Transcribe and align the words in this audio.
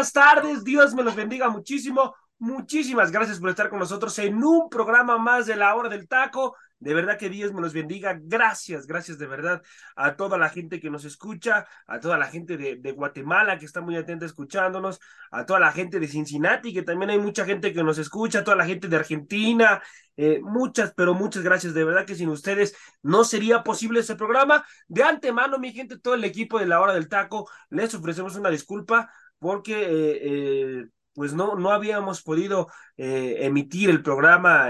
Buenas 0.00 0.12
tardes. 0.14 0.64
Dios 0.64 0.94
me 0.94 1.02
los 1.02 1.14
bendiga 1.14 1.50
muchísimo. 1.50 2.14
Muchísimas 2.38 3.12
gracias 3.12 3.38
por 3.38 3.50
estar 3.50 3.68
con 3.68 3.80
nosotros 3.80 4.18
en 4.18 4.42
un 4.42 4.70
programa 4.70 5.18
más 5.18 5.44
de 5.44 5.56
la 5.56 5.74
hora 5.74 5.90
del 5.90 6.08
taco. 6.08 6.56
De 6.78 6.94
verdad 6.94 7.18
que 7.18 7.28
Dios 7.28 7.52
me 7.52 7.60
los 7.60 7.74
bendiga. 7.74 8.18
Gracias, 8.18 8.86
gracias 8.86 9.18
de 9.18 9.26
verdad 9.26 9.60
a 9.96 10.16
toda 10.16 10.38
la 10.38 10.48
gente 10.48 10.80
que 10.80 10.88
nos 10.88 11.04
escucha, 11.04 11.66
a 11.86 12.00
toda 12.00 12.16
la 12.16 12.28
gente 12.28 12.56
de, 12.56 12.92
Guatemala 12.92 13.58
que 13.58 13.66
está 13.66 13.82
muy 13.82 13.94
atenta 13.94 14.24
escuchándonos, 14.24 15.00
a 15.30 15.44
toda 15.44 15.60
la 15.60 15.70
gente 15.70 16.00
de 16.00 16.08
Cincinnati, 16.08 16.72
que 16.72 16.80
también 16.80 17.10
hay 17.10 17.18
mucha 17.18 17.44
gente 17.44 17.74
que 17.74 17.82
nos 17.82 17.98
escucha, 17.98 18.38
a 18.38 18.44
toda 18.44 18.56
la 18.56 18.64
gente 18.64 18.88
de 18.88 18.96
Argentina. 18.96 19.82
Eh, 20.16 20.40
muchas, 20.42 20.94
pero 20.94 21.12
muchas 21.12 21.42
gracias. 21.42 21.74
De 21.74 21.84
verdad 21.84 22.06
que 22.06 22.14
sin 22.14 22.30
ustedes 22.30 22.74
no 23.02 23.22
sería 23.24 23.62
posible 23.62 24.00
ese 24.00 24.16
programa. 24.16 24.64
De 24.88 25.02
antemano, 25.02 25.58
mi 25.58 25.74
gente, 25.74 25.98
todo 25.98 26.14
el 26.14 26.24
equipo 26.24 26.58
de 26.58 26.64
la 26.64 26.80
hora 26.80 26.94
del 26.94 27.10
taco, 27.10 27.50
les 27.68 27.94
ofrecemos 27.94 28.34
una 28.36 28.48
disculpa 28.48 29.10
porque 29.40 29.72
eh, 29.82 30.18
eh, 30.22 30.86
pues 31.14 31.32
no, 31.34 31.56
no 31.56 31.70
habíamos 31.72 32.22
podido 32.22 32.68
eh, 32.96 33.38
emitir 33.40 33.90
el 33.90 34.02
programa 34.02 34.68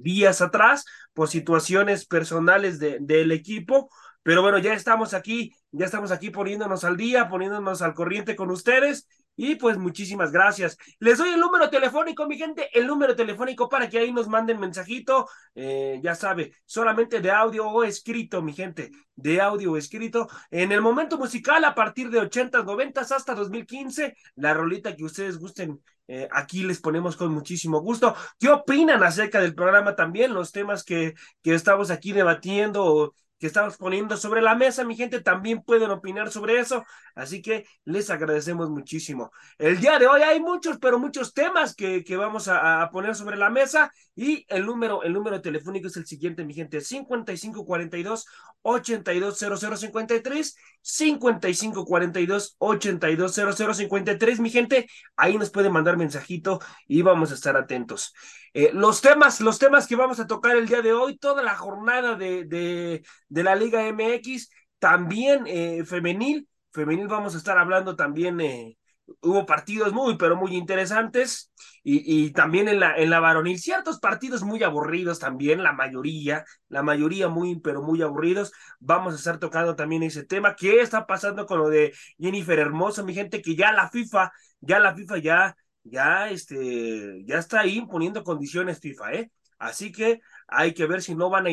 días 0.00 0.40
atrás 0.40 0.84
por 1.12 1.28
situaciones 1.28 2.06
personales 2.06 2.78
de, 2.78 2.98
del 3.00 3.32
equipo, 3.32 3.90
pero 4.22 4.42
bueno, 4.42 4.58
ya 4.58 4.74
estamos 4.74 5.14
aquí, 5.14 5.52
ya 5.72 5.86
estamos 5.86 6.12
aquí 6.12 6.30
poniéndonos 6.30 6.84
al 6.84 6.96
día, 6.96 7.28
poniéndonos 7.28 7.82
al 7.82 7.94
corriente 7.94 8.36
con 8.36 8.50
ustedes 8.50 9.08
y 9.36 9.54
pues 9.56 9.78
muchísimas 9.78 10.30
gracias. 10.30 10.76
Les 10.98 11.18
doy 11.18 11.30
el 11.30 11.40
número 11.40 11.70
telefónico, 11.70 12.26
mi 12.26 12.36
gente, 12.36 12.68
el 12.78 12.86
número 12.86 13.16
telefónico 13.16 13.68
para 13.68 13.88
que 13.88 13.98
ahí 13.98 14.12
nos 14.12 14.28
manden 14.28 14.60
mensajito. 14.60 15.28
Eh, 15.54 16.00
ya 16.02 16.14
sabe, 16.14 16.52
solamente 16.66 17.20
de 17.20 17.30
audio 17.30 17.66
o 17.68 17.84
escrito, 17.84 18.42
mi 18.42 18.52
gente, 18.52 18.90
de 19.14 19.40
audio 19.40 19.72
o 19.72 19.76
escrito. 19.76 20.28
En 20.50 20.72
el 20.72 20.80
momento 20.80 21.16
musical, 21.18 21.64
a 21.64 21.74
partir 21.74 22.10
de 22.10 22.20
80, 22.20 22.62
90 22.62 23.00
hasta 23.00 23.34
2015, 23.34 24.14
la 24.36 24.54
rolita 24.54 24.94
que 24.94 25.04
ustedes 25.04 25.38
gusten. 25.38 25.80
Eh, 26.08 26.28
aquí 26.30 26.62
les 26.62 26.80
ponemos 26.80 27.16
con 27.16 27.32
muchísimo 27.32 27.80
gusto. 27.80 28.14
¿Qué 28.38 28.48
opinan 28.50 29.02
acerca 29.02 29.40
del 29.40 29.54
programa 29.54 29.94
también? 29.96 30.34
Los 30.34 30.52
temas 30.52 30.84
que, 30.84 31.14
que 31.42 31.54
estamos 31.54 31.90
aquí 31.90 32.12
debatiendo 32.12 33.14
que 33.42 33.48
estamos 33.48 33.76
poniendo 33.76 34.16
sobre 34.16 34.40
la 34.40 34.54
mesa, 34.54 34.84
mi 34.84 34.94
gente, 34.94 35.20
también 35.20 35.64
pueden 35.64 35.90
opinar 35.90 36.30
sobre 36.30 36.60
eso, 36.60 36.84
así 37.16 37.42
que 37.42 37.66
les 37.84 38.08
agradecemos 38.08 38.70
muchísimo. 38.70 39.32
El 39.58 39.80
día 39.80 39.98
de 39.98 40.06
hoy 40.06 40.22
hay 40.22 40.38
muchos, 40.38 40.78
pero 40.78 41.00
muchos 41.00 41.34
temas 41.34 41.74
que, 41.74 42.04
que 42.04 42.16
vamos 42.16 42.46
a, 42.46 42.88
poner 42.92 43.16
sobre 43.16 43.36
la 43.36 43.50
mesa 43.50 43.90
y 44.14 44.46
el 44.48 44.64
número, 44.64 45.02
el 45.02 45.12
número 45.12 45.42
telefónico 45.42 45.88
es 45.88 45.96
el 45.96 46.06
siguiente, 46.06 46.44
mi 46.44 46.54
gente, 46.54 46.80
5542 46.80 48.26
820053, 48.62 50.56
5542 50.80 52.54
820053, 52.58 54.38
mi 54.38 54.50
gente, 54.50 54.86
ahí 55.16 55.36
nos 55.36 55.50
pueden 55.50 55.72
mandar 55.72 55.96
mensajito 55.96 56.60
y 56.86 57.02
vamos 57.02 57.32
a 57.32 57.34
estar 57.34 57.56
atentos. 57.56 58.14
Eh, 58.54 58.70
los 58.74 59.00
temas, 59.00 59.40
los 59.40 59.58
temas 59.58 59.86
que 59.86 59.96
vamos 59.96 60.20
a 60.20 60.26
tocar 60.26 60.56
el 60.56 60.68
día 60.68 60.82
de 60.82 60.92
hoy, 60.92 61.16
toda 61.18 61.42
la 61.42 61.56
jornada 61.56 62.16
de, 62.16 62.44
de, 62.44 63.42
la 63.42 63.54
Liga 63.54 63.86
MX, 63.86 64.50
también 64.78 65.44
eh, 65.46 65.84
femenil, 65.84 66.48
femenil 66.70 67.08
vamos 67.08 67.34
a 67.34 67.38
estar 67.38 67.56
hablando 67.58 67.96
también 67.96 68.40
eh, 68.40 68.76
hubo 69.20 69.46
partidos 69.46 69.92
muy, 69.92 70.16
pero 70.16 70.36
muy 70.36 70.56
interesantes 70.56 71.52
y, 71.82 72.24
y, 72.26 72.30
también 72.32 72.68
en 72.68 72.80
la, 72.80 72.96
en 72.96 73.10
la 73.10 73.20
varonil, 73.20 73.58
ciertos 73.58 73.98
partidos 73.98 74.42
muy 74.42 74.62
aburridos 74.62 75.18
también, 75.18 75.62
la 75.62 75.72
mayoría, 75.72 76.44
la 76.68 76.82
mayoría 76.82 77.28
muy, 77.28 77.58
pero 77.60 77.82
muy 77.82 78.02
aburridos. 78.02 78.52
Vamos 78.78 79.14
a 79.14 79.16
estar 79.16 79.38
tocando 79.38 79.74
también 79.76 80.02
ese 80.02 80.24
tema. 80.24 80.54
¿Qué 80.56 80.80
está 80.80 81.06
pasando 81.06 81.46
con 81.46 81.58
lo 81.58 81.68
de 81.68 81.92
Jennifer 82.18 82.58
Hermoso, 82.58 83.04
mi 83.04 83.14
gente? 83.14 83.42
Que 83.42 83.56
ya 83.56 83.72
la 83.72 83.90
FIFA, 83.90 84.32
ya 84.60 84.78
la 84.78 84.94
FIFA 84.94 85.18
ya, 85.18 85.56
ya, 85.84 86.30
este, 86.30 87.24
ya 87.24 87.38
está 87.38 87.60
ahí 87.60 87.84
poniendo 87.86 88.24
condiciones 88.24 88.80
FIFA, 88.80 89.12
¿eh? 89.14 89.30
Así 89.58 89.92
que 89.92 90.20
hay 90.48 90.74
que 90.74 90.86
ver 90.86 91.02
si 91.02 91.14
no 91.14 91.30
van 91.30 91.46
a, 91.46 91.50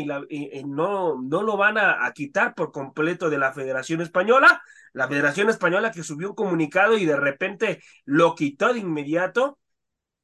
no, 0.66 1.22
no 1.22 1.44
lo 1.44 1.57
van 1.57 1.78
a, 1.78 2.06
a 2.06 2.12
quitar 2.12 2.56
por 2.56 2.72
completo 2.72 3.29
de 3.29 3.38
la 3.38 3.53
Federación 3.53 4.01
Española 4.01 4.62
la 4.94 5.07
Federación 5.07 5.50
Española 5.50 5.91
que 5.91 6.03
subió 6.03 6.29
un 6.29 6.35
comunicado 6.35 6.97
y 6.97 7.06
de 7.06 7.16
repente 7.16 7.81
lo 8.06 8.35
quitó 8.35 8.73
de 8.73 8.79
inmediato. 8.79 9.59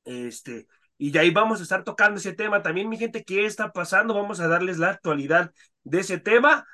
Este, 0.06 0.68
y 0.98 1.12
de 1.12 1.20
ahí 1.20 1.32
vamos 1.32 1.60
a 1.60 1.64
estar 1.64 1.84
tocando 1.84 2.20
ese 2.20 2.34
tema. 2.34 2.62
También, 2.62 2.90
mi 2.90 2.98
gente, 2.98 3.24
¿qué 3.24 3.46
está 3.46 3.72
pasando? 3.72 4.14
Vamos 4.14 4.40
a 4.40 4.48
darles 4.48 4.78
la 4.78 4.90
actualidad 4.90 5.52
de 5.84 6.00
ese 6.00 6.20
tema, 6.20 6.66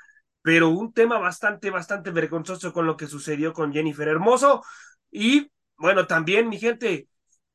pero 0.41 0.69
un 0.69 0.93
tema 0.93 1.17
bastante, 1.19 1.69
bastante 1.69 2.11
vergonzoso 2.11 2.73
con 2.73 2.85
lo 2.85 2.97
que 2.97 3.07
sucedió 3.07 3.53
con 3.53 3.73
Jennifer 3.73 4.07
Hermoso. 4.07 4.63
Y 5.11 5.51
bueno, 5.77 6.07
también, 6.07 6.49
mi 6.49 6.59
gente, 6.59 7.07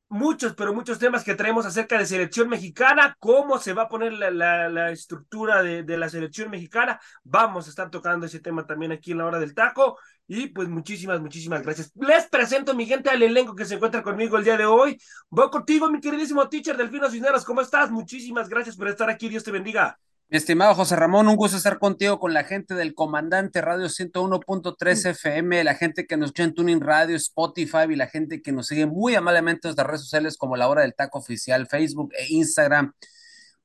muchos, 0.09 0.53
pero 0.55 0.73
muchos 0.73 0.99
temas 0.99 1.23
que 1.23 1.35
traemos 1.35 1.65
acerca 1.65 1.97
de 1.97 2.05
selección 2.05 2.49
mexicana, 2.49 3.15
cómo 3.19 3.59
se 3.59 3.73
va 3.73 3.83
a 3.83 3.89
poner 3.89 4.13
la, 4.13 4.31
la, 4.69 4.91
estructura 4.91 5.61
de, 5.63 5.83
de, 5.83 5.97
la 5.97 6.09
selección 6.09 6.49
mexicana. 6.49 6.99
Vamos 7.23 7.67
a 7.67 7.69
estar 7.69 7.89
tocando 7.89 8.25
ese 8.25 8.39
tema 8.39 8.65
también 8.65 8.91
aquí 8.91 9.11
en 9.11 9.19
la 9.19 9.25
hora 9.25 9.39
del 9.39 9.53
taco. 9.53 9.97
Y 10.27 10.47
pues 10.47 10.67
muchísimas, 10.67 11.21
muchísimas 11.21 11.63
gracias. 11.63 11.91
Les 11.95 12.27
presento, 12.27 12.73
mi 12.75 12.85
gente, 12.85 13.09
al 13.09 13.23
elenco 13.23 13.55
que 13.55 13.65
se 13.65 13.75
encuentra 13.75 14.03
conmigo 14.03 14.37
el 14.37 14.43
día 14.43 14.57
de 14.57 14.65
hoy. 14.65 14.97
Voy 15.29 15.49
contigo, 15.49 15.89
mi 15.89 16.01
queridísimo 16.01 16.47
teacher 16.49 16.75
Delfino 16.75 17.09
Cisneros. 17.09 17.45
¿Cómo 17.45 17.61
estás? 17.61 17.91
Muchísimas 17.91 18.49
gracias 18.49 18.75
por 18.75 18.89
estar 18.89 19.09
aquí. 19.09 19.29
Dios 19.29 19.43
te 19.43 19.51
bendiga. 19.51 19.97
Mi 20.29 20.35
estimado 20.35 20.75
José 20.75 20.97
Ramón, 20.97 21.29
un 21.29 21.37
gusto 21.37 21.55
estar 21.55 21.79
contigo 21.79 22.19
con 22.19 22.33
la 22.33 22.43
gente 22.43 22.73
del 22.73 22.93
Comandante 22.93 23.61
Radio 23.61 23.87
101.3 23.87 25.11
FM, 25.11 25.63
la 25.63 25.73
gente 25.73 26.05
que 26.05 26.17
nos 26.17 26.27
escucha 26.27 26.43
en 26.43 26.53
Tuning 26.53 26.81
Radio, 26.81 27.15
Spotify 27.15 27.85
y 27.89 27.95
la 27.95 28.07
gente 28.07 28.41
que 28.41 28.51
nos 28.51 28.67
sigue 28.67 28.85
muy 28.87 29.15
amablemente 29.15 29.67
en 29.67 29.69
nuestras 29.69 29.87
redes 29.87 30.01
sociales 30.01 30.37
como 30.37 30.57
la 30.57 30.67
hora 30.67 30.81
del 30.81 30.95
taco 30.95 31.19
oficial, 31.19 31.67
Facebook 31.67 32.11
e 32.17 32.25
Instagram. 32.27 32.91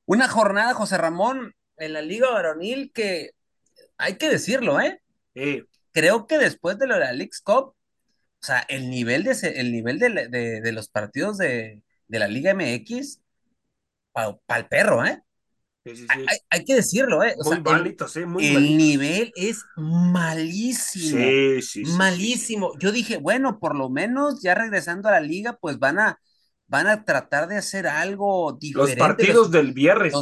Una 0.05 0.29
jornada, 0.29 0.73
José 0.73 0.97
Ramón, 0.97 1.53
en 1.75 1.91
la 1.91 2.01
Liga 2.01 2.31
Varonil 2.31 2.93
que 2.93 3.31
hay 3.97 4.15
que 4.15 4.29
decirlo, 4.29 4.79
¿eh? 4.79 5.01
Sí. 5.35 5.65
Creo 5.91 6.27
que 6.27 6.37
después 6.37 6.79
de 6.79 6.87
lo 6.87 6.93
de 6.93 7.01
la 7.01 7.11
Leagues 7.11 7.41
Cup, 7.41 7.75
o 7.75 7.75
sea, 8.39 8.61
el 8.69 8.89
nivel 8.89 9.25
de, 9.25 9.33
el 9.55 9.73
nivel 9.73 9.99
de, 9.99 10.29
de, 10.29 10.61
de 10.61 10.71
los 10.71 10.87
partidos 10.87 11.37
de, 11.37 11.83
de, 12.07 12.19
la 12.19 12.29
Liga 12.29 12.53
MX, 12.53 13.19
para 14.13 14.37
pa 14.45 14.57
el 14.59 14.67
perro, 14.67 15.05
¿eh? 15.05 15.22
Sí, 15.85 15.95
sí, 15.97 16.01
sí. 16.03 16.07
Hay, 16.09 16.37
hay, 16.49 16.63
que 16.63 16.75
decirlo, 16.75 17.23
¿eh? 17.23 17.35
O 17.39 17.43
muy 17.43 17.53
sea, 17.53 17.63
malito, 17.63 18.07
sí, 18.07 18.25
muy 18.25 18.47
el 18.47 18.53
malito. 18.53 18.77
nivel 18.77 19.33
es 19.35 19.65
malísimo. 19.75 21.17
Sí, 21.17 21.61
sí, 21.61 21.85
sí, 21.85 21.91
malísimo. 21.97 22.71
Yo 22.79 22.91
dije, 22.91 23.17
bueno, 23.17 23.59
por 23.59 23.75
lo 23.75 23.89
menos 23.89 24.41
ya 24.41 24.55
regresando 24.55 25.09
a 25.09 25.13
la 25.13 25.19
liga, 25.19 25.57
pues 25.59 25.79
van 25.79 25.99
a, 25.99 26.19
van 26.67 26.87
a 26.87 27.03
tratar 27.03 27.49
de 27.49 27.57
hacer 27.57 27.87
algo 27.87 28.57
diferente. 28.59 28.95
Los 28.95 29.07
partidos 29.07 29.35
los, 29.35 29.51
del 29.51 29.73
viernes. 29.73 30.13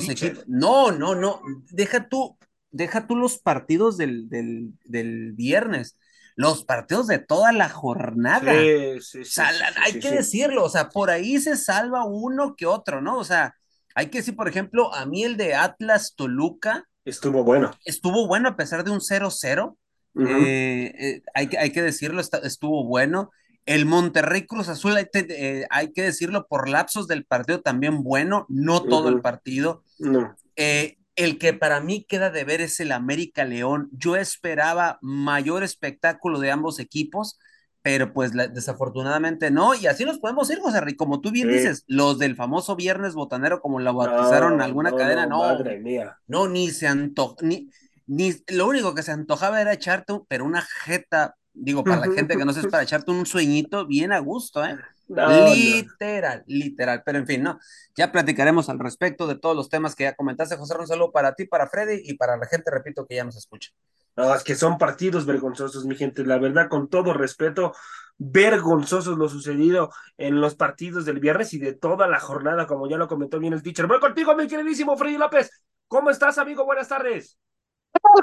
No, 0.48 0.92
no, 0.92 1.14
no. 1.14 1.42
Deja 1.70 2.10
tú, 2.10 2.38
deja 2.72 3.06
tú 3.06 3.16
los 3.16 3.38
partidos 3.38 3.98
del, 3.98 4.30
del, 4.30 4.74
del 4.86 5.34
viernes 5.34 5.98
los 6.36 6.64
partidos 6.64 7.08
de 7.08 7.20
toda 7.20 7.52
la 7.52 7.70
jornada. 7.70 8.54
Sí, 8.54 9.02
sí, 9.02 9.20
o 9.20 9.26
sea, 9.26 9.52
hay 9.84 10.00
que 10.00 10.12
decirlo, 10.12 10.64
o 10.64 10.70
sea, 10.70 10.90
por 10.90 11.10
ahí 11.10 11.40
se 11.40 11.56
salva 11.56 12.06
uno 12.06 12.56
que 12.56 12.66
otro, 12.66 13.02
¿no? 13.02 13.18
O 13.18 13.24
sea, 13.24 13.56
hay 13.96 14.08
que 14.08 14.20
decir, 14.20 14.36
por 14.36 14.48
ejemplo, 14.48 14.94
a 14.94 15.06
mí 15.06 15.24
el 15.24 15.38
de 15.38 15.56
Atlas 15.56 16.14
Toluca. 16.16 16.88
Estuvo 17.06 17.44
bueno. 17.44 17.72
Estuvo 17.86 18.28
bueno 18.28 18.50
a 18.50 18.56
pesar 18.56 18.84
de 18.84 18.92
un 18.92 19.00
0-0. 19.00 19.78
Uh 20.14 20.22
-huh. 20.22 20.28
eh, 20.28 20.94
eh, 21.00 21.22
hay, 21.34 21.50
hay, 21.58 21.72
que 21.72 21.82
decirlo, 21.82 22.22
está, 22.22 22.40
estuvo 22.40 22.86
bueno. 22.86 23.32
El 23.66 23.86
Monterrey 23.86 24.46
Cruz 24.46 24.68
Azul, 24.70 24.98
hay, 24.98 25.06
eh, 25.14 25.68
hay, 25.70 25.94
que 25.94 26.02
decirlo, 26.02 26.48
por 26.48 26.68
lapsos 26.68 27.08
del 27.08 27.26
partido 27.26 27.62
también 27.62 28.04
bueno, 28.04 28.46
no 28.50 28.84
todo 28.84 29.08
uh 29.08 29.12
-huh. 29.12 29.16
el 29.16 29.22
partido. 29.22 29.84
No. 30.00 30.36
Eh, 30.56 30.98
el 31.16 31.38
que 31.38 31.54
para 31.54 31.82
mí 31.82 32.04
queda 32.04 32.30
de 32.30 32.44
ver 32.44 32.62
es 32.62 32.80
el 32.80 32.92
América 32.92 33.46
León. 33.46 33.90
Yo 33.92 34.16
esperaba 34.16 34.98
mayor 35.02 35.64
espectáculo 35.64 36.40
de 36.40 36.52
ambos 36.52 36.80
equipos, 36.80 37.38
pero 37.82 38.14
pues 38.14 38.34
la, 38.36 38.48
desafortunadamente 38.48 39.52
no. 39.52 39.74
Y 39.74 39.88
así 39.88 40.06
nos 40.06 40.20
podemos 40.20 40.50
ir, 40.50 40.60
José 40.60 40.82
Rico. 40.82 41.06
Como 41.06 41.22
tú 41.22 41.32
bien 41.32 41.48
sí. 41.50 41.56
dices, 41.56 41.84
los 41.88 42.20
del 42.20 42.36
famoso 42.36 42.76
Viernes 42.76 43.14
Botanero, 43.14 43.62
como 43.62 43.80
lo 43.80 43.94
bautizaron 43.94 44.58
no, 44.58 44.64
alguna 44.64 44.92
no, 44.92 44.98
cadena, 44.98 45.26
no. 45.26 45.40
Madre 45.40 45.80
mía. 45.80 46.18
No, 46.28 46.48
ni 46.48 46.70
se 46.70 46.88
antojó, 46.88 47.38
ni, 47.42 47.70
ni 48.08 48.34
lo 48.48 48.68
único 48.68 48.94
que 48.94 49.04
se 49.04 49.12
antojaba 49.12 49.62
era 49.62 49.74
echarte, 49.74 50.14
pero 50.28 50.46
una 50.46 50.62
jeta, 50.62 51.36
digo, 51.54 51.84
para 51.84 52.06
la 52.06 52.12
gente 52.16 52.38
que 52.38 52.46
no 52.46 52.54
se 52.54 52.62
es 52.62 52.68
para 52.68 52.84
echarte 52.84 53.12
un 53.12 53.26
sueñito 53.26 53.88
bien 53.88 54.12
a 54.12 54.20
gusto, 54.20 54.64
¿eh? 54.64 54.78
literal, 55.54 56.44
literal. 56.48 57.04
Pero 57.06 57.18
en 57.18 57.28
fin, 57.28 57.44
no. 57.44 57.60
Ya 57.96 58.12
platicaremos 58.12 58.70
al 58.70 58.80
respecto 58.80 59.28
de 59.28 59.36
todos 59.36 59.56
los 59.56 59.70
temas 59.70 59.96
que 59.96 60.04
ya 60.04 60.16
comentaste, 60.16 60.56
José. 60.56 60.76
Un 60.78 60.88
saludo 60.88 61.12
para 61.12 61.34
ti, 61.34 61.46
para 61.46 61.68
Freddy 61.68 62.02
y 62.06 62.14
para 62.14 62.38
la 62.38 62.46
gente, 62.46 62.72
repito, 62.72 63.06
que 63.06 63.16
ya 63.16 63.24
nos 63.24 63.36
escucha. 63.36 63.72
No, 64.18 64.34
es 64.36 64.44
que 64.44 64.56
son 64.56 64.78
partidos 64.78 65.26
vergonzosos, 65.26 65.86
mi 65.86 65.96
gente. 65.96 66.26
La 66.26 66.38
verdad, 66.38 66.68
con 66.70 66.90
todo 66.90 67.14
respeto, 67.14 67.74
vergonzosos 68.18 69.18
lo 69.18 69.30
sucedido 69.30 69.92
en 70.18 70.42
los 70.42 70.56
partidos 70.56 71.06
del 71.06 71.20
viernes 71.20 71.54
y 71.54 71.60
de 71.60 71.74
toda 71.74 72.08
la 72.08 72.20
jornada, 72.20 72.68
como 72.68 72.88
ya 72.90 72.98
lo 72.98 73.08
comentó 73.08 73.40
bien 73.40 73.54
el 73.54 73.64
teacher. 73.64 73.88
Voy 73.88 74.00
contigo, 74.00 74.36
mi 74.36 74.48
queridísimo 74.48 74.98
Freddy 74.98 75.18
López. 75.18 75.50
¿Cómo 75.88 76.10
estás, 76.10 76.38
amigo? 76.38 76.66
Buenas 76.66 76.88
tardes. 76.90 77.38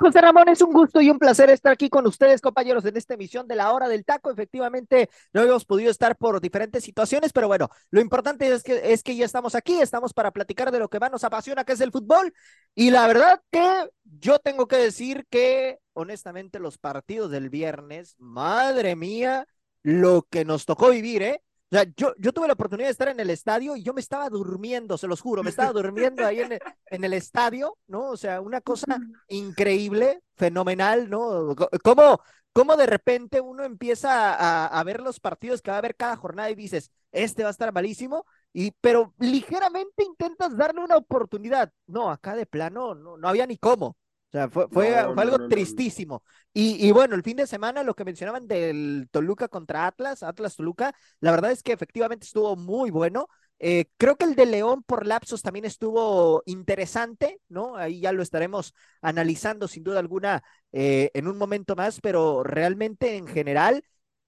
José 0.01 0.21
Ramón, 0.21 0.49
es 0.49 0.61
un 0.61 0.73
gusto 0.73 1.01
y 1.01 1.11
un 1.11 1.19
placer 1.19 1.51
estar 1.51 1.73
aquí 1.73 1.89
con 1.89 2.07
ustedes, 2.07 2.41
compañeros, 2.41 2.85
en 2.85 2.97
esta 2.97 3.15
emisión 3.15 3.47
de 3.47 3.57
la 3.57 3.73
hora 3.73 3.89
del 3.89 4.05
taco. 4.05 4.31
Efectivamente, 4.31 5.09
no 5.33 5.43
hemos 5.43 5.65
podido 5.65 5.91
estar 5.91 6.17
por 6.17 6.41
diferentes 6.41 6.85
situaciones, 6.85 7.33
pero 7.33 7.49
bueno, 7.49 7.69
lo 7.91 8.01
importante 8.01 8.53
es 8.53 8.63
que, 8.63 8.93
es 8.93 9.03
que 9.03 9.17
ya 9.17 9.25
estamos 9.25 9.55
aquí, 9.55 9.81
estamos 9.81 10.13
para 10.13 10.33
platicar 10.33 10.71
de 10.73 10.79
lo 10.81 10.89
que 10.89 11.01
más 11.01 11.11
nos 11.11 11.25
apasiona, 11.25 11.65
que 11.65 11.73
es 11.73 11.81
el 11.81 11.93
fútbol. 11.93 12.33
Y 12.75 12.91
la 12.91 13.07
verdad 13.07 13.41
que 13.51 13.91
yo 14.05 14.39
tengo 14.39 14.67
que 14.69 14.77
decir 14.77 15.27
que, 15.31 15.79
honestamente, 15.93 16.59
los 16.59 16.79
partidos 16.79 17.31
del 17.31 17.49
viernes, 17.49 18.15
madre 18.19 18.97
mía, 18.97 19.47
lo 19.83 20.27
que 20.29 20.45
nos 20.45 20.67
tocó 20.67 20.91
vivir, 20.91 21.23
¿eh? 21.23 21.43
O 21.70 21.76
sea, 21.76 21.85
yo, 21.97 22.15
yo 22.19 22.32
tuve 22.32 22.47
la 22.47 22.55
oportunidad 22.55 22.88
de 22.88 22.93
estar 22.93 23.09
en 23.09 23.20
el 23.20 23.29
estadio 23.29 23.76
y 23.76 23.82
yo 23.82 23.93
me 23.93 24.00
estaba 24.00 24.31
durmiendo, 24.31 24.97
se 24.97 25.06
los 25.06 25.20
juro, 25.20 25.43
me 25.43 25.50
estaba 25.50 25.73
durmiendo 25.73 26.25
ahí 26.25 26.41
en 26.41 26.53
el, 26.53 26.61
en 26.87 27.05
el 27.05 27.12
estadio, 27.12 27.76
¿no? 27.87 28.06
O 28.06 28.17
sea, 28.17 28.41
una 28.41 28.62
cosa 28.62 28.99
increíble, 29.29 30.23
fenomenal, 30.37 31.11
¿no? 31.11 31.55
¿Cómo, 31.85 32.23
cómo 32.55 32.76
de 32.76 32.87
repente 32.87 33.43
uno 33.43 33.65
empieza 33.65 34.32
a, 34.35 34.67
a, 34.67 34.85
ver 34.85 35.03
los 35.03 35.20
partidos 35.20 35.61
que 35.61 35.70
va 35.70 35.76
a 35.76 35.79
haber 35.79 35.94
cada 35.94 36.17
jornada 36.17 36.50
y 36.50 36.55
dices, 36.55 36.91
este 37.12 37.43
va 37.43 37.50
a 37.50 37.53
estar 37.53 37.71
malísimo, 37.71 38.25
y, 38.55 38.71
pero 38.81 39.14
ligeramente 39.19 40.05
intentas 40.05 40.56
darle 40.56 40.82
una 40.82 40.97
oportunidad. 40.97 41.71
No, 41.87 42.11
acá 42.11 42.35
de 42.35 42.47
plano 42.47 42.94
no, 42.94 43.19
no 43.19 43.29
había 43.29 43.47
ni 43.47 43.59
cómo. 43.59 43.97
O 44.29 44.31
sea, 44.31 44.51
fue, 44.51 44.69
fue, 44.69 44.91
no, 44.91 45.15
fue 45.15 45.23
algo 45.23 45.39
no, 45.39 45.45
no, 45.45 45.49
tristísimo. 45.49 46.23
Y, 46.53 46.87
y, 46.87 46.93
bueno, 46.93 47.15
el 47.15 47.23
fin 47.23 47.37
de 47.37 47.47
semana, 47.47 47.83
lo 47.83 47.95
que 47.95 48.05
mencionaban 48.05 48.47
del 48.47 49.09
Toluca 49.11 49.49
contra 49.49 49.87
Atlas, 49.87 50.23
Atlas 50.23 50.55
Toluca, 50.55 50.95
la 51.21 51.31
verdad 51.31 51.51
es 51.51 51.63
que 51.63 51.73
efectivamente 51.73 52.27
estuvo 52.27 52.55
muy 52.55 52.91
bueno. 52.91 53.29
Eh, 53.59 53.87
creo 53.97 54.17
que 54.17 54.25
el 54.25 54.35
de 54.37 54.47
León 54.47 54.83
por 54.85 55.07
lapsos 55.07 55.43
también 55.43 55.65
estuvo 55.65 56.43
interesante, 56.47 57.41
¿no? 57.49 57.77
Ahí 57.77 58.01
ya 58.01 58.13
lo 58.13 58.23
estaremos 58.23 58.75
analizando 59.01 59.67
sin 59.67 59.83
duda 59.83 59.99
alguna 59.99 60.43
eh, 60.73 61.11
en 61.15 61.27
un 61.27 61.39
momento 61.39 61.75
más, 61.75 62.01
pero 62.01 62.43
realmente 62.45 63.17
en 63.17 63.27
general, 63.27 63.83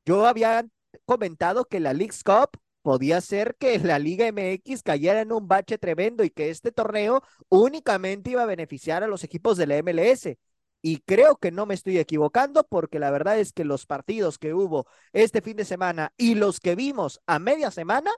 yo 0.07 0.27
había 0.27 0.67
comentado 1.05 1.67
que 1.67 1.79
la 1.79 1.93
League's 1.93 2.25
Cup 2.25 2.59
podía 2.83 3.21
ser 3.21 3.57
que 3.59 3.79
la 3.79 3.99
Liga 3.99 4.27
MX 4.27 4.83
cayera 4.83 5.21
en 5.21 5.33
un 5.33 5.49
bache 5.49 5.79
tremendo 5.79 6.25
y 6.25 6.31
que 6.31 6.51
este 6.51 6.73
torneo 6.73 7.23
únicamente 7.49 8.31
iba 8.31 8.43
a 8.43 8.47
beneficiar 8.47 9.03
a 9.03 9.09
los 9.09 9.25
equipos 9.25 9.57
de 9.57 9.67
la 9.67 9.77
MLS. 9.83 10.39
Y 10.83 10.99
creo 11.01 11.37
que 11.37 11.51
no 11.51 11.67
me 11.67 11.75
estoy 11.75 11.99
equivocando 11.99 12.65
porque 12.65 12.99
la 12.99 13.11
verdad 13.11 13.39
es 13.39 13.53
que 13.53 13.65
los 13.65 13.87
partidos 13.87 14.39
que 14.39 14.55
hubo 14.55 14.87
este 15.13 15.43
fin 15.43 15.57
de 15.57 15.67
semana 15.67 16.13
y 16.17 16.35
los 16.37 16.59
que 16.59 16.75
vimos 16.75 17.21
a 17.27 17.39
media 17.39 17.71
semana 17.71 18.11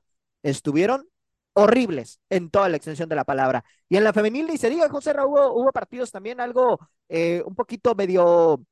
estuvieron 0.44 1.08
horribles 1.54 2.20
en 2.30 2.50
toda 2.50 2.68
la 2.68 2.76
extensión 2.76 3.08
de 3.08 3.16
la 3.16 3.24
palabra. 3.24 3.64
Y 3.88 3.96
en 3.96 4.04
la 4.04 4.12
femenil 4.12 4.46
ni 4.46 4.58
se 4.58 4.70
diga, 4.70 4.88
José 4.88 5.12
Raúl, 5.12 5.40
hubo, 5.52 5.72
partidos 5.72 6.10
también 6.12 6.40
algo 6.40 6.78
eh, 7.08 7.42
un 7.44 7.54
poquito 7.54 7.94
medio 7.94 8.64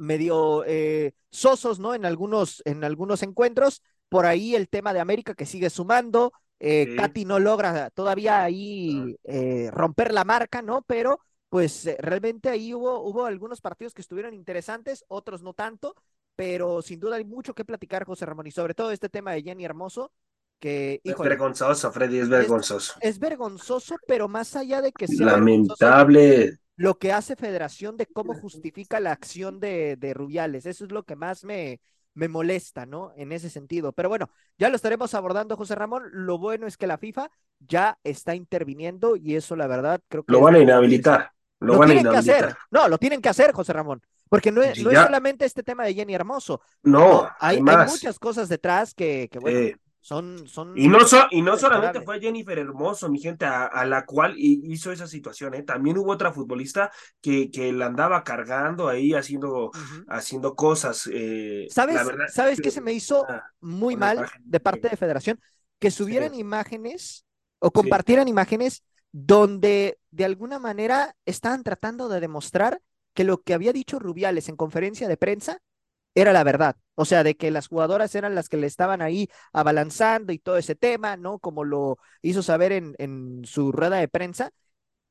medio 0.00 0.64
eh, 0.66 1.12
sosos, 1.30 1.78
¿no? 1.78 1.94
En 1.94 2.04
algunos, 2.06 2.62
en 2.64 2.82
algunos 2.84 3.22
encuentros, 3.22 3.82
por 4.10 4.26
ahí 4.26 4.54
el 4.54 4.68
tema 4.68 4.92
de 4.92 5.00
América 5.00 5.34
que 5.34 5.46
sigue 5.46 5.70
sumando. 5.70 6.34
Eh, 6.58 6.88
sí. 6.90 6.96
Katy 6.96 7.24
no 7.24 7.38
logra 7.38 7.88
todavía 7.88 8.42
ahí 8.42 9.16
eh, 9.24 9.70
romper 9.72 10.12
la 10.12 10.24
marca, 10.24 10.60
¿no? 10.60 10.82
Pero 10.82 11.20
pues 11.48 11.86
eh, 11.86 11.96
realmente 11.98 12.50
ahí 12.50 12.74
hubo, 12.74 13.00
hubo 13.00 13.24
algunos 13.24 13.62
partidos 13.62 13.94
que 13.94 14.02
estuvieron 14.02 14.34
interesantes, 14.34 15.04
otros 15.08 15.42
no 15.42 15.54
tanto, 15.54 15.94
pero 16.36 16.82
sin 16.82 17.00
duda 17.00 17.16
hay 17.16 17.24
mucho 17.24 17.54
que 17.54 17.64
platicar, 17.64 18.04
José 18.04 18.26
Ramón, 18.26 18.46
y 18.46 18.50
sobre 18.50 18.74
todo 18.74 18.90
este 18.90 19.08
tema 19.08 19.32
de 19.32 19.42
Jenny 19.42 19.64
Hermoso, 19.64 20.12
que... 20.60 21.00
Híjole, 21.02 21.30
es 21.30 21.38
vergonzoso, 21.38 21.90
Freddy, 21.90 22.18
es 22.18 22.28
vergonzoso. 22.28 22.94
Es, 23.00 23.10
es, 23.10 23.18
vergonzoso, 23.18 23.96
pero 24.06 24.28
más 24.28 24.54
allá 24.54 24.82
de 24.82 24.92
que 24.92 25.08
sea... 25.08 25.26
Lamentable. 25.26 26.58
Lo 26.76 26.98
que 26.98 27.12
hace 27.12 27.36
Federación 27.36 27.96
de 27.96 28.06
cómo 28.06 28.34
justifica 28.34 29.00
la 29.00 29.12
acción 29.12 29.60
de, 29.60 29.96
de 29.96 30.14
Rubiales, 30.14 30.66
eso 30.66 30.84
es 30.84 30.92
lo 30.92 31.02
que 31.02 31.16
más 31.16 31.44
me, 31.44 31.80
me 32.14 32.28
molesta, 32.28 32.86
¿no? 32.86 33.12
En 33.16 33.32
ese 33.32 33.50
sentido. 33.50 33.92
Pero 33.92 34.08
bueno, 34.08 34.30
ya 34.58 34.68
lo 34.68 34.76
estaremos 34.76 35.14
abordando, 35.14 35.56
José 35.56 35.74
Ramón. 35.74 36.04
Lo 36.12 36.38
bueno 36.38 36.66
es 36.66 36.76
que 36.76 36.86
la 36.86 36.98
FIFA 36.98 37.30
ya 37.60 37.98
está 38.04 38.34
interviniendo 38.34 39.16
y 39.16 39.36
eso, 39.36 39.56
la 39.56 39.66
verdad, 39.66 40.00
creo 40.08 40.24
que. 40.24 40.32
Lo 40.32 40.40
van 40.40 40.56
a 40.56 40.58
inhabilitar. 40.58 41.32
Lo, 41.60 41.74
lo 41.74 41.78
van 41.78 41.88
tienen 41.88 42.06
a 42.06 42.10
que 42.10 42.16
hacer. 42.16 42.56
No, 42.70 42.88
lo 42.88 42.98
tienen 42.98 43.20
que 43.20 43.28
hacer, 43.28 43.52
José 43.52 43.72
Ramón. 43.72 44.02
Porque 44.28 44.52
no 44.52 44.62
es, 44.62 44.82
no 44.82 44.90
es 44.90 44.98
solamente 44.98 45.44
este 45.44 45.64
tema 45.64 45.84
de 45.84 45.92
Jenny 45.92 46.14
Hermoso. 46.14 46.60
No, 46.84 47.28
hay, 47.40 47.56
hay, 47.56 47.62
muchas 47.62 48.18
cosas 48.18 48.48
detrás 48.48 48.94
que, 48.94 49.28
que 49.30 49.40
bueno. 49.40 49.58
Eh, 49.58 49.76
son, 50.00 50.48
son 50.48 50.76
y 50.76 50.88
no, 50.88 51.00
so, 51.06 51.26
y 51.30 51.42
no 51.42 51.58
solamente 51.58 52.00
fue 52.00 52.20
Jennifer 52.20 52.58
Hermoso, 52.58 53.10
mi 53.10 53.20
gente, 53.20 53.44
a, 53.44 53.66
a, 53.66 53.84
la 53.84 54.06
cual 54.06 54.34
hizo 54.36 54.92
esa 54.92 55.06
situación, 55.06 55.54
¿eh? 55.54 55.62
también 55.62 55.98
hubo 55.98 56.10
otra 56.10 56.32
futbolista 56.32 56.90
que, 57.20 57.50
que 57.50 57.72
la 57.72 57.86
andaba 57.86 58.24
cargando 58.24 58.88
ahí 58.88 59.12
haciendo, 59.12 59.66
uh 59.66 59.70
-huh. 59.72 60.04
haciendo 60.08 60.54
cosas. 60.54 61.08
Eh, 61.12 61.66
¿Sabes, 61.70 62.04
verdad, 62.04 62.26
¿sabes 62.28 62.56
que, 62.56 62.64
qué 62.64 62.70
se 62.70 62.80
me 62.80 62.92
hizo 62.92 63.26
muy 63.60 63.94
mal 63.94 64.26
de 64.40 64.60
parte 64.60 64.88
de 64.88 64.96
Federación? 64.96 65.38
Que 65.78 65.90
subieran 65.90 66.32
sí. 66.32 66.40
imágenes 66.40 67.26
o 67.58 67.70
compartieran 67.70 68.24
sí. 68.24 68.30
imágenes 68.30 68.82
donde 69.12 69.98
de 70.10 70.24
alguna 70.24 70.58
manera 70.58 71.14
estaban 71.26 71.62
tratando 71.62 72.08
de 72.08 72.20
demostrar 72.20 72.80
que 73.12 73.24
lo 73.24 73.42
que 73.42 73.54
había 73.54 73.72
dicho 73.72 73.98
Rubiales 73.98 74.48
en 74.48 74.56
conferencia 74.56 75.08
de 75.08 75.16
prensa 75.16 75.60
era 76.14 76.32
la 76.32 76.44
verdad. 76.44 76.76
O 77.00 77.06
sea, 77.06 77.24
de 77.24 77.34
que 77.34 77.50
las 77.50 77.68
jugadoras 77.68 78.14
eran 78.14 78.34
las 78.34 78.50
que 78.50 78.58
le 78.58 78.66
estaban 78.66 79.00
ahí 79.00 79.30
abalanzando 79.54 80.34
y 80.34 80.38
todo 80.38 80.58
ese 80.58 80.74
tema, 80.74 81.16
¿no? 81.16 81.38
Como 81.38 81.64
lo 81.64 81.96
hizo 82.20 82.42
saber 82.42 82.72
en, 82.72 82.94
en 82.98 83.42
su 83.46 83.72
rueda 83.72 83.96
de 83.96 84.06
prensa. 84.06 84.52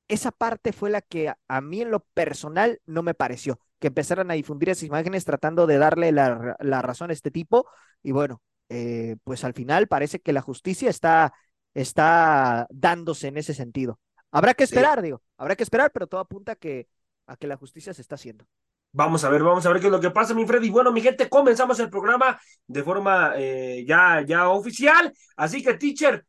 Esa 0.07 0.31
parte 0.31 0.71
fue 0.71 0.91
la 0.91 1.01
que 1.01 1.30
a, 1.30 1.39
a, 1.47 1.62
mí 1.62 1.81
en 1.81 1.89
lo 1.89 2.01
personal 2.13 2.80
no 2.86 3.01
me 3.01 3.15
pareció, 3.15 3.60
que 3.79 3.88
empezaran 3.88 4.29
a 4.29 4.36
difundir 4.36 4.69
esas 4.69 4.84
imágenes 4.84 5.25
tratando 5.25 5.65
de 5.65 5.79
darle 5.79 6.12
la, 6.12 6.55
la 6.60 6.84
razón 6.84 7.10
a 7.10 7.13
este 7.13 7.31
tipo. 7.31 7.67
Y 8.03 8.12
bueno, 8.12 8.39
eh, 8.69 9.15
pues 9.24 9.43
al 9.43 9.53
final 9.55 9.88
parece 9.88 10.19
que 10.19 10.31
la 10.31 10.41
justicia 10.41 10.91
está, 10.91 11.34
está 11.74 12.67
dándose 12.69 13.29
en 13.29 13.38
ese 13.38 13.55
sentido. 13.55 14.00
Habrá 14.29 14.53
que 14.53 14.63
esperar, 14.63 15.00
sí. 15.00 15.05
digo, 15.05 15.24
habrá 15.38 15.55
que 15.55 15.63
esperar, 15.63 15.89
pero 15.91 16.05
todo 16.05 16.22
apunta 16.22 16.51
a 16.51 16.55
que, 16.55 16.88
a 17.25 17.36
que 17.36 17.48
la 17.48 17.58
justicia 17.58 17.96
se 17.96 18.03
está 18.03 18.13
haciendo. 18.13 18.46
Vamos 18.91 19.24
a 19.24 19.29
ver, 19.29 19.43
vamos 19.43 19.65
a 19.65 19.69
ver 19.69 19.79
qué 19.79 19.88
es 19.88 19.91
lo 19.91 20.00
que 20.00 20.10
pasa, 20.10 20.34
mi 20.34 20.48
Freddy. 20.48 20.69
Bueno, 20.69 20.91
mi 20.91 21.01
gente, 21.01 21.29
comenzamos 21.29 21.79
el 21.79 21.89
programa 21.89 22.39
de 22.65 22.84
forma 22.84 23.34
eh, 23.36 23.86
ya, 23.88 24.24
ya 24.25 24.50
oficial. 24.50 25.13
Así 25.36 25.62
que, 25.63 25.75
teacher, 25.75 26.25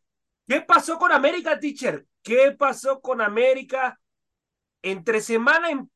¿qué 0.47 0.61
pasó 0.61 0.99
con 0.99 1.11
América, 1.11 1.59
teacher? 1.59 2.07
¿Qué 2.23 2.53
pasó 2.53 3.01
con 3.01 3.23
América? 3.23 3.99
Entre 4.83 5.21
semana, 5.21 5.71
en 5.71 5.91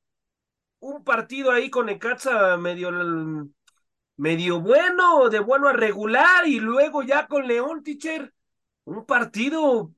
un 0.81 1.05
partido 1.05 1.51
ahí 1.53 1.69
con 1.71 1.87
Necaxa 1.87 2.57
medio, 2.57 2.91
medio 4.17 4.61
bueno, 4.61 5.29
de 5.29 5.41
bueno 5.41 5.69
a 5.69 5.73
regular, 5.73 6.47
y 6.47 6.61
luego 6.61 7.03
ya 7.03 7.27
con 7.27 7.47
León, 7.47 7.83
teacher, 7.83 8.33
un 8.85 9.05
partido 9.05 9.93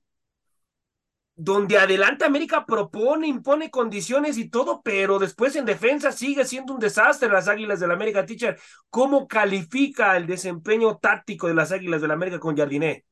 donde 1.39 1.77
adelante 1.77 2.25
América 2.25 2.65
propone, 2.65 3.29
impone 3.29 3.71
condiciones 3.71 4.39
y 4.39 4.49
todo, 4.49 4.81
pero 4.83 5.19
después 5.19 5.55
en 5.55 5.67
defensa 5.67 6.11
sigue 6.11 6.47
siendo 6.47 6.73
un 6.73 6.81
desastre 6.81 7.29
las 7.29 7.47
Águilas 7.47 7.79
del 7.79 7.91
la 7.91 7.95
América, 7.95 8.25
teacher. 8.25 8.59
¿Cómo 8.89 9.29
califica 9.29 10.17
el 10.17 10.27
desempeño 10.27 10.97
táctico 10.97 11.47
de 11.47 11.55
las 11.55 11.73
Águilas 11.73 12.01
del 12.01 12.09
la 12.09 12.15
América 12.15 12.41
con 12.41 12.57
Jardiné? 12.57 13.05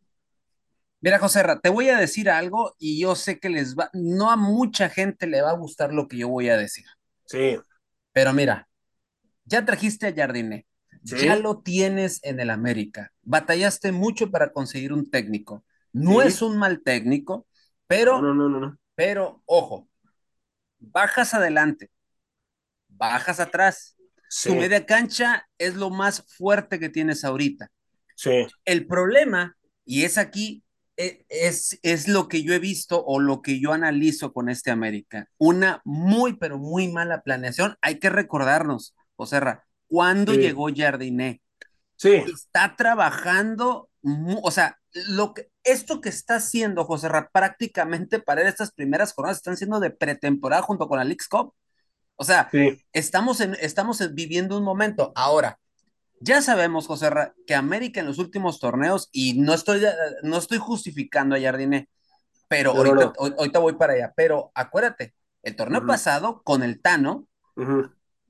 Mira, 1.02 1.18
José, 1.18 1.44
te 1.62 1.68
voy 1.68 1.90
a 1.90 1.98
decir 1.98 2.30
algo 2.30 2.74
y 2.78 2.98
yo 2.98 3.14
sé 3.14 3.38
que 3.38 3.50
les 3.50 3.76
va, 3.76 3.90
no 3.92 4.30
a 4.30 4.36
mucha 4.36 4.88
gente 4.88 5.26
le 5.26 5.42
va 5.42 5.50
a 5.50 5.56
gustar 5.56 5.92
lo 5.92 6.08
que 6.08 6.16
yo 6.16 6.28
voy 6.28 6.48
a 6.48 6.56
decir. 6.56 6.86
Sí. 7.26 7.58
Pero 8.12 8.32
mira, 8.32 8.70
ya 9.44 9.66
trajiste 9.66 10.06
a 10.06 10.14
Jardiné, 10.14 10.66
¿Sí? 11.04 11.26
ya 11.26 11.36
lo 11.36 11.58
tienes 11.58 12.20
en 12.22 12.40
el 12.40 12.48
América, 12.48 13.12
batallaste 13.20 13.92
mucho 13.92 14.30
para 14.30 14.50
conseguir 14.50 14.94
un 14.94 15.10
técnico. 15.10 15.62
No 15.92 16.22
¿Sí? 16.22 16.28
es 16.28 16.40
un 16.40 16.56
mal 16.56 16.80
técnico, 16.82 17.46
pero, 17.86 18.20
no, 18.20 18.34
no, 18.34 18.48
no, 18.48 18.60
no, 18.60 18.78
pero, 18.94 19.42
ojo, 19.46 19.88
bajas 20.78 21.34
adelante, 21.34 21.90
bajas 22.88 23.40
atrás. 23.40 23.96
Sí. 24.28 24.48
Tu 24.48 24.56
media 24.56 24.84
cancha 24.84 25.48
es 25.58 25.76
lo 25.76 25.90
más 25.90 26.24
fuerte 26.36 26.80
que 26.80 26.88
tienes 26.88 27.24
ahorita. 27.24 27.70
Sí. 28.16 28.46
El 28.64 28.86
problema, 28.86 29.56
y 29.84 30.04
es 30.04 30.18
aquí 30.18 30.64
e, 30.96 31.24
es, 31.28 31.78
es 31.82 32.08
lo 32.08 32.28
que 32.28 32.42
yo 32.42 32.54
he 32.54 32.58
visto 32.58 33.04
o 33.04 33.18
lo 33.20 33.42
que 33.42 33.60
yo 33.60 33.72
analizo 33.72 34.32
con 34.32 34.48
este 34.48 34.70
América. 34.70 35.28
Una 35.38 35.80
muy, 35.84 36.34
pero 36.34 36.58
muy 36.58 36.88
mala 36.88 37.22
planeación. 37.22 37.76
Hay 37.80 37.98
que 37.98 38.10
recordarnos, 38.10 38.94
José 39.16 39.40
Ra, 39.40 39.64
cuando 39.88 40.34
llegó 40.34 40.68
Jardiné. 40.74 41.40
Sí. 41.96 42.10
Está 42.14 42.76
trabajando, 42.76 43.88
o 44.42 44.50
sea, 44.50 44.78
lo 44.94 45.34
que, 45.34 45.50
esto 45.64 46.00
que 46.00 46.08
está 46.08 46.36
haciendo 46.36 46.84
José 46.84 47.08
Ra 47.08 47.30
prácticamente 47.32 48.20
para 48.20 48.48
estas 48.48 48.72
primeras 48.72 49.12
jornadas 49.12 49.38
están 49.38 49.56
siendo 49.56 49.80
de 49.80 49.90
pretemporada 49.90 50.62
junto 50.62 50.88
con 50.88 50.98
la 50.98 51.04
Leagues 51.04 51.28
Cup. 51.28 51.54
O 52.16 52.24
sea, 52.24 52.48
estamos, 52.92 53.40
en, 53.40 53.56
estamos 53.60 54.14
viviendo 54.14 54.56
un 54.56 54.64
momento. 54.64 55.12
Ahora, 55.16 55.58
ya 56.20 56.40
sabemos, 56.42 56.86
José 56.86 57.10
Ra, 57.10 57.34
que 57.46 57.54
América 57.54 58.00
en 58.00 58.06
los 58.06 58.18
últimos 58.18 58.60
torneos, 58.60 59.08
y 59.10 59.40
no 59.40 59.52
estoy, 59.52 59.82
no 60.22 60.38
estoy 60.38 60.58
justificando 60.58 61.34
a 61.34 61.40
Jardine, 61.40 61.88
pero 62.46 62.72
ahorita, 62.72 63.58
voy 63.58 63.72
para 63.74 63.94
allá. 63.94 64.12
Pero 64.16 64.52
acuérdate, 64.54 65.14
el 65.42 65.56
torneo 65.56 65.84
pasado 65.84 66.42
con 66.44 66.62
el 66.62 66.80
Tano, 66.80 67.26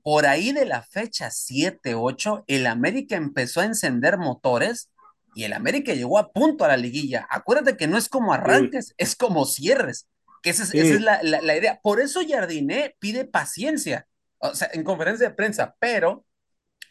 por 0.01 0.25
ahí 0.25 0.51
de 0.51 0.65
la 0.65 0.81
fecha 0.81 1.29
7, 1.29 1.93
8, 1.95 2.43
el 2.47 2.65
América 2.65 3.15
empezó 3.15 3.61
a 3.61 3.65
encender 3.65 4.17
motores 4.17 4.89
y 5.35 5.43
el 5.43 5.53
América 5.53 5.93
llegó 5.93 6.17
a 6.17 6.31
punto 6.31 6.63
a 6.63 6.69
la 6.69 6.77
liguilla. 6.77 7.27
Acuérdate 7.29 7.75
que 7.75 7.87
no 7.87 7.97
es 7.97 8.07
como 8.07 8.33
arranques, 8.33 8.95
es 8.97 9.15
como 9.15 9.45
cierres, 9.45 10.07
que 10.41 10.49
esa 10.49 10.63
es, 10.63 11.01
la, 11.01 11.21
la, 11.21 11.57
idea. 11.57 11.79
Por 11.83 11.99
eso 11.99 12.21
Jardiné 12.27 12.95
pide 12.99 13.25
paciencia, 13.25 14.07
o 14.39 14.55
sea, 14.55 14.69
en 14.71 14.83
conferencia 14.83 15.27
de 15.27 15.35
prensa, 15.35 15.75
pero 15.77 16.25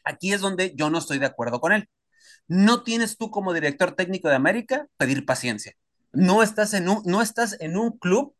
aquí 0.04 0.32
es 0.34 0.42
donde 0.42 0.74
yo 0.76 0.90
no 0.90 0.98
estoy 0.98 1.18
de 1.18 1.26
acuerdo 1.26 1.58
con 1.58 1.72
él. 1.72 1.88
No 2.46 2.82
tienes 2.82 3.16
tú 3.16 3.30
como 3.30 3.54
director 3.54 3.92
técnico 3.92 4.28
de 4.28 4.34
América 4.34 4.86
pedir 4.98 5.24
paciencia. 5.24 5.72
No 6.12 6.42
estás 6.42 6.74
en 6.74 6.90
un, 6.90 7.02
no 7.06 7.22
estás 7.22 7.56
en 7.60 7.78
un 7.78 7.96
club 7.98 8.34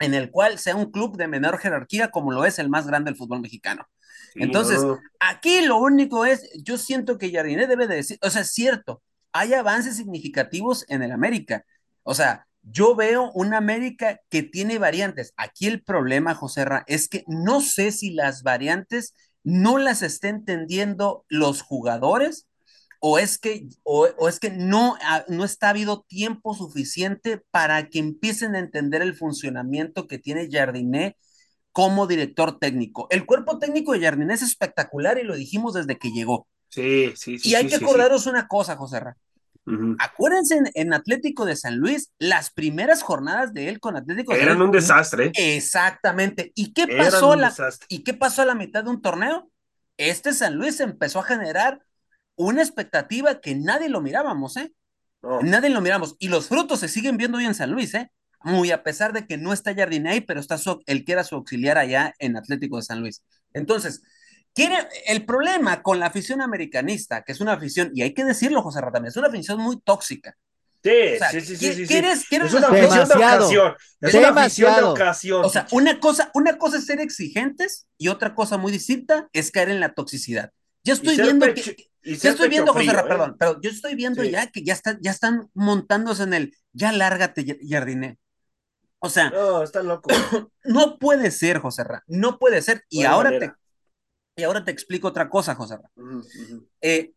en 0.00 0.14
el 0.14 0.32
cual 0.32 0.58
sea 0.58 0.74
un 0.74 0.90
club 0.90 1.16
de 1.16 1.28
menor 1.28 1.58
jerarquía 1.58 2.10
como 2.10 2.32
lo 2.32 2.44
es 2.44 2.58
el 2.58 2.68
más 2.68 2.86
grande 2.86 3.10
del 3.10 3.18
fútbol 3.18 3.40
mexicano. 3.40 3.86
Entonces, 4.34 4.80
aquí 5.20 5.60
lo 5.60 5.78
único 5.78 6.24
es, 6.24 6.50
yo 6.62 6.78
siento 6.78 7.18
que 7.18 7.30
Jardiné 7.30 7.66
debe 7.66 7.86
de 7.86 7.96
decir, 7.96 8.18
o 8.22 8.30
sea, 8.30 8.42
es 8.42 8.52
cierto, 8.52 9.02
hay 9.32 9.54
avances 9.54 9.96
significativos 9.96 10.84
en 10.88 11.02
el 11.02 11.12
América. 11.12 11.64
O 12.02 12.14
sea, 12.14 12.46
yo 12.62 12.94
veo 12.94 13.30
una 13.32 13.58
América 13.58 14.20
que 14.28 14.42
tiene 14.42 14.78
variantes. 14.78 15.32
Aquí 15.36 15.66
el 15.66 15.82
problema, 15.82 16.34
José 16.34 16.64
Ra, 16.64 16.84
es 16.86 17.08
que 17.08 17.24
no 17.26 17.60
sé 17.60 17.92
si 17.92 18.10
las 18.10 18.42
variantes 18.42 19.14
no 19.42 19.78
las 19.78 20.02
está 20.02 20.28
entendiendo 20.28 21.24
los 21.28 21.62
jugadores 21.62 22.46
o 23.00 23.18
es 23.18 23.38
que, 23.38 23.66
o, 23.82 24.06
es 24.28 24.40
que 24.40 24.50
no, 24.50 24.96
no 25.28 25.44
está 25.44 25.70
habido 25.70 26.02
tiempo 26.02 26.54
suficiente 26.54 27.42
para 27.50 27.88
que 27.88 27.98
empiecen 27.98 28.54
a 28.54 28.58
entender 28.58 29.00
el 29.02 29.14
funcionamiento 29.14 30.06
que 30.06 30.18
tiene 30.18 30.48
Jardiné 30.50 31.16
como 31.72 32.06
director 32.06 32.58
técnico. 32.58 33.06
El 33.10 33.24
cuerpo 33.26 33.58
técnico 33.58 33.92
de 33.92 34.00
Jardiné 34.00 34.34
es 34.34 34.42
espectacular 34.42 35.18
y 35.18 35.24
lo 35.24 35.34
dijimos 35.36 35.74
desde 35.74 35.98
que 35.98 36.10
llegó. 36.10 36.46
Sí, 36.70 37.12
sí, 37.16 37.38
sí. 37.38 37.50
Y 37.50 37.54
hay 37.54 37.66
que 37.66 37.76
acordaros 37.76 38.26
una 38.26 38.48
cosa, 38.48 38.76
José 38.76 39.00
Ra. 39.00 39.16
Acuérdense 39.98 40.60
en, 40.74 40.92
Atlético 40.92 41.44
de 41.44 41.54
San 41.54 41.76
Luis, 41.76 42.12
las 42.18 42.50
primeras 42.50 43.02
jornadas 43.02 43.52
de 43.52 43.68
él 43.68 43.78
con 43.78 43.96
Atlético 43.96 44.32
de 44.32 44.38
Eran 44.38 44.54
San 44.54 44.58
Luis, 44.58 44.66
un 44.66 44.72
desastre. 44.72 45.32
Exactamente. 45.34 46.50
¿Y 46.54 46.72
qué 46.72 46.88
pasó 46.88 47.36
la, 47.36 47.54
¿Y 47.88 48.02
qué 48.02 48.14
pasó 48.14 48.42
a 48.42 48.46
la 48.46 48.54
mitad 48.54 48.82
de 48.82 48.90
un 48.90 49.02
torneo? 49.02 49.50
Este 49.96 50.32
San 50.32 50.56
Luis 50.56 50.80
empezó 50.80 51.20
a 51.20 51.24
generar 51.24 51.82
una 52.36 52.62
expectativa 52.62 53.40
que 53.40 53.54
nadie 53.54 53.88
lo 53.88 54.00
mirábamos, 54.00 54.56
¿eh? 54.56 54.72
Nadie 55.42 55.68
lo 55.68 55.82
miramos. 55.82 56.16
Y 56.18 56.28
los 56.28 56.48
frutos 56.48 56.80
se 56.80 56.88
siguen 56.88 57.18
viendo 57.18 57.38
hoy 57.38 57.44
en 57.44 57.54
San 57.54 57.70
Luis, 57.70 57.94
¿eh? 57.94 58.10
Muy 58.42 58.70
a 58.70 58.82
pesar 58.82 59.12
de 59.12 59.26
que 59.26 59.36
no 59.36 59.52
está 59.52 59.74
Jardine 59.74 60.22
pero 60.22 60.40
está 60.40 60.56
su, 60.56 60.82
él 60.86 61.04
que 61.04 61.12
era 61.12 61.24
su 61.24 61.34
auxiliar 61.34 61.76
allá 61.76 62.14
en 62.18 62.38
Atlético 62.38 62.76
de 62.76 62.82
San 62.82 63.00
Luis. 63.00 63.22
Entonces, 63.52 64.02
el 64.56 65.24
problema 65.24 65.82
con 65.82 65.98
la 65.98 66.06
afición 66.06 66.42
americanista, 66.42 67.22
que 67.22 67.32
es 67.32 67.40
una 67.40 67.52
afición, 67.52 67.90
y 67.94 68.02
hay 68.02 68.12
que 68.12 68.24
decirlo, 68.24 68.62
José 68.62 68.80
Ratamé, 68.80 69.08
es 69.08 69.16
una 69.16 69.28
afición 69.28 69.60
muy 69.60 69.80
tóxica. 69.80 70.36
Sí, 70.82 70.90
sí, 71.30 71.40
sí, 71.42 71.56
sí, 71.56 71.86
sí, 71.86 71.96
es 71.96 72.54
una 72.54 72.68
afición 72.68 73.08
de 73.08 73.14
ocasión. 73.14 73.74
Es 74.00 74.14
una 74.14 74.28
afición 74.28 74.76
de 74.76 74.82
ocasión. 74.82 75.44
O 75.44 75.48
sea, 75.50 75.66
una 75.72 76.00
cosa, 76.00 76.30
una 76.34 76.56
cosa 76.56 76.78
es 76.78 76.86
ser 76.86 77.00
exigentes 77.00 77.86
y 77.98 78.08
otra 78.08 78.34
cosa 78.34 78.56
muy 78.56 78.72
distinta 78.72 79.28
es 79.34 79.50
caer 79.50 79.68
en 79.68 79.80
la 79.80 79.92
toxicidad. 79.92 80.50
Ya 80.82 80.94
estoy 80.94 81.16
viendo 81.16 81.52
que, 81.52 81.90
ya 82.02 82.30
estoy 82.30 82.48
viendo, 82.48 82.72
José 82.72 82.92
Ra, 82.92 83.00
¿eh? 83.00 83.04
perdón, 83.08 83.36
pero 83.38 83.60
yo 83.60 83.68
estoy 83.68 83.94
viendo 83.94 84.24
ya 84.24 84.46
que 84.46 84.64
ya 84.64 84.72
están, 84.72 84.98
ya 85.02 85.10
están 85.10 85.50
montándose 85.52 86.22
en 86.22 86.32
el 86.32 86.56
ya 86.72 86.92
lárgate, 86.92 87.58
Jardiné. 87.68 88.18
O 89.00 89.10
sea, 89.10 89.28
no, 89.28 89.62
está 89.62 89.82
loco. 89.82 90.08
no 90.64 90.98
puede 90.98 91.30
ser, 91.30 91.58
José 91.58 91.84
Ra, 91.84 92.02
no 92.06 92.38
puede 92.38 92.62
ser. 92.62 92.84
Y 92.88 93.04
ahora 93.04 93.38
te, 93.38 93.52
y 94.40 94.44
ahora 94.44 94.64
te 94.64 94.70
explico 94.70 95.08
otra 95.08 95.28
cosa, 95.28 95.54
José. 95.54 95.76
Eh, 96.80 97.12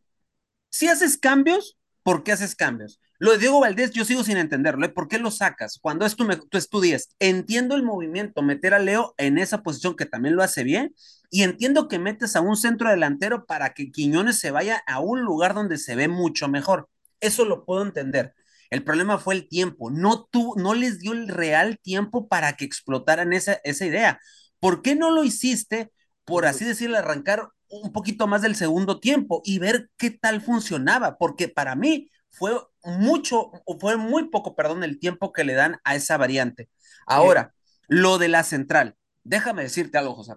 si 0.69 0.87
haces 0.87 1.17
cambios, 1.17 1.77
¿por 2.03 2.23
qué 2.23 2.33
haces 2.33 2.55
cambios? 2.55 2.99
Lo 3.19 3.31
de 3.31 3.37
Diego 3.37 3.61
Valdés, 3.61 3.91
yo 3.91 4.03
sigo 4.03 4.23
sin 4.23 4.37
entenderlo. 4.37 4.85
¿eh? 4.85 4.89
¿Por 4.89 5.07
qué 5.07 5.17
lo 5.17 5.31
sacas? 5.31 5.79
Cuando 5.81 6.05
es 6.05 6.15
tu, 6.15 6.27
tú 6.27 6.57
estudias, 6.57 7.15
entiendo 7.19 7.75
el 7.75 7.83
movimiento, 7.83 8.41
meter 8.41 8.73
a 8.73 8.79
Leo 8.79 9.13
en 9.17 9.37
esa 9.37 9.63
posición 9.63 9.95
que 9.95 10.05
también 10.05 10.35
lo 10.35 10.43
hace 10.43 10.63
bien, 10.63 10.93
y 11.29 11.43
entiendo 11.43 11.87
que 11.87 11.99
metes 11.99 12.35
a 12.35 12.41
un 12.41 12.57
centro 12.57 12.89
delantero 12.89 13.45
para 13.45 13.73
que 13.73 13.91
Quiñones 13.91 14.39
se 14.39 14.51
vaya 14.51 14.83
a 14.85 14.99
un 14.99 15.21
lugar 15.21 15.53
donde 15.53 15.77
se 15.77 15.95
ve 15.95 16.07
mucho 16.07 16.49
mejor. 16.49 16.89
Eso 17.21 17.45
lo 17.45 17.65
puedo 17.65 17.81
entender. 17.81 18.33
El 18.69 18.83
problema 18.83 19.17
fue 19.19 19.35
el 19.35 19.47
tiempo. 19.47 19.89
No, 19.89 20.27
tú, 20.29 20.55
no 20.57 20.73
les 20.73 20.99
dio 20.99 21.13
el 21.13 21.27
real 21.27 21.79
tiempo 21.79 22.27
para 22.27 22.53
que 22.53 22.65
explotaran 22.65 23.31
esa, 23.31 23.53
esa 23.63 23.85
idea. 23.85 24.19
¿Por 24.59 24.81
qué 24.81 24.95
no 24.95 25.11
lo 25.11 25.23
hiciste 25.23 25.91
por 26.25 26.45
así 26.45 26.65
decirlo, 26.65 26.97
arrancar 26.97 27.49
un 27.69 27.91
poquito 27.91 28.27
más 28.27 28.41
del 28.41 28.55
segundo 28.55 28.99
tiempo 28.99 29.41
y 29.43 29.59
ver 29.59 29.89
qué 29.97 30.11
tal 30.11 30.41
funcionaba, 30.41 31.17
porque 31.17 31.47
para 31.47 31.75
mí 31.75 32.09
fue 32.29 32.51
mucho, 32.83 33.51
fue 33.79 33.97
muy 33.97 34.29
poco, 34.29 34.55
perdón, 34.55 34.83
el 34.83 34.99
tiempo 34.99 35.33
que 35.33 35.43
le 35.43 35.53
dan 35.53 35.79
a 35.83 35.95
esa 35.95 36.17
variante. 36.17 36.69
Ahora, 37.05 37.53
lo 37.87 38.17
de 38.17 38.27
la 38.27 38.43
central, 38.43 38.95
déjame 39.23 39.63
decirte 39.63 39.97
algo, 39.97 40.15
José 40.15 40.33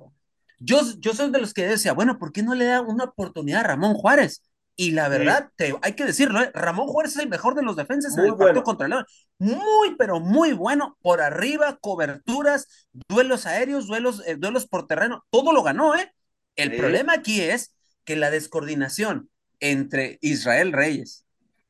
Yo, 0.59 0.81
yo 0.99 1.15
soy 1.15 1.31
de 1.31 1.41
los 1.41 1.55
que 1.55 1.67
decía, 1.67 1.93
bueno, 1.93 2.19
¿por 2.19 2.33
qué 2.33 2.43
no 2.43 2.55
le 2.55 2.67
da 2.67 2.81
una 2.81 3.05
oportunidad 3.05 3.61
a 3.61 3.69
Ramón 3.69 3.95
Juárez? 3.95 4.43
Y 4.79 4.91
la 4.91 5.09
verdad, 5.09 5.51
te, 5.57 5.75
hay 5.81 5.95
que 5.95 6.05
decirlo, 6.05 6.41
¿eh? 6.43 6.51
Ramón 6.53 6.87
Juárez 6.87 7.17
es 7.17 7.23
el 7.23 7.31
mejor 7.31 7.55
de 7.55 7.63
los 7.63 7.77
defensas 7.77 8.17
en 8.19 8.27
el 8.27 8.37
partido 8.37 8.63
contra 8.63 8.87
León. 8.87 9.07
Muy, 9.39 9.97
pero 9.97 10.21
muy 10.21 10.53
bueno. 10.53 10.99
Por 11.01 11.23
arriba, 11.23 11.79
coberturas, 11.81 12.69
duelos 13.09 13.47
aéreos, 13.47 13.87
duelos, 13.87 14.23
eh, 14.27 14.37
duelos 14.37 14.67
por 14.67 14.87
terreno, 14.87 15.25
todo 15.31 15.55
lo 15.55 15.63
ganó, 15.63 15.97
¿eh? 15.97 16.13
El 16.57 16.77
problema 16.77 17.15
aquí 17.15 17.41
es 17.41 17.75
que 18.05 18.17
la 18.17 18.31
descoordinación 18.31 19.31
entre 19.61 20.19
Israel 20.21 20.73
Reyes, 20.73 21.25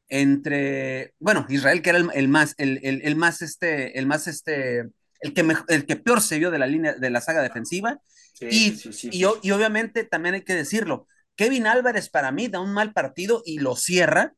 entre, 0.08 1.14
bueno, 1.18 1.46
Israel 1.48 1.82
que 1.82 1.90
era 1.90 1.98
el, 1.98 2.28
más, 2.28 2.54
el, 2.58 2.80
el, 2.82 3.16
más, 3.16 3.42
este, 3.42 3.98
el 3.98 4.06
más, 4.06 4.26
este, 4.26 4.80
el 5.20 5.32
que, 5.32 5.44
el 5.68 5.86
que 5.86 5.96
peor 5.96 6.20
se 6.20 6.38
vio 6.38 6.50
de 6.50 6.58
la 6.58 6.66
línea, 6.66 6.94
de 6.94 7.10
la 7.10 7.20
saga 7.20 7.42
defensiva, 7.42 8.00
y, 8.40 8.74
y, 9.10 9.24
y 9.42 9.50
obviamente 9.50 10.04
también 10.04 10.34
hay 10.36 10.42
que 10.42 10.54
decirlo, 10.54 11.08
Kevin 11.36 11.66
Álvarez 11.66 12.08
para 12.08 12.32
mí 12.32 12.48
da 12.48 12.60
un 12.60 12.72
mal 12.72 12.92
partido 12.92 13.42
y 13.44 13.58
lo 13.58 13.76
cierra, 13.76 14.34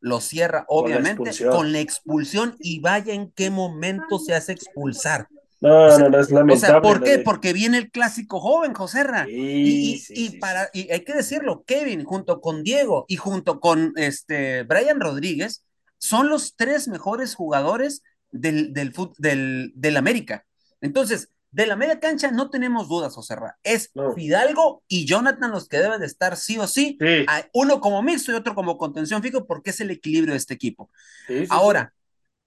lo 0.00 0.20
cierra 0.20 0.64
obviamente 0.68 1.32
con 1.50 1.72
la 1.72 1.80
expulsión, 1.80 2.56
y 2.60 2.80
vaya 2.80 3.14
en 3.14 3.32
qué 3.32 3.50
momento 3.50 4.18
se 4.18 4.34
hace 4.34 4.52
expulsar. 4.52 5.26
No, 5.58 5.98
no, 5.98 6.10
no 6.10 6.20
es 6.20 6.30
lamentable. 6.30 6.54
O 6.54 6.56
sea, 6.58 6.82
¿por 6.82 7.02
qué? 7.02 7.18
Porque 7.20 7.54
viene 7.54 7.78
el 7.78 7.90
clásico 7.90 8.40
joven, 8.40 8.74
José 8.74 9.04
y, 9.28 10.04
y, 10.10 10.38
para, 10.38 10.68
y 10.74 10.92
hay 10.92 11.00
que 11.00 11.14
decirlo, 11.14 11.64
Kevin 11.66 12.04
junto 12.04 12.42
con 12.42 12.62
Diego 12.62 13.06
y 13.08 13.16
junto 13.16 13.58
con 13.58 13.94
este 13.96 14.64
Brian 14.64 15.00
Rodríguez 15.00 15.64
son 15.96 16.28
los 16.28 16.56
tres 16.56 16.88
mejores 16.88 17.34
jugadores 17.34 18.02
del, 18.30 18.74
del, 18.74 18.92
del, 19.16 19.72
del 19.74 19.96
América. 19.96 20.44
Entonces, 20.82 21.30
de 21.56 21.66
la 21.66 21.74
media 21.74 21.98
cancha 21.98 22.30
no 22.30 22.50
tenemos 22.50 22.86
dudas, 22.86 23.14
José 23.14 23.34
Es 23.62 23.90
Fidalgo 24.14 24.82
y 24.88 25.06
Jonathan 25.06 25.50
los 25.50 25.68
que 25.68 25.78
deben 25.78 26.00
de 26.00 26.06
estar 26.06 26.36
sí 26.36 26.58
o 26.58 26.66
sí. 26.66 26.98
Uno 27.54 27.80
como 27.80 28.02
mixto 28.02 28.30
y 28.30 28.34
otro 28.34 28.54
como 28.54 28.76
contención 28.76 29.22
fijo, 29.22 29.46
porque 29.46 29.70
es 29.70 29.80
el 29.80 29.90
equilibrio 29.90 30.34
de 30.34 30.38
este 30.38 30.52
equipo. 30.52 30.90
Ahora, 31.48 31.94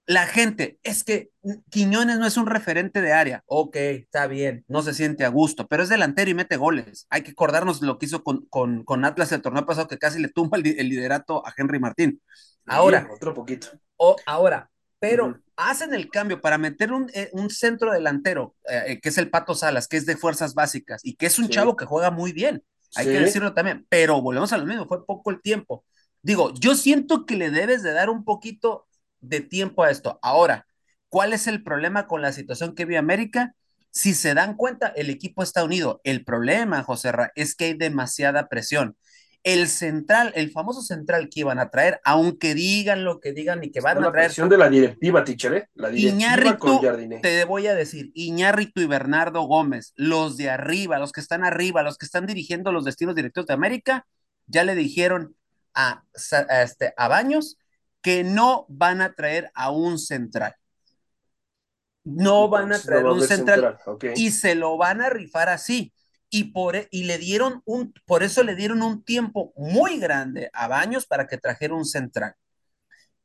la 0.06 0.26
gente, 0.28 0.78
es 0.84 1.02
que 1.02 1.30
Quiñones 1.70 2.20
no 2.20 2.26
es 2.26 2.36
un 2.36 2.46
referente 2.46 3.02
de 3.02 3.12
área. 3.12 3.42
Ok, 3.46 3.74
está 3.74 4.28
bien, 4.28 4.64
no 4.68 4.80
se 4.80 4.94
siente 4.94 5.24
a 5.24 5.28
gusto, 5.28 5.66
pero 5.66 5.82
es 5.82 5.88
delantero 5.88 6.30
y 6.30 6.34
mete 6.34 6.56
goles. 6.56 7.08
Hay 7.10 7.22
que 7.22 7.32
acordarnos 7.32 7.82
lo 7.82 7.98
que 7.98 8.06
hizo 8.06 8.22
con, 8.22 8.46
con, 8.46 8.84
con 8.84 9.04
Atlas 9.04 9.32
el 9.32 9.42
torneo 9.42 9.66
pasado, 9.66 9.88
que 9.88 9.98
casi 9.98 10.20
le 10.20 10.28
tumba 10.28 10.56
el, 10.56 10.62
liderato 10.62 11.44
a 11.44 11.52
Henry 11.56 11.80
Martín. 11.80 12.22
Ahora, 12.64 13.08
otro 13.12 13.34
poquito. 13.34 13.70
O, 13.96 14.14
ahora, 14.24 14.70
pero 15.00 15.40
hacen 15.56 15.94
el 15.94 16.08
cambio 16.10 16.40
para 16.40 16.58
meter 16.58 16.92
un, 16.92 17.10
eh, 17.14 17.30
un 17.32 17.50
centro 17.50 17.90
delantero, 17.92 18.54
eh, 18.68 19.00
que 19.02 19.08
es 19.08 19.18
el 19.18 19.30
Pato 19.30 19.54
Salas, 19.54 19.88
que 19.88 19.96
es 19.96 20.06
de 20.06 20.16
fuerzas 20.16 20.54
básicas 20.54 21.00
y 21.02 21.16
que 21.16 21.26
es 21.26 21.38
un 21.38 21.48
chavo 21.48 21.74
que 21.74 21.86
juega 21.86 22.10
muy 22.10 22.32
bien, 22.32 22.62
hay 22.94 23.06
que 23.06 23.20
decirlo 23.20 23.54
también, 23.54 23.86
pero 23.88 24.20
volvemos 24.20 24.52
a 24.52 24.58
lo 24.58 24.66
mismo, 24.66 24.86
fue 24.86 25.04
poco 25.06 25.30
el 25.30 25.40
tiempo. 25.40 25.84
Digo, 26.22 26.52
yo 26.54 26.74
siento 26.74 27.24
que 27.24 27.36
le 27.36 27.50
debes 27.50 27.82
de 27.82 27.92
dar 27.92 28.10
un 28.10 28.24
poquito 28.24 28.86
de 29.20 29.40
tiempo 29.40 29.82
a 29.82 29.90
esto. 29.90 30.18
Ahora, 30.22 30.66
¿cuál 31.08 31.32
es 31.32 31.46
el 31.46 31.62
problema 31.62 32.06
con 32.06 32.20
la 32.20 32.32
situación 32.32 32.74
que 32.74 32.84
vive 32.84 32.98
América? 32.98 33.54
Si 33.90 34.14
se 34.14 34.34
dan 34.34 34.54
cuenta, 34.54 34.88
el 34.88 35.08
equipo 35.08 35.42
está 35.42 35.64
unido. 35.64 36.00
El 36.04 36.24
problema, 36.24 36.82
José 36.82 37.12
Ra, 37.12 37.32
es 37.36 37.54
que 37.54 37.66
hay 37.66 37.74
demasiada 37.74 38.48
presión 38.48 38.96
el 39.42 39.68
central, 39.68 40.32
el 40.34 40.50
famoso 40.50 40.82
central 40.82 41.28
que 41.30 41.40
iban 41.40 41.58
a 41.58 41.70
traer, 41.70 42.00
aunque 42.04 42.54
digan 42.54 43.04
lo 43.04 43.20
que 43.20 43.32
digan 43.32 43.64
y 43.64 43.70
que 43.70 43.80
van 43.80 43.98
a 43.98 44.00
traer. 44.00 44.14
La 44.14 44.28
presión 44.28 44.48
de 44.48 44.58
la 44.58 44.68
directiva, 44.68 45.24
teacher, 45.24 45.54
¿eh? 45.54 45.68
La 45.74 45.88
directiva 45.88 46.58
con 46.58 46.80
Te 47.22 47.44
voy 47.44 47.66
a 47.66 47.74
decir, 47.74 48.10
Iñárritu 48.14 48.82
y 48.82 48.86
Bernardo 48.86 49.42
Gómez, 49.42 49.92
los 49.96 50.36
de 50.36 50.50
arriba, 50.50 50.98
los 50.98 51.12
que 51.12 51.20
están 51.20 51.44
arriba, 51.44 51.82
los 51.82 51.96
que 51.96 52.06
están 52.06 52.26
dirigiendo 52.26 52.70
los 52.70 52.84
destinos 52.84 53.14
directos 53.14 53.46
de 53.46 53.54
América, 53.54 54.06
ya 54.46 54.64
le 54.64 54.74
dijeron 54.74 55.34
a, 55.74 56.04
este, 56.14 56.92
a 56.96 57.08
Baños 57.08 57.56
que 58.02 58.24
no 58.24 58.66
van 58.68 59.00
a 59.00 59.14
traer 59.14 59.50
a 59.54 59.70
un 59.70 59.98
central. 59.98 60.54
No 62.04 62.48
van 62.48 62.72
a 62.72 62.78
traer 62.78 63.06
a 63.06 63.12
un 63.12 63.22
central, 63.22 63.78
y 64.16 64.30
se 64.32 64.54
lo 64.54 64.76
van 64.76 65.00
a 65.00 65.10
rifar 65.10 65.48
así 65.48 65.92
y, 66.30 66.52
por, 66.52 66.76
e, 66.76 66.88
y 66.90 67.04
le 67.04 67.18
dieron 67.18 67.62
un, 67.64 67.92
por 68.06 68.22
eso 68.22 68.42
le 68.42 68.54
dieron 68.54 68.82
un 68.82 69.04
tiempo 69.04 69.52
muy 69.56 69.98
grande 69.98 70.50
a 70.52 70.68
Baños 70.68 71.06
para 71.06 71.26
que 71.26 71.38
trajera 71.38 71.74
un 71.74 71.84
central. 71.84 72.34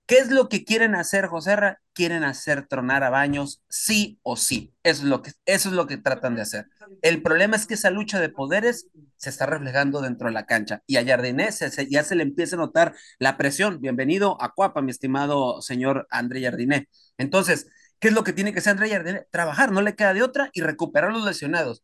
¿Qué 0.08 0.20
es 0.20 0.30
lo 0.30 0.50
que 0.50 0.64
quieren 0.64 0.94
hacer, 0.94 1.26
Joserra? 1.26 1.82
Quieren 1.94 2.24
hacer 2.24 2.68
tronar 2.68 3.04
a 3.04 3.10
Baños 3.10 3.64
sí 3.70 4.20
o 4.22 4.38
sí. 4.38 4.72
Eso 4.84 5.02
es 5.02 5.10
lo 5.10 5.24
que, 5.24 5.32
eso 5.46 5.70
es 5.70 5.76
lo 5.76 5.88
que 5.88 5.98
tratan 5.98 6.36
de 6.36 6.44
hacer. 6.44 6.68
El 7.02 7.24
problema 7.24 7.56
es 7.56 7.66
que 7.66 7.74
esa 7.74 7.90
lucha 7.90 8.20
de 8.20 8.30
poderes 8.30 8.88
se 9.18 9.32
está 9.32 9.48
reflejando 9.48 10.02
dentro 10.02 10.28
de 10.28 10.34
la 10.34 10.46
cancha 10.46 10.84
y 10.86 10.98
a 10.98 11.06
Jardinés 11.06 11.60
ya 11.90 12.04
se 12.04 12.16
le 12.16 12.22
empieza 12.22 12.56
a 12.56 12.60
notar 12.60 12.94
la 13.18 13.36
presión. 13.36 13.82
Bienvenido 13.82 14.40
a 14.42 14.54
Cuapa, 14.54 14.84
mi 14.84 14.92
estimado 14.92 15.62
señor 15.64 16.08
André 16.12 16.44
Jardiné. 16.44 16.88
Entonces, 17.18 17.68
¿qué 17.98 18.10
es 18.10 18.14
lo 18.14 18.24
que 18.24 18.34
tiene 18.34 18.54
que 18.54 18.60
hacer 18.60 18.72
André 18.72 18.90
Jardiné? 18.90 19.26
Trabajar, 19.32 19.72
no 19.72 19.82
le 19.82 19.96
queda 19.96 20.14
de 20.14 20.22
otra 20.22 20.52
y 20.54 20.62
recuperar 20.62 21.12
los 21.12 21.26
lesionados. 21.26 21.82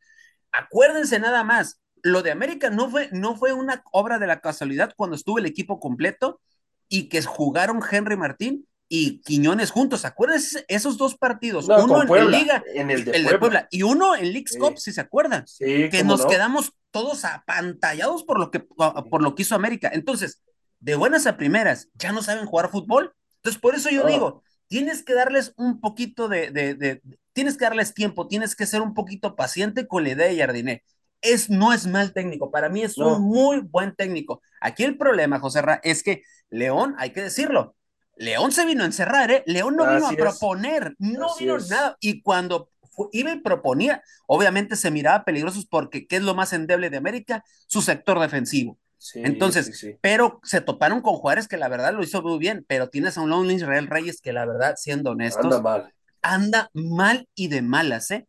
Acuérdense 0.52 1.20
nada 1.20 1.44
más, 1.44 1.82
lo 2.04 2.24
de 2.24 2.32
América 2.32 2.70
no 2.70 2.90
fue, 2.90 3.10
no 3.12 3.36
fue 3.36 3.54
una 3.54 3.84
obra 3.92 4.20
de 4.20 4.28
la 4.28 4.42
casualidad 4.42 4.94
cuando 4.96 5.16
estuvo 5.16 5.40
el 5.40 5.46
equipo 5.46 5.80
completo 5.80 6.42
y 6.90 7.10
que 7.10 7.22
jugaron 7.22 7.82
Henry 7.90 8.18
Martín 8.18 8.68
y 8.90 9.22
Quiñones 9.22 9.72
juntos. 9.72 10.04
Acuérdense 10.04 10.66
esos 10.68 10.98
dos 10.98 11.16
partidos, 11.16 11.70
uno 11.70 12.04
en 12.04 12.32
Liga, 12.32 12.64
en 12.74 12.92
el, 12.92 13.06
de, 13.06 13.38
Puebla. 13.40 13.68
y 13.72 13.84
uno 13.84 14.16
en 14.16 14.34
League 14.34 14.48
Cup, 14.60 14.78
si 14.78 14.92
se 14.92 15.00
acuerdan, 15.00 15.46
que 15.58 16.04
nos 16.04 16.26
quedamos 16.26 16.74
todos 16.92 17.24
apantallados 17.24 18.26
por 18.26 18.38
lo 18.38 18.52
que 18.52 18.60
por 18.60 19.22
lo 19.22 19.34
que 19.34 19.44
hizo 19.44 19.56
América. 19.56 19.90
Entonces, 19.94 20.42
de 20.82 20.96
buenas 20.96 21.26
a 21.26 21.38
primeras, 21.38 21.88
ya 21.94 22.12
no 22.12 22.22
saben 22.22 22.46
jugar 22.46 22.70
fútbol. 22.70 23.14
Entonces, 23.38 23.62
por 23.62 23.76
eso 23.76 23.90
yo 23.90 24.06
digo, 24.06 24.44
tienes 24.68 25.04
que 25.04 25.14
darles 25.14 25.54
un 25.56 25.80
poquito 25.80 26.28
de, 26.28 26.52
de, 26.52 27.02
tienes 27.34 27.58
que 27.58 27.66
darles 27.66 27.94
tiempo, 27.94 28.28
tienes 28.28 28.56
que 28.56 28.66
ser 28.66 28.82
un 28.82 28.94
poquito 28.94 29.36
paciente 29.36 29.88
con 29.88 30.04
la 30.04 30.12
idea 30.12 30.28
de 30.28 30.38
Jardiné. 30.38 30.84
Es, 31.22 31.50
no 31.50 31.72
es 31.72 31.86
mal 31.86 32.14
técnico, 32.14 32.50
para 32.50 32.70
mí 32.70 32.82
es 32.82 32.98
un 32.98 33.22
muy 33.22 33.60
buen 33.60 33.96
técnico. 33.96 34.42
Aquí 34.60 34.84
el 34.84 34.98
problema, 34.98 35.40
José 35.40 35.62
Ra, 35.62 35.80
es 35.84 36.02
que 36.02 36.24
León, 36.50 36.96
hay 36.98 37.12
que 37.12 37.22
decirlo, 37.22 37.76
León 38.16 38.52
se 38.52 38.66
vino 38.66 38.84
a 38.84 38.88
encerrar, 38.88 39.32
¿eh? 39.32 39.44
León 39.46 39.76
no 39.76 39.86
vino 39.86 40.08
a 40.08 40.12
proponer, 40.12 40.96
no 40.98 41.36
vino 41.38 41.58
nada. 41.60 41.96
Y 42.00 42.22
cuando 42.22 42.70
iba 43.12 43.32
y 43.32 43.40
proponía, 43.40 44.04
obviamente 44.28 44.76
se 44.76 44.92
miraba 44.92 45.24
peligrosos 45.24 45.66
porque 45.68 46.08
¿qué 46.08 46.18
es 46.18 46.24
lo 46.24 46.34
más 46.34 46.54
endeble 46.54 46.90
de 46.90 46.98
América? 46.98 47.44
Su 47.68 47.82
sector 47.82 48.20
defensivo. 48.20 48.80
Entonces, 49.16 49.98
pero 50.02 50.40
se 50.44 50.62
toparon 50.62 51.02
con 51.02 51.16
Juárez 51.16 51.48
que 51.48 51.58
la 51.58 51.68
verdad 51.68 51.94
lo 51.94 52.04
hizo 52.04 52.22
muy 52.22 52.38
bien, 52.38 52.66
pero 52.68 52.90
tienes 52.90 53.18
a 53.18 53.22
un 53.22 53.32
Lonely 53.32 53.56
Israel 53.56 53.88
Reyes 53.88 54.22
que 54.22 54.34
la 54.34 54.46
verdad, 54.46 54.76
siendo 54.78 55.12
honestos, 55.12 55.46
anda 55.46 55.62
mal 55.62 55.94
anda 56.22 56.70
mal 56.74 57.28
y 57.36 57.48
de 57.48 57.62
malas, 57.62 58.12
¿eh? 58.12 58.28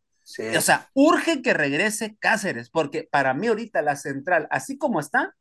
O 0.56 0.60
sea, 0.60 0.88
urge 0.94 1.42
que 1.42 1.52
regrese 1.52 2.16
Cáceres, 2.18 2.70
porque 2.70 3.08
para 3.10 3.34
mí 3.34 3.48
ahorita 3.48 3.82
la 3.82 3.96
central, 3.96 4.48
así 4.50 4.78
como 4.78 5.00
está, 5.00 5.34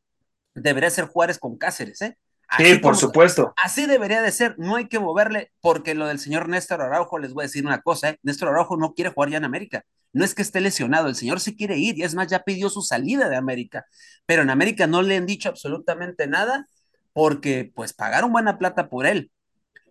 debería 0.53 0.89
ser 0.89 1.05
Juárez 1.05 1.39
con 1.39 1.57
Cáceres, 1.57 2.01
¿eh? 2.01 2.17
sí, 2.57 2.75
por 2.79 2.97
supuesto. 2.97 3.53
Así 3.55 3.85
debería 3.85 4.21
de 4.21 4.31
ser, 4.31 4.55
no 4.57 4.75
hay 4.75 4.87
que 4.87 4.99
moverle, 4.99 5.51
porque 5.61 5.95
lo 5.95 6.07
del 6.07 6.19
señor 6.19 6.49
Néstor 6.49 6.81
Araujo, 6.81 7.19
les 7.19 7.33
voy 7.33 7.43
a 7.43 7.47
decir 7.47 7.65
una 7.65 7.81
cosa, 7.81 8.09
¿eh? 8.09 8.19
Néstor 8.23 8.49
Araujo 8.49 8.75
no 8.75 8.93
quiere 8.93 9.11
jugar 9.11 9.29
ya 9.29 9.37
en 9.37 9.45
América, 9.45 9.85
no 10.13 10.25
es 10.25 10.35
que 10.35 10.41
esté 10.41 10.59
lesionado, 10.59 11.07
el 11.07 11.15
señor 11.15 11.39
se 11.39 11.55
quiere 11.55 11.77
ir, 11.77 11.97
y 11.97 12.03
es 12.03 12.15
más, 12.15 12.27
ya 12.27 12.43
pidió 12.43 12.69
su 12.69 12.81
salida 12.81 13.29
de 13.29 13.37
América, 13.37 13.85
pero 14.25 14.41
en 14.41 14.49
América 14.49 14.87
no 14.87 15.01
le 15.01 15.15
han 15.15 15.25
dicho 15.25 15.47
absolutamente 15.47 16.27
nada, 16.27 16.67
porque 17.13 17.71
pues 17.73 17.93
pagaron 17.93 18.31
buena 18.31 18.57
plata 18.57 18.89
por 18.89 19.05
él, 19.05 19.31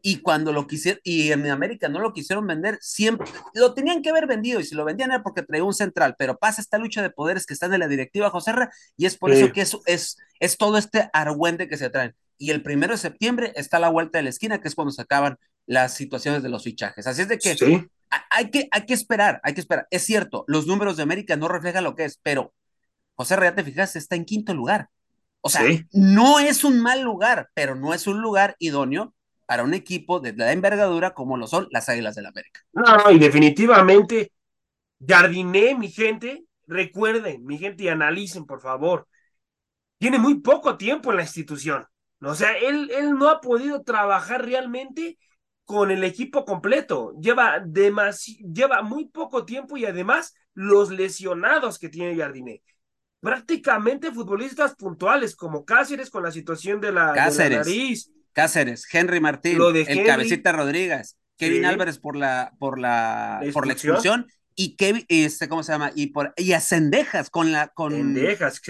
y 0.03 0.21
cuando 0.21 0.53
lo 0.53 0.67
quisieron, 0.67 1.01
y 1.05 1.33
en 1.33 1.47
América 1.49 1.89
no 1.89 2.01
lo 2.01 2.13
quisieron 2.13 2.47
vender, 2.47 2.79
siempre 2.81 3.27
lo 3.55 3.75
tenían 3.75 4.03
que 4.03 4.11
haber 4.11 4.27
vendido 4.27 4.61
y 4.61 4.65
si 4.65 4.75
lo 4.75 4.85
vendían 4.85 5.11
era 5.11 5.23
porque 5.23 5.43
traía 5.43 5.65
un 5.65 5.75
central, 5.75 6.15
pero 6.19 6.39
pasa 6.39 6.61
esta 6.61 6.79
lucha 6.79 7.03
de 7.03 7.11
poderes 7.11 7.47
que 7.47 7.55
está 7.55 7.67
en 7.67 7.79
la 7.79 7.89
directiva 7.89 8.31
José 8.31 8.53
y 8.97 9.07
es 9.07 9.17
por 9.17 9.31
eso 9.31 9.53
que 9.53 9.63
es, 9.63 9.77
es, 9.87 10.19
es 10.41 10.57
todo 10.57 10.79
este 10.79 11.09
argüente 11.13 11.69
que 11.69 11.77
se 11.77 11.91
traen. 11.91 12.15
Y 12.39 12.51
el 12.51 12.63
primero 12.63 12.95
de 12.95 12.99
septiembre 12.99 13.53
está 13.55 13.77
a 13.77 13.81
la 13.81 13.91
vuelta 13.91 14.19
de 14.19 14.25
la 14.25 14.31
esquina, 14.31 14.61
que 14.61 14.69
es 14.69 14.75
cuando 14.75 14.93
se 14.93 15.03
acaban 15.03 15.39
las 15.67 15.95
situaciones 15.95 16.43
de 16.43 16.49
los 16.49 16.65
fichajes. 16.65 17.07
Así 17.07 17.23
es 17.23 17.29
de 17.29 17.39
que, 17.39 17.57
hay, 18.31 18.51
que 18.51 18.69
hay 18.71 18.87
que 18.87 18.95
esperar, 18.95 19.41
hay 19.45 19.55
que 19.55 19.61
esperar. 19.61 19.87
Es 19.91 20.05
cierto, 20.05 20.45
los 20.49 20.67
números 20.67 20.97
de 20.97 21.03
América 21.03 21.37
no 21.37 21.49
reflejan 21.49 21.85
lo 21.85 21.95
que 21.95 22.07
es, 22.07 22.19
pero 22.23 22.55
José 23.15 23.37
ya 23.41 23.55
te 23.55 23.63
fijas, 23.63 23.95
está 23.95 24.17
en 24.17 24.25
quinto 24.25 24.55
lugar. 24.55 24.89
O 25.43 25.49
sea, 25.49 25.63
no 25.93 26.39
es 26.39 26.65
un 26.65 26.81
mal 26.81 27.03
lugar, 27.03 27.51
pero 27.55 27.75
no 27.75 27.95
es 27.95 28.07
un 28.07 28.21
lugar 28.21 28.57
idóneo 28.59 29.15
para 29.51 29.65
un 29.65 29.75
equipo 29.75 30.21
de 30.21 30.33
la 30.33 30.53
envergadura 30.53 31.13
como 31.13 31.37
lo 31.37 31.49
son 31.49 31.67
las 31.73 31.89
Águilas 31.89 32.15
del 32.15 32.23
la 32.23 32.29
América. 32.29 32.61
No, 32.73 33.11
y 33.11 33.19
definitivamente, 33.19 34.31
Jardiné, 35.05 35.75
mi 35.75 35.91
gente, 35.91 36.45
recuerden, 36.69 37.45
mi 37.45 37.59
gente, 37.59 37.83
y 37.83 37.89
analicen, 37.89 38.47
por 38.47 38.61
favor. 38.61 39.09
Tiene 39.99 40.21
muy 40.21 40.39
poco 40.39 40.77
tiempo 40.77 41.11
en 41.11 41.17
la 41.17 41.25
institución. 41.25 41.85
O 42.23 42.37
sea, 42.37 42.57
él, 42.59 42.93
él 42.93 43.19
no 43.19 43.29
ha 43.29 43.41
podido 43.41 43.83
trabajar 43.83 44.45
realmente 44.45 45.19
con 45.65 45.91
el 45.91 46.05
equipo 46.05 46.45
completo. 46.45 47.13
Lleva, 47.21 47.61
lleva 47.65 48.83
muy 48.83 49.09
poco 49.09 49.45
tiempo 49.45 49.77
y 49.77 49.85
además 49.85 50.33
los 50.55 50.93
lesionados 50.93 51.81
que 51.81 51.89
tiene 51.89 52.17
Jardiné. 52.17 52.63
Prácticamente 53.19 54.13
futbolistas 54.13 54.77
puntuales 54.77 55.35
como 55.35 55.65
Cáceres 55.65 56.09
con 56.09 56.23
la 56.23 56.31
situación 56.31 56.81
de 56.81 56.93
la, 56.93 57.15
Cáceres. 57.15 57.51
De 57.51 57.57
la 57.57 57.65
nariz, 57.65 58.13
Cáceres, 58.33 58.87
Henry 58.93 59.21
Martín, 59.21 59.59
el 59.75 60.07
Cabecita 60.07 60.53
Rodríguez, 60.53 61.17
Kevin 61.37 61.65
Álvarez 61.65 61.99
por 61.99 62.17
la, 62.17 62.53
por 62.59 62.79
la, 62.79 63.41
por 63.53 63.67
la 63.67 63.73
expulsión 63.73 64.27
y 64.55 64.77
Kevin, 64.77 65.05
este, 65.09 65.49
¿cómo 65.49 65.63
se 65.63 65.73
llama? 65.73 65.93
Y 65.95 66.09
por 66.09 66.35
y 66.37 66.53
a 66.53 66.61
Cendejas 66.61 67.31
con 67.31 67.53
la 67.53 67.69
con, 67.69 67.93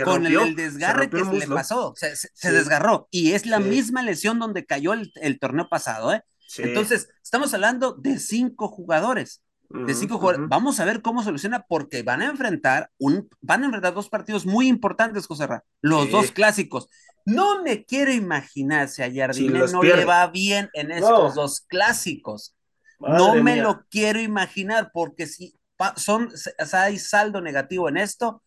con 0.05 0.27
el, 0.27 0.55
desgarre 0.55 1.11
que 1.11 1.23
le 1.23 1.47
pasó, 1.47 1.95
se, 1.97 2.15
se 2.15 2.53
desgarró 2.53 3.09
y 3.11 3.33
es 3.33 3.47
la 3.47 3.59
misma 3.59 4.03
lesión 4.03 4.39
donde 4.39 4.67
cayó 4.67 4.93
el, 4.93 5.13
el 5.17 5.39
torneo 5.39 5.69
pasado, 5.69 6.13
¿eh? 6.13 6.23
Entonces, 6.59 7.09
estamos 7.23 7.55
hablando 7.55 7.93
de 7.93 8.19
cinco 8.19 8.69
jugadores 8.69 9.43
de 9.71 9.95
cinco 9.95 10.19
jugadores. 10.19 10.49
Vamos 10.49 10.81
a 10.81 10.85
ver 10.85 11.01
cómo 11.01 11.23
soluciona, 11.23 11.65
porque 11.69 12.03
van 12.03 12.23
a 12.23 12.27
enfrentar 12.27 12.91
un, 12.99 13.29
van 13.41 13.63
a 13.63 13.67
enfrentar 13.67 13.95
dos 13.95 14.09
partidos 14.09 14.45
muy 14.45 14.67
importantes, 14.67 15.27
José 15.27 15.47
Ra, 15.47 15.65
los 15.81 16.11
dos 16.11 16.33
clásicos. 16.33 16.89
No 17.25 17.63
me 17.63 17.85
quiero 17.85 18.13
imaginar 18.13 18.89
si 18.89 19.03
a 19.03 19.13
Jardine 19.13 19.61
no 19.71 19.83
le 19.83 20.05
va 20.05 20.27
bien 20.29 20.69
en 20.73 20.91
estos 20.91 21.35
dos 21.35 21.61
clásicos. 21.63 22.55
no 22.99 23.35
me 23.37 23.57
lo 23.57 23.85
quiero 23.89 24.21
imaginar, 24.21 24.91
porque 24.93 25.27
si 25.27 25.55
son, 25.97 26.31
hay 26.73 26.99
saldo 26.99 27.41
negativo 27.41 27.89
en 27.89 27.97
esto, 27.97 28.43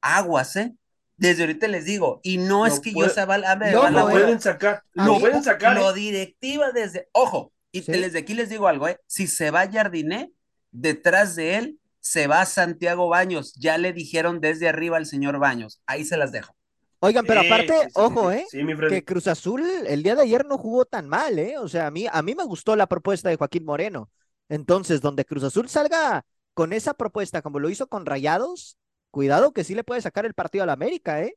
aguas, 0.00 0.56
¿eh? 0.56 0.74
Desde 1.16 1.42
ahorita 1.42 1.68
les 1.68 1.84
digo, 1.84 2.20
y 2.22 2.38
no 2.38 2.64
es 2.64 2.80
que 2.80 2.94
yo 2.94 3.08
se 3.10 3.24
va 3.26 3.34
a 3.34 3.54
ver. 3.54 3.74
No, 3.74 3.90
lo 3.90 4.08
pueden 4.08 4.40
sacar. 4.40 4.82
Lo 4.92 5.18
pueden 5.18 5.42
sacar. 5.44 5.76
Lo 5.76 5.90
¿eh? 5.90 5.94
directiva 5.94 6.72
desde, 6.72 7.08
ojo, 7.12 7.52
y 7.72 7.82
desde 7.82 8.20
aquí 8.20 8.34
les 8.34 8.48
digo 8.48 8.68
algo, 8.68 8.88
¿eh? 8.88 8.98
Si 9.06 9.26
se 9.26 9.50
va 9.50 9.70
Jardine, 9.70 10.32
detrás 10.70 11.36
de 11.36 11.56
él 11.56 11.78
se 12.00 12.26
va 12.26 12.46
Santiago 12.46 13.08
Baños. 13.08 13.54
Ya 13.58 13.76
le 13.78 13.92
dijeron 13.92 14.40
desde 14.40 14.68
arriba 14.68 14.96
al 14.96 15.06
señor 15.06 15.38
Baños. 15.38 15.82
Ahí 15.86 16.04
se 16.04 16.16
las 16.16 16.32
dejo. 16.32 16.56
Oigan, 17.00 17.24
pero 17.24 17.40
aparte, 17.40 17.74
ojo, 17.94 18.30
¿eh? 18.30 18.44
que 18.88 19.04
Cruz 19.04 19.26
Azul 19.26 19.64
el 19.86 20.02
día 20.02 20.14
de 20.14 20.22
ayer 20.22 20.44
no 20.44 20.58
jugó 20.58 20.84
tan 20.84 21.08
mal, 21.08 21.38
¿eh? 21.38 21.56
O 21.56 21.66
sea, 21.66 21.86
a 21.86 21.90
mí, 21.90 22.06
a 22.10 22.22
mí 22.22 22.34
me 22.34 22.44
gustó 22.44 22.76
la 22.76 22.86
propuesta 22.86 23.30
de 23.30 23.36
Joaquín 23.36 23.64
Moreno. 23.64 24.10
Entonces, 24.50 25.00
donde 25.00 25.24
Cruz 25.24 25.44
Azul 25.44 25.68
salga 25.68 26.24
con 26.52 26.74
esa 26.74 26.92
propuesta, 26.94 27.40
como 27.40 27.58
lo 27.58 27.70
hizo 27.70 27.86
con 27.86 28.04
Rayados, 28.04 28.76
cuidado 29.10 29.52
que 29.52 29.64
sí 29.64 29.74
le 29.74 29.84
puede 29.84 30.02
sacar 30.02 30.26
el 30.26 30.34
partido 30.34 30.64
a 30.64 30.66
la 30.66 30.74
América, 30.74 31.22
¿eh? 31.22 31.36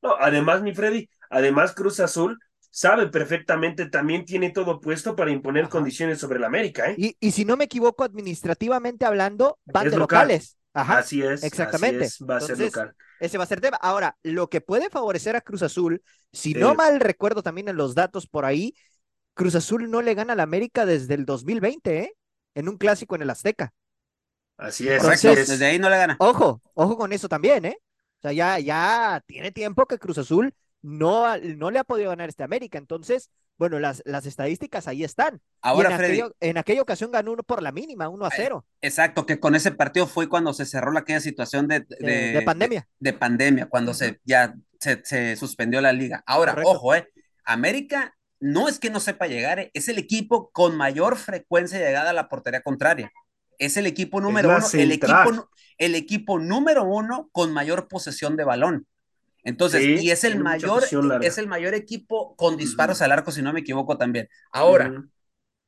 No, 0.00 0.14
además, 0.18 0.62
mi 0.62 0.74
Freddy, 0.74 1.08
además 1.28 1.74
Cruz 1.74 2.00
Azul 2.00 2.38
sabe 2.70 3.08
perfectamente, 3.08 3.86
también 3.86 4.24
tiene 4.24 4.50
todo 4.50 4.80
puesto 4.80 5.14
para 5.14 5.30
imponer 5.30 5.68
condiciones 5.68 6.18
sobre 6.18 6.40
la 6.40 6.46
América. 6.46 6.90
¿eh? 6.90 6.94
Y, 6.96 7.16
y, 7.20 7.32
si 7.32 7.44
no 7.44 7.56
me 7.58 7.64
equivoco, 7.64 8.02
administrativamente 8.02 9.04
hablando, 9.04 9.58
van 9.66 9.90
de 9.90 9.96
locales. 9.96 10.56
Ajá, 10.72 10.98
así 10.98 11.22
es. 11.22 11.44
Exactamente. 11.44 12.08
va 12.28 12.38
a 12.38 12.40
ser 12.40 12.58
local. 12.58 12.94
Ese 13.22 13.38
va 13.38 13.44
a 13.44 13.46
ser 13.46 13.60
tema. 13.60 13.76
Ahora, 13.78 14.18
lo 14.22 14.48
que 14.50 14.60
puede 14.60 14.90
favorecer 14.90 15.36
a 15.36 15.40
Cruz 15.42 15.62
Azul, 15.62 16.02
si 16.32 16.54
no 16.54 16.74
mal 16.74 17.00
recuerdo 17.00 17.42
también 17.42 17.68
en 17.68 17.76
los 17.76 17.94
datos 17.94 18.26
por 18.28 18.44
ahí, 18.44 18.74
Cruz 19.34 19.54
Azul 19.56 19.90
no 19.90 20.02
le 20.02 20.14
gana 20.14 20.34
al 20.34 20.40
América 20.40 20.86
desde 20.86 21.14
el 21.14 21.26
2020, 21.26 21.98
¿eh? 22.00 22.14
En 22.54 22.68
un 22.68 22.78
clásico 22.78 23.16
en 23.16 23.22
el 23.22 23.30
Azteca. 23.30 23.72
Así 24.56 24.88
es, 24.88 25.02
Correcto, 25.02 25.28
así 25.28 25.28
es. 25.28 25.46
desde 25.46 25.66
ahí 25.66 25.78
no 25.78 25.90
le 25.90 25.96
gana. 25.98 26.18
Ojo, 26.18 26.62
ojo 26.74 26.96
con 26.96 27.12
eso 27.12 27.28
también, 27.28 27.64
¿eh? 27.64 27.76
O 28.18 28.22
sea, 28.22 28.32
ya, 28.32 28.58
ya 28.58 29.22
tiene 29.26 29.50
tiempo 29.52 29.86
que 29.86 29.98
Cruz 29.98 30.18
Azul 30.18 30.54
no, 30.82 31.26
ha- 31.26 31.38
no 31.38 31.70
le 31.70 31.78
ha 31.80 31.84
podido 31.84 32.10
ganar 32.10 32.28
este 32.28 32.44
América. 32.44 32.78
Entonces, 32.78 33.30
bueno, 33.62 33.78
las, 33.78 34.02
las 34.04 34.26
estadísticas 34.26 34.88
ahí 34.88 35.04
están. 35.04 35.40
Ahora, 35.60 35.90
en, 35.92 35.96
Freddy, 35.96 36.12
aquello- 36.20 36.34
en 36.40 36.58
aquella 36.58 36.82
ocasión 36.82 37.12
ganó 37.12 37.30
uno 37.32 37.44
por 37.44 37.62
la 37.62 37.70
mínima, 37.70 38.08
1 38.08 38.24
a 38.26 38.30
0 38.34 38.64
exacto, 38.80 39.24
que 39.24 39.38
con 39.38 39.54
ese 39.54 39.70
partido 39.70 40.08
fue 40.08 40.28
cuando 40.28 40.52
se 40.52 40.66
cerró 40.66 40.90
la- 40.90 41.00
aquella 41.00 41.20
situación 41.20 41.68
de, 41.68 41.80
de, 41.80 41.96
de, 42.00 42.32
de 42.32 42.42
pandemia. 42.42 42.88
de 42.98 43.12
pandemia, 43.12 43.66
cuando 43.66 43.94
se 43.94 44.20
ya 44.24 44.54
se, 44.80 45.00
se 45.04 45.36
suspendió 45.36 45.80
la 45.80 45.92
liga. 45.92 46.24
Ahora, 46.26 46.52
Correcto. 46.54 46.70
ojo, 46.72 46.94
eh, 46.96 47.08
América 47.44 48.16
no 48.40 48.68
es 48.68 48.80
que 48.80 48.90
no 48.90 48.98
sepa 48.98 49.28
llegar, 49.28 49.60
eh, 49.60 49.70
es 49.74 49.88
el 49.88 49.98
equipo 49.98 50.50
con 50.50 50.76
mayor 50.76 51.16
frecuencia 51.16 51.78
de 51.78 51.84
llegada 51.84 52.10
a 52.10 52.14
la 52.14 52.28
portería 52.28 52.62
contraria. 52.62 53.12
Es 53.58 53.76
el 53.76 53.86
equipo 53.86 54.20
número 54.20 54.48
uno, 54.48 54.66
el 54.72 54.90
equipo, 54.90 55.48
el 55.78 55.94
equipo 55.94 56.38
número 56.40 56.82
uno 56.84 57.28
con 57.30 57.52
mayor 57.52 57.86
posesión 57.86 58.36
de 58.36 58.42
balón. 58.44 58.86
Entonces, 59.44 59.82
Sí, 59.82 60.06
y 60.06 60.10
es 60.10 60.24
el 60.24 60.38
mayor, 60.38 60.82
es 61.22 61.38
el 61.38 61.46
mayor 61.48 61.74
equipo 61.74 62.36
con 62.36 62.56
disparos 62.56 63.02
al 63.02 63.12
arco, 63.12 63.32
si 63.32 63.42
no 63.42 63.52
me 63.52 63.60
equivoco 63.60 63.98
también. 63.98 64.28
Ahora. 64.52 64.92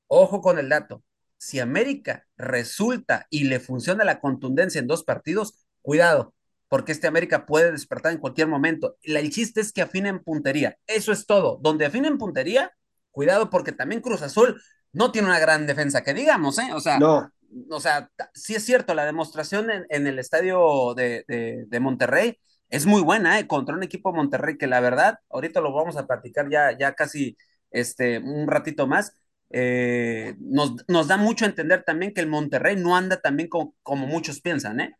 Ojo 0.06 0.40
con 0.40 0.58
el 0.58 0.68
dato. 0.68 1.02
Si 1.38 1.58
América 1.60 2.26
resulta 2.37 3.26
y 3.30 3.44
le 3.44 3.60
funciona 3.60 4.04
la 4.04 4.20
contundencia 4.20 4.78
en 4.78 4.87
dos 4.87 5.04
partidos, 5.04 5.66
cuidado, 5.82 6.34
porque 6.68 6.92
este 6.92 7.06
América 7.06 7.46
puede 7.46 7.72
despertar 7.72 8.12
en 8.12 8.18
cualquier 8.18 8.48
momento. 8.48 8.96
La- 9.02 9.20
El 9.20 9.30
chiste 9.30 9.60
es 9.60 9.72
que 9.72 9.82
afinen 9.82 10.22
puntería. 10.22 10.76
Eso 10.87 11.12
es 11.12 11.26
todo. 11.26 11.58
Donde 11.62 11.87
afinen 11.87 12.18
puntería, 12.18 12.72
cuidado, 13.10 13.50
porque 13.50 13.72
también 13.72 14.00
Cruz 14.00 14.22
Azul 14.22 14.60
no 14.92 15.10
tiene 15.10 15.28
una 15.28 15.38
gran 15.40 15.66
defensa, 15.66 16.02
que 16.02 16.14
digamos, 16.14 16.58
¿eh? 16.58 16.68
O 16.74 16.80
sea, 16.80 16.98
No, 16.98 17.30
o 17.70 17.80
sea, 17.80 18.10
sí 18.34 18.54
es 18.54 18.64
cierto, 18.64 18.94
la 18.94 19.04
demostración 19.04 19.70
en, 19.70 19.87
en 19.88 20.06
el 20.06 20.18
estadio 20.18 20.94
de, 20.94 21.24
de- 21.28 21.64
de 21.68 21.80
Monterrey 21.80 22.38
es 22.68 22.87
muy 22.87 23.03
buena, 23.03 23.38
¿eh? 23.38 23.46
Contra 23.46 23.74
un 23.74 23.83
equipo 23.83 24.11
de 24.11 24.16
Monterrey 24.18 24.57
que 24.59 24.66
la 24.66 24.81
verdad, 24.81 25.18
ahorita 25.31 25.61
lo 25.61 25.72
vamos 25.72 25.96
a 25.96 26.07
platicar 26.07 26.48
ya, 26.50 26.77
ya 26.77 26.94
casi 26.94 27.37
este, 27.70 28.18
un 28.18 28.46
ratito 28.48 28.87
más, 28.87 29.14
eh, 29.50 30.35
nos, 30.40 30.74
nos 30.88 31.09
da 31.09 31.16
mucho 31.16 31.44
a 31.44 31.48
entender 31.48 31.85
también 31.85 32.12
que 32.14 32.20
el 32.20 32.29
Monterrey 32.29 32.77
no 32.77 32.96
anda 32.96 33.20
tan 33.20 33.37
bien 33.37 33.48
como, 33.48 33.74
como 33.83 34.07
muchos 34.07 34.40
piensan, 34.40 34.81
¿eh? 34.81 34.94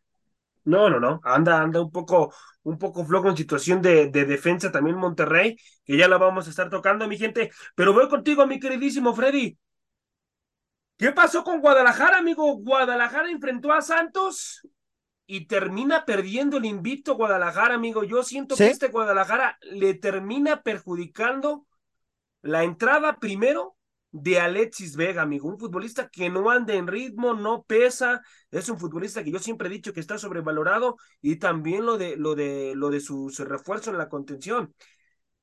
no, 0.65 0.89
no, 0.89 0.99
no. 1.01 1.21
Anda, 1.25 1.61
anda 1.63 1.83
un 1.83 1.91
poco, 1.93 2.33
un 2.63 2.79
poco 2.79 3.05
flojo 3.05 3.29
en 3.29 3.37
situación 3.37 3.83
de, 3.83 4.09
de 4.09 4.25
defensa 4.25 4.73
también 4.73 4.97
Monterrey, 4.97 5.57
que 5.85 5.97
ya 5.97 6.09
la 6.09 6.19
vamos 6.19 6.47
a 6.47 6.51
estar 6.51 6.71
tocando, 6.71 7.07
mi 7.09 7.19
gente. 7.19 7.51
Pero 7.75 7.93
voy 7.93 8.09
contigo, 8.09 8.47
mi 8.47 8.59
queridísimo 8.61 9.15
Freddy. 9.15 9.59
¿Qué 10.97 11.13
pasó 11.13 11.43
con 11.43 11.61
Guadalajara, 11.61 12.19
amigo? 12.19 12.57
Guadalajara 12.59 13.31
enfrentó 13.31 13.73
a 13.73 13.83
Santos 13.83 14.61
y 15.27 15.47
termina 15.47 16.05
perdiendo 16.05 16.59
el 16.59 16.65
invicto 16.67 17.15
Guadalajara, 17.17 17.75
amigo. 17.75 18.05
Yo 18.05 18.23
siento 18.23 18.57
Sí. 18.57 18.65
que 18.65 18.71
este 18.71 18.89
Guadalajara 18.89 19.59
le 19.63 19.95
termina 19.95 20.63
perjudicando 20.63 21.67
la 22.43 22.65
entrada 22.65 23.19
primero 23.19 23.77
de 24.11 24.39
Alexis 24.39 24.95
Vega, 24.97 25.23
amigo, 25.23 25.49
un 25.49 25.59
futbolista 25.59 26.09
que 26.09 26.31
no 26.31 26.49
anda 26.51 26.75
en 26.75 26.87
ritmo, 26.87 27.35
no 27.35 27.65
pesa, 27.65 28.23
es 28.51 28.69
un 28.69 28.79
futbolista 28.79 29.25
que 29.25 29.33
yo 29.33 29.41
siempre 29.41 29.67
he 29.69 29.71
dicho 29.73 29.93
que 29.93 30.01
está 30.01 30.19
sobrevalorado 30.19 30.97
y 31.21 31.37
también 31.37 31.85
lo 31.85 31.99
de 31.99 32.17
lo 32.17 32.35
de 32.37 32.75
lo 32.77 32.91
de 32.91 33.01
su, 33.01 33.31
su 33.31 33.45
refuerzo 33.45 33.91
en 33.91 33.99
la 33.99 34.09
contención. 34.09 34.73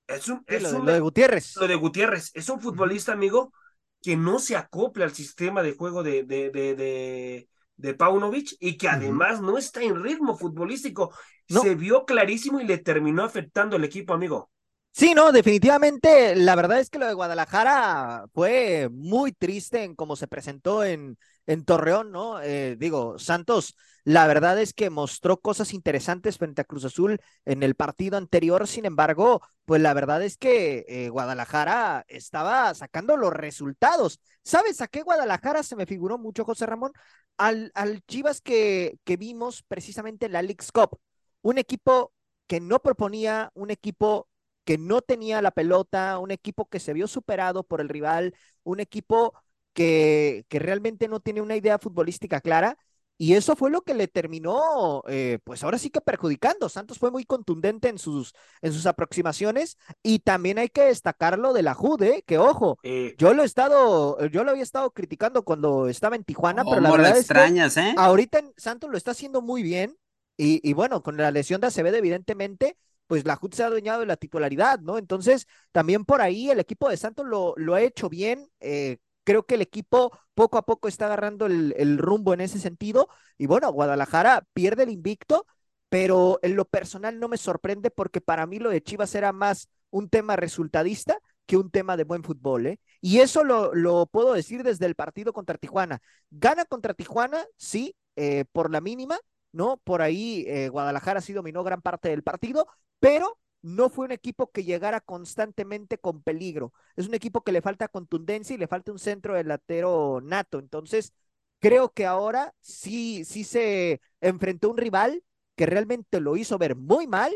Es 0.07 0.27
un, 0.29 0.45
Sí, 0.47 0.55
es 0.55 0.63
lo, 0.63 0.71
de- 0.71 0.77
un- 0.77 0.85
lo 0.85 0.93
de 0.93 0.99
Gutiérrez. 1.01 1.55
lo 1.57 1.67
de 1.67 1.75
Gutiérrez, 1.75 2.31
es 2.33 2.49
un 2.49 2.61
futbolista, 2.61 3.13
amigo, 3.13 3.53
que 4.01 4.15
no 4.17 4.39
se 4.39 4.55
acopla 4.55 5.05
al 5.05 5.13
sistema 5.13 5.63
de 5.63 5.73
juego 5.73 6.03
de, 6.03 6.23
de, 6.23 6.49
de, 6.49 6.75
de, 6.75 7.49
de 7.81 7.95
Paunovic 7.95 8.55
y 8.59 8.77
que 8.77 8.87
además 8.87 9.41
no 9.41 9.57
está 9.57 9.81
en 9.81 10.01
ritmo 10.01 10.37
futbolístico. 10.37 11.13
No. 11.49 11.61
Se 11.61 11.75
vio 11.75 12.05
clarísimo 12.05 12.59
y 12.61 12.65
le 12.65 12.77
terminó 12.77 13.23
afectando 13.23 13.75
el 13.75 13.83
equipo, 13.83 14.13
amigo. 14.13 14.50
Sí, 14.93 15.13
no, 15.15 15.31
definitivamente, 15.31 16.35
la 16.35 16.53
verdad 16.55 16.79
es 16.79 16.89
que 16.89 16.99
lo 16.99 17.07
de 17.07 17.13
Guadalajara 17.13 18.25
fue 18.33 18.89
muy 18.91 19.31
triste 19.31 19.83
en 19.83 19.95
cómo 19.95 20.15
se 20.17 20.27
presentó 20.27 20.83
en, 20.83 21.17
en 21.47 21.63
Torreón, 21.65 22.11
¿no? 22.11 22.41
Eh, 22.41 22.75
digo, 22.77 23.17
Santos, 23.17 23.75
la 24.03 24.27
verdad 24.27 24.59
es 24.59 24.73
que 24.73 24.89
mostró 24.89 25.37
cosas 25.39 25.73
interesantes 25.73 26.37
frente 26.37 26.61
a 26.61 26.65
Cruz 26.65 26.83
Azul 26.85 27.19
en 27.45 27.63
el 27.63 27.75
partido 27.75 28.17
anterior, 28.17 28.67
sin 28.67 28.85
embargo, 28.85 29.41
pues 29.65 29.81
la 29.81 29.93
verdad 29.93 30.21
es 30.23 30.37
que 30.37 30.85
eh, 30.87 31.09
Guadalajara 31.09 32.03
estaba 32.09 32.73
sacando 32.75 33.15
los 33.17 33.31
resultados. 33.33 34.19
¿Sabes 34.43 34.81
a 34.81 34.87
qué 34.87 35.03
Guadalajara 35.03 35.63
se 35.63 35.75
me 35.77 35.85
figuró 35.85 36.17
mucho, 36.17 36.43
José 36.43 36.65
Ramón? 36.65 36.91
Al, 37.37 37.71
al 37.75 38.01
Chivas 38.07 38.41
que, 38.41 38.97
que 39.05 39.17
vimos 39.17 39.63
precisamente 39.63 40.25
en 40.27 40.33
la 40.33 40.41
League's 40.41 40.71
Cup, 40.71 40.99
un 41.41 41.57
equipo 41.57 42.13
que 42.47 42.59
no 42.59 42.79
proponía, 42.81 43.51
un 43.55 43.71
equipo 43.71 44.27
que 44.63 44.77
no 44.77 45.01
tenía 45.01 45.41
la 45.41 45.51
pelota, 45.51 46.19
un 46.19 46.31
equipo 46.31 46.67
que 46.69 46.79
se 46.79 46.93
vio 46.93 47.07
superado 47.07 47.63
por 47.63 47.81
el 47.81 47.89
rival, 47.89 48.35
un 48.63 48.79
equipo 48.79 49.33
que, 49.73 50.45
que 50.49 50.59
realmente 50.59 51.07
no 51.07 51.19
tiene 51.19 51.41
una 51.41 51.55
idea 51.55 51.79
futbolística 51.79 52.41
clara. 52.41 52.77
Y 53.17 53.35
eso 53.35 53.55
fue 53.55 53.69
lo 53.69 53.81
que 53.83 53.93
le 53.93 54.07
terminó, 54.07 55.03
eh, 55.07 55.37
pues 55.43 55.63
ahora 55.63 55.77
sí 55.77 55.91
que 55.91 56.01
perjudicando. 56.01 56.69
Santos 56.69 56.97
fue 56.97 57.11
muy 57.11 57.23
contundente 57.23 57.87
en 57.87 57.99
sus, 57.99 58.33
en 58.63 58.73
sus 58.73 58.87
aproximaciones 58.87 59.77
y 60.01 60.19
también 60.19 60.57
hay 60.57 60.69
que 60.69 60.85
destacarlo 60.85 61.53
de 61.53 61.61
la 61.61 61.75
JUDE, 61.75 62.23
que 62.25 62.39
ojo, 62.39 62.79
Eh, 62.83 63.17
yo 63.17 63.33
lo 63.35 63.43
he 63.43 63.45
estado, 63.45 64.25
yo 64.29 64.43
lo 64.43 64.49
había 64.51 64.63
estado 64.63 64.89
criticando 64.91 65.43
cuando 65.43 65.87
estaba 65.87 66.15
en 66.15 66.23
Tijuana, 66.23 66.65
pero 66.65 66.81
la 66.81 66.89
¿Cómo 66.89 66.97
lo 66.97 67.03
verdad 67.03 67.17
es 67.17 67.29
que 67.31 67.51
extrañas, 67.51 67.77
eh? 67.77 67.95
ahorita 67.95 68.39
en 68.39 68.53
Santos 68.57 68.89
lo 68.89 68.97
está 68.97 69.11
haciendo 69.11 69.41
muy 69.43 69.61
bien 69.61 69.95
y, 70.37 70.67
y 70.67 70.73
bueno, 70.73 71.03
con 71.03 71.17
la 71.17 71.29
lesión 71.31 71.61
de 71.61 71.67
Acevedo, 71.67 71.97
evidentemente, 71.97 72.75
pues 73.11 73.25
la 73.25 73.35
JUT 73.35 73.53
se 73.53 73.63
ha 73.63 73.67
adueñado 73.67 73.99
de 73.99 74.05
la 74.05 74.15
titularidad, 74.15 74.79
¿no? 74.79 74.97
Entonces, 74.97 75.45
también 75.73 76.05
por 76.05 76.21
ahí 76.21 76.49
el 76.49 76.59
equipo 76.61 76.87
de 76.89 76.95
Santos 76.95 77.25
lo, 77.25 77.53
lo 77.57 77.73
ha 77.75 77.81
hecho 77.81 78.07
bien. 78.09 78.47
eh, 78.61 78.97
creo 79.25 79.43
que 79.45 79.55
el 79.55 79.61
equipo 79.61 80.17
poco 80.33 80.57
a 80.57 80.65
poco 80.65 80.87
está 80.87 81.05
agarrando 81.07 81.45
el, 81.45 81.73
el 81.77 81.97
rumbo 81.97 82.33
en 82.33 82.39
ese 82.41 82.57
sentido. 82.59 83.09
Y 83.37 83.47
bueno, 83.47 83.69
Guadalajara 83.71 84.45
pierde 84.53 84.83
el 84.83 84.89
invicto, 84.91 85.45
pero 85.89 86.39
en 86.41 86.55
lo 86.55 86.65
personal 86.65 87.19
no 87.19 87.27
me 87.27 87.37
sorprende 87.37 87.91
porque 87.91 88.21
para 88.21 88.45
mí 88.47 88.59
lo 88.59 88.69
de 88.69 88.81
Chivas 88.81 89.13
era 89.15 89.33
más 89.33 89.67
un 89.89 90.09
tema 90.09 90.35
resultadista 90.37 91.19
que 91.45 91.57
un 91.57 91.69
tema 91.69 91.97
de 91.97 92.05
buen 92.05 92.23
fútbol, 92.23 92.65
¿eh? 92.67 92.79
Y 93.01 93.19
eso 93.19 93.43
lo, 93.43 93.73
lo 93.75 94.05
puedo 94.05 94.31
decir 94.33 94.63
desde 94.63 94.85
el 94.85 94.95
partido 94.95 95.33
contra 95.33 95.57
Tijuana. 95.57 96.01
Gana 96.29 96.63
contra 96.65 96.93
Tijuana, 96.93 97.43
sí, 97.57 97.93
eh, 98.15 98.45
por 98.53 98.71
la 98.71 98.79
mínima, 98.79 99.19
¿no? 99.51 99.77
Por 99.83 100.01
ahí 100.01 100.45
eh, 100.47 100.69
Guadalajara 100.69 101.19
sí 101.21 101.33
dominó 101.33 101.63
gran 101.63 101.81
parte 101.81 102.09
del 102.09 102.23
partido, 102.23 102.67
pero 103.01 103.39
no 103.63 103.89
fue 103.91 104.05
un 104.07 104.13
equipo 104.13 104.51
que 104.53 104.65
llegara 104.65 105.01
constantemente 105.01 105.99
con 105.99 106.23
peligro. 106.23 106.73
Es 106.97 107.07
un 107.09 107.15
equipo 107.15 107.43
que 107.43 107.53
le 107.53 107.63
falta 107.63 107.89
contundencia 107.89 108.55
y 108.55 108.59
le 108.59 108.67
falta 108.69 108.93
un 108.93 108.99
centro 108.99 109.35
delantero 109.35 110.21
nato. 110.23 110.59
Entonces, 110.59 111.13
creo 111.59 111.91
que 111.93 112.05
ahora 112.07 112.55
sí, 112.61 113.25
sí 113.25 113.45
se 113.45 114.01
enfrentó 114.21 114.69
a 114.69 114.71
un 114.71 114.77
rival 114.77 115.23
que 115.57 115.67
realmente 115.67 116.21
lo 116.21 116.37
hizo 116.37 116.59
ver 116.59 116.75
muy 116.77 117.07
mal 117.07 117.33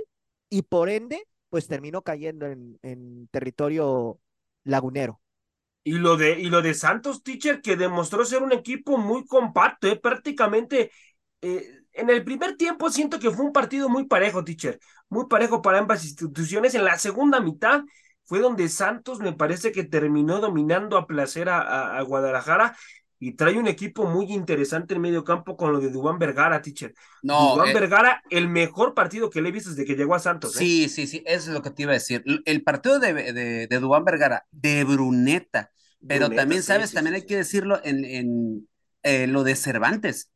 y 0.49 0.63
por 0.63 0.89
ende, 0.89 1.27
pues 1.49 1.67
terminó 1.67 2.03
cayendo 2.03 2.47
en, 2.47 2.79
en 2.83 3.27
territorio 3.29 4.19
lagunero. 4.65 5.21
Y 5.83 5.93
lo 5.93 6.17
de, 6.17 6.39
y 6.39 6.49
lo 6.49 6.61
de 6.63 6.73
Santos, 6.73 7.21
teacher, 7.23 7.61
que 7.61 7.75
demostró 7.75 8.25
ser 8.25 8.41
un 8.43 8.51
equipo 8.53 8.97
muy 8.97 9.25
compacto, 9.25 9.87
¿eh? 9.87 9.97
prácticamente. 9.97 10.91
eh, 11.41 11.81
en 11.95 12.09
el 12.09 12.23
primer 12.23 12.55
tiempo 12.57 12.89
siento 12.89 13.19
que 13.19 13.31
fue 13.31 13.45
un 13.45 13.53
partido 13.53 13.89
muy 13.89 14.05
parejo, 14.05 14.43
teacher, 14.43 14.79
muy 15.09 15.27
parejo 15.27 15.61
para 15.61 15.79
ambas 15.79 16.03
instituciones. 16.05 16.75
En 16.75 16.85
la 16.85 16.97
segunda 16.97 17.39
mitad 17.39 17.81
fue 18.23 18.39
donde 18.39 18.69
Santos 18.69 19.19
me 19.19 19.33
parece 19.33 19.71
que 19.71 19.83
terminó 19.83 20.39
dominando 20.39 20.97
a 20.97 21.07
placer 21.07 21.49
a, 21.49 21.61
a, 21.61 21.97
a 21.97 22.01
Guadalajara 22.01 22.75
y 23.19 23.33
trae 23.33 23.57
un 23.57 23.67
equipo 23.67 24.05
muy 24.05 24.31
interesante 24.33 24.95
en 24.95 25.01
medio 25.01 25.23
campo 25.23 25.55
con 25.55 25.71
lo 25.71 25.79
de 25.79 25.89
Dubán 25.89 26.19
Vergara, 26.19 26.61
teacher. 26.61 26.93
No, 27.23 27.53
Dubán 27.53 27.69
eh, 27.69 27.73
Vergara, 27.73 28.21
el 28.29 28.49
mejor 28.49 28.93
partido 28.93 29.29
que 29.29 29.41
le 29.41 29.49
he 29.49 29.51
visto 29.51 29.69
desde 29.69 29.85
que 29.85 29.95
llegó 29.95 30.15
a 30.15 30.19
Santos. 30.19 30.55
¿eh? 30.57 30.59
Sí, 30.59 30.89
sí, 30.89 31.07
sí, 31.07 31.23
eso 31.25 31.49
es 31.49 31.53
lo 31.53 31.61
que 31.61 31.71
te 31.71 31.83
iba 31.83 31.91
a 31.91 31.95
decir. 31.95 32.23
El 32.45 32.63
partido 32.63 32.99
de, 32.99 33.13
de, 33.13 33.67
de 33.67 33.79
Dubán 33.79 34.03
Vergara, 34.03 34.45
de 34.51 34.83
Bruneta, 34.83 35.71
pero 36.05 36.25
Bruneta, 36.25 36.41
también, 36.41 36.61
sí, 36.61 36.67
¿sabes? 36.67 36.89
sí, 36.89 36.95
también 36.95 37.15
sí, 37.15 37.21
hay 37.21 37.25
que 37.25 37.37
decirlo 37.37 37.79
en, 37.83 38.05
en 38.05 38.67
eh, 39.03 39.27
lo 39.27 39.43
de 39.43 39.55
Cervantes. 39.55 40.29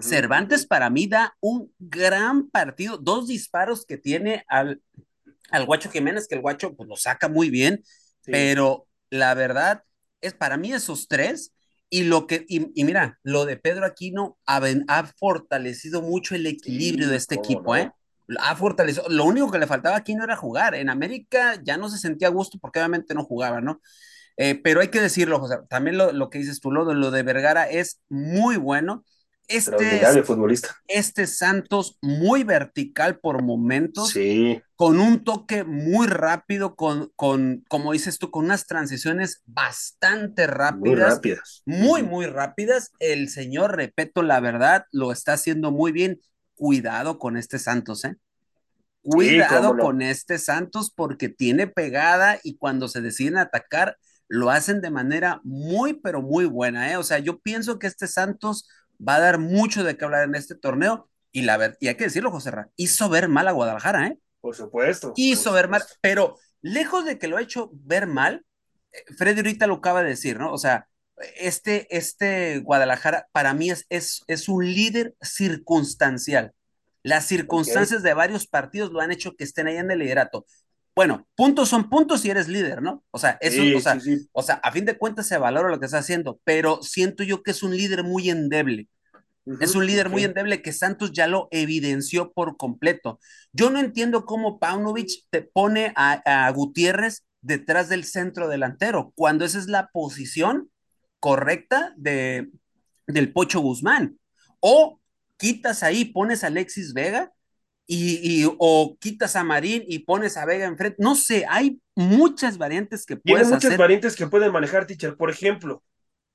Cervantes 0.00 0.66
para 0.66 0.90
mí 0.90 1.06
da 1.06 1.36
un 1.40 1.72
gran 1.78 2.48
partido, 2.50 2.96
dos 2.98 3.26
disparos 3.28 3.84
que 3.86 3.96
tiene 3.98 4.44
al, 4.48 4.80
al 5.50 5.66
Guacho 5.66 5.90
Jiménez, 5.90 6.28
que 6.28 6.36
el 6.36 6.42
Guacho 6.42 6.74
pues, 6.76 6.88
lo 6.88 6.96
saca 6.96 7.28
muy 7.28 7.50
bien, 7.50 7.82
Sí. 8.22 8.32
pero 8.32 8.86
la 9.08 9.34
verdad 9.34 9.82
es 10.20 10.34
para 10.34 10.56
mí 10.58 10.72
esos 10.72 11.08
tres. 11.08 11.52
Y 11.92 12.04
lo 12.04 12.26
que, 12.28 12.44
y, 12.48 12.70
y 12.80 12.84
mira, 12.84 13.18
lo 13.24 13.46
de 13.46 13.56
Pedro 13.56 13.84
Aquino 13.84 14.38
ha, 14.46 14.60
ha 14.88 15.06
fortalecido 15.18 16.02
mucho 16.02 16.36
el 16.36 16.46
equilibrio 16.46 17.06
Sí, 17.06 17.10
de 17.10 17.16
este 17.16 17.34
equipo, 17.34 17.74
no. 17.74 17.76
¿eh? 17.76 17.90
Ha 18.38 18.54
fortalecido. 18.54 19.08
Lo 19.08 19.24
único 19.24 19.50
que 19.50 19.58
le 19.58 19.66
faltaba 19.66 19.96
aquí 19.96 20.14
no 20.14 20.22
era 20.22 20.36
jugar. 20.36 20.76
En 20.76 20.88
América 20.88 21.60
ya 21.64 21.76
no 21.76 21.88
se 21.88 21.98
sentía 21.98 22.28
a 22.28 22.30
gusto 22.30 22.58
porque 22.60 22.78
obviamente 22.78 23.12
no 23.14 23.24
jugaba, 23.24 23.60
¿no? 23.60 23.80
Eh, 24.36 24.54
pero 24.62 24.80
hay 24.80 24.88
que 24.88 25.00
decirlo, 25.00 25.40
José, 25.40 25.56
también 25.68 25.98
lo, 25.98 26.12
lo 26.12 26.30
que 26.30 26.38
dices 26.38 26.60
tú, 26.60 26.70
lo, 26.70 26.84
lo 26.94 27.10
de 27.10 27.22
Vergara 27.24 27.68
es 27.68 28.00
muy 28.08 28.56
bueno. 28.56 29.04
Este, 29.50 30.22
futbolista. 30.22 30.76
este 30.86 31.26
Santos 31.26 31.98
muy 32.00 32.44
vertical 32.44 33.18
por 33.18 33.42
momentos, 33.42 34.10
sí. 34.10 34.62
con 34.76 35.00
un 35.00 35.24
toque 35.24 35.64
muy 35.64 36.06
rápido, 36.06 36.76
con, 36.76 37.10
con, 37.16 37.64
como 37.68 37.90
dices 37.90 38.20
tú, 38.20 38.30
con 38.30 38.44
unas 38.44 38.66
transiciones 38.66 39.42
bastante 39.46 40.46
rápidas. 40.46 40.80
Muy 40.80 40.94
rápidas. 40.94 41.62
Muy, 41.66 42.02
muy 42.04 42.26
rápidas. 42.26 42.92
El 43.00 43.28
señor, 43.28 43.74
repito, 43.74 44.22
la 44.22 44.38
verdad, 44.38 44.84
lo 44.92 45.10
está 45.10 45.32
haciendo 45.32 45.72
muy 45.72 45.90
bien. 45.90 46.20
Cuidado 46.54 47.18
con 47.18 47.36
este 47.36 47.58
Santos, 47.58 48.04
¿eh? 48.04 48.16
Cuidado 49.02 49.76
con 49.76 50.00
este 50.00 50.38
Santos 50.38 50.92
porque 50.94 51.28
tiene 51.28 51.66
pegada 51.66 52.38
y 52.44 52.56
cuando 52.56 52.86
se 52.86 53.00
deciden 53.00 53.38
atacar, 53.38 53.96
lo 54.28 54.50
hacen 54.50 54.80
de 54.80 54.90
manera 54.90 55.40
muy, 55.42 55.94
pero 55.94 56.22
muy 56.22 56.44
buena, 56.44 56.92
¿eh? 56.92 56.96
O 56.96 57.02
sea, 57.02 57.18
yo 57.18 57.40
pienso 57.40 57.80
que 57.80 57.88
este 57.88 58.06
Santos 58.06 58.68
va 59.06 59.16
a 59.16 59.20
dar 59.20 59.38
mucho 59.38 59.84
de 59.84 59.96
qué 59.96 60.04
hablar 60.04 60.24
en 60.24 60.34
este 60.34 60.54
torneo. 60.54 61.08
Y, 61.32 61.42
la 61.42 61.76
y 61.80 61.88
hay 61.88 61.94
que 61.94 62.04
decirlo, 62.04 62.30
José 62.30 62.50
Ra, 62.50 62.70
hizo 62.76 63.08
ver 63.08 63.28
mal 63.28 63.46
a 63.46 63.52
Guadalajara, 63.52 64.08
¿eh? 64.08 64.18
Por 64.40 64.56
supuesto. 64.56 65.12
Hizo 65.16 65.52
ver 65.52 65.68
mal, 65.68 65.82
pero 66.00 66.36
lejos 66.62 67.04
de 67.04 67.18
que 67.18 67.28
lo 67.28 67.36
ha 67.36 67.42
hecho 67.42 67.70
ver 67.72 68.06
mal, 68.06 68.44
eh, 68.92 69.04
Freddy 69.16 69.38
ahorita 69.38 69.66
lo 69.66 69.74
acaba 69.74 70.02
de 70.02 70.10
decir, 70.10 70.38
¿no? 70.38 70.52
O 70.52 70.58
sea, 70.58 70.88
este, 71.38 71.86
este 71.96 72.58
Guadalajara 72.60 73.28
para 73.32 73.54
mí 73.54 73.70
es, 73.70 73.86
es, 73.90 74.22
es 74.26 74.48
un 74.48 74.64
líder 74.64 75.14
circunstancial. 75.20 76.52
Las 77.02 77.26
circunstancias 77.26 78.02
de 78.02 78.14
varios 78.14 78.46
partidos 78.46 78.90
lo 78.90 79.00
han 79.00 79.12
hecho 79.12 79.34
que 79.34 79.44
estén 79.44 79.66
ahí 79.66 79.76
en 79.76 79.90
el 79.90 80.00
liderato. 80.00 80.46
Bueno, 81.00 81.26
puntos 81.34 81.70
son 81.70 81.88
puntos 81.88 82.20
si 82.20 82.28
eres 82.28 82.46
líder, 82.46 82.82
¿no? 82.82 83.02
O 83.10 83.18
sea, 83.18 83.38
eso, 83.40 83.62
o, 83.74 83.80
sea 83.80 83.98
o 84.32 84.42
sea, 84.42 84.56
a 84.56 84.70
fin 84.70 84.84
de 84.84 84.98
cuentas 84.98 85.26
se 85.26 85.38
valora 85.38 85.70
lo 85.70 85.80
que 85.80 85.86
está 85.86 85.96
haciendo, 85.96 86.38
pero 86.44 86.82
siento 86.82 87.22
yo 87.22 87.42
que 87.42 87.52
es 87.52 87.62
un 87.62 87.74
líder 87.74 88.04
muy 88.04 88.28
endeble. 88.28 88.86
es 89.60 89.74
un 89.74 89.86
líder 89.86 90.10
muy 90.10 90.24
endeble 90.24 90.60
que 90.60 90.74
Santos 90.74 91.12
ya 91.12 91.26
lo 91.26 91.48
evidenció 91.52 92.32
por 92.32 92.58
completo. 92.58 93.18
Yo 93.50 93.70
no 93.70 93.78
entiendo 93.78 94.26
cómo 94.26 94.58
Paunovic 94.58 95.24
te 95.30 95.40
pone 95.40 95.94
a, 95.96 96.20
a 96.46 96.50
Gutiérrez 96.50 97.24
detrás 97.40 97.88
del 97.88 98.04
centro 98.04 98.50
delantero, 98.50 99.14
cuando 99.14 99.46
esa 99.46 99.58
es 99.58 99.68
la 99.68 99.88
posición 99.94 100.70
correcta 101.18 101.94
de, 101.96 102.50
del 103.06 103.32
Pocho 103.32 103.60
Guzmán. 103.60 104.18
O 104.60 105.00
quitas 105.38 105.82
ahí, 105.82 106.04
pones 106.04 106.44
a 106.44 106.48
Alexis 106.48 106.92
Vega 106.92 107.32
y, 107.92 108.46
o 108.58 108.96
quitas 109.00 109.34
a 109.34 109.42
Marín 109.42 109.82
y 109.86 110.00
pones 110.00 110.36
a 110.36 110.44
Vega 110.44 110.66
enfrente. 110.66 110.96
No 111.02 111.16
sé, 111.16 111.44
hay 111.48 111.80
muchas 111.96 112.56
variantes 112.56 113.04
que 113.04 113.16
puedes 113.16 113.48
Tiene 113.48 113.54
muchas 113.56 113.76
variantes 113.76 114.14
que 114.14 114.28
pueden 114.28 114.52
manejar, 114.52 114.86
teacher. 114.86 115.16
Por 115.16 115.28
ejemplo, 115.28 115.82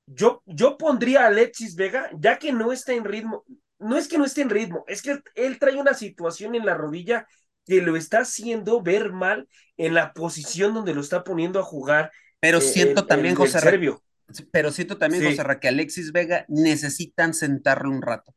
yo, 0.06 0.42
yo 0.44 0.76
pondría 0.76 1.22
a 1.22 1.26
Alexis 1.28 1.74
Vega, 1.74 2.10
ya 2.18 2.38
que 2.38 2.52
no 2.52 2.72
está 2.72 2.92
en 2.92 3.04
ritmo. 3.04 3.44
No 3.78 3.96
es 3.96 4.06
que 4.06 4.18
no 4.18 4.24
esté 4.24 4.42
en 4.42 4.50
ritmo, 4.50 4.84
es 4.86 5.02
que 5.02 5.20
él 5.34 5.58
trae 5.58 5.76
una 5.76 5.94
situación 5.94 6.54
en 6.54 6.64
la 6.64 6.74
rodilla 6.74 7.26
que 7.66 7.82
lo 7.82 7.96
está 7.96 8.20
haciendo 8.20 8.82
ver 8.82 9.12
mal 9.12 9.48
en 9.76 9.94
la 9.94 10.12
posición 10.12 10.72
donde 10.72 10.94
lo 10.94 11.00
está 11.00 11.24
poniendo 11.24 11.58
a 11.58 11.62
jugar. 11.62 12.10
Pero 12.40 12.58
eh, 12.58 12.62
siento 12.62 13.06
también, 13.06 13.34
José 13.34 13.60
Serbio. 13.60 14.02
Pero 14.50 14.72
siento 14.72 14.98
también, 14.98 15.24
José 15.24 15.42
Ra, 15.42 15.60
que 15.60 15.68
Alexis 15.68 16.12
Vega 16.12 16.44
necesitan 16.48 17.32
sentarle 17.34 17.88
un 17.88 18.02
rato. 18.02 18.34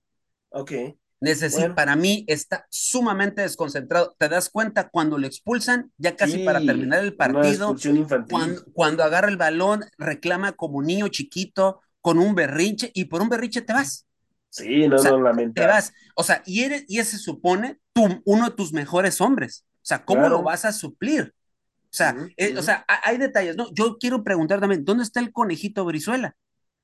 Ok. 0.50 0.72
Necesita, 1.22 1.76
para 1.76 1.96
mí 1.98 2.24
está 2.28 2.66
sumamente 2.70 3.42
desconcentrado. 3.42 4.16
¿Te 4.18 4.30
das 4.30 4.50
cuenta 4.50 4.90
cuando 4.90 5.18
lo 5.18 5.28
expulsan? 5.28 5.92
Ya 5.98 6.16
casi 6.16 6.46
para 6.46 6.60
terminar 6.62 7.04
el 7.04 7.16
partido. 7.16 7.76
Cuando, 8.30 8.64
cuando 8.74 9.04
agarra 9.04 9.28
el 9.28 9.38
balón, 9.38 9.84
reclama 9.98 10.54
como 10.54 10.82
niño 10.82 11.10
chiquito, 11.10 11.82
con 12.00 12.20
un 12.20 12.36
berrinche, 12.36 12.92
y 12.94 13.06
por 13.06 13.22
un 13.22 13.28
berrinche 13.28 13.62
te 13.62 13.74
vas. 13.74 14.06
Sí, 14.50 14.88
no, 14.88 14.96
no, 14.96 15.22
lamentable. 15.22 15.68
Te 15.68 15.68
vas. 15.68 15.94
O 16.16 16.24
sea, 16.24 16.42
y, 16.46 16.64
eres, 16.64 16.86
y 16.88 17.00
ese 17.00 17.18
supone 17.18 17.80
tú, 17.94 18.22
uno 18.26 18.50
de 18.50 18.56
tus 18.56 18.72
mejores 18.72 19.20
hombres. 19.20 19.66
O 19.76 19.86
sea, 19.90 20.06
¿cómo 20.06 20.30
lo 20.30 20.42
vas 20.42 20.66
a 20.66 20.72
suplir? 20.72 21.34
O 21.86 21.96
sea, 21.96 22.16
eh, 22.38 22.56
o 22.58 22.62
sea, 22.62 22.86
hay 22.88 23.18
detalles, 23.18 23.58
¿no? 23.58 23.74
Yo 23.74 23.98
quiero 24.00 24.24
preguntar 24.24 24.60
también, 24.60 24.86
¿dónde 24.86 25.04
está 25.04 25.20
el 25.20 25.32
conejito 25.32 25.86
Brizuela? 25.86 26.36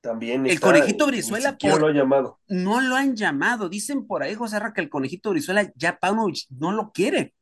También 0.06 0.46
el 0.46 0.60
conejito 0.60 1.04
Brizuela 1.08 1.56
no 1.60 1.78
lo 1.78 1.88
han 1.88 1.94
llamado. 1.94 2.38
No 2.46 2.80
lo 2.80 2.94
han 2.94 3.16
llamado. 3.16 3.68
Dicen 3.68 4.06
por 4.06 4.22
ahí, 4.22 4.36
José 4.36 4.60
Ra, 4.60 4.72
que 4.72 4.80
el 4.80 4.88
conejito 4.88 5.30
Brizuela 5.30 5.72
ya 5.74 5.98
Paunovic 5.98 6.46
no 6.50 6.70
lo 6.70 6.92
quiere. 6.92 7.34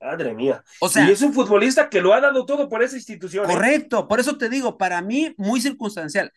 Madre 0.00 0.32
mía. 0.32 0.62
O 0.80 0.88
sea, 0.88 1.08
y 1.08 1.10
es 1.10 1.22
un 1.22 1.32
futbolista 1.32 1.88
que 1.88 2.00
lo 2.00 2.14
ha 2.14 2.20
dado 2.20 2.46
todo 2.46 2.68
por 2.68 2.84
esa 2.84 2.94
institución. 2.94 3.50
¿eh? 3.50 3.52
Correcto, 3.52 4.06
por 4.06 4.20
eso 4.20 4.38
te 4.38 4.48
digo, 4.48 4.78
para 4.78 5.02
mí 5.02 5.34
muy 5.36 5.60
circunstancial. 5.60 6.30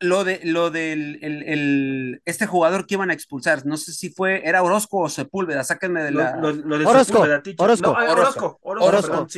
Lo 0.00 0.24
de 0.24 0.40
lo 0.42 0.70
del 0.70 1.20
el, 1.22 2.20
este 2.24 2.48
jugador 2.48 2.86
que 2.86 2.94
iban 2.94 3.10
a 3.10 3.14
expulsar, 3.14 3.64
no 3.64 3.76
sé 3.76 3.92
si 3.92 4.10
fue, 4.10 4.42
era 4.44 4.64
Orozco 4.64 4.98
o 4.98 5.08
Sepúlveda, 5.08 5.62
sáquenme 5.62 6.02
de 6.02 6.10
la. 6.10 6.40
Orozco, 6.40 7.20
Orozco, 7.56 7.96
Orozco, 8.02 8.58
Orozco, 8.62 9.28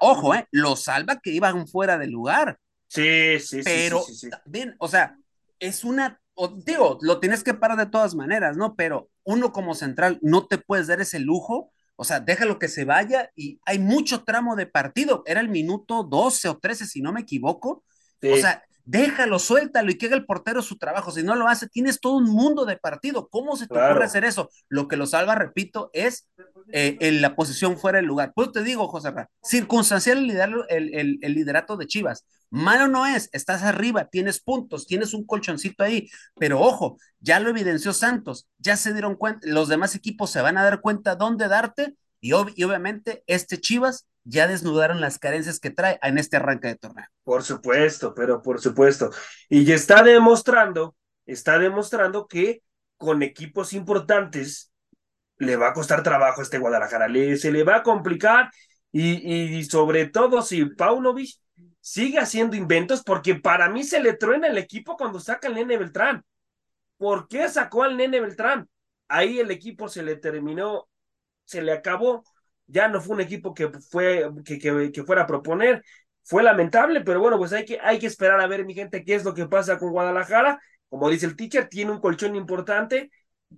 ojo, 0.00 0.34
eh, 0.34 0.48
lo 0.50 0.74
salva 0.74 1.20
que 1.20 1.30
iban 1.30 1.68
fuera 1.68 1.96
de 1.96 2.08
lugar. 2.08 2.58
Sí, 2.88 3.38
sí, 3.40 3.60
pero, 3.64 4.02
sí. 4.02 4.28
Pero, 4.28 4.42
bien, 4.46 4.76
o 4.78 4.88
sea, 4.88 5.16
es 5.58 5.84
una, 5.84 6.20
digo, 6.64 6.98
lo 7.00 7.20
tienes 7.20 7.42
que 7.42 7.54
parar 7.54 7.78
de 7.78 7.86
todas 7.86 8.14
maneras, 8.14 8.56
¿no? 8.56 8.74
Pero 8.76 9.10
uno 9.24 9.52
como 9.52 9.74
central 9.74 10.18
no 10.22 10.46
te 10.46 10.58
puedes 10.58 10.86
dar 10.86 11.00
ese 11.00 11.18
lujo, 11.18 11.72
o 11.96 12.04
sea, 12.04 12.20
déjalo 12.20 12.58
que 12.58 12.68
se 12.68 12.84
vaya 12.84 13.30
y 13.34 13.58
hay 13.64 13.78
mucho 13.78 14.22
tramo 14.24 14.54
de 14.54 14.66
partido, 14.66 15.22
era 15.26 15.40
el 15.40 15.48
minuto 15.48 16.04
12 16.04 16.48
o 16.48 16.58
13, 16.58 16.86
si 16.86 17.00
no 17.00 17.12
me 17.12 17.22
equivoco. 17.22 17.84
O 18.22 18.36
sea, 18.36 18.65
déjalo, 18.86 19.38
suéltalo 19.38 19.90
y 19.90 19.98
que 19.98 20.06
haga 20.06 20.16
el 20.16 20.24
portero 20.24 20.62
su 20.62 20.78
trabajo. 20.78 21.10
Si 21.10 21.22
no 21.22 21.34
lo 21.34 21.48
hace, 21.48 21.68
tienes 21.68 22.00
todo 22.00 22.14
un 22.14 22.30
mundo 22.30 22.64
de 22.64 22.76
partido. 22.78 23.28
¿Cómo 23.28 23.56
se 23.56 23.66
te 23.66 23.74
ocurre 23.74 24.04
hacer 24.04 24.24
eso? 24.24 24.48
Lo 24.68 24.88
que 24.88 24.96
lo 24.96 25.06
salva, 25.06 25.34
repito, 25.34 25.90
es 25.92 26.28
eh, 26.72 26.96
en 27.00 27.20
la 27.20 27.34
posición 27.36 27.76
fuera 27.76 27.98
del 27.98 28.06
lugar. 28.06 28.32
Pues 28.34 28.52
te 28.52 28.62
digo, 28.62 28.88
José 28.88 29.10
Ra, 29.10 29.28
circunstancial 29.42 30.30
el, 30.68 31.18
el, 31.20 31.34
liderato 31.34 31.76
de 31.76 31.86
Chivas. 31.86 32.24
Malo 32.48 32.86
no 32.86 33.06
es, 33.06 33.28
estás 33.32 33.64
arriba, 33.64 34.06
tienes 34.06 34.40
puntos, 34.40 34.86
tienes 34.86 35.12
un 35.14 35.26
colchoncito 35.26 35.82
ahí, 35.82 36.08
pero 36.38 36.60
ojo, 36.60 36.96
ya 37.18 37.40
lo 37.40 37.50
evidenció 37.50 37.92
Santos, 37.92 38.48
ya 38.58 38.76
se 38.76 38.92
dieron 38.92 39.16
cuenta, 39.16 39.40
los 39.48 39.68
demás 39.68 39.96
equipos 39.96 40.30
se 40.30 40.40
van 40.40 40.56
a 40.56 40.62
dar 40.62 40.80
cuenta 40.80 41.16
dónde 41.16 41.48
darte 41.48 41.96
y, 42.20 42.30
y 42.30 42.64
obviamente 42.64 43.24
este 43.26 43.60
Chivas 43.60 44.06
ya 44.26 44.48
desnudaron 44.48 45.00
las 45.00 45.18
carencias 45.18 45.60
que 45.60 45.70
trae 45.70 45.98
en 46.02 46.18
este 46.18 46.36
arranque 46.36 46.68
de 46.68 46.76
torneo. 46.76 47.06
Por 47.22 47.44
supuesto, 47.44 48.12
pero 48.12 48.42
por 48.42 48.60
supuesto. 48.60 49.10
Y 49.48 49.70
está 49.70 50.02
demostrando, 50.02 50.96
está 51.26 51.58
demostrando 51.58 52.26
que 52.26 52.62
con 52.96 53.22
equipos 53.22 53.72
importantes 53.72 54.72
le 55.38 55.56
va 55.56 55.68
a 55.68 55.72
costar 55.72 56.02
trabajo 56.02 56.40
a 56.40 56.44
este 56.44 56.58
Guadalajara, 56.58 57.08
le, 57.08 57.36
se 57.36 57.52
le 57.52 57.62
va 57.62 57.76
a 57.76 57.82
complicar 57.82 58.50
y, 58.90 59.58
y 59.58 59.64
sobre 59.64 60.06
todo 60.06 60.42
si 60.42 60.64
Paunovic 60.64 61.36
sigue 61.80 62.18
haciendo 62.18 62.56
inventos, 62.56 63.02
porque 63.04 63.36
para 63.36 63.68
mí 63.68 63.84
se 63.84 64.00
le 64.00 64.14
truena 64.14 64.48
el 64.48 64.58
equipo 64.58 64.96
cuando 64.96 65.20
saca 65.20 65.46
al 65.46 65.54
nene 65.54 65.76
Beltrán. 65.76 66.24
¿Por 66.96 67.28
qué 67.28 67.48
sacó 67.48 67.84
al 67.84 67.96
nene 67.96 68.20
Beltrán? 68.20 68.68
Ahí 69.06 69.38
el 69.38 69.52
equipo 69.52 69.88
se 69.88 70.02
le 70.02 70.16
terminó, 70.16 70.88
se 71.44 71.62
le 71.62 71.70
acabó 71.70 72.24
ya 72.66 72.88
no 72.88 73.00
fue 73.00 73.16
un 73.16 73.22
equipo 73.22 73.54
que, 73.54 73.70
fue, 73.90 74.28
que, 74.44 74.58
que, 74.58 75.04
fuera 75.04 75.22
a 75.22 75.26
proponer. 75.26 75.82
Fue 76.24 76.42
lamentable, 76.42 77.02
pero 77.02 77.20
bueno, 77.20 77.38
pues 77.38 77.52
hay 77.52 77.64
que, 77.64 77.78
hay 77.80 77.98
que 77.98 78.06
esperar 78.06 78.40
a 78.40 78.46
ver, 78.48 78.64
mi 78.64 78.74
gente, 78.74 79.04
qué 79.04 79.14
es 79.14 79.24
lo 79.24 79.34
que 79.34 79.46
pasa 79.46 79.78
con 79.78 79.90
Guadalajara. 79.90 80.60
Como 80.88 81.08
dice 81.08 81.26
el 81.26 81.36
teacher, 81.36 81.68
tiene 81.68 81.92
un 81.92 82.00
colchón 82.00 82.34
importante, 82.34 83.10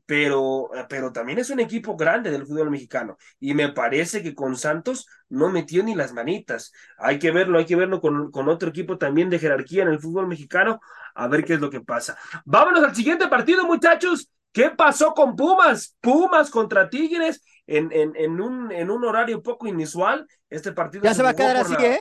pero, 0.07 0.71
pero 0.89 1.13
también 1.13 1.39
es 1.39 1.51
un 1.51 1.61
equipo 1.61 1.97
grande 1.97 2.31
del 2.31 2.47
fútbol 2.47 2.71
mexicano. 2.71 3.17
Y 3.41 3.55
me 3.55 3.73
parece 3.73 4.23
que 4.23 4.35
con 4.35 4.57
Santos 4.57 5.07
no 5.29 5.49
metió 5.51 5.83
ni 5.83 5.95
las 5.95 6.13
manitas. 6.13 6.73
Hay 6.99 7.19
que 7.19 7.31
verlo, 7.31 7.59
hay 7.59 7.67
que 7.67 7.77
verlo 7.77 8.01
con, 8.01 8.31
con 8.31 8.49
otro 8.49 8.69
equipo 8.69 8.99
también 8.99 9.31
de 9.31 9.39
jerarquía 9.39 9.83
en 9.83 9.89
el 9.89 10.01
fútbol 10.01 10.27
mexicano, 10.29 10.81
a 11.15 11.29
ver 11.29 11.45
qué 11.45 11.55
es 11.55 11.61
lo 11.61 11.71
que 11.71 11.81
pasa. 11.81 12.19
Vámonos 12.45 12.85
al 12.85 12.95
siguiente 12.95 13.29
partido, 13.29 13.65
muchachos. 13.67 14.31
¿Qué 14.53 14.71
pasó 14.71 15.15
con 15.15 15.37
Pumas? 15.37 15.97
Pumas 16.01 16.51
contra 16.51 16.89
Tigres 16.89 17.43
en, 17.69 17.93
en, 17.93 18.17
en, 18.17 18.41
un, 18.41 18.73
en 18.73 18.91
un 18.91 19.05
horario 19.05 19.43
poco 19.43 19.69
inusual. 19.69 20.27
Este 20.51 20.73
partido 20.73 21.05
ya 21.05 21.15
se, 21.15 21.23
va 21.23 21.31
a 21.31 21.37
quedar 21.37 21.59
así, 21.59 21.75
¿eh? 21.79 22.01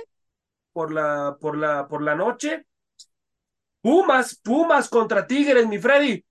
Por 0.73 0.91
la, 0.91 1.37
por 1.39 1.57
la, 1.57 1.87
por 1.87 2.01
la 2.01 2.15
noche. 2.15 2.65
Pumas, 3.81 4.39
Pumas 4.41 4.89
contra 4.89 5.27
Tigres, 5.27 5.67
mi 5.67 5.77
Freddy. 5.77 6.25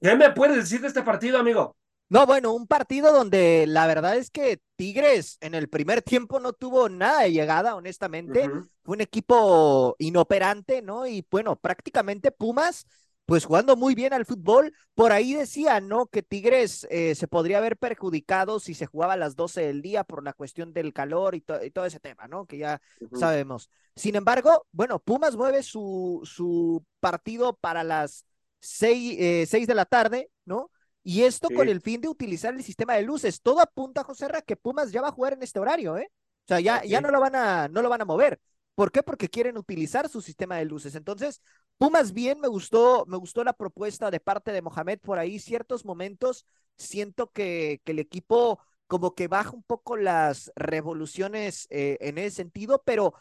¿Qué 0.00 0.16
me 0.16 0.30
puedes 0.30 0.56
decir 0.56 0.80
de 0.80 0.88
este 0.88 1.02
partido, 1.02 1.38
amigo? 1.38 1.76
No, 2.08 2.26
bueno, 2.26 2.52
un 2.52 2.66
partido 2.66 3.12
donde 3.12 3.66
la 3.68 3.86
verdad 3.86 4.16
es 4.16 4.30
que 4.30 4.60
Tigres 4.76 5.36
en 5.40 5.54
el 5.54 5.68
primer 5.68 6.02
tiempo 6.02 6.40
no 6.40 6.52
tuvo 6.52 6.88
nada 6.88 7.22
de 7.22 7.32
llegada, 7.32 7.74
honestamente. 7.74 8.48
Fue 8.82 8.94
un 8.94 9.00
equipo 9.00 9.94
inoperante, 9.98 10.82
¿no? 10.82 11.06
Y 11.06 11.26
bueno, 11.30 11.56
prácticamente 11.56 12.32
Pumas 12.32 12.86
pues 13.30 13.44
jugando 13.44 13.76
muy 13.76 13.94
bien 13.94 14.12
al 14.12 14.26
fútbol. 14.26 14.74
Por 14.96 15.12
ahí 15.12 15.34
decía, 15.34 15.80
¿no? 15.80 16.06
Que 16.06 16.20
Tigres 16.20 16.84
eh, 16.90 17.14
se 17.14 17.28
podría 17.28 17.58
haber 17.58 17.76
perjudicado 17.76 18.58
si 18.58 18.74
se 18.74 18.86
jugaba 18.86 19.12
a 19.12 19.16
las 19.16 19.36
12 19.36 19.60
del 19.60 19.82
día 19.82 20.02
por 20.02 20.24
la 20.24 20.32
cuestión 20.32 20.72
del 20.72 20.92
calor 20.92 21.36
y, 21.36 21.40
todo 21.40 21.84
ese 21.84 22.00
tema, 22.00 22.26
¿no? 22.26 22.46
Que 22.46 22.58
ya 22.58 22.80
sabemos. 23.14 23.70
Sin 23.94 24.16
embargo, 24.16 24.66
bueno, 24.72 24.98
Pumas 24.98 25.36
mueve 25.36 25.62
su, 25.62 26.22
su 26.24 26.84
partido 26.98 27.56
para 27.60 27.84
las 27.84 28.24
6, 28.62 29.16
eh, 29.20 29.64
de 29.64 29.74
la 29.76 29.84
tarde, 29.84 30.28
¿no? 30.44 30.72
Y 31.04 31.22
esto 31.22 31.50
con 31.54 31.68
el 31.68 31.80
fin 31.80 32.00
de 32.00 32.08
utilizar 32.08 32.52
el 32.52 32.64
sistema 32.64 32.94
de 32.94 33.02
luces. 33.02 33.40
Todo 33.42 33.60
apunta, 33.60 34.02
José 34.02 34.26
Ra, 34.26 34.42
que 34.42 34.56
Pumas 34.56 34.90
ya 34.90 35.02
va 35.02 35.08
a 35.10 35.12
jugar 35.12 35.34
en 35.34 35.44
este 35.44 35.60
horario, 35.60 35.96
¿eh? 35.98 36.10
O 36.46 36.48
sea, 36.48 36.58
ya, 36.58 36.82
ya 36.82 37.00
no 37.00 37.12
lo 37.12 37.20
van 37.20 37.36
a, 37.36 37.68
no 37.68 37.80
lo 37.80 37.88
van 37.88 38.00
a 38.02 38.06
mover. 38.06 38.40
¿Por 38.74 38.90
qué? 38.90 39.02
Porque 39.02 39.28
quieren 39.28 39.56
utilizar 39.56 40.08
su 40.08 40.20
sistema 40.20 40.56
de 40.56 40.64
luces. 40.64 40.94
Entonces, 40.94 41.40
Pumas 41.80 42.12
bien, 42.12 42.40
me 42.40 42.48
gustó, 42.48 43.06
me 43.08 43.16
gustó 43.16 43.42
la 43.42 43.54
propuesta 43.54 44.10
de 44.10 44.20
parte 44.20 44.52
de 44.52 44.60
Mohamed 44.62 44.98
por 45.00 45.18
ahí. 45.18 45.38
Ciertos 45.38 45.86
momentos 45.86 46.46
siento 46.76 47.32
que, 47.32 47.80
que 47.84 47.92
el 47.92 47.98
equipo 47.98 48.60
como 48.86 49.14
que 49.14 49.28
baja 49.28 49.52
un 49.52 49.62
poco 49.62 49.96
las 49.96 50.52
revoluciones 50.56 51.66
eh, 51.70 51.96
en 52.00 52.18
ese 52.18 52.36
sentido, 52.36 52.82
pero 52.84 53.14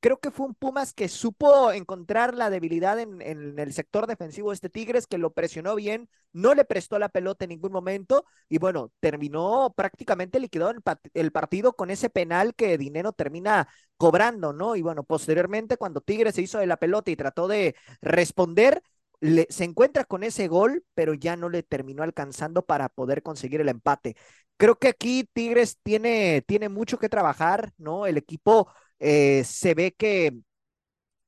creo 0.00 0.20
que 0.20 0.30
fue 0.30 0.46
un 0.46 0.54
Pumas 0.54 0.92
que 0.92 1.08
supo 1.08 1.72
encontrar 1.72 2.34
la 2.34 2.50
debilidad 2.50 2.98
en, 2.98 3.20
el 3.22 3.72
sector 3.72 4.06
defensivo 4.06 4.50
de 4.50 4.54
este 4.54 4.70
Tigres, 4.70 5.06
que 5.06 5.18
lo 5.18 5.32
presionó 5.32 5.74
bien, 5.74 6.08
no 6.32 6.54
le 6.54 6.64
prestó 6.64 6.98
la 6.98 7.08
pelota 7.08 7.44
en 7.44 7.50
ningún 7.50 7.72
momento 7.72 8.24
y 8.48 8.58
bueno, 8.58 8.92
terminó 9.00 9.72
prácticamente 9.76 10.38
liquidado 10.40 10.70
el, 10.70 10.82
el 11.14 11.32
partido 11.32 11.72
con 11.74 11.90
ese 11.90 12.10
penal 12.10 12.54
que 12.54 12.78
Dinero 12.78 13.12
termina 13.12 13.68
cobrando, 13.96 14.52
¿no? 14.52 14.76
Y 14.76 14.82
bueno, 14.82 15.02
posteriormente 15.02 15.76
cuando 15.76 16.00
Tigres 16.00 16.36
se 16.36 16.42
hizo 16.42 16.58
de 16.58 16.66
la 16.66 16.76
pelota 16.76 17.10
y 17.10 17.16
trató 17.16 17.48
de 17.48 17.74
responder, 18.00 18.82
se 19.20 19.64
encuentra 19.64 20.04
con 20.04 20.22
ese 20.22 20.46
gol, 20.46 20.84
pero 20.94 21.14
ya 21.14 21.36
no 21.36 21.48
le 21.48 21.62
terminó 21.64 22.02
alcanzando 22.04 22.64
para 22.64 22.88
poder 22.88 23.22
conseguir 23.22 23.60
el 23.60 23.68
empate. 23.68 24.16
Creo 24.56 24.78
que 24.78 24.88
aquí 24.88 25.28
Tigres 25.32 25.78
tiene, 25.82 26.42
tiene 26.46 26.68
mucho 26.68 26.98
que 26.98 27.08
trabajar, 27.08 27.72
¿no? 27.78 28.06
El 28.06 28.16
equipo 28.16 28.68
eh, 28.98 29.44
se 29.44 29.74
ve 29.74 29.92
que, 29.92 30.32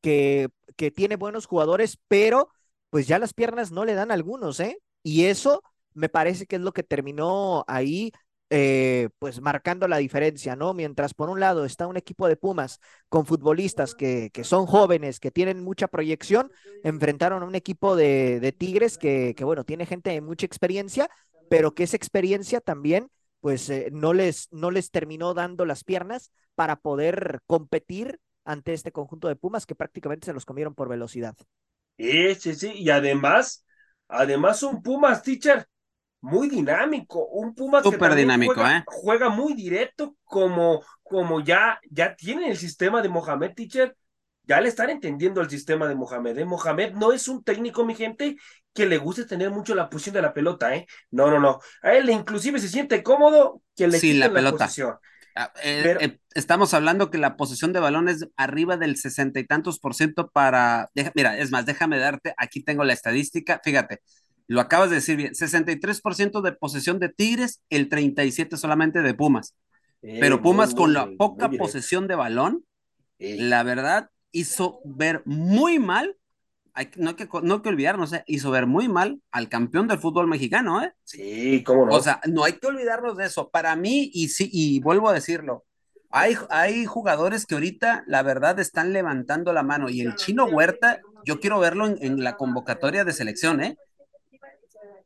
que, 0.00 0.48
tiene 0.94 1.16
buenos 1.16 1.46
jugadores, 1.46 1.98
pero 2.08 2.48
pues 2.88 3.06
ya 3.06 3.18
las 3.18 3.34
piernas 3.34 3.70
no 3.70 3.84
le 3.84 3.94
dan 3.94 4.10
algunos, 4.10 4.58
¿eh? 4.60 4.78
Y 5.02 5.24
eso 5.26 5.62
me 5.94 6.08
parece 6.08 6.46
que 6.46 6.56
es 6.56 6.62
lo 6.62 6.72
que 6.72 6.82
terminó 6.82 7.64
ahí, 7.68 8.12
eh, 8.48 9.10
pues 9.18 9.40
marcando 9.40 9.86
la 9.88 9.98
diferencia, 9.98 10.56
¿no? 10.56 10.74
Mientras 10.74 11.14
por 11.14 11.28
un 11.28 11.38
lado 11.38 11.64
está 11.64 11.86
un 11.86 11.96
equipo 11.96 12.28
de 12.28 12.36
Pumas 12.36 12.80
con 13.08 13.26
futbolistas 13.26 13.94
que, 13.94 14.30
que 14.32 14.44
son 14.44 14.66
jóvenes, 14.66 15.20
que 15.20 15.30
tienen 15.30 15.62
mucha 15.62 15.86
proyección, 15.88 16.50
enfrentaron 16.82 17.42
a 17.42 17.46
un 17.46 17.54
equipo 17.54 17.94
de, 17.94 18.40
de 18.40 18.52
Tigres 18.52 18.98
que, 18.98 19.34
que, 19.36 19.44
bueno, 19.44 19.64
tiene 19.64 19.86
gente 19.86 20.10
de 20.10 20.20
mucha 20.20 20.46
experiencia, 20.46 21.08
pero 21.50 21.74
que 21.74 21.84
esa 21.84 21.96
experiencia 21.96 22.60
también, 22.60 23.10
pues 23.40 23.68
eh, 23.70 23.90
no, 23.92 24.12
les, 24.12 24.48
no 24.50 24.70
les 24.70 24.90
terminó 24.90 25.34
dando 25.34 25.64
las 25.64 25.84
piernas 25.84 26.32
para 26.54 26.76
poder 26.76 27.40
competir 27.46 28.20
ante 28.44 28.72
este 28.72 28.92
conjunto 28.92 29.28
de 29.28 29.36
Pumas 29.36 29.66
que 29.66 29.74
prácticamente 29.74 30.26
se 30.26 30.32
los 30.32 30.44
comieron 30.44 30.74
por 30.74 30.88
velocidad. 30.88 31.36
Sí, 31.96 32.34
sí, 32.34 32.54
sí, 32.54 32.72
y 32.74 32.90
además, 32.90 33.64
además 34.08 34.62
un 34.62 34.82
Pumas, 34.82 35.22
teacher, 35.22 35.66
muy 36.22 36.48
dinámico, 36.48 37.26
un 37.26 37.54
Pumas 37.54 37.82
Súper 37.82 38.14
dinámico, 38.14 38.54
juega, 38.54 38.78
¿eh? 38.78 38.84
juega 38.86 39.28
muy 39.28 39.54
directo, 39.54 40.16
como, 40.24 40.82
como 41.02 41.40
ya, 41.40 41.80
ya 41.90 42.14
tiene 42.14 42.50
el 42.50 42.56
sistema 42.56 43.02
de 43.02 43.08
Mohamed, 43.08 43.54
teacher, 43.54 43.96
ya 44.44 44.60
le 44.60 44.68
están 44.68 44.90
entendiendo 44.90 45.40
el 45.40 45.48
sistema 45.48 45.86
de 45.86 45.94
Mohamed. 45.94 46.38
¿eh? 46.38 46.44
Mohamed 46.44 46.94
no 46.94 47.12
es 47.12 47.28
un 47.28 47.44
técnico, 47.44 47.84
mi 47.84 47.94
gente, 47.94 48.36
que 48.74 48.86
le 48.86 48.98
guste 48.98 49.24
tener 49.24 49.50
mucho 49.50 49.74
la 49.74 49.88
posición 49.88 50.14
de 50.14 50.22
la 50.22 50.34
pelota, 50.34 50.74
¿eh? 50.74 50.86
No, 51.10 51.30
no, 51.30 51.38
no. 51.38 51.60
A 51.82 51.92
él 51.92 52.10
inclusive 52.10 52.58
se 52.58 52.68
siente 52.68 53.02
cómodo 53.02 53.62
que 53.76 53.86
le 53.86 53.98
sí, 53.98 54.14
la, 54.14 54.32
pelota. 54.32 54.64
posición. 54.64 54.96
Ah, 55.36 55.52
eh, 55.62 55.96
eh, 56.00 56.18
estamos 56.34 56.74
hablando 56.74 57.10
que 57.10 57.18
la 57.18 57.36
posesión 57.36 57.72
de 57.72 57.80
balón 57.80 58.08
es 58.08 58.26
arriba 58.36 58.76
del 58.76 58.96
sesenta 58.96 59.40
y 59.40 59.46
tantos 59.46 59.78
por 59.78 59.94
ciento 59.94 60.30
para. 60.30 60.90
mira, 61.14 61.38
es 61.38 61.50
más, 61.50 61.66
déjame 61.66 61.98
darte, 61.98 62.34
aquí 62.36 62.62
tengo 62.62 62.84
la 62.84 62.92
estadística, 62.92 63.60
fíjate, 63.62 64.00
lo 64.46 64.60
acabas 64.60 64.90
de 64.90 64.96
decir 64.96 65.16
bien, 65.16 65.34
63% 65.34 66.42
de 66.42 66.52
posesión 66.52 66.98
de 66.98 67.08
Tigres, 67.08 67.62
el 67.70 67.88
37% 67.88 68.56
solamente 68.56 69.02
de 69.02 69.14
Pumas. 69.14 69.54
Pero 70.02 70.40
Pumas 70.40 70.74
con 70.74 70.94
la 70.94 71.08
poca 71.18 71.50
posesión 71.50 72.08
de 72.08 72.14
balón, 72.14 72.64
la 73.18 73.62
verdad, 73.62 74.08
hizo 74.32 74.80
ver 74.84 75.22
muy 75.26 75.78
mal 75.78 76.16
no 76.96 77.10
hay 77.10 77.16
que, 77.16 77.28
no 77.42 77.54
hay 77.54 77.60
que 77.62 77.68
olvidarnos, 77.68 78.12
¿eh? 78.12 78.24
hizo 78.26 78.50
ver 78.50 78.66
muy 78.66 78.88
mal 78.88 79.20
al 79.30 79.48
campeón 79.48 79.88
del 79.88 79.98
fútbol 79.98 80.26
mexicano, 80.26 80.82
¿eh? 80.82 80.92
Sí, 81.04 81.62
cómo 81.64 81.86
no. 81.86 81.94
O 81.94 82.00
sea, 82.00 82.20
no 82.26 82.44
hay 82.44 82.54
que 82.54 82.66
olvidarnos 82.66 83.16
de 83.16 83.26
eso. 83.26 83.50
Para 83.50 83.76
mí, 83.76 84.10
y 84.12 84.28
sí, 84.28 84.48
y 84.52 84.80
vuelvo 84.80 85.08
a 85.08 85.12
decirlo, 85.12 85.64
hay, 86.10 86.36
hay 86.48 86.86
jugadores 86.86 87.46
que 87.46 87.54
ahorita, 87.54 88.04
la 88.06 88.22
verdad, 88.22 88.58
están 88.58 88.92
levantando 88.92 89.52
la 89.52 89.62
mano. 89.62 89.88
Y 89.88 90.00
el 90.00 90.14
chino 90.16 90.44
Huerta, 90.46 91.00
yo 91.24 91.40
quiero 91.40 91.60
verlo 91.60 91.86
en, 91.86 91.98
en 92.00 92.24
la 92.24 92.36
convocatoria 92.36 93.04
de 93.04 93.12
selección, 93.12 93.62
¿eh? 93.62 93.76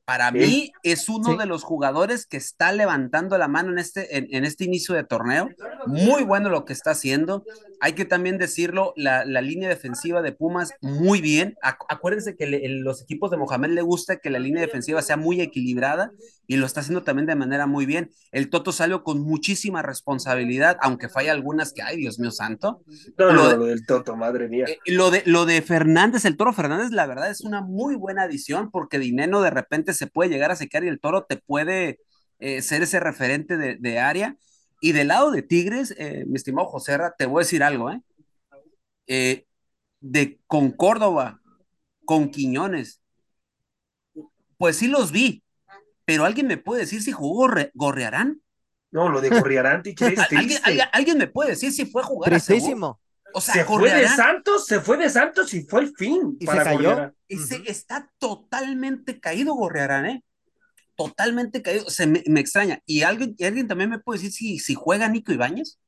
Para 0.05 0.31
mí 0.31 0.71
es 0.83 1.09
uno 1.09 1.37
de 1.37 1.47
los 1.47 1.63
jugadores 1.63 2.27
que 2.27 2.37
está 2.37 2.73
levantando 2.73 3.39
la 3.39 3.49
mano 3.49 3.73
en 3.73 3.79
este, 3.79 4.37
en, 4.37 4.45
este 4.45 4.65
inicio 4.65 4.95
de 4.95 5.05
torneo. 5.05 5.49
Muy 5.87 6.25
bueno 6.25 6.51
lo 6.51 6.67
que 6.67 6.75
está 6.75 6.91
haciendo. 6.91 7.43
Hay 7.81 7.95
que 7.95 8.05
también 8.05 8.37
decirlo, 8.37 8.93
la, 8.97 9.25
línea 9.25 9.69
defensiva 9.69 10.21
de 10.21 10.33
Pumas, 10.33 10.73
muy 10.83 11.23
bien. 11.23 11.57
acuérdense 11.63 12.37
que 12.37 12.47
los 12.47 13.03
equipos 13.03 13.31
de 13.31 13.39
Mohamed 13.39 13.71
le 13.71 13.83
gusta 13.83 14.17
que 14.17 14.29
la 14.29 14.39
línea 14.39 14.61
defensiva 14.61 15.01
sea 15.01 15.17
muy 15.17 15.41
equilibrada 15.41 16.11
y 16.47 16.57
lo 16.57 16.67
está 16.67 16.81
haciendo 16.81 17.03
también 17.03 17.27
de 17.27 17.35
manera 17.35 17.67
muy 17.67 17.87
bien. 17.87 18.11
El 18.31 18.51
Toto 18.51 18.73
salió 18.73 19.03
con 19.03 19.21
muchísima 19.21 19.81
responsabilidad, 19.83 20.77
aunque 20.83 21.09
falla 21.09 21.33
algunas 21.33 21.73
que, 21.73 21.83
ay, 21.83 21.97
Dios 21.97 22.19
mío 22.19 22.31
santo. 22.31 22.83
No, 23.17 23.33
lo, 23.33 23.33
no, 23.33 23.57
lo 23.57 23.65
del 23.67 23.87
Toto, 23.87 24.17
madre 24.17 24.49
mía. 24.49 24.67
Eh, 24.69 24.79
lo, 24.87 25.11
de, 25.11 25.23
lo 25.25 25.47
de 25.47 25.63
Fernández, 25.63 26.25
el 26.27 26.37
Toro 26.37 26.53
Fernández, 26.53 26.91
la 26.91 27.07
verdad 27.07 27.31
es 27.31 27.41
una 27.41 27.63
muy 27.63 27.95
buena 27.95 28.25
adición 28.25 28.71
porque 28.71 28.99
Dineno 28.99 29.41
de 29.41 29.51
repente 29.51 29.94
se 29.95 30.07
puede 30.07 30.31
llegar 30.31 30.51
a 30.51 30.57
secar 30.57 30.85
y 30.85 30.89
el 30.89 31.01
Toro 31.01 31.25
te 31.25 31.37
puede 31.37 32.01
eh, 32.39 32.63
ser 32.63 32.83
ese 32.83 33.01
referente 33.01 33.57
de, 33.57 33.99
área. 33.99 34.37
Y 34.81 34.93
del 34.93 35.09
lado 35.09 35.31
de 35.31 35.43
Tigres, 35.43 35.95
eh, 35.99 36.25
mi 36.27 36.37
estimado 36.37 36.69
José 36.69 36.99
te 37.17 37.27
voy 37.27 37.41
a 37.41 37.45
decir 37.45 37.63
algo, 37.63 37.91
¿eh? 39.07 39.47
de 40.01 40.39
con 40.47 40.71
Córdoba, 40.71 41.41
con 42.05 42.31
Quiñones, 42.31 43.01
pues 44.59 44.77
sí 44.77 44.89
los 44.89 45.13
vi, 45.13 45.43
pero 46.05 46.25
alguien 46.25 46.47
me 46.47 46.59
puede 46.59 46.83
decir 46.83 47.03
si 47.03 47.13
jugó 47.13 47.49
Gorriarán. 47.75 48.43
No, 48.91 49.09
lo 49.09 49.21
de 49.21 49.31
Gorriarán, 49.31 49.83
¿Alguien, 50.31 50.61
¿Alguien, 50.93 51.19
me 51.19 51.27
puede 51.27 51.51
decir 51.51 51.73
si 51.73 51.87
fue 51.87 52.03
a 52.03 52.05
jugar 52.05 52.31
Tristísimo. 52.31 53.01
O 53.37 53.41
sea, 53.41 53.55
se 53.55 53.65
fue 53.65 53.93
de 53.93 54.09
Santos, 54.09 54.65
se 54.67 54.81
fue 54.81 54.97
de 54.97 55.11
Santos 55.11 55.53
y 55.55 55.63
fue 55.63 55.81
el 55.81 55.97
fin. 55.97 56.37
Y 56.39 56.47
para 56.47 56.63
se 56.63 56.77
cayó. 56.77 57.15
Y 57.27 57.37
se, 57.39 57.63
está 57.67 58.09
totalmente 58.19 59.19
caído 59.19 59.55
Gorriarán, 59.55 60.07
¿eh? 60.07 60.25
Totalmente 60.95 61.61
caído. 61.61 61.91
Se 61.91 62.07
me, 62.07 62.23
extraña. 62.39 62.81
¿Y 62.87 63.03
alguien, 63.03 63.35
alguien 63.41 63.67
también 63.67 63.91
me 63.91 63.99
puede 63.99 64.21
decir 64.21 64.33
si, 64.33 64.61
si 64.61 64.75
juega 64.75 65.09
Nico 65.09 65.33
Ibáñez? 65.33 65.79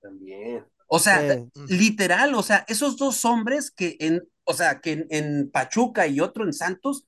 También. 0.00 0.64
O 0.86 1.00
sea, 1.00 1.44
literal, 1.68 2.34
o 2.34 2.42
sea, 2.42 2.64
esos 2.68 2.96
dos 2.96 3.24
hombres 3.24 3.72
que 3.72 3.96
en, 3.98 4.22
o 4.44 4.54
sea, 4.54 4.80
que 4.80 5.06
en 5.10 5.50
Pachuca 5.50 6.06
y 6.06 6.20
otro 6.20 6.44
en 6.44 6.52
Santos, 6.52 7.04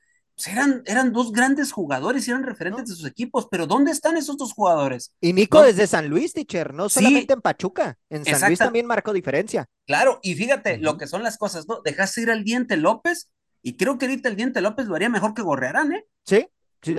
eran, 0.47 0.83
eran 0.87 1.13
dos 1.13 1.33
grandes 1.33 1.73
jugadores 1.73 2.27
y 2.27 2.31
eran 2.31 2.43
referentes 2.43 2.89
de 2.89 2.95
sus 2.97 3.07
equipos, 3.07 3.49
pero 3.51 3.67
¿dónde 3.67 3.93
están 3.93 4.17
esos 4.17 4.37
dos 4.37 4.53
jugadores? 4.53 5.15
Y 5.21 5.33
Nico 5.33 5.63
desde 5.63 5.87
San 5.87 6.09
Luis, 6.09 6.33
teacher, 6.33 6.75
no 6.75 6.89
solamente 6.89 7.35
en 7.35 7.41
Pachuca, 7.41 7.99
en 8.11 8.25
San 8.25 8.49
Luis 8.49 8.59
también 8.59 8.87
marcó 8.87 9.13
diferencia. 9.13 9.69
Claro, 9.87 10.19
y 10.23 10.35
fíjate 10.35 10.79
lo 10.79 10.97
que 10.97 11.07
son 11.07 11.23
las 11.23 11.39
cosas, 11.39 11.67
¿no? 11.69 11.81
Dejaste 11.85 12.23
ir 12.23 12.31
al 12.31 12.45
Diente 12.45 12.77
López 12.77 13.31
y 13.63 13.77
creo 13.77 13.99
que 13.99 14.07
ahorita 14.07 14.29
el 14.29 14.37
Diente 14.37 14.61
López 14.61 14.87
lo 14.87 14.95
haría 14.95 15.09
mejor 15.09 15.35
que 15.35 15.43
Gorrearán, 15.43 15.93
¿eh? 15.93 16.07
Sí. 16.25 16.49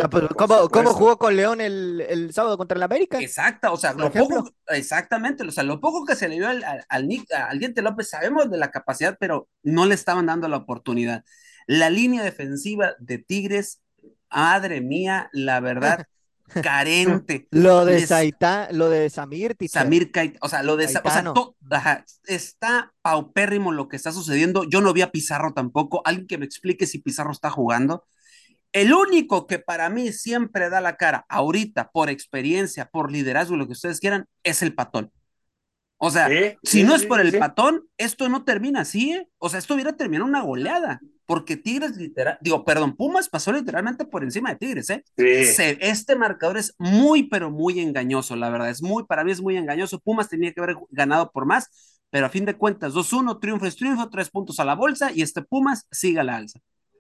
Ah, 0.01 0.09
pues, 0.09 0.23
¿cómo, 0.37 0.93
jugó 0.93 1.17
con 1.17 1.35
León 1.35 1.59
el, 1.59 2.05
el, 2.07 2.33
sábado 2.33 2.57
contra 2.57 2.77
el 2.77 2.83
América? 2.83 3.19
Exacto, 3.19 3.73
o 3.73 3.75
sea, 3.75 3.91
lo 3.91 4.09
poco, 4.09 4.49
exactamente, 4.69 5.43
o 5.45 5.51
sea, 5.51 5.65
lo 5.65 5.81
poco 5.81 6.05
que 6.05 6.15
se 6.15 6.29
le 6.29 6.35
dio 6.35 6.47
al, 6.47 6.63
al, 6.63 6.85
al 6.87 7.59
Diente 7.59 7.81
López, 7.81 8.09
sabemos 8.09 8.49
de 8.49 8.57
la 8.57 8.71
capacidad, 8.71 9.17
pero 9.19 9.49
no 9.61 9.85
le 9.85 9.95
estaban 9.95 10.27
dando 10.27 10.47
la 10.47 10.55
oportunidad. 10.55 11.25
La 11.67 11.89
línea 11.89 12.23
defensiva 12.23 12.93
de 12.99 13.17
Tigres, 13.17 13.81
madre 14.29 14.81
mía, 14.81 15.29
la 15.33 15.59
verdad, 15.59 16.05
carente. 16.63 17.47
lo 17.51 17.85
de 17.85 18.05
Saita, 18.05 18.69
lo 18.71 18.89
de 18.89 19.09
Samir, 19.09 19.55
Samir 19.69 20.11
o 20.41 20.49
sea, 20.49 20.63
lo 20.63 20.75
de 20.75 20.85
o 20.85 20.89
sea, 20.89 22.05
está 22.25 22.93
paupérrimo 23.01 23.71
lo 23.71 23.87
que 23.87 23.95
está 23.95 24.11
sucediendo. 24.11 24.63
Yo 24.69 24.81
no 24.81 24.93
vi 24.93 25.01
a 25.01 25.11
Pizarro 25.11 25.53
tampoco. 25.53 26.01
Alguien 26.05 26.27
que 26.27 26.37
me 26.37 26.45
explique 26.45 26.85
si 26.85 26.99
Pizarro 26.99 27.31
está 27.31 27.49
jugando. 27.49 28.05
El 28.71 28.91
único 28.91 29.45
que 29.45 29.59
para 29.59 29.89
mí 29.89 30.11
siempre 30.11 30.69
da 30.69 30.81
la 30.81 30.97
cara, 30.97 31.25
ahorita, 31.29 31.91
por 31.91 32.09
experiencia, 32.09 32.89
por 32.91 33.11
liderazgo, 33.11 33.55
lo 33.55 33.67
que 33.67 33.73
ustedes 33.73 33.99
quieran, 33.99 34.25
es 34.43 34.63
el 34.63 34.73
patón. 34.73 35.11
O 35.97 36.11
sea, 36.11 36.29
si 36.63 36.83
no 36.83 36.95
es 36.95 37.05
por 37.05 37.21
el 37.21 37.37
patón, 37.37 37.87
esto 37.97 38.27
no 38.27 38.43
termina 38.43 38.81
así, 38.81 39.13
¿eh? 39.13 39.29
O 39.37 39.47
sea, 39.47 39.59
esto 39.59 39.73
hubiera 39.73 39.93
terminado 39.93 40.27
una 40.27 40.41
goleada, 40.41 40.99
porque 41.25 41.55
Tigres 41.55 41.95
literal, 41.95 42.37
digo, 42.41 42.65
perdón, 42.65 42.97
Pumas 42.97 43.29
pasó 43.29 43.53
literalmente 43.53 44.03
por 44.03 44.23
encima 44.23 44.49
de 44.49 44.55
Tigres, 44.57 44.89
¿eh? 44.89 45.03
este 45.15 46.15
marcador 46.17 46.57
es 46.57 46.75
muy, 46.77 47.29
pero 47.29 47.51
muy 47.51 47.79
engañoso, 47.79 48.35
la 48.35 48.49
verdad, 48.49 48.69
es 48.69 48.81
muy, 48.81 49.05
para 49.05 49.23
mí 49.23 49.31
es 49.31 49.41
muy 49.41 49.55
engañoso. 49.55 49.99
Pumas 49.99 50.27
tenía 50.27 50.51
que 50.51 50.59
haber 50.59 50.75
ganado 50.89 51.31
por 51.31 51.45
más, 51.45 51.69
pero 52.09 52.25
a 52.25 52.29
fin 52.29 52.43
de 52.43 52.55
cuentas, 52.55 52.93
2-1, 52.93 53.39
triunfo 53.39 53.65
es 53.65 53.77
triunfo, 53.77 54.09
tres 54.09 54.29
puntos 54.29 54.59
a 54.59 54.65
la 54.65 54.75
bolsa 54.75 55.11
y 55.13 55.21
este 55.21 55.41
Pumas 55.41 55.87
sigue 55.89 56.19
a 56.19 56.23
la 56.23 56.35
alza. 56.35 56.59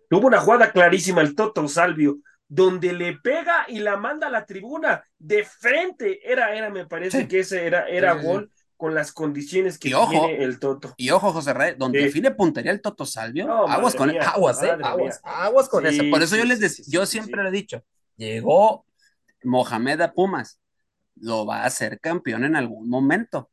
Tuvo 0.09 0.27
una 0.27 0.39
jugada 0.39 0.71
clarísima 0.71 1.19
el 1.19 1.35
Toto 1.35 1.67
Salvio, 1.67 2.19
donde 2.47 2.93
le 2.93 3.17
pega 3.17 3.65
y 3.67 3.79
la 3.79 3.97
manda 3.97 4.27
a 4.27 4.31
la 4.31 4.45
tribuna 4.45 5.03
de 5.17 5.43
frente. 5.43 6.19
Era, 6.23 6.55
era, 6.55 6.69
me 6.69 6.85
parece 6.85 7.27
que 7.27 7.39
ese 7.39 7.65
era, 7.65 7.87
era 7.89 8.13
gol 8.13 8.49
con 8.83 8.93
las 8.93 9.13
condiciones 9.13 9.79
que 9.79 9.91
tiene 9.91 10.43
el 10.43 10.59
Toto. 10.59 10.93
Y 10.97 11.09
ojo, 11.09 11.31
José 11.31 11.53
Rey, 11.53 11.75
donde 11.77 12.01
define 12.01 12.31
puntería 12.31 12.69
el 12.69 12.81
Toto 12.81 13.05
Salvio, 13.05 13.49
aguas 13.65 13.95
con 13.95 14.09
aguas, 14.09 14.61
eh, 14.61 14.71
aguas, 14.83 15.21
aguas 15.23 15.69
con 15.69 15.85
eso. 15.85 16.03
Por 16.11 16.21
eso 16.21 16.35
yo 16.35 16.43
les 16.43 16.59
decía, 16.59 16.83
yo 16.89 17.05
siempre 17.05 17.41
le 17.43 17.47
he 17.47 17.51
dicho, 17.53 17.81
llegó 18.17 18.85
Mohamed 19.41 20.01
a 20.01 20.11
Pumas, 20.11 20.59
lo 21.15 21.45
va 21.45 21.61
a 21.61 21.65
hacer 21.67 21.97
campeón 22.01 22.43
en 22.43 22.57
algún 22.57 22.89
momento. 22.89 23.49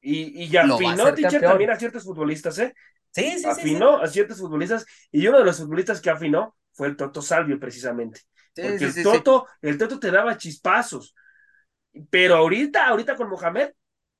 Y, 0.00 0.44
y 0.44 0.56
afinó, 0.56 1.14
teacher, 1.14 1.40
también 1.40 1.70
a 1.70 1.76
ciertos 1.76 2.02
futbolistas, 2.02 2.58
¿eh? 2.58 2.74
Sí, 3.12 3.38
sí, 3.38 3.46
afinó 3.46 3.98
a 3.98 4.08
ciertos 4.08 4.40
futbolistas, 4.40 4.84
y 5.12 5.24
uno 5.28 5.38
de 5.38 5.44
los 5.44 5.58
futbolistas 5.58 6.00
que 6.00 6.10
afinó 6.10 6.56
fue 6.72 6.88
el 6.88 6.96
Toto 6.96 7.22
Salvio, 7.22 7.60
precisamente. 7.60 8.22
Porque 8.52 8.86
el 8.86 9.02
Toto, 9.04 9.46
el 9.62 9.78
Toto 9.78 10.00
te 10.00 10.10
daba 10.10 10.36
chispazos. 10.36 11.14
Pero 12.10 12.34
ahorita, 12.34 12.88
ahorita 12.88 13.14
con 13.14 13.28
Mohamed, 13.28 13.70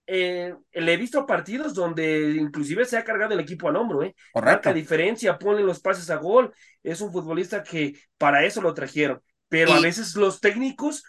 eh, 0.06 0.54
le 0.72 0.92
he 0.92 0.96
visto 0.96 1.26
partidos 1.26 1.74
donde 1.74 2.36
inclusive 2.38 2.84
se 2.84 2.96
ha 2.96 3.04
cargado 3.04 3.34
el 3.34 3.40
equipo 3.40 3.68
al 3.68 3.76
hombro, 3.76 4.02
¿eh? 4.02 4.14
Marca 4.34 4.72
diferencia, 4.72 5.38
pone 5.38 5.62
los 5.62 5.80
pases 5.80 6.10
a 6.10 6.16
gol. 6.16 6.52
Es 6.82 7.00
un 7.00 7.12
futbolista 7.12 7.62
que 7.62 7.94
para 8.18 8.44
eso 8.44 8.60
lo 8.60 8.74
trajeron. 8.74 9.20
Pero 9.48 9.72
a 9.72 9.80
veces 9.80 10.16
los 10.16 10.40
técnicos 10.40 11.04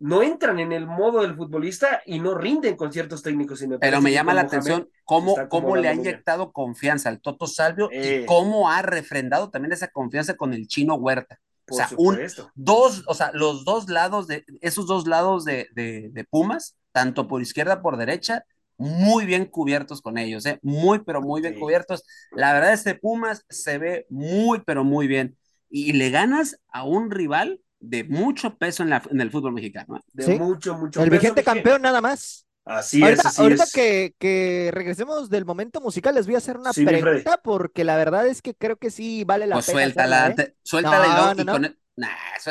no 0.00 0.22
entran 0.22 0.58
en 0.58 0.72
el 0.72 0.86
modo 0.86 1.20
del 1.20 1.36
futbolista 1.36 2.02
y 2.06 2.18
no 2.18 2.34
rinden 2.34 2.74
con 2.74 2.90
ciertos 2.90 3.22
técnicos. 3.22 3.62
Pero 3.80 4.00
me 4.00 4.10
llama 4.10 4.32
la 4.32 4.40
atención 4.40 4.88
cómo, 5.04 5.36
cómo 5.48 5.76
le 5.76 5.88
ha 5.88 5.94
inyectado 5.94 6.52
confianza 6.52 7.10
al 7.10 7.20
Toto 7.20 7.46
Salvio 7.46 7.90
y 7.92 7.98
eh. 7.98 8.24
cómo 8.26 8.70
ha 8.70 8.80
refrendado 8.80 9.50
también 9.50 9.72
esa 9.72 9.88
confianza 9.88 10.36
con 10.36 10.54
el 10.54 10.66
chino 10.66 10.94
Huerta. 10.94 11.38
o 11.70 11.74
sea, 11.74 11.88
un, 11.98 12.18
dos, 12.54 13.04
o 13.06 13.14
sea, 13.14 13.30
los 13.34 13.66
dos 13.66 13.90
lados 13.90 14.26
de, 14.26 14.44
esos 14.62 14.86
dos 14.86 15.06
lados 15.06 15.44
de, 15.44 15.68
de, 15.74 16.26
Pumas, 16.30 16.78
tanto 16.92 17.28
por 17.28 17.42
izquierda 17.42 17.82
por 17.82 17.96
derecha, 17.96 18.44
muy 18.76 19.26
bien 19.26 19.44
cubiertos 19.44 20.00
con 20.00 20.16
ellos, 20.16 20.46
¿eh? 20.46 20.58
muy, 20.62 21.00
pero 21.00 21.20
muy 21.20 21.42
bien 21.42 21.58
cubiertos. 21.58 22.04
La 22.32 22.54
verdad, 22.54 22.72
este 22.72 22.94
Pumas 22.94 23.44
se 23.50 23.76
ve 23.76 24.06
muy, 24.08 24.62
pero 24.64 24.84
muy 24.84 25.06
bien. 25.06 25.36
Y 25.68 25.92
le 25.92 26.10
ganas 26.10 26.58
a 26.68 26.84
un 26.84 27.10
rival 27.10 27.60
de 27.78 28.04
mucho 28.04 28.56
peso 28.56 28.82
en, 28.82 28.90
la, 28.90 29.02
en 29.10 29.20
el 29.20 29.30
fútbol 29.30 29.52
mexicano. 29.52 29.96
¿eh? 29.96 30.00
De 30.12 30.38
mucho, 30.38 30.78
mucho 30.78 31.02
El 31.02 31.10
vigente 31.10 31.44
campeón 31.44 31.82
nada 31.82 32.00
más. 32.00 32.46
Así 32.64 33.02
ahorita, 33.02 33.28
es. 33.28 33.38
ahorita 33.38 33.64
Que, 33.72 34.14
que 34.18 34.70
regresemos 34.72 35.28
del 35.28 35.44
momento 35.44 35.80
musical, 35.80 36.14
les 36.14 36.26
voy 36.26 36.36
a 36.36 36.38
hacer 36.38 36.56
una 36.56 36.72
pregunta 36.72 37.40
porque 37.42 37.84
la 37.84 37.96
verdad 37.96 38.26
es 38.26 38.40
que 38.42 38.54
creo 38.54 38.76
que 38.76 38.90
sí 38.90 39.24
vale 39.24 39.46
la 39.46 39.56
pues 39.56 39.66
pena. 39.66 39.80
Suéltala, 39.80 40.28
¿eh? 40.28 40.54
suéltala 40.62 41.34
y, 41.36 41.44
con 41.44 41.76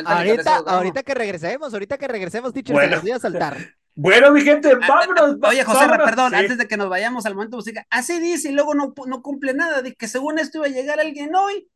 ahorita, 0.05 0.57
ahorita 0.57 1.03
que 1.03 1.13
regresemos, 1.13 1.73
ahorita 1.73 1.97
que 1.97 2.07
regresemos, 2.07 2.53
teacher, 2.53 2.73
bueno. 2.73 2.95
los 2.95 3.01
voy 3.01 3.11
a 3.11 3.19
saltar. 3.19 3.57
Bueno, 4.01 4.31
mi 4.31 4.41
gente, 4.41 4.71
ah, 4.81 4.87
vámonos. 4.87 5.35
Oye, 5.41 5.61
José, 5.65 5.85
perdón, 5.89 6.33
antes 6.33 6.57
de 6.57 6.67
que 6.69 6.77
nos 6.77 6.87
vayamos 6.87 7.25
al 7.25 7.35
momento 7.35 7.57
musical, 7.57 7.85
así 7.89 8.17
dice 8.19 8.49
y 8.49 8.53
luego 8.53 8.73
no, 8.73 8.93
no 9.05 9.21
cumple 9.21 9.53
nada, 9.53 9.81
de 9.81 9.93
que 9.93 10.07
según 10.07 10.39
esto 10.39 10.59
iba 10.59 10.67
a 10.67 10.69
llegar 10.69 11.01
alguien 11.01 11.35
hoy 11.35 11.69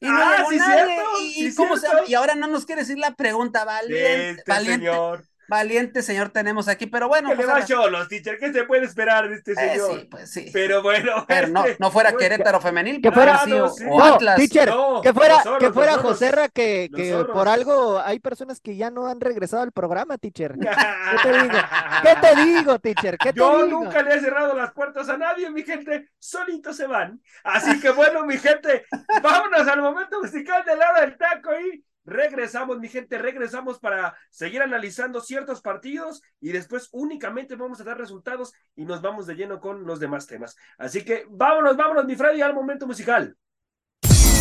y 0.00 0.06
ah, 0.08 0.44
sí, 0.48 0.58
cierto, 0.58 1.02
y, 1.20 1.54
cómo 1.54 1.76
se, 1.76 1.86
y 2.08 2.14
ahora 2.14 2.34
no 2.34 2.48
nos 2.48 2.66
quiere 2.66 2.82
decir 2.82 2.98
la 2.98 3.14
pregunta, 3.14 3.64
valiente, 3.64 4.30
este 4.30 4.50
valiente, 4.50 4.86
señor. 4.86 5.24
Valiente 5.48 6.02
señor 6.02 6.28
tenemos 6.30 6.68
aquí, 6.68 6.86
pero 6.86 7.08
bueno. 7.08 7.30
Que 7.30 7.36
le 7.36 7.46
va 7.46 7.64
Cholos, 7.64 8.08
teacher, 8.08 8.38
¿qué 8.38 8.52
se 8.52 8.64
puede 8.64 8.84
esperar 8.84 9.28
de 9.28 9.36
este 9.36 9.52
eh, 9.52 9.54
señor? 9.54 10.00
sí, 10.00 10.08
pues 10.10 10.30
sí. 10.30 10.50
Pero 10.52 10.82
bueno. 10.82 11.24
Pero 11.26 11.48
no, 11.48 11.64
no 11.78 11.90
fuera 11.90 12.12
Querétaro 12.12 12.60
femenil, 12.60 13.00
que 13.00 13.10
fuera, 13.10 13.44
no, 13.46 13.66
o 13.66 14.02
Atlas. 14.02 14.36
Teacher, 14.36 14.70
que 15.02 15.12
fuera, 15.12 15.42
que 15.58 15.72
fuera 15.72 15.98
Joserra, 15.98 16.48
que, 16.48 16.90
que 16.94 17.24
por 17.32 17.48
algo 17.48 17.98
hay 18.00 18.18
personas 18.20 18.60
que 18.60 18.76
ya 18.76 18.90
no 18.90 19.06
han 19.06 19.20
regresado 19.20 19.62
al 19.62 19.72
programa, 19.72 20.18
teacher. 20.18 20.54
¿Qué 20.58 21.18
te 21.22 21.32
digo? 21.42 21.58
¿Qué 22.02 22.16
te 22.20 22.42
digo, 22.42 22.78
teacher? 22.78 23.18
¿Qué 23.18 23.32
te 23.32 23.38
Yo 23.38 23.66
nunca 23.66 24.02
le 24.02 24.14
he 24.14 24.20
cerrado 24.20 24.54
las 24.54 24.72
puertas 24.72 25.08
a 25.08 25.16
nadie, 25.16 25.50
mi 25.50 25.62
gente, 25.62 26.10
solitos 26.18 26.76
se 26.76 26.86
van. 26.86 27.20
Así 27.44 27.80
que 27.80 27.90
bueno, 27.90 28.24
mi 28.24 28.38
gente, 28.38 28.86
vámonos 29.22 29.66
al 29.66 29.80
momento 29.80 30.20
musical 30.20 30.64
del 30.64 30.78
lado 30.78 31.00
del 31.00 31.16
taco 31.16 31.50
y 31.58 31.84
regresamos, 32.08 32.78
mi 32.78 32.88
gente, 32.88 33.18
regresamos 33.18 33.78
para 33.78 34.16
seguir 34.30 34.62
analizando 34.62 35.20
ciertos 35.20 35.60
partidos 35.60 36.22
y 36.40 36.52
después 36.52 36.88
únicamente 36.92 37.56
vamos 37.56 37.80
a 37.80 37.84
dar 37.84 37.98
resultados 37.98 38.52
y 38.74 38.84
nos 38.84 39.02
vamos 39.02 39.26
de 39.26 39.34
lleno 39.34 39.60
con 39.60 39.86
los 39.86 40.00
demás 40.00 40.26
temas. 40.26 40.56
Así 40.78 41.04
que 41.04 41.26
vámonos, 41.30 41.76
vámonos, 41.76 42.04
mi 42.04 42.16
Freddy, 42.16 42.40
al 42.42 42.54
momento 42.54 42.86
musical. 42.86 43.36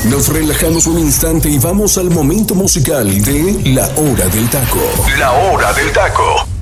Nos 0.10 0.30
relajamos 0.30 0.88
un 0.88 1.00
instante 1.00 1.50
y 1.50 1.60
vamos 1.60 1.98
al 1.98 2.10
momento 2.10 2.56
musical 2.56 3.08
de 3.24 3.62
La 3.74 3.88
Hora 3.98 4.28
del 4.30 4.50
Taco. 4.50 4.80
La 5.18 5.32
Hora 5.32 5.74
del 5.74 5.92
Taco. 5.92 6.57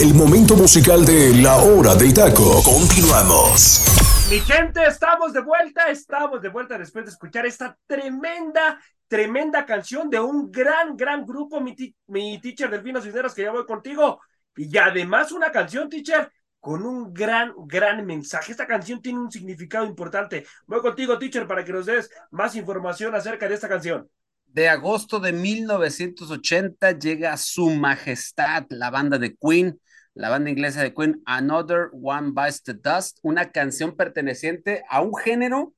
El 0.00 0.14
momento 0.14 0.56
musical 0.56 1.04
de 1.04 1.34
La 1.42 1.56
Hora 1.56 1.94
del 1.94 2.14
Taco. 2.14 2.62
Continuamos. 2.62 3.84
Mi 4.30 4.40
gente, 4.40 4.82
estamos 4.86 5.34
de 5.34 5.42
vuelta, 5.42 5.90
estamos 5.90 6.40
de 6.40 6.48
vuelta 6.48 6.78
después 6.78 7.04
de 7.04 7.10
escuchar 7.10 7.44
esta 7.44 7.76
tremenda, 7.86 8.80
tremenda 9.08 9.66
canción 9.66 10.08
de 10.08 10.18
un 10.18 10.50
gran, 10.50 10.96
gran 10.96 11.26
grupo, 11.26 11.60
mi, 11.60 11.76
mi 12.06 12.40
teacher 12.40 12.70
Delfino 12.70 13.02
Cisneros, 13.02 13.34
que 13.34 13.42
ya 13.42 13.52
voy 13.52 13.66
contigo. 13.66 14.20
Y 14.56 14.74
además 14.78 15.32
una 15.32 15.52
canción, 15.52 15.90
teacher, 15.90 16.32
con 16.60 16.82
un 16.82 17.12
gran, 17.12 17.52
gran 17.66 18.06
mensaje. 18.06 18.52
Esta 18.52 18.66
canción 18.66 19.02
tiene 19.02 19.18
un 19.18 19.30
significado 19.30 19.84
importante. 19.84 20.46
Voy 20.66 20.80
contigo, 20.80 21.18
teacher, 21.18 21.46
para 21.46 21.62
que 21.62 21.74
nos 21.74 21.84
des 21.84 22.10
más 22.30 22.56
información 22.56 23.14
acerca 23.14 23.46
de 23.46 23.54
esta 23.54 23.68
canción. 23.68 24.08
De 24.46 24.66
agosto 24.66 25.20
de 25.20 25.32
1980 25.32 26.98
llega 26.98 27.36
Su 27.36 27.68
Majestad, 27.68 28.64
la 28.70 28.88
banda 28.88 29.18
de 29.18 29.36
Queen, 29.36 29.78
la 30.14 30.28
banda 30.28 30.50
inglesa 30.50 30.82
de 30.82 30.94
Queen, 30.94 31.22
Another 31.24 31.90
One 31.92 32.32
Bites 32.32 32.62
the 32.62 32.74
Dust, 32.74 33.18
una 33.22 33.52
canción 33.52 33.96
perteneciente 33.96 34.84
a 34.88 35.02
un 35.02 35.16
género 35.16 35.74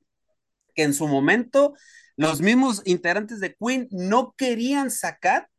que 0.75 0.83
en 0.83 0.93
su 0.93 1.07
momento 1.07 1.73
los 2.15 2.41
mismos 2.41 2.81
integrantes 2.85 3.39
de 3.39 3.55
Queen 3.55 3.87
no 3.91 4.33
querían 4.37 4.91
sacar, 4.91 5.49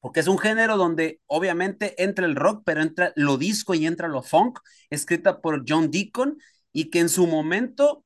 porque 0.00 0.20
es 0.20 0.28
un 0.28 0.38
género 0.38 0.76
donde 0.76 1.20
obviamente 1.26 2.02
entra 2.02 2.26
el 2.26 2.36
rock, 2.36 2.62
pero 2.64 2.82
entra 2.82 3.12
lo 3.16 3.36
disco 3.36 3.74
y 3.74 3.86
entra 3.86 4.08
lo 4.08 4.22
funk, 4.22 4.58
escrita 4.88 5.40
por 5.40 5.64
John 5.68 5.90
Deacon, 5.90 6.38
y 6.72 6.90
que 6.90 7.00
en 7.00 7.08
su 7.08 7.26
momento 7.26 8.04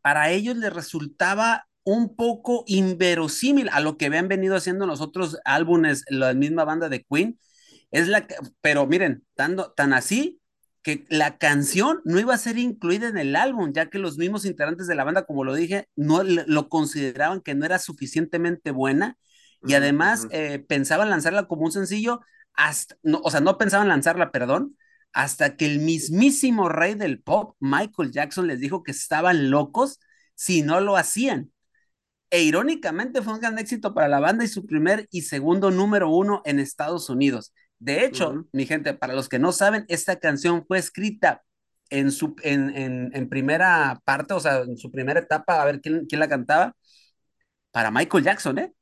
para 0.00 0.30
ellos 0.30 0.56
les 0.56 0.72
resultaba 0.72 1.68
un 1.84 2.14
poco 2.16 2.64
inverosímil 2.66 3.68
a 3.72 3.80
lo 3.80 3.96
que 3.96 4.06
habían 4.06 4.28
venido 4.28 4.56
haciendo 4.56 4.86
los 4.86 5.00
otros 5.00 5.38
álbumes, 5.44 6.04
la 6.08 6.34
misma 6.34 6.64
banda 6.64 6.88
de 6.88 7.04
Queen. 7.04 7.38
Es 7.90 8.08
la, 8.08 8.26
que- 8.26 8.36
pero 8.60 8.86
miren, 8.86 9.26
tanto, 9.34 9.72
tan 9.72 9.92
así 9.92 10.40
que 10.82 11.04
la 11.08 11.38
canción 11.38 12.00
no 12.04 12.18
iba 12.20 12.34
a 12.34 12.38
ser 12.38 12.58
incluida 12.58 13.08
en 13.08 13.18
el 13.18 13.34
álbum, 13.36 13.72
ya 13.72 13.90
que 13.90 13.98
los 13.98 14.16
mismos 14.18 14.44
integrantes 14.44 14.86
de 14.86 14.94
la 14.94 15.04
banda, 15.04 15.24
como 15.26 15.44
lo 15.44 15.54
dije, 15.54 15.88
no 15.96 16.22
lo 16.22 16.68
consideraban 16.68 17.40
que 17.40 17.54
no 17.54 17.64
era 17.66 17.78
suficientemente 17.78 18.70
buena 18.70 19.16
y 19.64 19.74
además 19.74 20.26
eh, 20.30 20.60
pensaban 20.60 21.10
lanzarla 21.10 21.46
como 21.48 21.62
un 21.64 21.72
sencillo, 21.72 22.20
hasta, 22.54 22.96
no, 23.02 23.20
o 23.24 23.30
sea, 23.30 23.40
no 23.40 23.58
pensaban 23.58 23.88
lanzarla, 23.88 24.30
perdón, 24.30 24.76
hasta 25.12 25.56
que 25.56 25.66
el 25.66 25.80
mismísimo 25.80 26.68
rey 26.68 26.94
del 26.94 27.20
pop, 27.22 27.56
Michael 27.60 28.12
Jackson, 28.12 28.46
les 28.46 28.60
dijo 28.60 28.82
que 28.82 28.92
estaban 28.92 29.50
locos 29.50 29.98
si 30.34 30.62
no 30.62 30.80
lo 30.80 30.96
hacían. 30.96 31.52
E 32.30 32.42
irónicamente 32.42 33.22
fue 33.22 33.34
un 33.34 33.40
gran 33.40 33.58
éxito 33.58 33.94
para 33.94 34.08
la 34.08 34.20
banda 34.20 34.44
y 34.44 34.48
su 34.48 34.66
primer 34.66 35.08
y 35.10 35.22
segundo 35.22 35.70
número 35.70 36.10
uno 36.10 36.42
en 36.44 36.58
Estados 36.58 37.08
Unidos. 37.08 37.54
De 37.78 38.04
hecho, 38.04 38.30
Ujú. 38.30 38.48
mi 38.52 38.66
gente, 38.66 38.94
para 38.94 39.14
los 39.14 39.28
que 39.28 39.38
no 39.38 39.52
saben, 39.52 39.84
esta 39.88 40.16
canción 40.18 40.64
fue 40.66 40.78
escrita 40.78 41.42
en 41.90 42.10
su 42.12 42.36
en, 42.42 42.76
en, 42.76 43.10
en 43.14 43.28
primera 43.28 44.00
parte, 44.04 44.34
o 44.34 44.40
sea, 44.40 44.60
en 44.60 44.76
su 44.78 44.90
primera 44.90 45.20
etapa, 45.20 45.62
a 45.62 45.64
ver 45.64 45.80
quién, 45.80 46.06
quién 46.06 46.20
la 46.20 46.28
cantaba, 46.28 46.74
para 47.70 47.90
Michael 47.90 48.24
Jackson, 48.24 48.58
¿eh? 48.58 48.72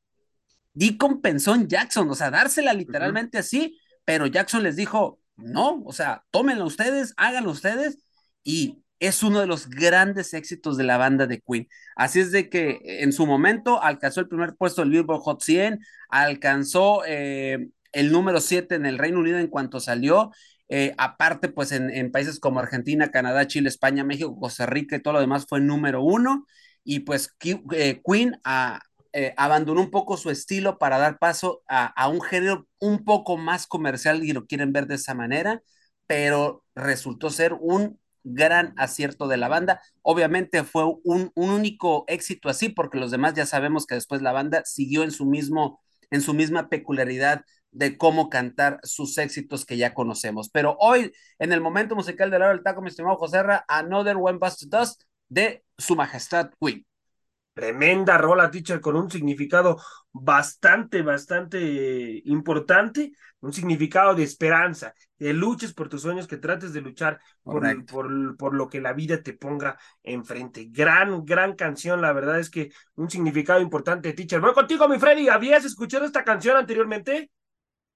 Deacon 0.74 1.20
pensó 1.22 1.55
en 1.55 1.68
Jackson, 1.68 2.11
o 2.11 2.14
sea, 2.14 2.30
dársela 2.30 2.72
literalmente 2.74 3.38
así, 3.38 3.78
pero 4.05 4.26
Jackson 4.26 4.62
les 4.62 4.76
dijo, 4.76 5.20
no, 5.36 5.82
o 5.84 5.92
sea, 5.92 6.24
tómenlo 6.30 6.66
ustedes, 6.66 7.14
háganlo 7.16 7.51
ustedes, 7.51 7.99
y 8.44 8.82
es 9.01 9.22
uno 9.22 9.40
de 9.40 9.47
los 9.47 9.68
grandes 9.68 10.34
éxitos 10.34 10.76
de 10.76 10.84
la 10.84 10.97
banda 10.99 11.26
de 11.26 11.40
Queen. 11.40 11.68
Así 11.97 12.20
es 12.20 12.32
de 12.32 12.49
que 12.51 12.80
en 12.84 13.12
su 13.12 13.26
momento 13.26 13.82
alcanzó 13.82 14.20
el 14.20 14.28
primer 14.28 14.55
puesto 14.57 14.82
del 14.82 14.90
Billboard 14.90 15.20
Hot 15.22 15.42
100, 15.42 15.80
alcanzó 16.09 17.03
eh, 17.07 17.68
el 17.93 18.12
número 18.12 18.41
7 18.41 18.74
en 18.74 18.87
el 18.87 18.99
Reino 18.99 19.20
Unido 19.20 19.39
en 19.39 19.49
cuanto 19.49 19.80
salió, 19.80 20.30
eh, 20.68 20.95
aparte 20.99 21.49
pues 21.49 21.72
en, 21.72 21.91
en, 21.91 22.11
países 22.11 22.41
como 22.41 22.61
Argentina, 22.61 23.11
Canadá, 23.11 23.47
Chile, 23.47 23.68
España, 23.68 24.05
México, 24.05 24.39
Costa 24.39 24.66
Rica 24.66 24.97
y 24.97 25.03
todo 25.03 25.14
lo 25.14 25.20
demás 25.20 25.47
fue 25.49 25.61
número 25.61 26.03
uno, 26.03 26.47
y 26.84 27.01
pues 27.01 27.34
eh, 27.72 28.01
Queen 28.05 28.41
a, 28.45 28.80
eh, 29.12 29.34
abandonó 29.37 29.80
un 29.80 29.91
poco 29.91 30.16
su 30.16 30.30
estilo 30.30 30.78
para 30.78 30.99
dar 30.99 31.18
paso 31.18 31.62
a, 31.68 31.87
a, 31.87 32.09
un 32.09 32.20
género 32.20 32.68
un 32.78 33.05
poco 33.05 33.37
más 33.37 33.66
comercial 33.66 34.24
y 34.24 34.32
lo 34.32 34.47
quieren 34.47 34.72
ver 34.72 34.87
de 34.87 34.97
esa 34.97 35.14
manera, 35.14 35.62
pero 36.07 36.64
resultó 36.74 37.30
ser 37.30 37.55
un 37.55 37.99
gran 38.24 38.74
acierto 38.76 39.28
de 39.28 39.37
la 39.37 39.49
banda. 39.49 39.80
Obviamente 40.03 40.64
fue 40.64 40.84
un, 40.84 41.30
un, 41.34 41.51
único 41.51 42.05
éxito 42.09 42.49
así, 42.49 42.68
porque 42.68 42.99
los 42.99 43.11
demás 43.11 43.34
ya 43.34 43.47
sabemos 43.47 43.87
que 43.87 43.95
después 43.95 44.22
la 44.22 44.32
banda 44.32 44.62
siguió 44.64 45.03
en 45.05 45.12
su 45.12 45.26
mismo, 45.26 45.80
en 46.11 46.20
su 46.20 46.34
misma 46.34 46.68
peculiaridad 46.68 47.45
de 47.77 47.99
cómo 47.99 48.31
cantar 48.31 48.81
sus 48.83 49.18
éxitos 49.18 49.66
que 49.66 49.77
ya 49.77 49.93
conocemos. 49.93 50.49
Pero 50.49 50.77
hoy, 50.81 51.12
en 51.39 51.53
el 51.53 51.61
momento 51.61 51.95
musical 51.95 52.31
de 52.31 52.39
la 52.39 52.47
hora 52.47 52.55
del 52.55 52.64
taco, 52.64 52.81
mi 52.81 52.89
estimado 52.89 53.16
José 53.16 53.43
Ra, 53.43 53.64
Another 53.68 54.16
One 54.18 54.39
Bust 54.39 54.64
Dust 54.64 55.03
de 55.29 55.62
Su 55.77 55.95
Majestad 55.95 56.51
Queen. 56.59 56.87
Tremenda 57.53 58.18
rola, 58.18 58.51
teacher, 58.51 58.81
con 58.81 58.97
un 58.97 59.11
significado 59.11 59.79
bastante, 60.11 61.03
bastante 61.03 62.22
importante, 62.24 63.12
un 63.41 63.53
significado 63.53 64.14
de 64.14 64.24
esperanza, 64.24 64.95
que 65.18 65.33
luches 65.33 65.72
por 65.72 65.89
tus 65.89 66.03
sueños, 66.03 66.27
que 66.27 66.37
trates 66.37 66.72
de 66.72 66.81
luchar 66.83 67.18
por, 67.43 67.62
por, 67.87 68.37
por, 68.37 68.55
lo 68.55 68.68
que 68.68 68.81
la 68.81 68.93
vida 68.93 69.22
te 69.22 69.33
ponga 69.33 69.79
enfrente. 70.03 70.68
Gran, 70.70 71.24
gran 71.24 71.57
canción, 71.57 72.03
la 72.03 72.12
verdad 72.12 72.39
es 72.41 72.51
que 72.51 72.72
un 72.95 73.11
significado 73.11 73.61
importante, 73.61 74.12
teacher. 74.12 74.41
Voy 74.41 74.53
contigo, 74.53 74.87
mi 74.89 74.99
Freddy, 74.99 75.29
¿habías 75.29 75.64
escuchado 75.64 76.05
esta 76.05 76.24
canción 76.24 76.57
anteriormente? 76.57 77.31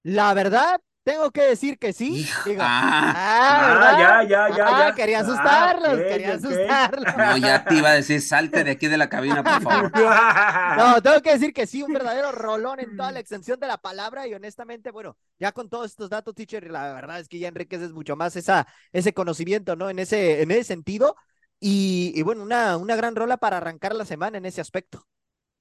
La 0.02 0.32
verdad, 0.34 0.80
tengo 1.04 1.30
que 1.30 1.42
decir 1.42 1.78
que 1.78 1.92
sí. 1.92 2.26
Digo, 2.44 2.62
ah, 2.64 3.12
ah, 3.14 3.92
ya, 3.98 4.22
ya, 4.24 4.48
ya, 4.56 4.66
ah, 4.66 4.72
ya. 4.72 4.94
Quería 4.94 5.20
asustarlos, 5.20 5.88
Ah, 5.88 5.94
okay, 5.94 6.06
quería 6.08 6.34
okay. 6.34 6.36
asustarlos. 6.36 7.16
No, 7.16 7.36
ya 7.36 7.66
te 7.66 7.76
iba 7.76 7.90
a 7.90 7.94
decir, 7.94 8.20
salte 8.22 8.64
de 8.64 8.70
aquí 8.72 8.88
de 8.88 8.96
la 8.98 9.08
cabina, 9.08 9.44
por 9.44 9.60
favor. 9.60 9.92
No, 10.76 11.00
tengo 11.02 11.20
que 11.22 11.32
decir 11.32 11.52
que 11.52 11.66
sí, 11.66 11.82
un 11.82 11.92
verdadero 11.92 12.32
rolón 12.32 12.80
en 12.80 12.94
toda 12.94 13.12
la 13.12 13.20
extensión 13.20 13.58
de 13.60 13.66
la 13.66 13.78
palabra 13.78 14.26
y 14.26 14.34
honestamente, 14.34 14.90
bueno, 14.90 15.16
ya 15.38 15.52
con 15.52 15.68
todos 15.68 15.86
estos 15.90 16.08
datos, 16.10 16.34
teacher, 16.34 16.70
la 16.70 16.92
verdad 16.94 17.20
es 17.20 17.28
que 17.28 17.38
ya 17.38 17.48
enriqueces 17.48 17.92
mucho 17.92 18.16
más 18.16 18.36
esa, 18.36 18.66
ese 18.92 19.12
conocimiento, 19.12 19.76
¿no? 19.76 19.90
En 19.90 19.98
ese, 19.98 20.42
en 20.42 20.50
ese 20.50 20.64
sentido. 20.64 21.16
Y, 21.58 22.12
y 22.14 22.22
bueno, 22.22 22.42
una, 22.42 22.76
una 22.76 22.96
gran 22.96 23.16
rola 23.16 23.36
para 23.36 23.58
arrancar 23.58 23.94
la 23.94 24.04
semana 24.06 24.38
en 24.38 24.46
ese 24.46 24.60
aspecto. 24.60 25.06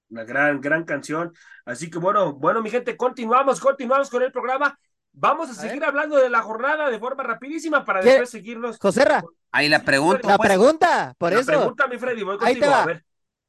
Una 0.09 0.23
gran, 0.23 0.59
gran 0.61 0.83
canción. 0.85 1.33
Así 1.65 1.89
que 1.89 1.99
bueno, 1.99 2.33
bueno, 2.33 2.61
mi 2.61 2.69
gente, 2.69 2.97
continuamos, 2.97 3.59
continuamos 3.59 4.09
con 4.09 4.23
el 4.23 4.31
programa. 4.31 4.77
Vamos 5.11 5.49
a, 5.49 5.51
a 5.51 5.55
seguir 5.55 5.79
ver. 5.79 5.89
hablando 5.89 6.17
de 6.17 6.29
la 6.29 6.41
jornada 6.41 6.89
de 6.89 6.99
forma 6.99 7.23
rapidísima 7.23 7.83
para 7.85 8.01
¿Qué? 8.01 8.09
después 8.09 8.29
seguirnos. 8.29 8.77
Joserra. 8.79 9.23
Ahí 9.51 9.69
la 9.69 9.83
pregunta. 9.83 10.27
La 10.27 10.37
pues. 10.37 10.47
pregunta, 10.49 11.13
por 11.17 11.33
la 11.33 11.39
eso. 11.39 11.47
pregunta, 11.47 11.87
mi 11.87 11.97
Freddy, 11.97 12.23
voy 12.23 12.37
Ahí 12.41 12.55
te 12.59 12.67
va. 12.67 12.83
a 12.83 12.85
ver. 12.85 13.05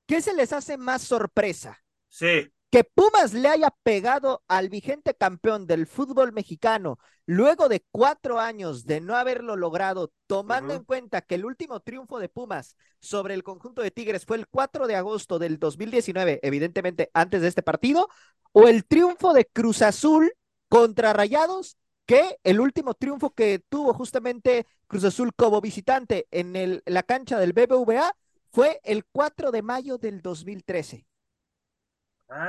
¿Qué 0.06 0.20
se 0.20 0.34
les 0.34 0.52
hace 0.52 0.76
más 0.76 1.02
sorpresa? 1.02 1.78
Sí. 2.08 2.50
Que 2.70 2.84
Pumas 2.84 3.34
le 3.34 3.48
haya 3.48 3.74
pegado 3.82 4.44
al 4.46 4.68
vigente 4.68 5.14
campeón 5.14 5.66
del 5.66 5.86
fútbol 5.88 6.32
mexicano 6.32 6.98
luego 7.26 7.68
de 7.68 7.84
cuatro 7.90 8.38
años 8.38 8.86
de 8.86 9.00
no 9.00 9.16
haberlo 9.16 9.56
logrado, 9.56 10.12
tomando 10.26 10.74
en 10.74 10.84
cuenta 10.84 11.20
que 11.20 11.34
el 11.34 11.44
último 11.44 11.80
triunfo 11.80 12.20
de 12.20 12.28
Pumas 12.28 12.76
sobre 13.00 13.34
el 13.34 13.42
conjunto 13.42 13.82
de 13.82 13.90
Tigres 13.90 14.24
fue 14.24 14.36
el 14.36 14.46
4 14.46 14.86
de 14.86 14.96
agosto 14.96 15.38
del 15.38 15.58
2019, 15.58 16.40
evidentemente 16.42 17.10
antes 17.12 17.42
de 17.42 17.48
este 17.48 17.62
partido, 17.62 18.08
o 18.52 18.68
el 18.68 18.84
triunfo 18.84 19.32
de 19.32 19.46
Cruz 19.46 19.82
Azul 19.82 20.32
contra 20.68 21.12
Rayados, 21.12 21.76
que 22.06 22.38
el 22.44 22.60
último 22.60 22.94
triunfo 22.94 23.30
que 23.30 23.60
tuvo 23.68 23.94
justamente 23.94 24.66
Cruz 24.86 25.04
Azul 25.04 25.32
como 25.34 25.60
visitante 25.60 26.26
en 26.30 26.56
el, 26.56 26.82
la 26.86 27.02
cancha 27.02 27.38
del 27.38 27.52
BBVA 27.52 28.16
fue 28.50 28.80
el 28.84 29.04
4 29.04 29.50
de 29.52 29.62
mayo 29.62 29.98
del 29.98 30.20
2013. 30.22 31.06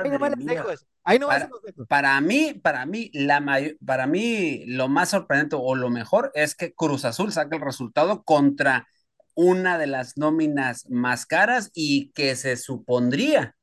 Ahí 0.02 0.10
nomás 0.10 0.32
mía. 0.36 0.44
dejo 0.44 0.70
eso. 0.70 0.86
Ahí 1.04 1.18
nomás 1.18 1.38
Para- 1.38 1.48
los 1.48 1.62
dejo. 1.62 1.86
Para 1.88 2.20
mí, 2.20 2.54
para 2.54 2.86
mí, 2.86 3.10
la 3.14 3.40
may- 3.40 3.76
para 3.84 4.06
mí, 4.06 4.64
lo 4.66 4.88
más 4.88 5.10
sorprendente 5.10 5.56
o 5.58 5.74
lo 5.74 5.90
mejor 5.90 6.30
es 6.34 6.54
que 6.54 6.72
Cruz 6.74 7.04
Azul 7.04 7.32
saca 7.32 7.56
el 7.56 7.62
resultado 7.62 8.22
contra 8.24 8.86
una 9.34 9.78
de 9.78 9.86
las 9.86 10.16
nóminas 10.16 10.88
más 10.90 11.26
caras 11.26 11.70
y 11.74 12.10
que 12.12 12.36
se 12.36 12.56
supondría 12.56 13.56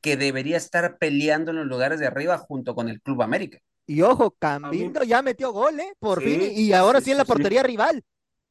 que 0.00 0.16
debería 0.16 0.56
estar 0.56 0.98
peleando 0.98 1.50
en 1.50 1.58
los 1.58 1.66
lugares 1.66 2.00
de 2.00 2.06
arriba 2.06 2.38
junto 2.38 2.74
con 2.74 2.88
el 2.88 3.00
Club 3.02 3.22
América. 3.22 3.58
Y 3.86 4.02
ojo, 4.02 4.30
Cambindo 4.38 5.02
ya 5.04 5.22
metió 5.22 5.52
gol, 5.52 5.78
¿eh? 5.80 5.92
Por 5.98 6.22
Sí, 6.22 6.22
fin, 6.22 6.40
y 6.42 6.72
ahora 6.72 7.00
sí, 7.00 7.04
sí, 7.04 7.10
en 7.10 7.18
la 7.18 7.24
sí. 7.24 7.24
portería 7.24 7.62
rival. 7.62 8.04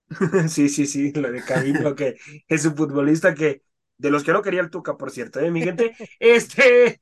Sí, 0.50 0.70
sí, 0.70 0.86
sí, 0.86 1.12
lo 1.14 1.32
de 1.32 1.44
Camilo, 1.44 1.96
que 1.96 2.18
es 2.48 2.66
un 2.66 2.76
futbolista 2.76 3.34
que, 3.34 3.64
de 3.98 4.12
los 4.12 4.24
que 4.24 4.34
no 4.34 4.42
quería 4.42 4.62
el 4.62 4.70
Tuca, 4.70 4.98
por 4.98 5.12
cierto, 5.12 5.40
¿eh, 5.40 5.52
mi 5.52 5.62
gente? 5.64 5.96
Este, 6.20 7.02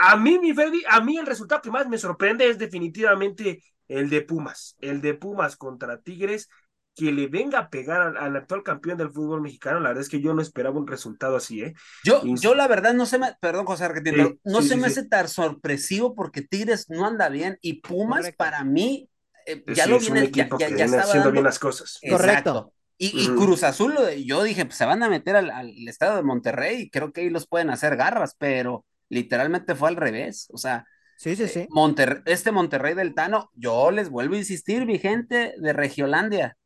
a 0.00 0.16
mí, 0.16 0.38
mi 0.38 0.52
Freddy, 0.54 0.82
a 0.88 1.00
mí 1.00 1.16
el 1.18 1.26
resultado 1.26 1.60
que 1.62 1.70
más 1.70 1.88
me 1.88 1.98
sorprende 1.98 2.48
es 2.48 2.58
definitivamente 2.58 3.62
el 3.88 4.08
de 4.10 4.22
Pumas, 4.22 4.76
el 4.80 5.00
de 5.00 5.14
Pumas 5.14 5.56
contra 5.56 6.00
Tigres, 6.00 6.48
que 6.96 7.12
le 7.12 7.28
venga 7.28 7.58
a 7.60 7.70
pegar 7.70 8.00
al, 8.02 8.16
al 8.16 8.36
actual 8.36 8.62
campeón 8.62 8.98
del 8.98 9.10
fútbol 9.10 9.40
mexicano, 9.40 9.80
la 9.80 9.88
verdad 9.90 10.02
es 10.02 10.08
que 10.08 10.20
yo 10.20 10.34
no 10.34 10.42
esperaba 10.42 10.78
un 10.78 10.86
resultado 10.86 11.36
así, 11.36 11.62
¿eh? 11.62 11.74
Yo, 12.04 12.20
Y- 12.24 12.36
yo 12.38 12.54
la 12.54 12.66
verdad 12.68 12.94
no 12.94 13.06
se 13.06 13.18
me, 13.18 13.34
perdón 13.40 13.64
José 13.66 13.84
Argentina, 13.84 14.24
Sí, 14.26 14.40
no 14.44 14.62
sí, 14.62 14.68
se 14.68 14.74
sí, 14.74 14.80
me 14.80 14.88
sí. 14.90 14.98
hace 15.00 15.08
tan 15.08 15.28
sorpresivo 15.28 16.14
porque 16.14 16.42
Tigres 16.42 16.86
no 16.90 17.06
anda 17.06 17.28
bien 17.28 17.58
y 17.62 17.80
Pumas 17.80 18.18
Correcto. 18.20 18.36
para 18.38 18.64
mí 18.64 19.08
eh, 19.46 19.64
ya 19.68 19.84
Sí, 19.84 19.90
lo 19.90 19.98
viene, 19.98 20.20
ya, 20.20 20.26
equipo 20.44 20.58
ya- 20.58 20.68
que 20.68 20.76
ya 20.76 20.84
estaba 20.84 21.02
haciendo 21.04 21.30
bien 21.30 21.36
dando- 21.44 21.48
las 21.48 21.58
cosas. 21.58 21.98
Correcto. 22.08 22.72
Y. 22.98 23.28
Cruz 23.28 23.62
Azul, 23.64 23.94
yo 24.26 24.42
dije, 24.42 24.66
pues 24.66 24.76
se 24.76 24.84
van 24.84 25.02
a 25.02 25.08
meter 25.08 25.34
al, 25.36 25.50
al 25.50 25.88
estado 25.88 26.16
de 26.16 26.22
Monterrey 26.22 26.82
y 26.82 26.90
creo 26.90 27.12
que 27.12 27.22
ahí 27.22 27.30
los 27.30 27.46
pueden 27.46 27.70
hacer 27.70 27.96
garras, 27.96 28.34
pero 28.38 28.84
literalmente 29.10 29.76
fue 29.76 29.90
al 29.90 29.96
revés. 29.96 30.48
O 30.52 30.58
sea, 30.58 30.86
Sí, 31.16 31.36
sí, 31.36 31.46
sí. 31.48 31.68
Monterrey, 31.68 32.22
este 32.26 32.52
Monterrey 32.52 32.94
del 32.94 33.14
Tano, 33.14 33.50
yo 33.54 33.90
les 33.92 34.10
vuelvo 34.10 34.34
a 34.36 34.38
insistir, 34.38 34.86
mi 34.86 34.98
gente 34.98 35.54
de 35.58 35.72
Regiolandia, 35.74 36.56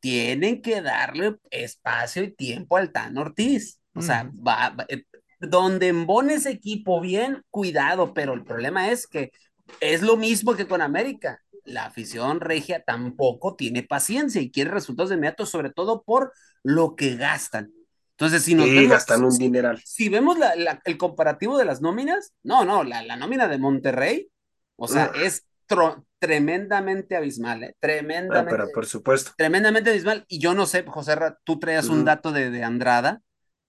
tienen 0.00 0.62
que 0.62 0.82
darle 0.82 1.36
espacio 1.50 2.22
y 2.24 2.34
tiempo 2.34 2.76
al 2.76 2.92
Tano 2.92 3.22
Ortiz. 3.22 3.80
O 3.94 4.02
sea, 4.02 4.24
Ujú. 4.24 4.44
va, 4.46 4.70
va- 4.70 4.86
eh, 4.88 5.04
donde 5.40 5.88
embone 5.88 6.34
ese 6.34 6.50
equipo 6.50 7.00
bien, 7.00 7.42
cuidado, 7.50 8.14
pero 8.14 8.32
el 8.34 8.44
problema 8.44 8.90
es 8.90 9.06
que 9.06 9.32
es 9.80 10.02
lo 10.02 10.16
mismo 10.16 10.54
que 10.54 10.66
con 10.66 10.80
América. 10.82 11.40
La 11.64 11.86
afición 11.86 12.40
regia 12.40 12.82
tampoco 12.82 13.54
tiene 13.56 13.82
paciencia 13.82 14.40
y 14.40 14.50
quiere 14.50 14.70
resultados 14.70 15.10
de 15.10 15.16
inmediato, 15.16 15.46
sobre 15.46 15.70
todo 15.70 16.02
por 16.02 16.32
lo 16.62 16.96
que 16.96 17.16
gastan. 17.16 17.72
Entonces, 18.12 18.42
si 18.44 18.54
nos 18.54 18.72
Sí, 18.72 18.74
vemos, 18.74 19.04
gastan 19.04 19.24
un 19.24 19.36
dineral. 19.38 19.84
si 19.84 20.08
vemos 20.08 20.38
la- 20.38 20.54
la- 20.56 20.80
el 20.84 20.98
comparativo 20.98 21.58
de 21.58 21.64
las 21.64 21.80
nóminas, 21.82 22.32
no, 22.42 22.64
no, 22.64 22.84
la, 22.84 23.02
la 23.02 23.16
nómina 23.16 23.48
de 23.48 23.58
Monterrey, 23.58 24.30
o 24.76 24.88
sea, 24.88 25.06
es 25.14 25.46
tro- 25.68 26.04
tremendamente 26.18 27.16
abismal, 27.16 27.64
¿eh? 27.64 27.76
Ah, 28.28 28.44
Tremendamente, 28.44 28.48
pero 28.48 28.70
por 28.72 28.86
supuesto. 28.86 29.32
tremendamente 29.36 29.90
abismal. 29.90 30.24
Y 30.28 30.38
yo 30.40 30.54
no 30.54 30.66
sé, 30.66 30.84
José, 30.86 31.16
tú 31.44 31.58
traías 31.58 31.88
un 31.88 32.04
Ujú. 32.04 32.04
dato 32.04 32.32
de, 32.32 32.50
de 32.50 32.64
Andrada, 32.64 33.22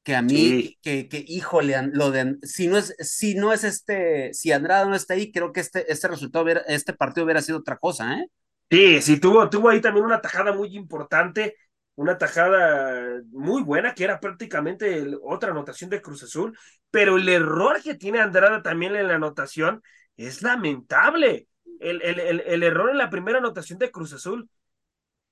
que 0.04 0.16
a 0.16 0.22
mí, 0.22 0.62
Sí. 0.62 0.78
que, 0.82 1.08
que, 1.10 1.24
híjole, 1.28 1.76
lo 1.94 2.12
de, 2.12 2.38
si 2.44 2.68
no 2.68 2.78
es, 2.78 2.96
si 3.00 3.36
no 3.36 3.54
es 3.54 3.64
este, 3.64 4.34
si 4.34 4.52
Andrada 4.52 4.86
no 4.86 4.96
está 4.96 5.14
ahí, 5.16 5.32
creo 5.32 5.54
que 5.54 5.62
este, 5.62 5.92
este 5.92 6.08
resultado, 6.10 6.46
este 6.68 6.94
partido 6.94 7.26
hubiera 7.26 7.42
sido 7.42 7.60
otra 7.60 7.78
cosa, 7.78 8.16
¿eh? 8.20 8.28
Sí, 8.70 9.02
sí, 9.04 9.20
tuvo, 9.20 9.50
tuvo 9.50 9.70
ahí 9.70 9.82
también 9.82 10.06
una 10.06 10.20
tajada 10.22 10.52
muy 10.52 10.76
importante, 10.76 11.56
una 11.96 12.18
tajada 12.18 13.22
muy 13.32 13.62
buena, 13.64 13.94
que 13.94 14.04
era 14.04 14.20
prácticamente 14.20 15.06
otra 15.24 15.52
anotación 15.52 15.90
de 15.90 16.02
Cruz 16.02 16.24
Azul, 16.24 16.58
pero 16.92 17.18
el 17.18 17.30
error 17.30 17.82
que 17.82 17.96
tiene 17.96 18.20
Andrada 18.20 18.62
también 18.64 18.96
en 18.96 19.08
la 19.08 19.16
anotación 19.16 19.82
es 20.18 20.42
lamentable. 20.42 21.48
El, 21.80 22.02
el, 22.02 22.20
el, 22.20 22.44
el 22.46 22.64
error 22.64 22.90
en 22.90 22.98
la 22.98 23.10
primera 23.10 23.40
anotación 23.40 23.78
de 23.80 23.92
Cruz 23.92 24.14
Azul, 24.14 24.50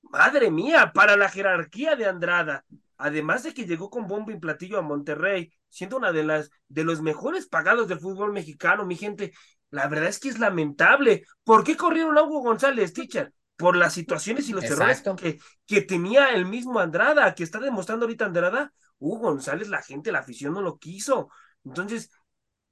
madre 0.04 0.52
mía, 0.52 0.92
para 0.94 1.16
la 1.16 1.30
jerarquía 1.30 1.96
de 1.96 2.06
Andrada, 2.06 2.66
además 2.98 3.44
de 3.44 3.54
que 3.54 3.66
llegó 3.66 3.90
con 3.90 4.08
bombo 4.08 4.32
y 4.32 4.40
platillo 4.40 4.78
a 4.78 4.82
Monterrey, 4.82 5.52
siendo 5.70 5.98
una 5.98 6.12
de 6.12 6.24
las 6.24 6.52
de 6.68 6.84
los 6.84 7.02
mejores 7.02 7.48
pagados 7.48 7.88
del 7.88 8.00
fútbol 8.00 8.34
mexicano, 8.34 8.86
mi 8.86 8.96
gente, 8.96 9.34
la 9.70 9.88
verdad 9.88 10.10
es 10.10 10.20
que 10.20 10.30
es 10.30 10.40
lamentable. 10.40 11.24
¿Por 11.44 11.64
qué 11.64 11.78
corrieron 11.78 12.18
a 12.18 12.24
Hugo 12.24 12.42
González, 12.42 12.94
teacher? 12.94 13.34
Por 13.62 13.76
las 13.78 13.94
situaciones 13.94 14.50
y 14.50 14.54
los 14.54 14.64
Exacto. 14.64 15.12
errores 15.12 15.22
que, 15.22 15.40
que 15.68 15.82
tenía 15.82 16.30
el 16.34 16.46
mismo 16.46 16.80
Andrada, 16.80 17.36
que 17.36 17.44
está 17.44 17.60
demostrando 17.60 18.06
ahorita 18.06 18.26
Andrada. 18.26 18.74
Hugo 19.00 19.20
González, 19.30 19.68
la 19.70 19.82
gente, 19.82 20.12
la 20.12 20.20
afición 20.20 20.54
no 20.54 20.62
lo 20.62 20.78
quiso. 20.78 21.30
Entonces, 21.64 22.12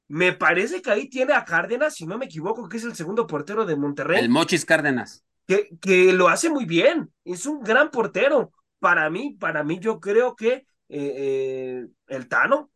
me 0.08 0.34
parece 0.34 0.82
que 0.82 0.92
ahí 0.92 1.10
tiene 1.10 1.34
a 1.34 1.46
Cárdenas, 1.46 1.96
si 1.96 2.06
no 2.08 2.18
me 2.18 2.26
equivoco, 2.26 2.68
que 2.70 2.78
es 2.78 2.84
el 2.84 2.96
segundo 2.96 3.28
portero 3.28 3.66
de 3.66 3.76
Monterrey 3.76 4.20
El 4.20 4.30
Mochis 4.30 4.66
Cárdenas. 4.66 5.24
que, 5.48 5.70
que 5.82 6.14
lo 6.14 6.30
hace 6.30 6.50
muy 6.50 6.66
bien, 6.66 7.12
es 7.24 7.46
un 7.46 7.62
gran 7.62 7.90
portero. 7.92 8.52
Para 8.80 9.10
mí, 9.10 9.36
para 9.40 9.64
mí, 9.64 9.80
yo 9.80 10.00
creo 10.00 10.36
que 10.36 10.54
eh, 10.54 10.66
eh, 10.90 11.88
el 12.08 12.28
Tano 12.28 12.72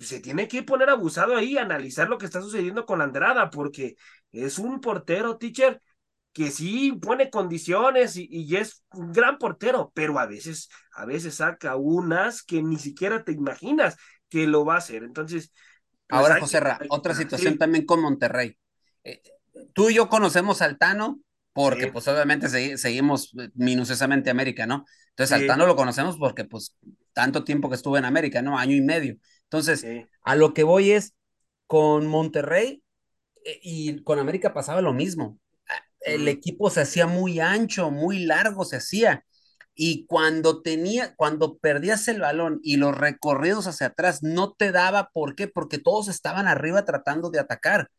se 0.00 0.20
tiene 0.20 0.48
que 0.48 0.62
poner 0.62 0.88
abusado 0.90 1.36
ahí, 1.36 1.58
analizar 1.58 2.08
lo 2.08 2.18
que 2.18 2.26
está 2.26 2.40
sucediendo 2.40 2.86
con 2.86 3.02
Andrada, 3.02 3.50
porque 3.50 3.96
es 4.32 4.58
un 4.58 4.80
portero, 4.80 5.36
teacher, 5.36 5.80
que 6.34 6.52
sí 6.52 6.92
pone 7.02 7.30
condiciones 7.30 8.16
y, 8.18 8.28
y 8.30 8.56
es 8.56 8.84
un 8.92 9.12
gran 9.12 9.38
portero, 9.38 9.92
pero 9.94 10.18
a 10.20 10.26
veces, 10.26 10.68
a 10.94 11.06
veces 11.06 11.36
saca 11.36 11.76
unas 11.76 12.42
que 12.44 12.62
ni 12.62 12.78
siquiera 12.78 13.24
te 13.24 13.32
imaginas 13.32 13.96
que 14.30 14.46
lo 14.48 14.66
va 14.66 14.76
a 14.76 14.78
hacer. 14.78 15.04
Entonces, 15.04 15.52
pues 16.08 16.20
Ahora, 16.20 16.40
José 16.40 16.60
Ra, 16.60 16.78
otra 16.90 17.14
situación 17.14 17.54
sí, 17.54 17.58
también 17.58 17.86
con 17.86 18.02
Monterrey. 18.02 18.58
Eh, 19.04 19.22
tú 19.72 19.90
y 19.90 19.94
yo 19.94 20.08
conocemos 20.08 20.62
al 20.62 20.78
Tano 20.78 21.20
porque 21.52 21.84
Sí. 21.84 21.90
pues 21.92 22.08
obviamente 22.08 22.48
segui- 22.48 22.76
seguimos 22.76 23.32
eh, 23.38 23.50
minuciosamente 23.54 24.30
América, 24.30 24.66
¿no? 24.66 24.84
Entonces 25.10 25.32
al 25.32 25.42
Sí. 25.42 25.46
Tano 25.46 25.66
lo 25.66 25.76
conocemos 25.76 26.18
porque 26.18 26.44
pues 26.44 26.76
tanto 27.12 27.44
tiempo 27.44 27.68
que 27.68 27.76
estuve 27.76 27.98
en 28.00 28.04
América, 28.06 28.42
¿no? 28.42 28.58
Año 28.58 28.74
y 28.76 28.80
medio. 28.82 29.16
Entonces, 29.44 29.86
a 30.24 30.34
lo 30.36 30.52
que 30.52 30.64
voy 30.64 30.90
es, 30.92 31.14
con 31.66 32.06
Monterrey 32.08 32.82
eh, 33.44 33.60
y 33.62 34.02
con 34.02 34.18
América 34.18 34.52
pasaba 34.52 34.80
lo 34.82 34.92
mismo. 34.92 35.38
El 36.04 36.28
equipo 36.28 36.70
se 36.70 36.82
hacía 36.82 37.06
muy 37.06 37.40
ancho, 37.40 37.90
muy 37.90 38.20
largo 38.20 38.64
se 38.64 38.76
hacía. 38.76 39.24
Y 39.74 40.06
cuando 40.06 40.62
tenía, 40.62 41.14
cuando 41.16 41.58
perdías 41.58 42.06
el 42.08 42.20
balón 42.20 42.60
y 42.62 42.76
los 42.76 42.96
recorridos 42.96 43.66
hacia 43.66 43.88
atrás 43.88 44.22
no 44.22 44.52
te 44.52 44.70
daba, 44.70 45.10
¿por 45.12 45.34
qué? 45.34 45.48
Porque 45.48 45.78
todos 45.78 46.08
estaban 46.08 46.46
arriba 46.46 46.84
tratando 46.84 47.30
de 47.30 47.40
atacar. 47.40 47.90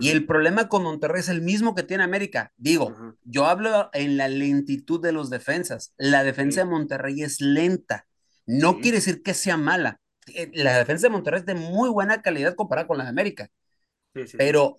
Y 0.00 0.08
el 0.08 0.26
problema 0.26 0.68
con 0.68 0.82
Monterrey 0.84 1.20
es 1.20 1.28
el 1.28 1.42
mismo 1.42 1.74
que 1.74 1.82
tiene 1.82 2.02
América. 2.02 2.52
Digo, 2.56 2.94
yo 3.24 3.46
hablo 3.46 3.90
en 3.92 4.16
la 4.16 4.26
lentitud 4.28 5.00
de 5.02 5.12
los 5.12 5.28
defensas. 5.28 5.92
La 5.98 6.24
defensa 6.24 6.62
Sí. 6.62 6.66
de 6.66 6.70
Monterrey 6.70 7.22
es 7.22 7.40
lenta. 7.42 8.06
No 8.46 8.72
Sí. 8.74 8.80
quiere 8.82 8.96
decir 8.98 9.22
que 9.22 9.34
sea 9.34 9.56
mala. 9.58 10.00
Eh, 10.34 10.50
La 10.54 10.78
defensa 10.78 11.06
de 11.08 11.10
Monterrey 11.10 11.40
es 11.40 11.46
de 11.46 11.54
muy 11.54 11.90
buena 11.90 12.22
calidad 12.22 12.54
comparada 12.54 12.86
con 12.88 12.96
la 12.98 13.04
de 13.04 13.10
América. 13.10 13.48
Sí. 14.14 14.24
Pero, 14.38 14.78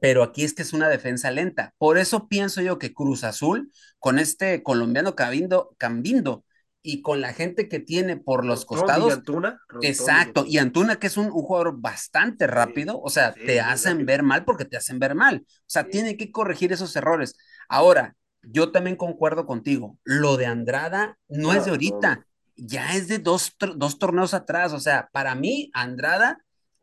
pero 0.00 0.22
aquí 0.22 0.44
es 0.44 0.54
que 0.54 0.62
es 0.62 0.72
una 0.72 0.88
defensa 0.88 1.30
lenta. 1.30 1.74
Por 1.78 1.98
eso 1.98 2.28
pienso 2.28 2.60
yo 2.62 2.78
que 2.78 2.94
Cruz 2.94 3.24
Azul, 3.24 3.70
con 3.98 4.18
este 4.18 4.62
colombiano 4.62 5.14
Cambindo, 5.14 5.74
Cambindo 5.78 6.44
y 6.82 7.02
con 7.02 7.20
la 7.20 7.32
gente 7.32 7.68
que 7.68 7.80
tiene 7.80 8.16
por 8.16 8.44
los 8.44 8.64
Rotondi 8.70 9.06
y 9.06 9.08
costados, 9.08 9.12
Antuna, 9.12 9.60
Exacto, 9.80 10.44
y 10.46 10.58
Antuna, 10.58 10.96
que 10.98 11.08
es 11.08 11.16
un, 11.16 11.26
un 11.26 11.42
jugador 11.42 11.80
bastante 11.80 12.46
rápido, 12.46 13.00
o 13.00 13.10
sea, 13.10 13.32
sí, 13.34 13.40
te 13.44 13.60
hacen 13.60 13.92
rápido. 13.98 14.06
ver 14.06 14.22
mal 14.22 14.44
porque 14.44 14.64
te 14.64 14.76
hacen 14.76 14.98
ver 14.98 15.14
mal. 15.14 15.44
O 15.46 15.64
sea, 15.66 15.84
Sí. 15.84 15.90
tiene 15.90 16.16
que 16.16 16.30
corregir 16.30 16.72
esos 16.72 16.94
errores. 16.96 17.34
Ahora, 17.68 18.16
yo 18.42 18.70
también 18.72 18.96
concuerdo 18.96 19.46
contigo. 19.46 19.98
Lo 20.04 20.36
de 20.36 20.46
Andrada 20.46 21.18
no 21.28 21.52
es 21.52 21.64
de 21.64 21.70
No, 21.70 21.72
ahorita, 21.72 22.26
ya 22.56 22.94
es 22.94 23.08
de 23.08 23.18
dos, 23.18 23.54
dos 23.76 23.98
torneos 23.98 24.34
atrás. 24.34 24.72
O 24.72 24.80
sea, 24.80 25.08
para 25.12 25.34
mí, 25.34 25.70
Andrada 25.74 26.38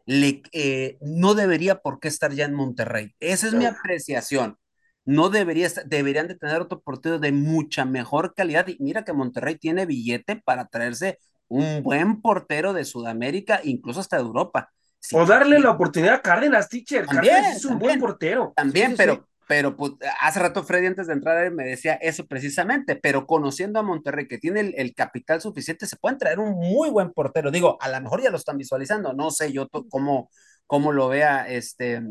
le, 0.05 0.43
eh, 0.51 0.97
no 1.01 1.33
debería 1.35 1.79
por 1.79 1.99
qué 1.99 2.07
estar 2.09 2.33
ya 2.33 2.45
en 2.45 2.53
Monterrey. 2.53 3.15
Esa 3.19 3.47
es 3.47 3.53
mi 3.55 3.65
apreciación. 3.65 4.57
No 5.05 5.29
debería 5.29 5.67
estar, 5.67 5.85
deberían 5.85 6.27
de 6.27 6.35
tener 6.35 6.61
otro 6.61 6.81
portero 6.81 7.19
de 7.19 7.31
mucha 7.31 7.85
mejor 7.85 8.33
calidad. 8.35 8.67
Y 8.67 8.77
mira 8.79 9.03
que 9.03 9.13
Monterrey 9.13 9.57
tiene 9.57 9.85
billete 9.85 10.37
para 10.37 10.67
traerse 10.67 11.19
un 11.47 11.83
buen 11.83 12.21
portero 12.21 12.73
de 12.73 12.85
Sudamérica, 12.85 13.59
incluso 13.63 13.99
hasta 13.99 14.17
de 14.17 14.23
Europa. 14.23 14.71
Sí, 14.99 15.15
O 15.15 15.25
darle 15.25 15.59
sí, 15.59 15.61
la 15.61 15.71
oportunidad 15.71 16.15
a 16.15 16.21
Cárdenas, 16.21 16.69
teacher. 16.69 17.05
También, 17.05 17.35
Cárdenas 17.35 17.57
es 17.57 17.65
un 17.65 17.77
buen 17.79 17.99
portero. 17.99 18.53
También, 18.55 18.95
Sí, 18.95 18.95
pero. 18.95 19.27
Pero 19.53 19.77
pues, 19.77 19.91
hace 20.19 20.39
rato 20.39 20.63
Freddy 20.63 20.87
antes 20.87 21.05
de 21.05 21.13
entrar 21.13 21.51
me 21.51 21.63
decía 21.63 21.93
eso 21.93 22.25
precisamente, 22.25 22.95
pero 22.95 23.27
conociendo 23.27 23.79
a 23.79 23.83
Monterrey 23.83 24.27
que 24.27 24.39
tiene 24.39 24.61
el, 24.61 24.73
el 24.75 24.95
capital 24.95 25.41
suficiente, 25.41 25.85
se 25.85 25.95
pueden 25.95 26.17
traer 26.17 26.39
un 26.39 26.53
muy 26.53 26.89
buen 26.89 27.13
portero. 27.13 27.51
Digo, 27.51 27.77
a 27.79 27.87
lo 27.87 28.01
mejor 28.01 28.23
ya 28.23 28.31
lo 28.31 28.37
están 28.37 28.57
visualizando, 28.57 29.13
no 29.13 29.29
sé 29.29 29.51
yo 29.51 29.69
cómo, 29.91 30.31
cómo 30.65 30.91
lo 30.91 31.07
vea 31.07 31.47
este, 31.47 32.01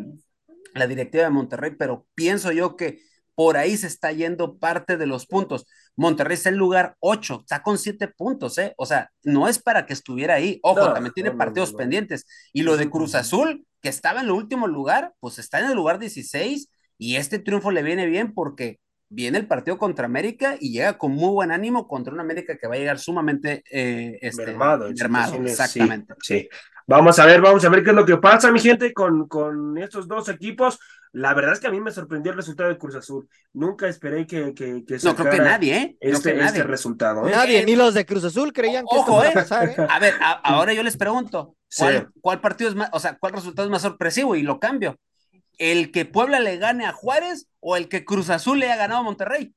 la 0.75 0.87
directiva 0.87 1.25
de 1.25 1.31
Monterrey, 1.31 1.73
pero 1.77 2.07
pienso 2.15 2.53
yo 2.53 2.77
que 2.77 3.01
por 3.35 3.57
ahí 3.57 3.77
se 3.77 3.89
está 3.89 4.13
yendo 4.13 4.57
parte 4.59 4.97
de 4.97 5.07
los 5.07 5.27
puntos. 5.27 5.67
Monterrey 5.97 6.35
está 6.35 6.51
en 6.51 6.59
lugar 6.59 6.95
8, 7.01 7.41
está 7.41 7.61
con 7.65 7.77
7 7.77 8.07
puntos, 8.07 8.57
¿eh? 8.59 8.73
O 8.77 8.87
sea, 8.87 9.11
no 9.25 9.49
es 9.49 9.59
para 9.59 9.85
que 9.85 9.95
estuviera 9.95 10.35
ahí. 10.35 10.61
Ojo, 10.63 10.79
No, 10.79 10.93
también 10.93 11.13
tiene 11.13 11.31
no, 11.31 11.39
partidos 11.39 11.73
no, 11.73 11.79
pendientes. 11.79 12.25
Y 12.53 12.63
lo 12.63 12.77
de 12.77 12.89
Cruz. 12.89 13.17
Azul, 13.17 13.67
que 13.81 13.89
estaba 13.89 14.21
en 14.21 14.27
el 14.27 14.33
último 14.33 14.69
lugar, 14.69 15.13
pues 15.19 15.41
está 15.41 15.59
en 15.59 15.71
el 15.71 15.75
lugar 15.75 15.99
16 15.99 16.69
y 17.05 17.17
este 17.17 17.39
triunfo 17.39 17.71
le 17.71 17.83
viene 17.83 18.07
bien 18.07 18.33
porque 18.35 18.79
viene 19.09 19.39
el 19.39 19.47
partido 19.47 19.77
contra 19.79 20.07
América 20.07 20.57
y 20.61 20.73
llega 20.73 20.97
con 20.99 21.13
muy 21.13 21.31
buen 21.31 21.51
ánimo 21.53 21.87
contra 21.87 22.13
una 22.15 22.23
América 22.23 22.57
que 22.59 22.67
va 22.69 22.75
a 22.77 22.79
llegar 22.79 22.99
sumamente 22.99 23.63
eh, 23.71 24.19
este, 24.23 24.47
mermado, 24.47 24.87
en 24.87 24.95
mermado, 24.95 25.33
situaciones, 25.35 25.57
sí, 25.57 25.63
exactamente. 25.63 26.15
Sí, 26.23 26.49
Vamos 26.87 27.17
a 27.21 27.27
ver, 27.27 27.41
vamos 27.41 27.65
a 27.65 27.69
ver 27.69 27.85
qué 27.85 27.91
es 27.91 27.97
lo 27.97 28.05
que 28.05 28.17
pasa, 28.17 28.51
mi 28.51 28.59
gente, 28.59 28.93
con, 28.93 29.29
con 29.29 29.79
estos 29.79 30.09
dos 30.09 30.29
equipos. 30.29 30.79
La 31.13 31.33
verdad 31.33 31.53
es 31.53 31.61
que 31.61 31.69
a 31.69 31.71
mí 31.71 31.81
me 31.81 31.93
sorprendió 31.93 32.33
el 32.33 32.39
resultado 32.39 32.69
de 32.71 32.77
Cruz 32.77 32.97
Azul. 32.97 33.29
Nunca 33.53 33.87
esperé 33.87 34.27
que, 34.27 34.53
que, 34.53 34.85
que 34.85 34.97
No, 35.05 35.15
creo 35.15 35.31
que 35.31 35.39
nadie, 35.39 35.77
¿eh? 35.77 35.97
Creo 36.01 36.13
este, 36.15 36.33
que 36.33 36.39
nadie. 36.39 36.49
este 36.59 36.63
resultado. 36.65 37.29
¿eh? 37.29 37.31
Nadie, 37.31 37.61
Eh, 37.61 37.65
ni 37.67 37.77
los 37.77 37.95
de 37.95 38.05
Cruz 38.05 38.25
Azul 38.25 38.53
creían 38.53 38.85
que 38.91 38.97
esto 38.99 39.13
Ojo, 39.13 39.17
fuera 39.21 39.29
¿eh? 39.31 39.33
a 39.33 39.35
pasar, 39.43 39.69
¿eh? 39.69 39.77
A 39.89 39.99
ver, 40.01 40.15
a- 40.21 40.33
ahora 40.55 40.73
yo 40.75 40.83
les 40.83 40.97
pregunto, 40.97 41.55
¿cuál, 41.79 41.99
Sí. 41.99 42.19
cuál 42.21 42.41
partido 42.41 42.69
es 42.71 42.77
más, 42.77 42.89
o 42.93 42.99
sea, 42.99 43.17
cuál 43.19 43.33
resultado 43.35 43.67
es 43.69 43.71
más 43.73 43.83
sorpresivo? 43.83 44.35
Y 44.35 44.43
lo 44.43 44.59
cambio. 44.59 44.99
¿El 45.63 45.93
que 45.93 46.05
Puebla 46.05 46.41
le 46.41 46.57
gane 46.57 46.87
a 46.87 46.93
Juárez 46.93 47.49
o 47.61 47.77
el 47.77 47.89
que 47.89 48.05
Cruz 48.05 48.31
Azul 48.31 48.59
le 48.59 48.67
haya 48.67 48.77
ganado 48.77 49.01
a 49.01 49.05
Monterrey? 49.05 49.55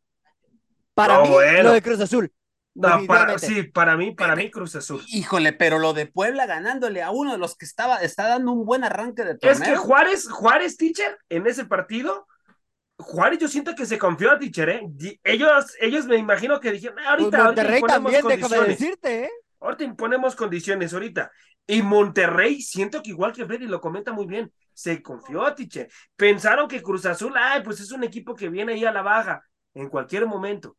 Para 0.94 1.16
No, 1.16 1.24
mí, 1.24 1.30
bueno. 1.32 1.64
lo 1.64 1.72
de 1.74 1.82
Cruz 1.82 2.00
Azul. 2.00 2.32
No, 2.76 3.06
para, 3.08 3.40
sí, 3.40 3.64
para 3.64 3.98
mí, 3.98 4.12
para 4.14 4.36
mí 4.36 4.52
Cruz 4.52 4.76
Azul. 4.76 5.02
Híjole, 5.08 5.52
pero 5.54 5.80
lo 5.80 5.94
de 5.94 6.06
Puebla 6.06 6.46
ganándole 6.46 7.02
a 7.02 7.10
uno 7.10 7.32
de 7.32 7.38
los 7.40 7.58
que 7.58 7.66
estaba, 7.66 7.98
está 8.04 8.28
dando 8.28 8.52
un 8.52 8.66
buen 8.66 8.84
arranque 8.84 9.24
de 9.24 9.32
Es 9.32 9.40
torneo. 9.40 9.74
que 9.74 9.76
Juárez, 9.78 10.30
Juárez, 10.30 10.78
teacher, 10.78 11.18
en 11.30 11.48
ese 11.48 11.66
partido, 11.66 12.28
Juárez 13.00 13.40
yo 13.40 13.48
siento 13.48 13.74
que 13.74 13.88
se 13.88 13.98
confió 13.98 14.30
a 14.32 14.38
teacher, 14.38 14.70
¿eh? 14.70 14.82
Ellos, 15.24 15.66
ellos 15.80 16.06
me 16.06 16.18
imagino 16.18 16.60
que 16.60 16.72
dijeron, 16.72 17.00
"Ah, 17.00 17.16
Pues 17.18 17.34
ahorita, 17.34 17.38
ahorita 17.38 17.44
Monterrey 17.46 17.80
imponemos 17.80 18.12
también, 18.14 18.28
déjame 18.28 18.42
condiciones. 18.58 18.80
decirte, 18.80 19.24
¿eh? 19.24 19.30
Ahorita 19.60 19.84
imponemos 19.86 20.36
condiciones 20.36 20.94
ahorita. 20.94 21.32
Y 21.66 21.82
Monterrey, 21.82 22.62
siento 22.62 23.02
que 23.02 23.10
igual 23.10 23.34
que 23.34 23.46
Freddy 23.46 23.66
lo 23.68 23.82
comenta 23.82 24.12
muy 24.14 24.28
bien, 24.28 24.52
se 24.76 25.02
confió 25.02 25.56
Tiche. 25.56 25.88
Pensaron 26.16 26.68
que 26.68 26.84
Cruz 26.84 27.06
Azul, 27.08 27.34
ay, 27.36 27.64
pues 27.64 27.80
es 27.80 27.92
un 27.92 28.04
equipo 28.04 28.36
que 28.36 28.50
viene 28.50 28.74
ahí 28.74 28.86
a 28.86 28.92
la 28.92 29.02
baja 29.02 29.42
en 29.74 29.90
cualquier 29.90 30.28
momento. 30.28 30.78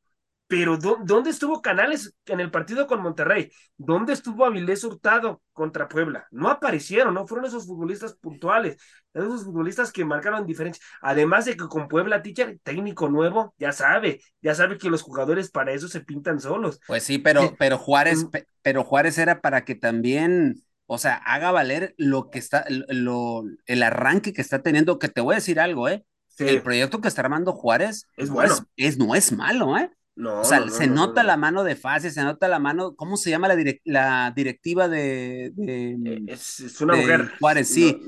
Pero 0.49 0.77
¿dó- 0.79 0.99
¿dónde 1.03 1.31
estuvo 1.31 1.61
Canales 1.61 2.15
en 2.27 2.39
el 2.39 2.53
partido 2.53 2.87
con 2.87 3.03
Monterrey? 3.03 3.51
¿Dónde 3.77 4.13
estuvo 4.13 4.45
Avilés 4.45 4.85
Hurtado 4.85 5.43
contra 5.53 5.89
Puebla? 5.89 6.29
No 6.31 6.49
aparecieron, 6.49 7.15
no 7.15 7.27
fueron 7.27 7.47
esos 7.47 7.67
futbolistas 7.67 8.15
puntuales, 8.15 8.77
esos 9.13 9.43
futbolistas 9.43 9.91
que 9.91 10.05
marcaron 10.05 10.47
diferencia. 10.47 10.81
Además 11.01 11.47
de 11.47 11.57
que 11.57 11.67
con 11.67 11.89
Puebla, 11.89 12.23
teacher, 12.23 12.61
técnico 12.63 13.09
nuevo, 13.09 13.55
ya 13.59 13.73
sabe, 13.73 14.21
ya 14.41 14.55
sabe 14.55 14.79
que 14.79 14.89
los 14.89 15.03
jugadores 15.03 15.51
para 15.51 15.73
eso 15.73 15.89
se 15.89 16.03
pintan 16.03 16.39
solos. 16.39 16.79
Pues 16.87 17.03
sí, 17.03 17.19
pero, 17.19 17.57
pero 17.59 17.77
Juárez, 17.77 18.25
Mm. 18.25 18.31
pe- 18.31 18.47
pero 18.63 18.85
Juárez 18.85 19.19
era 19.19 19.41
para 19.41 19.65
que 19.65 19.75
también, 19.75 20.63
o 20.87 20.99
sea, 20.99 21.17
haga 21.17 21.51
valer 21.53 21.95
lo 21.99 22.31
que 22.31 22.39
está, 22.39 22.65
lo, 22.69 23.45
el 23.67 23.83
arranque 23.83 24.33
que 24.33 24.41
está 24.41 24.63
teniendo, 24.63 24.99
que 24.99 25.09
te 25.09 25.21
voy 25.21 25.35
a 25.35 25.37
decir 25.37 25.61
algo, 25.61 25.89
¿eh? 25.89 26.05
Sí. 26.29 26.45
El 26.45 26.63
proyecto 26.63 27.01
que 27.01 27.09
está 27.09 27.23
armando 27.23 27.53
Juárez 27.53 28.09
Es 28.17 28.31
no 28.31 28.35
bueno. 28.35 28.55
es, 28.55 28.63
es- 28.77 28.99
no 28.99 29.15
es 29.15 29.33
malo, 29.33 29.77
¿eh? 29.79 29.91
No, 30.15 30.41
O 30.41 30.45
sea, 30.45 30.61
no, 30.61 30.67
no, 30.67 30.71
se 30.71 30.87
no, 30.87 30.95
nota 30.95 31.23
no, 31.23 31.25
la 31.25 31.37
no. 31.37 31.39
mano 31.39 31.65
de 31.65 31.77
Fase, 31.77 32.11
se 32.11 32.23
nota 32.23 32.49
la 32.49 32.59
mano, 32.59 32.95
¿cómo 32.97 33.17
se 33.17 33.31
llama 33.31 33.49
la, 33.49 33.57
direc- 33.57 33.81
la 33.85 34.33
directiva 34.37 34.89
de, 34.89 35.53
de- 35.55 35.99
Eh, 36.05 36.23
Es, 36.27 36.61
es 36.61 36.81
una 36.81 36.95
de 36.95 37.01
mujer. 37.01 37.33
Juárez, 37.39 37.69
sí. 37.69 37.99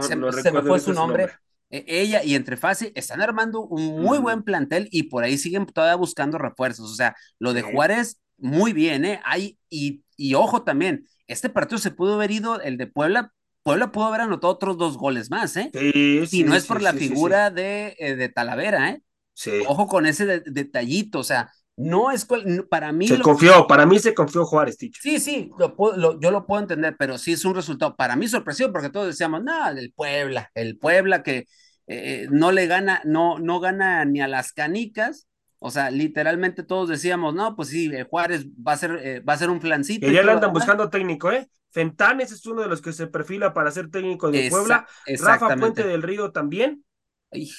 Se, 0.00 0.16
se 0.42 0.52
me 0.52 0.62
fue 0.62 0.80
su 0.80 0.92
nombre. 0.92 1.30
Eh, 1.70 1.84
ella 1.88 2.22
y 2.24 2.34
entre 2.34 2.56
Fase 2.56 2.92
están 2.94 3.20
armando 3.20 3.60
un 3.66 4.00
muy 4.00 4.18
buen 4.18 4.42
plantel 4.42 4.88
y 4.90 5.04
por 5.04 5.24
ahí 5.24 5.38
siguen 5.38 5.66
todavía 5.66 5.96
buscando 5.96 6.38
refuerzos. 6.38 6.90
O 6.90 6.94
sea, 6.94 7.16
lo 7.38 7.52
de. 7.54 7.62
Juárez, 7.62 8.20
muy 8.38 8.72
bien, 8.72 9.04
¿eh? 9.04 9.20
Hay, 9.24 9.58
y, 9.68 10.04
y 10.16 10.34
ojo 10.34 10.62
también, 10.62 11.06
este 11.28 11.48
partido 11.50 11.78
se 11.78 11.90
pudo 11.92 12.14
haber 12.14 12.30
ido, 12.32 12.60
el 12.60 12.76
de 12.78 12.86
Puebla, 12.88 13.32
Puebla 13.62 13.92
pudo 13.92 14.06
haber 14.06 14.22
anotado 14.22 14.52
otros 14.52 14.78
dos 14.78 14.96
goles 14.98 15.30
más, 15.30 15.56
¿eh? 15.56 15.70
Sí, 15.72 16.26
Si 16.26 16.26
sí, 16.38 16.44
no 16.44 16.54
es 16.56 16.66
por 16.66 16.82
la 16.82 16.92
sí, 16.92 16.98
figura 16.98 17.50
De, 17.50 17.94
eh, 17.98 18.16
de 18.16 18.28
Talavera, 18.28 18.90
¿eh? 18.90 19.02
Sí. 19.34 19.52
Ojo 19.68 19.86
con 19.86 20.06
ese 20.06 20.26
de- 20.26 20.40
detallito, 20.46 21.20
o 21.20 21.24
sea, 21.24 21.50
no 21.76 22.10
es 22.10 22.26
para 22.68 22.90
mí. 22.92 23.06
Se 23.06 23.18
lo- 23.18 23.24
confió, 23.24 23.66
para 23.68 23.86
mí 23.86 23.98
se 24.00 24.14
confió 24.14 24.44
Juárez, 24.44 24.76
Ticho. 24.78 25.00
Sí, 25.02 25.20
sí, 25.20 25.50
lo 25.58 25.76
puedo- 25.76 25.96
lo- 25.96 26.18
yo 26.20 26.30
lo 26.32 26.44
puedo 26.46 26.60
entender, 26.60 26.96
pero 26.98 27.18
sí 27.18 27.32
es 27.34 27.44
un 27.44 27.54
resultado 27.54 27.94
para 27.94 28.16
mí 28.16 28.26
sorpresivo 28.26 28.72
porque 28.72 28.90
todos 28.90 29.06
decíamos, 29.06 29.44
no, 29.44 29.68
el 29.68 29.92
Puebla, 29.94 30.50
el 30.54 30.76
Puebla 30.78 31.22
que 31.22 31.44
eh, 31.90 32.26
no 32.30 32.50
le 32.52 32.66
gana, 32.66 33.00
no, 33.04 33.38
no 33.38 33.60
gana 33.60 34.04
ni 34.04 34.20
a 34.20 34.28
las 34.28 34.52
canicas, 34.52 35.27
o 35.60 35.70
sea, 35.70 35.90
literalmente 35.90 36.62
todos 36.62 36.88
decíamos, 36.88 37.34
no, 37.34 37.56
pues 37.56 37.68
sí, 37.68 37.86
el 37.86 38.04
Juárez 38.04 38.46
va 38.46 38.72
a 38.72 38.76
ser, 38.76 38.92
eh, 39.02 39.20
va 39.20 39.32
a 39.32 39.38
ser 39.38 39.50
un 39.50 39.60
flancito. 39.60 40.06
Que 40.06 40.12
ya 40.12 40.22
le 40.22 40.32
andan 40.32 40.52
buscando 40.52 40.88
técnico, 40.90 41.32
¿eh? 41.32 41.48
Fentanes 41.70 42.32
es 42.32 42.46
uno 42.46 42.62
de 42.62 42.68
los 42.68 42.80
que 42.80 42.92
se 42.92 43.06
perfila 43.08 43.52
para 43.52 43.70
ser 43.70 43.90
técnico 43.90 44.30
de 44.30 44.46
Esa- 44.46 44.56
Puebla. 44.56 44.86
Rafa. 45.20 45.56
Puente 45.56 45.86
del 45.86 46.02
Río 46.02 46.32
también. 46.32 46.84
Ay, 47.30 47.50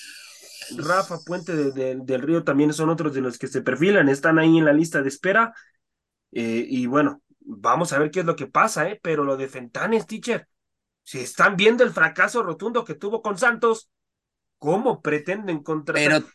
Rafa 0.77 1.17
Puente 1.25 1.55
de- 1.55 1.71
de- 1.71 1.97
del 2.01 2.21
Río 2.21 2.43
también 2.43 2.73
son 2.73 2.89
otros 2.89 3.13
de 3.13 3.21
los 3.21 3.37
que 3.37 3.47
se 3.47 3.61
perfilan, 3.61 4.07
están 4.09 4.39
ahí 4.39 4.57
en 4.57 4.65
la 4.65 4.73
lista 4.73 5.01
de 5.01 5.09
espera. 5.09 5.53
Eh, 6.31 6.65
y 6.67 6.85
bueno, 6.85 7.21
vamos 7.39 7.91
a 7.93 7.99
ver 7.99 8.11
qué 8.11 8.21
es 8.21 8.25
lo 8.25 8.35
que 8.35 8.47
pasa, 8.47 8.87
¿eh? 8.89 8.99
Pero 9.01 9.23
lo 9.23 9.35
de 9.35 9.47
Fentanes, 9.47 10.05
teacher, 10.05 10.47
si 11.03 11.19
están 11.19 11.55
viendo 11.55 11.83
el 11.83 11.89
fracaso 11.91 12.43
rotundo 12.43 12.85
que 12.85 12.93
tuvo 12.93 13.21
con 13.21 13.37
Santos, 13.37 13.89
¿cómo 14.59 15.01
pretenden 15.01 15.63
contratar? 15.63 16.21
Pero 16.21 16.27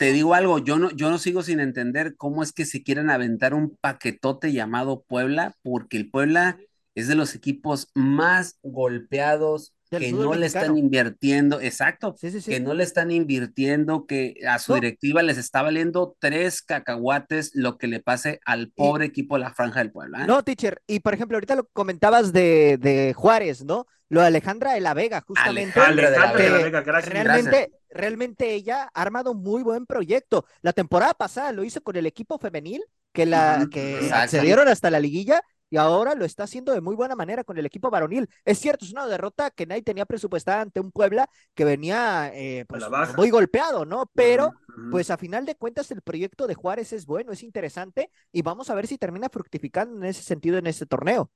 te 0.00 0.12
digo 0.12 0.32
algo, 0.32 0.58
yo 0.58 0.78
no, 0.78 0.90
yo 0.92 1.10
no 1.10 1.18
sigo 1.18 1.42
sin 1.42 1.60
entender 1.60 2.16
cómo 2.16 2.42
es 2.42 2.52
que 2.54 2.64
se 2.64 2.82
quieren 2.82 3.10
aventar 3.10 3.52
un 3.52 3.76
paquetote 3.76 4.50
llamado 4.50 5.02
Puebla, 5.02 5.58
porque 5.62 5.98
el 5.98 6.10
Puebla 6.10 6.58
es 6.94 7.06
de 7.06 7.14
los 7.14 7.34
equipos 7.34 7.90
más 7.94 8.58
golpeados, 8.62 9.74
que 9.90 10.12
no 10.12 10.34
le 10.34 10.46
están 10.46 10.78
invirtiendo, 10.78 11.60
exacto, 11.60 12.14
Sí, 12.18 12.30
sí, 12.30 12.40
sí. 12.40 12.50
que 12.50 12.60
no 12.60 12.74
le 12.74 12.84
están 12.84 13.10
invirtiendo, 13.10 14.06
que 14.06 14.34
a 14.48 14.58
su 14.58 14.72
No. 14.72 14.76
directiva 14.76 15.22
les 15.22 15.36
está 15.36 15.62
valiendo 15.62 16.16
tres 16.18 16.62
cacahuates 16.62 17.50
lo 17.54 17.76
que 17.78 17.86
le 17.88 18.00
pase 18.00 18.40
al 18.44 18.70
pobre 18.70 19.06
equipo 19.06 19.34
de 19.36 19.40
la 19.40 19.52
Franja 19.52 19.80
del 19.80 19.90
Puebla. 19.90 20.22
¿eh? 20.22 20.26
No, 20.26 20.42
teacher, 20.44 20.80
y 20.86 21.00
por 21.00 21.14
ejemplo, 21.14 21.36
ahorita 21.36 21.56
lo 21.56 21.66
comentabas 21.72 22.32
de, 22.32 22.78
de 22.80 23.12
Juárez, 23.14 23.64
¿no? 23.64 23.86
Lo 24.08 24.20
de 24.22 24.26
Alejandra 24.26 24.72
de 24.72 24.80
la 24.80 24.92
Vega, 24.94 25.20
justamente. 25.26 25.78
Alejandra 25.78 26.10
de 26.10 26.18
la 26.18 26.32
de 26.34 26.50
la 26.50 26.56
que 26.58 26.64
Vega, 26.64 26.80
gracias. 26.82 27.12
Realmente, 27.12 27.72
realmente 27.90 28.54
ella 28.54 28.90
ha 28.92 29.02
armado 29.02 29.32
un 29.32 29.42
muy 29.42 29.62
buen 29.62 29.86
proyecto. 29.86 30.44
La 30.62 30.72
temporada 30.72 31.14
pasada 31.14 31.52
lo 31.52 31.62
hizo 31.62 31.80
con 31.82 31.96
el 31.96 32.06
equipo 32.06 32.38
femenil, 32.38 32.82
que, 33.12 33.26
la, 33.26 33.68
que 33.70 34.10
accedieron 34.12 34.66
hasta 34.68 34.90
la 34.90 34.98
liguilla, 35.00 35.40
y 35.70 35.76
ahora 35.76 36.14
lo 36.14 36.24
está 36.24 36.44
haciendo 36.44 36.72
de 36.72 36.80
muy 36.80 36.96
buena 36.96 37.14
manera 37.14 37.44
con 37.44 37.56
el 37.56 37.64
equipo 37.64 37.90
varonil. 37.90 38.28
Es 38.44 38.58
cierto, 38.58 38.84
es 38.84 38.92
una 38.92 39.06
derrota 39.06 39.50
que 39.50 39.66
nadie 39.66 39.82
tenía 39.82 40.04
presupuestada 40.04 40.60
ante 40.60 40.80
un 40.80 40.90
Puebla 40.90 41.30
que 41.54 41.64
venía 41.64 42.30
eh, 42.34 42.66
pues, 42.68 42.84
muy 43.16 43.30
golpeado, 43.30 43.84
¿no? 43.84 44.10
Pero 44.14 44.52
pues 44.90 45.10
a 45.10 45.16
final 45.16 45.46
de 45.46 45.54
cuentas 45.54 45.90
el 45.90 46.02
proyecto 46.02 46.46
de 46.46 46.54
Juárez 46.54 46.92
es 46.92 47.06
bueno, 47.06 47.32
es 47.32 47.42
interesante 47.42 48.10
y 48.32 48.42
vamos 48.42 48.70
a 48.70 48.74
ver 48.74 48.86
si 48.86 48.98
termina 48.98 49.28
fructificando 49.28 49.96
en 49.96 50.04
ese 50.04 50.22
sentido 50.22 50.58
en 50.58 50.66
este 50.66 50.86
torneo. 50.86 51.30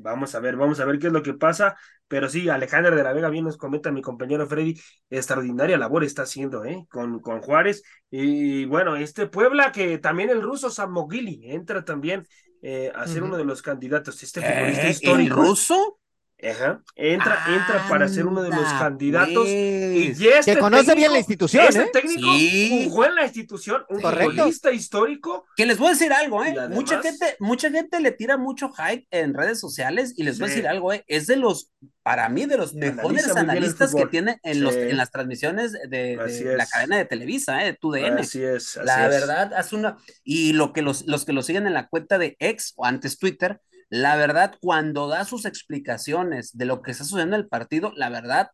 Vamos 0.00 0.34
a 0.36 0.40
ver, 0.40 0.56
vamos 0.56 0.78
a 0.78 0.84
ver 0.84 1.00
qué 1.00 1.08
es 1.08 1.12
lo 1.12 1.24
que 1.24 1.34
pasa. 1.34 1.76
Pero 2.06 2.28
sí, 2.28 2.48
Alejandra 2.48 2.94
de 2.94 3.02
la 3.02 3.12
Vega, 3.12 3.28
bien 3.28 3.44
nos 3.44 3.56
comenta 3.56 3.90
mi 3.90 4.00
compañero 4.00 4.46
Freddy, 4.46 4.80
extraordinaria 5.10 5.76
labor 5.76 6.04
está 6.04 6.22
haciendo, 6.22 6.64
¿eh? 6.64 6.86
Con, 6.88 7.20
con 7.20 7.40
Juárez. 7.40 7.82
Y 8.08 8.64
bueno, 8.66 8.94
este 8.96 9.26
Puebla, 9.26 9.72
que 9.72 9.98
también 9.98 10.30
el 10.30 10.40
ruso 10.40 10.70
Samogili 10.70 11.50
entra 11.50 11.84
también 11.84 12.24
eh, 12.62 12.92
a 12.94 13.06
ser 13.06 13.22
uno 13.22 13.36
de 13.36 13.44
los 13.44 13.62
candidatos. 13.62 14.22
Este 14.22 14.40
¿Eh? 14.40 14.42
futbolista 14.42 14.82
¿El 14.82 14.90
histórico. 14.90 15.36
ruso? 15.36 16.00
Ajá, 16.40 16.80
entra, 16.94 17.44
entra 17.48 17.84
para 17.88 18.06
ser 18.06 18.24
uno 18.26 18.42
de 18.42 18.50
los 18.50 18.64
candidatos. 18.74 19.48
Y 19.48 20.04
pues. 20.06 20.18
ya 20.18 20.38
este 20.38 20.54
Que 20.54 20.60
conoce 20.60 20.94
bien 20.94 21.10
la 21.10 21.18
institución, 21.18 21.64
Este 21.68 21.82
¿eh? 21.82 21.90
técnico 21.92 22.32
Sí. 22.36 22.86
jugó 22.88 23.06
en 23.06 23.14
la 23.16 23.24
institución, 23.24 23.82
un 23.88 24.00
futbolista 24.00 24.70
histórico. 24.70 25.46
Que 25.56 25.66
les 25.66 25.78
voy 25.78 25.88
a 25.88 25.90
decir 25.90 26.12
algo, 26.12 26.44
¿eh? 26.44 26.54
Mucha 26.68 27.02
gente, 27.02 27.34
mucha 27.40 27.70
gente 27.70 27.98
le 28.00 28.12
tira 28.12 28.36
mucho 28.36 28.70
hype 28.70 29.06
en 29.10 29.34
redes 29.34 29.58
sociales 29.58 30.14
y 30.16 30.22
les 30.22 30.38
voy 30.38 30.46
a 30.46 30.50
decir 30.50 30.68
algo, 30.68 30.92
¿eh? 30.92 31.04
Es 31.08 31.26
de 31.26 31.36
los, 31.36 31.72
para 32.04 32.28
mí, 32.28 32.46
de 32.46 32.56
los 32.56 32.72
mejores 32.74 33.24
Analiza 33.24 33.40
analistas 33.40 33.94
que 33.94 34.06
tiene 34.06 34.38
en, 34.44 34.62
los, 34.62 34.76
en 34.76 34.96
las 34.96 35.10
transmisiones 35.10 35.72
de, 35.72 36.16
la 36.56 36.66
cadena 36.66 36.98
de 36.98 37.04
Televisa, 37.04 37.62
¿eh? 37.62 37.66
De 37.66 37.72
TUDN. 37.74 38.18
Así 38.18 38.42
es, 38.44 38.76
así 38.76 38.86
La 38.86 39.06
es. 39.06 39.10
verdad, 39.10 39.54
hace 39.54 39.74
una. 39.74 39.96
Y 40.22 40.52
lo 40.52 40.72
que 40.72 40.82
los, 40.82 41.04
los 41.08 41.24
que 41.24 41.32
lo 41.32 41.42
siguen 41.42 41.66
en 41.66 41.74
la 41.74 41.88
cuenta 41.88 42.16
de 42.16 42.36
ex 42.38 42.74
o 42.76 42.84
antes 42.84 43.18
Twitter, 43.18 43.60
la 43.90 44.16
verdad, 44.16 44.54
cuando 44.60 45.08
da 45.08 45.24
sus 45.24 45.44
explicaciones 45.46 46.56
de 46.56 46.66
lo 46.66 46.82
que 46.82 46.90
está 46.92 47.04
sucediendo 47.04 47.36
en 47.36 47.42
el 47.42 47.48
partido, 47.48 47.92
la 47.96 48.10
verdad, 48.10 48.50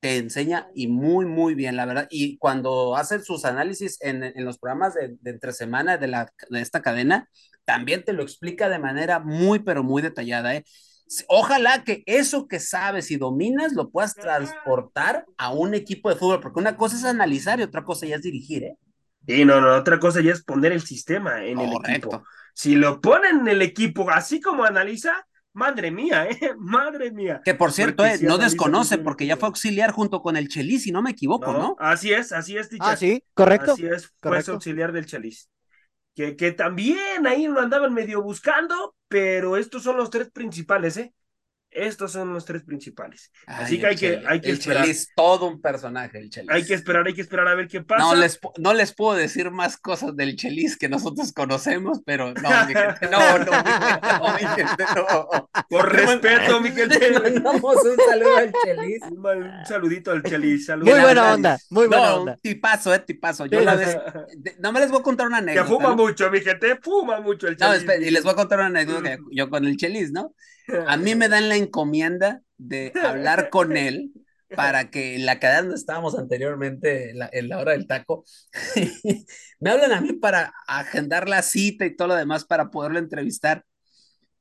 te 0.00 0.18
enseña 0.18 0.68
y 0.74 0.88
muy, 0.88 1.24
muy 1.26 1.54
bien, 1.54 1.76
la 1.76 1.86
verdad. 1.86 2.06
Y 2.10 2.36
cuando 2.38 2.96
hace 2.96 3.20
sus 3.22 3.44
análisis 3.46 3.98
en, 4.02 4.22
en 4.24 4.44
los 4.44 4.58
programas 4.58 4.94
de, 4.94 5.16
de, 5.20 5.30
entre 5.30 5.52
semana 5.52 5.96
de, 5.96 6.08
la, 6.08 6.30
de 6.50 6.60
esta 6.60 6.82
cadena, 6.82 7.28
también 7.64 8.04
te 8.04 8.12
lo 8.12 8.22
explica 8.22 8.68
de 8.68 8.78
manera 8.78 9.20
muy, 9.20 9.60
pero 9.60 9.82
muy 9.82 10.02
detallada. 10.02 10.54
¿eh? 10.54 10.64
Ojalá 11.28 11.84
que 11.84 12.02
eso 12.06 12.48
que 12.48 12.60
sabes 12.60 13.10
y 13.10 13.16
dominas 13.16 13.72
lo 13.72 13.90
puedas 13.90 14.14
transportar 14.14 15.24
a 15.38 15.52
un 15.52 15.74
equipo 15.74 16.10
de 16.10 16.16
fútbol, 16.16 16.40
porque 16.40 16.60
una 16.60 16.76
cosa 16.76 16.96
es 16.96 17.04
analizar 17.04 17.60
y 17.60 17.62
otra 17.62 17.84
cosa 17.84 18.06
ya 18.06 18.16
es 18.16 18.22
dirigir, 18.22 18.64
¿eh? 18.64 18.78
Y 19.26 19.44
no, 19.44 19.60
no, 19.60 19.74
otra 19.74 19.98
cosa 19.98 20.20
ya 20.20 20.32
es 20.32 20.42
poner 20.42 20.72
el 20.72 20.82
sistema 20.82 21.44
en 21.44 21.56
Correcto. 21.56 21.88
el 21.88 21.94
equipo. 21.94 22.24
Si 22.54 22.74
lo 22.74 23.00
ponen 23.00 23.40
en 23.40 23.48
el 23.48 23.62
equipo 23.62 24.10
así 24.10 24.40
como 24.40 24.64
analiza, 24.64 25.26
madre 25.52 25.90
mía, 25.90 26.26
¿eh? 26.28 26.54
Madre 26.58 27.10
mía. 27.10 27.40
Que 27.44 27.54
por 27.54 27.72
cierto, 27.72 28.04
eh, 28.04 28.18
no 28.22 28.38
desconoce 28.38 28.98
porque 28.98 29.26
ya 29.26 29.36
fue 29.36 29.48
auxiliar 29.48 29.92
junto 29.92 30.20
con 30.20 30.36
el 30.36 30.48
Chelis, 30.48 30.82
si 30.82 30.92
no 30.92 31.02
me 31.02 31.10
equivoco, 31.10 31.52
¿no? 31.52 31.76
Así 31.78 32.12
es, 32.12 32.32
así 32.32 32.56
es, 32.56 32.68
teacher. 32.68 32.88
Ah, 32.88 32.96
sí, 32.96 33.24
correcto. 33.34 33.72
Así 33.72 33.86
es, 33.86 34.06
fue 34.06 34.30
correcto. 34.30 34.52
auxiliar 34.52 34.92
del 34.92 35.06
Chelis. 35.06 35.48
Que, 36.14 36.36
que 36.36 36.52
también 36.52 37.26
ahí 37.26 37.46
lo 37.48 37.60
andaban 37.60 37.92
medio 37.92 38.22
buscando, 38.22 38.94
pero 39.08 39.56
estos 39.56 39.82
son 39.82 39.96
los 39.96 40.10
tres 40.10 40.30
principales, 40.30 40.96
¿eh? 40.96 41.12
Estos 41.74 42.12
son 42.12 42.32
los 42.32 42.44
tres 42.44 42.62
principales. 42.62 43.32
Así 43.46 43.74
Ay, 43.74 43.80
que 43.80 43.86
hay 43.86 43.96
que, 43.96 44.22
hay 44.28 44.40
que 44.40 44.50
el 44.50 44.58
esperar. 44.58 44.84
Chelis, 44.84 45.08
todo 45.16 45.46
un 45.48 45.60
personaje, 45.60 46.18
el 46.18 46.30
Chelis. 46.30 46.48
Hay 46.50 46.64
que 46.64 46.74
esperar, 46.74 47.04
hay 47.04 47.14
que 47.14 47.20
esperar 47.20 47.48
a 47.48 47.54
ver 47.56 47.66
qué 47.66 47.82
pasa. 47.82 48.00
No 48.04 48.14
les, 48.14 48.38
no 48.58 48.74
les 48.74 48.94
puedo 48.94 49.14
decir 49.18 49.50
más 49.50 49.76
cosas 49.76 50.14
del 50.14 50.36
Chelis 50.36 50.76
que 50.76 50.88
nosotros 50.88 51.32
conocemos, 51.32 52.00
pero 52.06 52.32
no, 52.32 52.48
mi 52.66 52.74
gente, 52.74 53.08
no, 53.10 53.38
no, 53.38 53.50
mi 53.50 53.70
gente, 53.70 54.08
no, 54.20 54.34
mi 54.34 54.46
gente, 54.62 54.84
no. 54.94 55.50
Por 55.68 55.92
respeto, 55.92 56.60
mi 56.60 56.70
gente. 56.72 57.10
mandamos 57.20 57.76
un 57.84 57.96
saludo 58.08 58.36
al 58.36 58.52
Chelis. 58.64 59.02
Un, 59.10 59.66
saludito 59.66 60.12
al 60.12 60.22
Chelis. 60.22 60.68
Muy 60.78 61.00
buena 61.00 61.34
onda, 61.34 61.58
muy 61.70 61.88
buena 61.88 62.06
No, 62.10 62.16
onda. 62.20 62.36
tipazo, 62.40 62.94
eh, 62.94 63.00
tipazo. 63.00 63.46
Yo 63.46 63.58
Sí, 63.58 63.64
la 63.64 63.74
vez, 63.74 63.96
de- 64.36 64.54
no 64.60 64.70
me 64.72 64.78
les 64.78 64.90
voy 64.90 65.00
a 65.00 65.02
contar 65.02 65.26
una 65.26 65.38
Que 65.38 65.50
anécdota. 65.50 65.68
fuma 65.68 65.88
¿no? 65.88 65.96
mucho, 65.96 66.30
mi 66.30 66.40
gente, 66.40 66.76
fuma 66.80 67.20
mucho 67.20 67.48
el 67.48 67.56
No, 67.58 67.66
Chelis. 67.66 67.80
espera, 67.80 68.06
y 68.06 68.10
les 68.10 68.22
voy 68.22 68.32
a 68.32 68.36
contar 68.36 68.58
una 68.60 68.68
anécdota 68.68 69.16
que 69.16 69.22
yo 69.32 69.50
con 69.50 69.64
el 69.64 69.76
Chelis, 69.76 70.12
¿no? 70.12 70.34
A 70.86 70.96
mí 70.96 71.14
me 71.14 71.28
dan 71.28 71.48
la 71.48 71.56
encomienda 71.56 72.40
de 72.56 72.92
hablar 73.02 73.50
con 73.50 73.76
él 73.76 74.12
para 74.54 74.90
que 74.90 75.16
en 75.16 75.26
la 75.26 75.40
cadena 75.40 75.62
donde 75.62 75.76
estábamos 75.76 76.18
anteriormente, 76.18 77.10
en 77.10 77.18
la, 77.18 77.28
en 77.32 77.48
la 77.48 77.58
hora 77.58 77.72
del 77.72 77.86
taco, 77.86 78.24
me 79.60 79.70
hablan 79.70 79.92
a 79.92 80.00
mí 80.00 80.12
para 80.12 80.52
agendar 80.66 81.28
la 81.28 81.42
cita 81.42 81.84
y 81.86 81.96
todo 81.96 82.08
lo 82.08 82.14
demás 82.14 82.44
para 82.44 82.70
poderlo 82.70 82.98
entrevistar. 82.98 83.64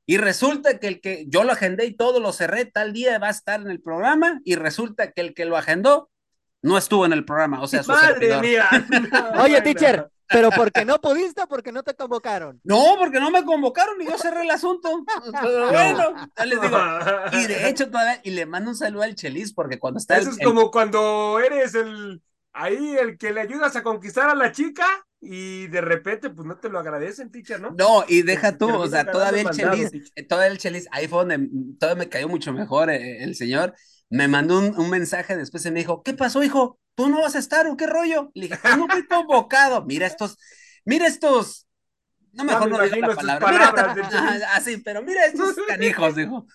Y 0.06 0.18
resulta 0.18 0.80
que 0.80 0.88
el 0.88 1.02
que 1.02 1.26
yo 1.30 1.44
lo 1.44 1.54
agendé 1.54 1.86
y 1.86 1.96
todo 1.96 2.20
lo 2.20 2.34
cerré, 2.34 2.66
tal 2.66 2.94
día 2.94 3.18
va 3.20 3.28
a 3.28 3.32
estar 3.32 3.62
en 3.62 3.70
el 3.70 3.82
programa, 3.82 4.42
y 4.44 4.56
resulta 4.56 5.12
que 5.12 5.22
el 5.22 5.34
que 5.34 5.46
lo 5.46 5.56
agendó 5.56 6.10
no 6.62 6.78
estuvo 6.78 7.06
en 7.06 7.14
el 7.14 7.26
programa, 7.26 7.62
o 7.62 7.68
sea, 7.68 7.84
su 7.84 7.92
Madre 7.92 8.14
servidor. 8.14 8.42
mía. 8.42 8.70
Oye, 9.40 9.62
teacher, 9.62 10.08
pero 10.28 10.50
porque 10.52 10.86
no 10.86 11.00
pudiste 11.00 11.42
o 11.44 11.48
porque 11.48 11.72
no 11.72 11.84
te 11.84 11.96
convocaron. 11.96 12.60
No, 12.64 12.96
porque 12.98 13.20
no 13.20 13.32
me 13.32 13.44
convocaron 13.44 14.02
y 14.02 14.06
yo 14.06 14.18
cerré 14.18 14.42
el 14.44 14.52
asunto. 14.52 15.04
Pero 15.42 15.68
bueno, 15.72 16.30
ya 16.38 16.46
les 16.46 16.62
digo. 16.62 16.78
Y 17.32 17.46
de 17.48 17.56
hecho, 17.70 17.90
todavía, 17.90 18.20
y 18.24 18.32
le 18.32 18.46
mando 18.46 18.72
un 18.72 18.76
saludo 18.76 19.04
al 19.04 19.16
Chelis, 19.16 19.54
porque 19.54 19.80
cuando 19.80 20.00
está 20.00 20.18
Eso 20.18 20.30
el- 20.30 20.36
es 20.36 20.42
el- 20.42 20.48
como 20.48 20.72
cuando 20.72 21.40
eres 21.40 21.76
el 21.76 22.22
ahí 22.54 22.96
el 22.98 23.18
que 23.18 23.34
le 23.34 23.42
ayudas 23.42 23.76
a 23.76 23.84
conquistar 23.84 24.30
a 24.30 24.36
la 24.36 24.52
chica 24.52 24.86
y 25.20 25.68
de 25.68 25.82
repente 25.82 26.30
pues 26.30 26.48
no 26.48 26.58
te 26.58 26.70
lo 26.70 26.80
agradecen, 26.80 27.32
teacher, 27.32 27.60
¿no? 27.60 27.76
No, 27.76 28.04
y 28.08 28.22
deja 28.22 28.58
tú, 28.58 28.70
o 28.70 28.88
sea, 28.88 29.10
todavía 29.10 29.42
el 29.42 29.46
mandado, 29.46 29.76
Chelis, 29.78 30.12
eh, 30.16 30.24
todavía 30.24 30.52
el 30.52 30.58
Chelis, 30.60 30.88
ahí 30.92 31.08
fue 31.08 31.20
donde 31.26 31.50
todavía 31.80 32.04
me 32.06 32.10
cayó 32.10 32.28
mucho 32.28 32.54
mejor 32.54 32.90
eh, 32.90 33.24
el 33.24 33.36
señor. 33.36 33.74
Me 34.10 34.28
mandó 34.28 34.60
un, 34.60 34.78
un 34.78 34.90
mensaje 34.90 35.36
después 35.36 35.66
y 35.66 35.72
me 35.72 35.80
dijo, 35.80 36.04
¿qué 36.04 36.14
pasó, 36.14 36.44
hijo? 36.44 36.80
¿Tú 36.96 37.10
no 37.10 37.22
vas 37.22 37.36
a 37.36 37.40
estar 37.40 37.68
o 37.68 37.76
qué 37.78 37.88
rollo? 37.88 38.32
Le 38.34 38.48
dije, 38.48 38.60
"Pues 38.62 38.78
no 38.78 38.88
fui 38.88 39.06
convocado. 39.08 39.84
Mira 39.86 40.06
estos, 40.08 40.38
mira 40.86 41.08
estos, 41.08 41.68
no 42.34 42.46
mejor 42.46 42.70
me 42.72 42.78
no 42.78 42.84
digo 42.84 42.98
imagino 42.98 43.08
la 43.10 43.16
palabra. 43.40 43.52
Mira, 43.52 43.72
palabras 43.74 44.42
así, 44.54 44.78
pero 44.78 45.04
mira 45.04 45.26
estos 45.26 45.56
canijos, 45.68 46.16
dijo. 46.16 46.48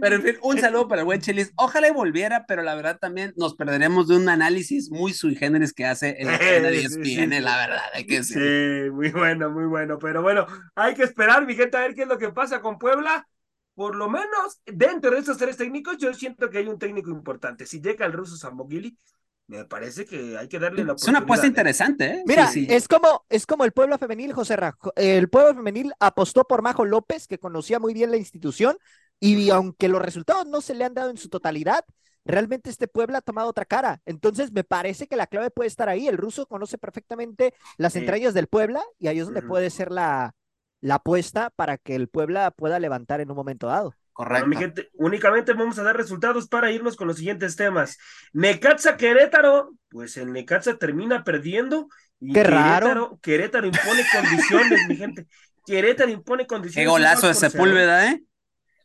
Pero 0.00 0.16
en 0.16 0.22
fin, 0.22 0.36
un 0.42 0.58
saludo 0.58 0.88
para 0.88 1.02
el 1.02 1.04
buen 1.04 1.20
Chelis. 1.20 1.52
Ojalá 1.56 1.88
y 1.88 1.92
volviera, 1.92 2.46
pero 2.46 2.62
la 2.62 2.74
verdad 2.74 2.98
también 2.98 3.34
nos 3.36 3.54
perderemos 3.54 4.08
de 4.08 4.16
un 4.16 4.28
análisis 4.28 4.90
muy 4.90 5.12
sui 5.12 5.34
generis 5.34 5.74
que 5.74 5.84
hace 5.84 6.16
cadena 6.24 6.68
de 6.68 6.88
sí, 6.88 7.04
sí. 7.04 7.26
la 7.26 7.56
verdad, 7.56 7.82
hay 7.92 8.06
que 8.06 8.16
decir. 8.16 8.38
Sí, 8.38 8.90
muy 8.90 9.10
bueno, 9.10 9.50
muy 9.50 9.66
bueno. 9.66 9.98
Pero 9.98 10.22
bueno, 10.22 10.46
hay 10.74 10.94
que 10.94 11.02
esperar, 11.02 11.44
mi 11.46 11.54
gente, 11.54 11.76
a 11.76 11.80
ver 11.80 11.94
qué 11.94 12.02
es 12.02 12.08
lo 12.08 12.18
que 12.18 12.30
pasa 12.30 12.60
con 12.60 12.78
Puebla. 12.78 13.26
Por 13.74 13.94
lo 13.94 14.08
menos 14.08 14.60
dentro 14.66 15.12
de 15.12 15.18
estos 15.20 15.36
tres 15.38 15.56
técnicos, 15.56 15.98
yo 15.98 16.12
siento 16.12 16.50
que 16.50 16.58
hay 16.58 16.66
un 16.66 16.78
técnico 16.78 17.10
importante. 17.10 17.64
Si 17.64 17.80
llega 17.80 18.06
el 18.06 18.12
ruso 18.12 18.36
Samogili, 18.36 18.98
me 19.48 19.64
parece 19.66 20.06
que 20.06 20.36
hay 20.38 20.48
que 20.48 20.58
darle 20.60 20.84
la 20.84 20.94
Es 20.94 21.08
una 21.08 21.20
apuesta 21.20 21.46
oportunidad, 21.46 21.46
¿eh? 21.46 21.48
interesante, 21.48 22.06
¿eh? 22.06 22.22
Mira, 22.26 22.46
Sí, 22.46 22.66
sí. 22.66 22.66
es 22.68 22.88
como 22.88 23.24
es 23.30 23.46
como 23.46 23.64
el 23.64 23.72
pueblo 23.72 23.98
femenil, 23.98 24.32
José 24.34 24.56
Rajo. 24.56 24.92
El 24.96 25.28
pueblo 25.30 25.54
femenil 25.54 25.92
apostó 26.00 26.44
por 26.44 26.62
Majo 26.62 26.84
López, 26.84 27.26
que 27.28 27.38
conocía 27.38 27.78
muy 27.80 27.94
bien 27.94 28.10
la 28.10 28.18
institución, 28.18 28.78
y 29.20 29.50
aunque 29.50 29.88
los 29.88 30.02
resultados 30.02 30.46
no 30.46 30.60
se 30.60 30.74
le 30.74 30.84
han 30.84 30.94
dado 30.94 31.10
en 31.10 31.16
su 31.18 31.28
totalidad, 31.30 31.84
realmente 32.24 32.70
este 32.70 32.88
pueblo 32.88 33.16
ha 33.18 33.22
tomado 33.22 33.48
otra 33.48 33.64
cara. 33.64 34.02
Entonces, 34.06 34.52
me 34.52 34.64
parece 34.64 35.06
que 35.08 35.16
la 35.16 35.26
clave 35.26 35.50
puede 35.50 35.68
estar 35.68 35.88
ahí. 35.88 36.08
El 36.08 36.18
ruso 36.18 36.46
conoce 36.46 36.78
perfectamente 36.78 37.54
las 37.78 37.94
Sí. 37.94 38.00
entrañas 38.00 38.34
del 38.34 38.48
Puebla, 38.48 38.82
y 38.98 39.08
ahí 39.08 39.18
es 39.20 39.26
donde 39.26 39.42
puede 39.42 39.70
ser 39.70 39.90
la, 39.92 40.34
la 40.80 40.96
apuesta 40.96 41.50
para 41.56 41.78
que 41.78 41.94
el 41.94 42.08
Puebla 42.08 42.50
pueda 42.50 42.78
levantar 42.78 43.20
en 43.22 43.30
un 43.30 43.36
momento 43.36 43.66
dado. 43.68 43.94
Bueno, 44.18 44.30
Correcto. 44.30 44.48
mi 44.48 44.56
gente, 44.56 44.90
únicamente 44.94 45.52
vamos 45.52 45.78
a 45.78 45.84
dar 45.84 45.96
resultados 45.96 46.48
para 46.48 46.72
irnos 46.72 46.96
con 46.96 47.06
los 47.06 47.18
siguientes 47.18 47.54
temas. 47.54 47.98
Necaxa 48.32 48.96
Querétaro, 48.96 49.70
pues 49.88 50.16
el 50.16 50.32
Necaxa 50.32 50.76
termina 50.76 51.22
perdiendo 51.22 51.88
y 52.20 52.32
Qué 52.32 52.42
Querétaro, 52.42 52.86
raro. 52.88 53.18
Querétaro 53.22 53.66
impone 53.68 54.02
condiciones, 54.12 54.80
mi 54.88 54.96
gente. 54.96 55.26
Querétaro 55.64 56.10
impone 56.10 56.42
Qué 56.42 56.46
condiciones. 56.48 56.90
golazo 56.90 57.28
de. 57.28 57.34
Sepúlveda, 57.34 58.10
¿eh? 58.10 58.22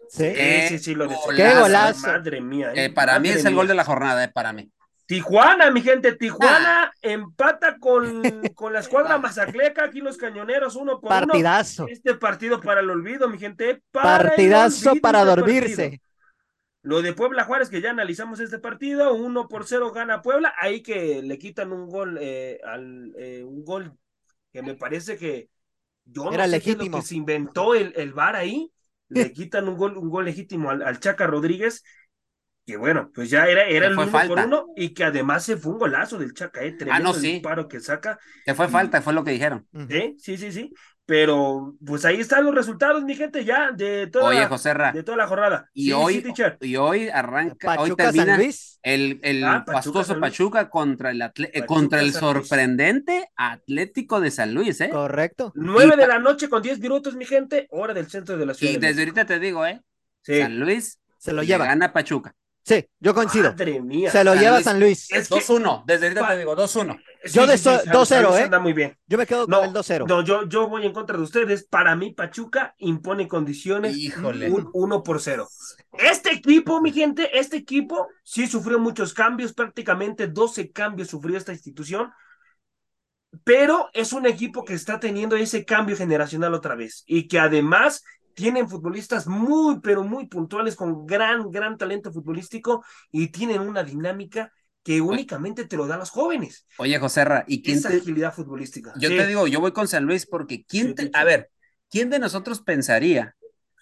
Sí. 0.10 0.24
Qué 0.36 0.66
Sí, 0.70 0.78
sí, 0.78 0.84
sí, 0.84 0.96
lo 0.96 1.08
de 1.08 1.16
golazo. 1.16 1.36
Qué 1.36 1.60
golazo. 1.60 2.08
Madre 2.08 2.40
mía. 2.42 2.72
Eh, 2.76 2.92
para 2.92 3.20
mí 3.20 3.30
es 3.30 3.44
el 3.44 3.56
gol 3.56 3.68
de 3.68 3.74
la 3.74 3.84
jornada, 3.86 4.24
¿eh? 4.24 4.32
Para 4.32 4.54
mí. 4.54 4.72
Tijuana, 5.16 5.70
mi 5.72 5.82
gente, 5.82 6.14
Tijuana 6.16 6.86
Ah. 6.86 6.92
empata 7.02 7.78
con, 7.80 8.24
con 8.56 8.74
la 8.74 8.80
escuadra 8.80 9.18
Mazacleca, 9.20 9.84
aquí 9.86 10.00
los 10.02 10.18
cañoneros, 10.18 10.76
uno 10.76 11.00
por 11.00 11.16
uno. 11.18 11.28
Partidazo. 11.34 11.86
Este 11.86 12.16
partido 12.16 12.62
para 12.62 12.82
el 12.82 12.90
olvido, 12.90 13.30
mi 13.30 13.38
gente. 13.38 13.82
para 13.92 14.18
Partidazo 14.30 14.90
olvido 14.90 15.02
para 15.02 15.20
este 15.20 15.30
dormirse. 15.36 15.76
partido. 15.84 16.04
Lo 16.82 17.02
de 17.02 17.14
Puebla 17.14 17.46
Juárez, 17.46 17.70
que 17.70 17.82
ya 17.82 17.92
analizamos 17.92 18.40
este 18.42 18.60
partido, 18.60 19.14
uno 19.14 19.48
por 19.48 19.66
cero 19.66 19.92
gana 19.92 20.22
Puebla, 20.22 20.54
ahí 20.60 20.82
que 20.84 21.22
le 21.22 21.38
quitan 21.38 21.72
un 21.72 21.88
gol, 21.90 22.18
eh, 22.20 22.60
al, 22.66 23.14
eh, 23.18 23.44
un 23.44 23.64
gol 23.64 23.98
que 24.52 24.62
me 24.64 24.76
parece 24.76 25.18
que 25.18 25.50
yo 26.06 26.26
no 26.26 26.32
Era 26.34 26.46
sé 26.46 26.50
lo 26.50 26.52
legítimo. 26.58 26.98
que 26.98 27.04
se 27.04 27.16
inventó 27.16 27.76
el, 27.76 27.94
el 27.96 28.14
VAR 28.14 28.36
ahí, 28.36 28.72
le 29.10 29.32
quitan 29.34 29.70
un 29.70 29.78
gol, 29.78 29.98
un 29.98 30.10
gol 30.10 30.26
legítimo 30.26 30.72
al, 30.72 30.82
al 30.84 31.00
Chaca 31.00 31.28
Rodríguez, 31.28 31.84
que 32.66 32.78
bueno, 32.78 33.12
pues 33.14 33.30
ya 33.30 33.46
era, 33.46 33.66
era 33.66 33.88
el 33.88 33.94
uno 33.94 34.04
por 34.04 34.12
falta. 34.12 34.46
uno, 34.46 34.68
y 34.76 34.94
que 34.94 35.04
además 35.04 35.44
se 35.44 35.58
fue 35.58 35.74
un 35.74 35.80
golazo 35.80 36.18
del 36.18 36.34
Chaca, 36.34 36.62
eh, 36.64 36.72
tremendo 36.74 37.04
no, 37.04 37.14
sí. 37.14 37.28
el 37.28 37.34
disparo 37.34 37.68
que 37.68 37.80
saca, 37.80 38.18
Que 38.46 38.54
fue 38.54 38.68
falta, 38.70 39.02
fue 39.02 39.14
lo 39.14 39.24
que 39.24 39.32
dijeron. 39.32 39.68
¿eh? 39.90 40.16
sí, 40.18 40.38
sí, 40.38 40.52
sí, 40.52 40.74
pero 41.06 41.76
pues 41.86 42.06
ahí 42.06 42.22
están 42.22 42.46
los 42.46 42.56
resultados, 42.56 43.04
mi 43.04 43.16
gente, 43.16 43.44
ya 43.44 43.72
de 43.74 44.08
toda, 44.08 44.26
Oye, 44.28 44.40
la, 44.40 44.48
José 44.48 44.74
Ra, 44.74 44.94
de 44.94 45.04
toda 45.04 45.18
la 45.18 45.28
jornada. 45.28 45.70
y 45.74 45.86
Sí, 45.88 45.92
hoy, 45.92 46.14
sí, 46.16 46.22
teacher. 46.22 46.58
y 46.62 46.78
hoy 46.78 47.10
arranca, 47.10 47.72
hoy 47.72 47.90
Pachuca 47.90 48.04
termina 48.06 48.38
Luis. 48.38 48.80
el, 48.82 49.20
el 49.24 49.44
Ah, 49.44 49.64
Pachuca, 49.66 49.74
pastoso. 49.74 50.20
Pachuca 50.22 50.70
contra 50.70 51.12
el, 51.12 51.22
atle- 51.22 51.50
eh, 51.54 51.60
Pachuca, 51.60 51.66
contra 51.66 52.00
el 52.00 52.14
sorprendente 52.14 53.28
Atlético 53.36 54.22
de 54.22 54.32
San 54.32 54.54
Luis, 54.54 54.80
¿eh? 54.80 54.90
Correcto. 54.90 55.52
Nueve 55.56 55.98
de 55.98 56.08
la 56.08 56.20
noche 56.20 56.48
con 56.48 56.62
diez 56.62 56.80
minutos, 56.80 57.16
mi 57.16 57.26
gente, 57.26 57.68
hora 57.72 57.94
del 57.94 58.10
centro 58.10 58.38
de 58.38 58.46
la 58.46 58.54
ciudad. 58.54 58.74
Y 58.74 58.78
de 58.78 58.88
desde 58.88 59.02
ahorita 59.02 59.26
te 59.26 59.40
digo, 59.40 59.66
¿eh? 59.66 59.82
Sí. 60.22 60.40
San 60.40 60.58
Luis 60.60 61.00
Se 61.18 61.34
lo 61.34 61.42
le 61.42 61.48
lleva. 61.48 61.66
gana 61.66 61.92
Pachuca. 61.92 62.34
Sí, 62.66 62.88
yo 63.00 63.14
coincido. 63.14 63.52
Madre 63.52 63.82
mía. 63.82 64.10
Se 64.10 64.24
lo 64.24 64.32
San 64.34 64.40
lleva 64.42 64.56
Luis. 64.56 64.64
San 64.66 64.80
Luis. 64.80 65.12
Es 65.12 65.28
que 65.28 65.36
2-1, 65.36 65.84
desde 65.86 66.08
ahorita 66.08 66.28
te 66.30 66.38
digo, 66.38 66.56
2-1. 66.56 66.98
sí, 67.26 67.34
Yo 67.34 67.46
de 67.46 67.58
sí, 67.58 67.64
so- 67.66 67.78
sí, 67.80 67.86
San- 67.86 67.94
2-0, 67.94 68.06
San 68.06 68.24
Luis 68.24 68.36
¿eh? 68.40 68.44
anda 68.44 68.60
muy 68.60 68.72
bien. 68.74 68.98
Yo 69.06 69.18
me 69.18 69.26
quedo 69.28 69.48
No, 69.48 69.58
con 69.60 69.68
el 69.68 69.74
2-0. 69.74 70.08
no, 70.08 70.22
yo, 70.24 70.48
yo 70.48 70.70
voy 70.70 70.86
en 70.86 70.94
contra 70.94 71.18
de 71.18 71.24
ustedes. 71.24 71.66
Para 71.66 71.96
mí, 71.98 72.14
Pachuca 72.14 72.74
impone 72.78 73.28
condiciones 73.28 73.98
Híjole. 73.98 74.50
un 74.50 74.70
1 74.74 75.04
por 75.04 75.20
0. 75.20 75.48
Este 76.00 76.32
equipo, 76.32 76.82
mi 76.82 76.94
gente, 76.94 77.38
este 77.38 77.58
equipo 77.58 78.08
sí 78.24 78.48
sufrió 78.48 78.80
muchos 78.80 79.14
cambios, 79.14 79.52
prácticamente 79.54 80.28
12 80.28 80.72
cambios 80.72 81.10
sufrió 81.10 81.38
esta 81.38 81.52
institución, 81.52 82.12
pero 83.44 83.90
es 83.94 84.14
un 84.14 84.26
equipo 84.26 84.64
que 84.64 84.74
está 84.74 85.00
teniendo 85.00 85.36
ese 85.36 85.66
cambio 85.66 85.98
generacional 85.98 86.54
otra 86.54 86.76
vez 86.76 87.04
y 87.08 87.28
que 87.28 87.40
además 87.40 88.04
tienen 88.34 88.68
futbolistas 88.70 89.28
muy, 89.28 89.80
pero 89.82 90.04
muy 90.04 90.28
puntuales 90.28 90.76
con 90.76 91.06
gran, 91.06 91.52
gran 91.52 91.78
talento 91.78 92.12
futbolístico 92.12 92.84
y 93.12 93.28
tienen 93.28 93.62
una 93.62 93.84
dinámica 93.84 94.52
que 94.84 95.00
únicamente 95.00 95.66
te 95.66 95.78
lo 95.78 95.88
dan 95.88 96.00
los 96.00 96.10
jóvenes. 96.10 96.66
Oye, 96.78 97.00
José 97.00 97.24
Ra, 97.24 97.46
¿y 97.48 97.62
quién 97.62 97.78
Esa 97.78 97.90
te, 97.90 97.98
agilidad 97.98 98.34
futbolística. 98.34 98.94
Yo 99.00 99.10
Sí. 99.10 99.16
te 99.16 99.28
digo, 99.28 99.48
yo 99.48 99.62
voy 99.62 99.72
con 99.72 99.88
San 99.88 100.04
Luis 100.04 100.26
porque 100.26 100.66
quién 100.66 100.88
Sí, 100.88 100.94
te, 100.96 101.04
sí, 101.04 101.12
a 101.14 101.24
ver, 101.24 101.50
¿quién 101.90 102.10
de 102.10 102.20
nosotros 102.20 102.62
pensaría 102.62 103.36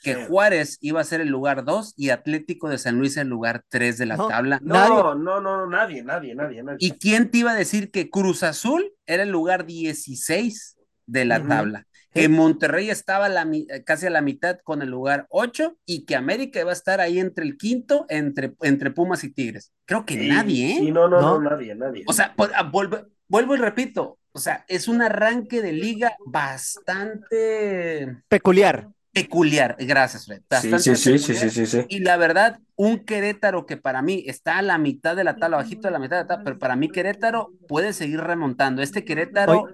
que 0.04 0.16
Sí. 0.16 0.22
Juárez 0.28 0.78
iba 0.82 1.00
a 1.02 1.04
ser 1.04 1.22
el 1.22 1.30
lugar 1.30 1.64
2 1.64 1.94
y 1.96 2.10
Atlético 2.10 2.70
de 2.70 2.78
San 2.78 2.98
Luis 2.98 3.18
el 3.18 3.28
lugar 3.28 3.64
3 3.70 3.98
de 3.98 4.08
la 4.08 4.18
No, 4.18 4.28
tabla. 4.28 4.60
No, 4.64 4.76
Nadie. 4.76 4.96
no, 4.96 5.16
no, 5.16 5.42
no, 5.42 5.68
nadie, 5.68 6.04
nadie, 6.04 6.34
nadie, 6.36 6.64
nadie. 6.64 6.78
¿Y 6.80 6.92
quién 6.94 7.30
te 7.30 7.40
iba 7.40 7.52
a 7.52 7.56
decir 7.56 7.92
que 7.92 8.10
Cruz 8.10 8.44
Azul 8.44 8.94
era 9.06 9.24
el 9.24 9.30
lugar 9.30 9.66
16 9.66 10.76
de 11.06 11.26
la 11.26 11.46
tabla? 11.48 11.88
Que 12.14 12.28
Monterrey 12.30 12.90
estaba 12.90 13.28
a 13.28 13.30
la 13.30 13.46
mi- 13.46 13.68
casi 13.86 14.06
a 14.06 14.10
la 14.10 14.22
mitad 14.22 14.58
con 14.64 14.82
el 14.82 14.90
lugar 14.90 15.28
8 15.30 15.78
y 15.86 16.06
que 16.06 16.16
América 16.16 16.60
iba 16.60 16.72
a 16.72 16.74
estar 16.74 17.00
ahí 17.00 17.20
entre 17.20 17.46
el 17.46 17.58
quinto, 17.58 18.06
entre, 18.10 18.54
entre 18.62 18.92
Pumas 18.92 19.24
y 19.24 19.32
Tigres. 19.32 19.72
Creo 19.86 20.06
que 20.06 20.16
Sí, 20.16 20.28
nadie, 20.28 20.72
¿eh? 20.72 20.76
Sí, 20.80 20.92
no, 20.92 21.08
no, 21.08 21.22
no, 21.22 21.40
No. 21.40 21.50
nadie, 21.52 21.74
nadie. 21.76 22.04
O 22.08 22.14
sea, 22.14 22.34
pues, 22.36 22.52
ah, 22.56 22.64
vuelvo, 22.64 23.00
vuelvo 23.28 23.56
y 23.56 23.60
repito, 23.60 24.20
o 24.34 24.40
sea, 24.40 24.66
es 24.68 24.88
un 24.88 25.02
arranque 25.02 25.62
de 25.62 25.72
liga 25.74 26.16
bastante 26.26 28.18
Peculiar. 28.28 28.90
peculiar. 29.14 29.76
Gracias, 29.80 30.26
Fred. 30.26 30.40
sí, 30.40 30.46
Bastante 30.50 30.96
sí, 30.96 31.18
sí, 31.18 31.34
sí, 31.36 31.50
sí, 31.50 31.66
sí. 31.66 31.86
Y 31.90 32.00
la 32.00 32.18
verdad, 32.18 32.60
un 32.76 33.00
Querétaro 33.06 33.66
que 33.66 33.78
para 33.78 34.02
mí 34.02 34.24
está 34.28 34.58
a 34.58 34.62
la 34.62 34.78
mitad 34.78 35.16
de 35.16 35.24
la 35.24 35.36
tabla, 35.38 35.58
bajito 35.58 35.88
de 35.88 35.92
la 35.92 36.00
mitad 36.00 36.18
de 36.18 36.24
la 36.24 36.28
tabla, 36.28 36.44
pero 36.44 36.60
para 36.60 36.76
mí 36.76 36.90
Querétaro 36.90 37.52
puede 37.68 37.94
seguir 37.94 38.22
remontando. 38.22 38.82
Este 38.82 39.04
Querétaro 39.06 39.68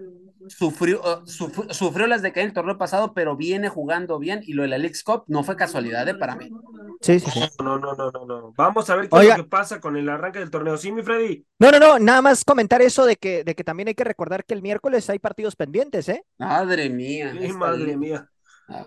sufrió, 0.50 1.02
uh, 1.02 1.28
sufrió, 1.28 1.74
sufrió 1.74 2.08
las 2.08 2.22
de 2.22 2.32
caer 2.32 2.48
el 2.48 2.54
torneo 2.54 2.78
pasado, 2.78 3.14
pero 3.14 3.36
viene 3.36 3.70
jugando 3.70 4.20
bien 4.20 4.42
y 4.44 4.54
lo 4.54 4.64
de 4.64 4.70
la 4.70 4.78
Leagues 4.78 5.04
Cup 5.04 5.24
no 5.28 5.44
fue 5.44 5.56
casualidad 5.56 6.08
¿eh? 6.08 6.16
para 6.16 6.36
mí. 6.36 6.50
Sí, 7.02 7.20
sí, 7.20 7.30
sí. 7.32 7.42
No, 7.64 7.78
no, 7.78 7.94
no, 7.94 8.12
no, 8.12 8.26
no. 8.26 8.54
Vamos 8.56 8.90
a 8.90 8.96
ver 8.96 9.10
qué 9.10 9.16
Oiga. 9.16 9.34
es 9.34 9.38
lo 9.38 9.44
que 9.44 9.50
pasa 9.50 9.80
con 9.80 9.96
el 9.98 10.10
arranque 10.10 10.40
del 10.40 10.50
torneo. 10.50 10.78
Sí, 10.78 10.92
mi 10.92 11.04
Freddy. 11.04 11.46
No, 11.60 11.72
no, 11.72 11.80
no, 11.80 12.00
nada 12.00 12.22
más 12.22 12.44
comentar 12.44 12.82
eso 12.82 13.06
de 13.06 13.16
que, 13.16 13.44
de 13.44 13.56
que 13.56 13.64
también 13.64 13.88
hay 13.90 13.96
que 13.96 14.04
recordar 14.04 14.46
que 14.46 14.54
el 14.54 14.62
miércoles 14.62 15.10
hay 15.10 15.20
partidos 15.20 15.56
pendientes, 15.56 16.10
¿eh? 16.10 16.24
Madre 16.38 16.90
mía. 16.90 17.34
Sí, 17.40 17.54
madre 17.54 17.98
mía. 17.98 18.30
Ah. 18.68 18.86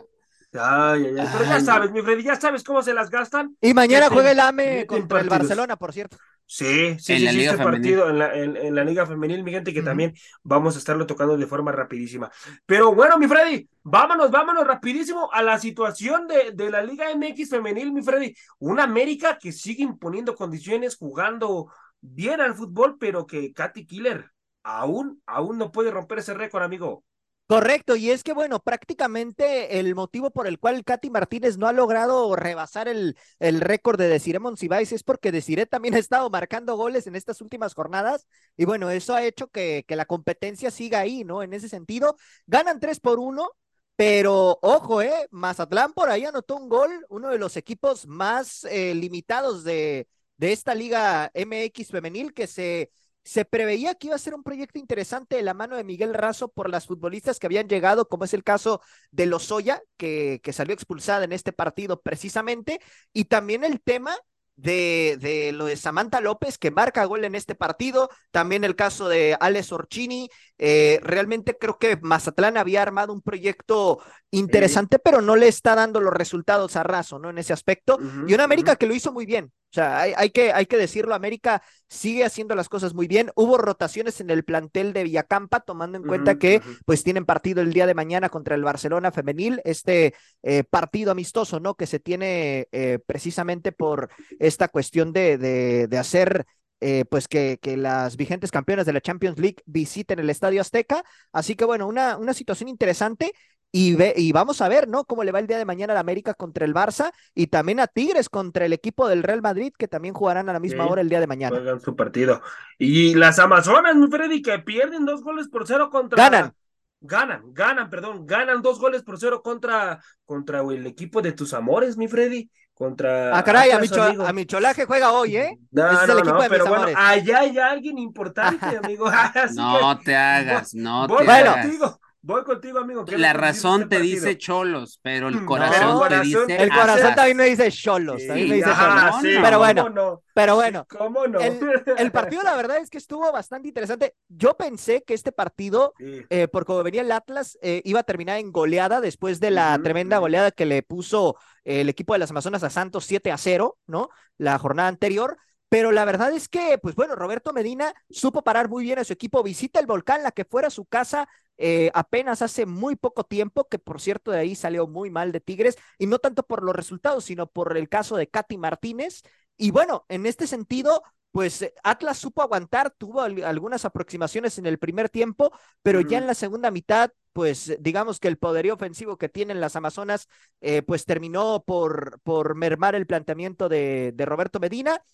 Ay, 0.53 1.07
ay, 1.07 1.19
ay. 1.19 1.29
Pero 1.33 1.45
ya 1.45 1.61
sabes, 1.61 1.93
mi 1.93 2.03
Freddy, 2.03 2.23
ya 2.25 2.35
sabes 2.37 2.65
cómo 2.65 2.83
se 2.83 2.93
las 2.95 3.09
gastan. 3.11 3.57
Y 3.61 3.75
mañana 3.75 4.09
Meten- 4.09 4.15
juega 4.15 4.31
el 4.33 4.41
AME 4.41 4.65
meten 4.65 4.87
contra 4.87 5.21
el. 5.21 5.29
Barcelona, 5.29 5.77
por 5.77 5.93
cierto. 5.93 6.17
Sí, 6.47 6.99
sí, 6.99 7.13
En 7.13 7.21
sí, 7.21 7.29
sí, 7.29 7.45
este 7.45 7.57
Femenil. 7.57 7.63
partido 7.63 8.11
en 8.11 8.19
la, 8.19 8.35
en, 8.35 8.57
en 8.57 8.75
la 8.75 8.83
Liga 8.85 9.07
Femenil, 9.07 9.45
mi 9.45 9.53
gente, 9.53 9.73
que 9.73 9.83
también 9.83 10.15
vamos 10.43 10.75
a 10.75 10.79
estarlo 10.79 11.07
tocando 11.07 11.37
de 11.37 11.47
forma 11.47 11.71
rapidísima. 11.71 12.29
Pero 12.67 12.93
bueno, 12.93 13.19
mi 13.19 13.29
Freddy, 13.29 13.69
vámonos, 13.85 14.33
vámonos 14.33 14.67
rapidísimo 14.67 15.31
a 15.33 15.43
la 15.43 15.59
situación 15.61 16.27
de, 16.27 16.51
de 16.53 16.71
la 16.71 16.83
Liga 16.83 17.09
MX 17.13 17.51
Femenil, 17.51 17.93
mi 17.93 18.03
Freddy. 18.03 18.35
Una 18.59 18.83
América 18.83 19.39
que 19.41 19.53
sigue 19.53 19.85
imponiendo 19.85 20.35
condiciones, 20.35 20.97
jugando 20.97 21.73
bien 22.01 22.41
al 22.41 22.55
fútbol, 22.57 22.97
pero 22.99 23.27
que 23.27 23.53
Katy 23.53 23.87
Killer 23.87 24.31
aún, 24.65 25.23
aún 25.27 25.57
no 25.59 25.71
puede 25.71 25.93
romper 25.93 26.19
ese 26.19 26.35
récord, 26.35 26.65
amigo. 26.65 27.05
Correcto, 27.51 27.97
y 27.97 28.11
es 28.13 28.23
que 28.23 28.33
bueno, 28.33 28.61
prácticamente 28.61 29.81
el 29.81 29.97
motivo 29.97 30.31
por 30.31 30.47
el 30.47 30.61
cual 30.61 30.85
Katy 30.85 31.11
Martínez 31.11 31.59
no 31.59 31.67
ha 31.67 31.73
logrado 31.73 32.37
rebasar 32.37 32.87
el, 32.87 33.17
el 33.41 33.61
récord 33.61 33.99
de 33.99 34.07
Desiree 34.07 34.39
Monsiváis 34.39 34.93
es 34.93 35.03
porque 35.03 35.33
Desiree 35.33 35.67
también 35.67 35.95
ha 35.97 35.99
estado 35.99 36.31
marcando 36.31 36.77
goles 36.77 37.09
en 37.09 37.17
estas 37.17 37.41
últimas 37.41 37.75
jornadas, 37.75 38.29
y 38.57 38.67
bueno, 38.67 38.89
eso 38.91 39.17
ha 39.17 39.25
hecho 39.25 39.49
que, 39.49 39.85
que 39.89 39.97
la 39.97 40.05
competencia 40.07 40.71
siga 40.71 41.01
ahí, 41.01 41.25
¿no? 41.25 41.43
En 41.43 41.53
ese 41.53 41.69
sentido, 41.69 42.17
ganan 42.47 42.79
3 42.79 43.01
por 43.01 43.19
1, 43.19 43.51
pero 43.97 44.61
ojo, 44.63 45.03
¿eh? 45.03 45.27
Mazatlán 45.33 45.93
por 45.93 46.09
ahí 46.09 46.25
anotó 46.25 46.55
un 46.57 46.69
gol, 46.69 47.05
uno 47.09 47.31
de 47.31 47.39
los 47.39 47.57
equipos 47.57 48.07
más 48.07 48.63
eh, 48.71 48.95
limitados 48.95 49.65
de, 49.65 50.07
de 50.37 50.53
esta 50.53 50.73
Liga 50.77 51.33
MX 51.35 51.89
femenil 51.91 52.33
que 52.33 52.47
se 52.47 52.93
se 53.31 53.45
preveía 53.45 53.95
que 53.95 54.09
iba 54.09 54.17
a 54.17 54.19
ser 54.19 54.35
un 54.35 54.43
proyecto 54.43 54.81
interesante 54.81 55.37
de 55.37 55.43
la 55.43 55.55
mano 55.55 55.77
de 55.77 55.85
Miguel 55.85 56.15
Razo 56.15 56.49
por 56.49 56.69
las 56.69 56.89
futbolistas 56.89 57.39
que 57.39 57.47
habían 57.47 57.69
llegado, 57.69 58.09
como 58.09 58.25
es 58.25 58.35
el 58.35 58.43
caso 58.43 58.81
de 59.13 59.27
Lozoya, 59.27 59.81
que, 59.97 60.41
que 60.43 60.53
salió 60.53 60.75
expulsada 60.75 61.23
en 61.23 61.31
este 61.31 61.53
partido 61.53 62.01
precisamente, 62.01 62.81
y 63.13 63.27
también 63.27 63.63
el 63.63 63.81
tema 63.81 64.17
de, 64.57 65.17
de 65.21 65.53
lo 65.53 65.67
de 65.67 65.77
Samantha 65.77 66.21
López, 66.21 66.59
que 66.59 66.73
marca 66.73 67.05
gol 67.05 67.25
en 67.25 67.37
este 67.37 67.55
partido, 67.55 68.11
también 68.33 68.65
el 68.65 68.75
caso 68.75 69.09
de 69.09 69.37
Alex 69.39 69.71
Orchini, 69.71 70.29
eh, 70.59 70.99
realmente 71.05 71.57
creo 71.57 71.79
que 71.79 71.99
Mazatlán 72.03 72.57
había 72.57 72.83
armado 72.83 73.13
un 73.13 73.23
proyecto 73.23 74.03
interesante, 74.33 74.99
pero 74.99 75.21
no 75.21 75.37
le 75.37 75.47
está 75.47 75.77
dando 75.77 76.01
los 76.01 76.13
resultados 76.13 76.75
a 76.75 76.83
Razo, 76.83 77.21
¿no? 77.21 77.31
En 77.31 77.39
ese 77.39 77.53
aspecto, 77.53 77.97
y 78.27 78.35
una 78.35 78.43
América 78.43 78.75
que 78.75 78.89
lo 78.89 78.95
hizo 78.95 79.13
muy 79.13 79.25
bien. 79.25 79.53
O 79.71 79.73
sea, 79.73 80.01
hay, 80.01 80.13
hay, 80.17 80.31
que, 80.31 80.53
hay 80.53 80.67
que 80.67 80.77
decirlo, 80.77 81.15
América 81.15 81.63
sigue 81.89 82.25
haciendo 82.25 82.57
las 82.57 82.69
cosas 82.69 82.93
muy 82.93 83.07
bien. 83.07 83.31
Hubo 83.37 83.57
rotaciones 83.57 84.21
en 84.21 84.31
el 84.31 84.43
plantel 84.45 84.93
de 84.93 85.05
Villacampa, 85.05 85.61
tomando 85.61 85.97
en 85.97 86.05
cuenta 86.05 86.39
que 86.39 86.61
pues 86.87 87.05
tienen 87.05 87.25
partido 87.25 87.63
el 87.63 87.73
día 87.73 87.87
de 87.87 87.95
mañana 87.95 88.31
contra 88.31 88.57
el 88.57 88.65
Barcelona 88.65 89.13
femenil, 89.13 89.61
este 89.65 90.15
eh, 90.43 90.65
partido 90.65 91.13
amistoso, 91.13 91.61
¿no? 91.61 91.75
Que 91.75 91.87
se 91.87 92.01
tiene 92.01 92.67
eh, 92.73 92.99
precisamente 93.07 93.71
por 93.71 94.11
esta 94.41 94.67
cuestión 94.67 95.13
de, 95.13 95.39
de, 95.39 95.87
de 95.87 95.99
hacer 95.99 96.47
eh, 96.81 97.05
pues 97.11 97.29
que, 97.29 97.59
que, 97.61 97.77
las 97.77 98.17
vigentes 98.17 98.51
campeonas 98.51 98.87
de 98.87 98.95
la 98.95 99.01
Champions 99.01 99.39
League 99.39 99.59
visiten 99.67 100.19
el 100.19 100.31
Estadio 100.31 100.63
Azteca. 100.63 101.05
Así 101.31 101.55
que 101.55 101.65
bueno, 101.65 101.87
una, 101.87 102.17
una 102.17 102.35
situación 102.35 102.69
interesante. 102.69 103.33
Y, 103.73 103.95
ve, 103.95 104.15
y 104.17 104.33
vamos 104.33 104.61
a 104.61 104.69
ver, 104.69 104.89
¿no? 104.89 105.05
Cómo 105.05 105.23
le 105.25 105.33
va 105.33 105.39
el 105.39 105.47
día 105.47 105.59
de 105.59 105.65
mañana 105.65 105.93
a 105.93 105.95
la 105.95 106.01
América 106.01 106.35
contra 106.35 106.65
el 106.67 106.75
Barça 106.75 107.13
y 107.35 107.47
también 107.49 107.81
a 107.81 107.87
Tigres 107.87 108.29
contra 108.29 108.67
el 108.67 108.73
equipo 108.73 109.09
del 109.09 109.23
Real 109.23 109.43
Madrid, 109.43 109.73
que 109.79 109.89
también 109.89 110.15
jugarán 110.15 110.49
a 110.49 110.53
la 110.53 110.61
misma 110.61 110.85
Sí, 110.85 110.89
hora 110.89 111.03
el 111.03 111.09
día 111.09 111.21
de 111.21 111.27
mañana. 111.29 111.57
Juegan 111.57 111.81
su 111.81 111.97
partido. 111.97 112.43
Y 112.79 113.15
las 113.15 113.39
Amazonas, 113.39 113.97
mi 113.97 114.09
Freddy, 114.09 114.43
que 114.43 114.59
pierden 114.61 115.05
dos 115.07 115.23
goles 115.23 115.49
por 115.49 115.67
cero 115.67 115.91
contra. 115.91 116.19
Ganan. 116.23 116.53
Ganan, 117.01 117.53
ganan, 117.55 117.91
perdón, 117.91 118.27
ganan 118.27 118.63
dos 118.63 118.79
goles 118.79 119.03
por 119.03 119.19
cero 119.19 119.43
contra, 119.43 120.01
contra 120.25 120.61
el 120.61 120.87
equipo 120.87 121.23
de 121.23 121.33
tus 121.33 121.55
amores, 121.55 121.97
mi 121.97 122.09
Freddy. 122.09 122.51
Contra. 122.75 123.39
Ah, 123.39 123.43
caray, 123.45 123.71
a 123.71 123.79
mi, 123.79 123.89
Atlas, 123.89 123.91
cho- 123.91 124.03
amigo. 124.03 124.25
a 124.25 124.33
mi 124.33 124.45
cholaje 124.47 124.85
juega 124.87 125.13
hoy, 125.13 125.37
¿eh? 125.37 125.59
No, 125.71 125.87
Ese 125.89 126.05
es 126.05 126.11
el 126.11 126.17
no, 126.17 126.19
equipo 126.19 126.35
no, 126.35 126.43
de 126.43 126.49
pero 126.49 126.65
mis 126.65 126.67
bueno, 126.67 126.77
amores. 126.77 126.97
allá 126.97 127.41
hay 127.41 127.59
alguien 127.59 127.99
importante, 127.99 128.77
amigo. 128.77 129.07
Así 129.35 129.55
No 129.55 129.79
que 129.79 129.99
te 130.05 130.17
hagas, 130.17 130.75
no 130.75 131.09
voy 131.09 131.27
te 131.27 131.27
Bueno. 131.27 131.51
hagas. 131.51 131.63
contigo, 131.63 132.01
voy 132.23 132.45
contigo, 132.45 132.79
amigo. 132.79 133.05
¿Qué 133.05 133.19
La 133.19 133.33
razón 133.33 133.83
te 133.89 133.97
partido? 133.97 134.03
dice 134.03 134.39
cholos, 134.39 134.99
pero 135.03 135.29
el 135.29 135.45
corazón 135.45 136.09
te 136.09 136.21
dice 136.21 136.63
El 136.63 136.71
corazón 136.71 137.15
también 137.15 137.37
me 137.37 137.45
dice 137.45 137.71
cholos, 137.71 138.21
Sí, 138.23 138.29
también 138.29 138.49
me 138.49 138.55
dice 138.57 138.71
ajá, 138.71 139.11
cholos. 139.11 139.23
sí, 139.23 139.29
Pero 139.43 139.43
¿cómo 139.43 139.59
bueno, 139.59 139.89
no? 139.91 140.23
Pero 140.33 140.55
bueno, 140.55 140.87
¿Cómo 140.89 141.27
no? 141.27 141.41
el, 141.41 141.61
el 141.97 142.13
partido 142.13 142.43
la 142.43 142.57
verdad 142.57 142.79
es 142.79 142.91
que 142.91 142.99
estuvo 142.99 143.31
bastante 143.33 143.69
interesante. 143.69 144.15
Yo 144.29 144.57
pensé 144.57 145.03
que 145.03 145.15
este 145.15 145.33
partido, 145.33 145.95
Sí. 145.99 146.25
eh, 146.31 146.49
por 146.49 146.65
como 146.65 146.83
venía 146.83 147.03
el 147.03 147.13
Atlas, 147.13 147.59
eh, 147.63 147.83
iba 147.85 148.01
a 148.01 148.05
terminar 148.05 148.39
en 148.39 148.53
goleada 148.53 149.01
después 149.01 149.41
de 149.41 149.51
la 149.51 149.79
tremenda 149.83 150.19
goleada 150.19 150.51
que 150.51 150.67
le 150.67 150.83
puso 150.83 151.37
eh, 151.65 151.81
el 151.83 151.89
equipo 151.89 152.13
de 152.13 152.21
las 152.21 152.31
Amazonas 152.31 152.63
a 152.63 152.71
Santos 152.71 153.05
7 153.07 153.31
a 153.33 153.39
0, 153.39 153.79
¿no? 153.87 154.09
La 154.39 154.59
jornada 154.59 154.89
anterior. 154.89 155.37
Pero 155.69 155.93
la 155.93 156.05
verdad 156.05 156.33
es 156.33 156.49
que, 156.49 156.79
pues 156.79 156.97
bueno, 156.97 157.15
Roberto 157.15 157.53
Medina 157.53 157.95
supo 158.09 158.43
parar 158.43 158.69
muy 158.69 158.83
bien 158.85 158.99
a 158.99 159.05
su 159.05 159.13
equipo. 159.13 159.43
Visita 159.43 159.79
el 159.79 159.87
volcán, 159.87 160.23
la 160.25 160.33
que 160.33 160.45
fuera 160.45 160.69
su 160.69 160.85
casa 160.85 161.29
eh, 161.61 161.91
apenas 161.95 162.43
hace 162.43 162.67
muy 162.67 162.97
poco 162.97 163.25
tiempo, 163.25 163.69
que 163.69 163.79
por 163.79 164.01
cierto 164.01 164.33
de 164.33 164.39
ahí 164.41 164.55
salió 164.57 164.87
muy 164.89 165.11
mal 165.11 165.31
de 165.31 165.41
Tigres, 165.41 165.77
y 165.99 166.07
no 166.07 166.19
tanto 166.19 166.43
por 166.43 166.63
los 166.65 166.75
resultados, 166.75 167.25
sino 167.25 167.47
por 167.47 167.77
el 167.77 167.89
caso 167.89 168.17
de 168.17 168.29
Katy 168.29 168.57
Martínez. 168.57 169.23
Y 169.57 169.71
bueno, 169.71 170.07
en 170.09 170.27
este 170.27 170.47
sentido, 170.47 171.03
pues 171.33 171.63
eh, 171.63 171.75
Atlas 171.85 172.19
supo 172.19 172.43
aguantar, 172.43 172.91
tuvo 172.91 173.21
al- 173.21 173.45
algunas 173.45 173.85
aproximaciones 173.85 174.59
en 174.59 174.67
el 174.67 174.79
primer 174.79 175.09
tiempo, 175.11 175.53
pero 175.83 176.01
ya 176.01 176.19
en 176.19 176.27
la 176.27 176.35
segunda 176.35 176.71
mitad, 176.71 177.11
pues 177.33 177.77
digamos 177.79 178.19
que 178.19 178.29
el 178.29 178.39
poderío 178.39 178.75
ofensivo 178.75 179.17
que 179.17 179.29
tienen 179.29 179.61
las 179.61 179.77
Amazonas, 179.77 180.29
eh, 180.61 180.83
pues 180.83 181.05
terminó 181.05 181.63
por, 181.65 182.21
por 182.23 182.57
mermar 182.57 182.95
el 182.95 183.07
planteamiento 183.07 183.69
de, 183.69 184.13
de 184.15 184.25
Roberto 184.25 184.59
Medina. 184.59 185.05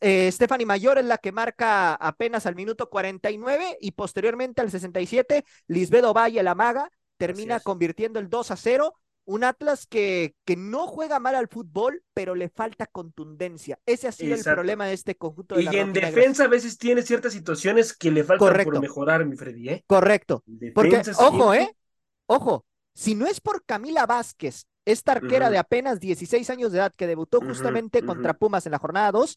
Eh, 0.00 0.30
Stephanie 0.32 0.66
Mayor 0.66 0.98
es 0.98 1.04
la 1.04 1.18
que 1.18 1.32
marca 1.32 1.94
apenas 1.94 2.46
al 2.46 2.54
minuto 2.54 2.88
49 2.88 3.78
y 3.80 3.92
posteriormente 3.92 4.60
al 4.62 4.70
67, 4.70 5.44
Lisbedo 5.68 6.12
Valle, 6.12 6.42
la 6.42 6.54
maga, 6.54 6.90
termina 7.16 7.60
convirtiendo 7.60 8.18
el 8.18 8.28
2 8.28 8.50
a 8.50 8.56
0. 8.56 8.94
Un 9.28 9.42
Atlas 9.42 9.88
que, 9.88 10.36
que 10.44 10.54
no 10.54 10.86
juega 10.86 11.18
mal 11.18 11.34
al 11.34 11.48
fútbol, 11.48 12.04
pero 12.14 12.36
le 12.36 12.48
falta 12.48 12.86
contundencia. 12.86 13.76
Ese 13.84 14.06
ha 14.06 14.12
sido 14.12 14.36
el 14.36 14.44
problema 14.44 14.86
de 14.86 14.92
este 14.92 15.16
conjunto 15.16 15.56
de 15.56 15.64
Y 15.64 15.76
en 15.76 15.92
defensa 15.92 16.44
a 16.44 16.48
veces 16.48 16.78
tiene 16.78 17.02
ciertas 17.02 17.32
situaciones 17.32 17.92
que 17.96 18.12
le 18.12 18.22
faltan 18.22 18.46
Correcto. 18.46 18.72
por 18.74 18.80
mejorar, 18.80 19.24
mi 19.24 19.36
Freddy, 19.36 19.68
¿eh? 19.68 19.84
Correcto. 19.88 20.44
Porque, 20.72 21.02
ojo, 21.18 21.54
¿eh? 21.54 21.76
Ojo, 22.26 22.66
si 22.94 23.16
no 23.16 23.26
es 23.26 23.40
por 23.40 23.64
Camila 23.64 24.06
Vázquez, 24.06 24.68
esta 24.86 25.12
arquera 25.12 25.50
de 25.50 25.58
apenas 25.58 25.98
16 25.98 26.48
años 26.48 26.70
de 26.70 26.78
edad 26.78 26.94
que 26.96 27.08
debutó 27.08 27.40
justamente 27.40 28.02
contra 28.04 28.34
Pumas 28.34 28.64
en 28.66 28.72
la 28.72 28.78
jornada 28.78 29.10
2, 29.10 29.36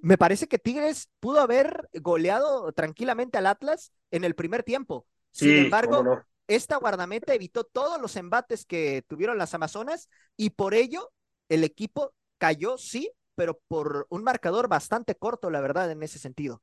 me 0.00 0.18
parece 0.18 0.46
que 0.48 0.58
Tigres 0.58 1.08
pudo 1.20 1.40
haber 1.40 1.88
goleado 1.94 2.72
tranquilamente 2.72 3.38
al 3.38 3.46
Atlas 3.46 3.92
en 4.10 4.24
el 4.24 4.34
primer 4.34 4.62
tiempo. 4.62 5.06
Sin 5.32 5.58
Sí, 5.58 5.58
embargo, 5.58 6.10
no. 6.10 6.24
esta 6.46 6.76
guardameta 6.76 7.34
evitó 7.34 7.64
todos 7.64 8.00
los 8.00 8.16
embates 8.16 8.64
que 8.64 9.02
tuvieron 9.08 9.38
las 9.38 9.54
Amazonas 9.54 10.08
y 10.36 10.50
por 10.50 10.74
ello 10.74 11.12
el 11.48 11.64
equipo 11.64 12.14
cayó, 12.38 12.78
sí, 12.78 13.10
pero 13.34 13.60
por 13.68 14.06
un 14.10 14.22
marcador 14.24 14.68
bastante 14.68 15.14
corto, 15.14 15.50
la 15.50 15.60
verdad, 15.60 15.90
en 15.90 16.02
ese 16.02 16.18
sentido. 16.18 16.62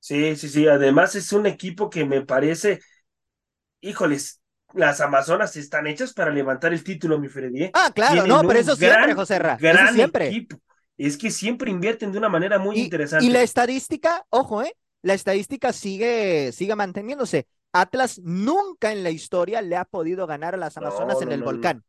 Sí, 0.00 0.36
sí, 0.36 0.48
sí. 0.48 0.68
Además 0.68 1.14
es 1.16 1.32
un 1.32 1.46
equipo 1.46 1.90
que 1.90 2.04
me 2.04 2.22
parece, 2.22 2.80
híjoles, 3.80 4.42
las 4.74 5.00
Amazonas 5.00 5.56
están 5.56 5.86
hechas 5.86 6.12
para 6.12 6.30
levantar 6.30 6.72
el 6.72 6.84
título, 6.84 7.18
mi 7.18 7.28
Freddy. 7.28 7.64
¿eh? 7.64 7.72
Ah, 7.72 7.92
claro, 7.94 8.26
Tienen 8.26 8.26
no, 8.26 8.44
pero 8.44 8.58
eso 8.58 8.74
siempre, 8.76 9.14
José 9.14 9.38
Ra, 9.38 9.62
eso 9.68 9.86
siempre. 9.88 10.38
equipo. 10.38 10.56
Es 10.98 11.16
que 11.16 11.30
siempre 11.30 11.70
invierten 11.70 12.12
de 12.12 12.18
una 12.18 12.28
manera 12.28 12.58
muy 12.58 12.76
Y, 12.76 12.80
interesante. 12.80 13.26
y 13.26 13.30
la 13.30 13.42
estadística, 13.42 14.26
ojo, 14.30 14.62
¿eh? 14.62 14.76
La 15.02 15.14
estadística 15.14 15.72
sigue, 15.72 16.52
sigue 16.52 16.74
manteniéndose. 16.74 17.46
Atlas 17.72 18.18
nunca 18.22 18.92
en 18.92 19.02
la 19.02 19.10
historia 19.10 19.62
le 19.62 19.76
ha 19.76 19.84
podido 19.84 20.26
ganar 20.26 20.54
a 20.54 20.56
las 20.58 20.76
No, 20.78 20.86
Amazonas 20.86 21.20
en 21.22 21.32
el 21.32 21.38
no, 21.38 21.44
volcán. 21.44 21.84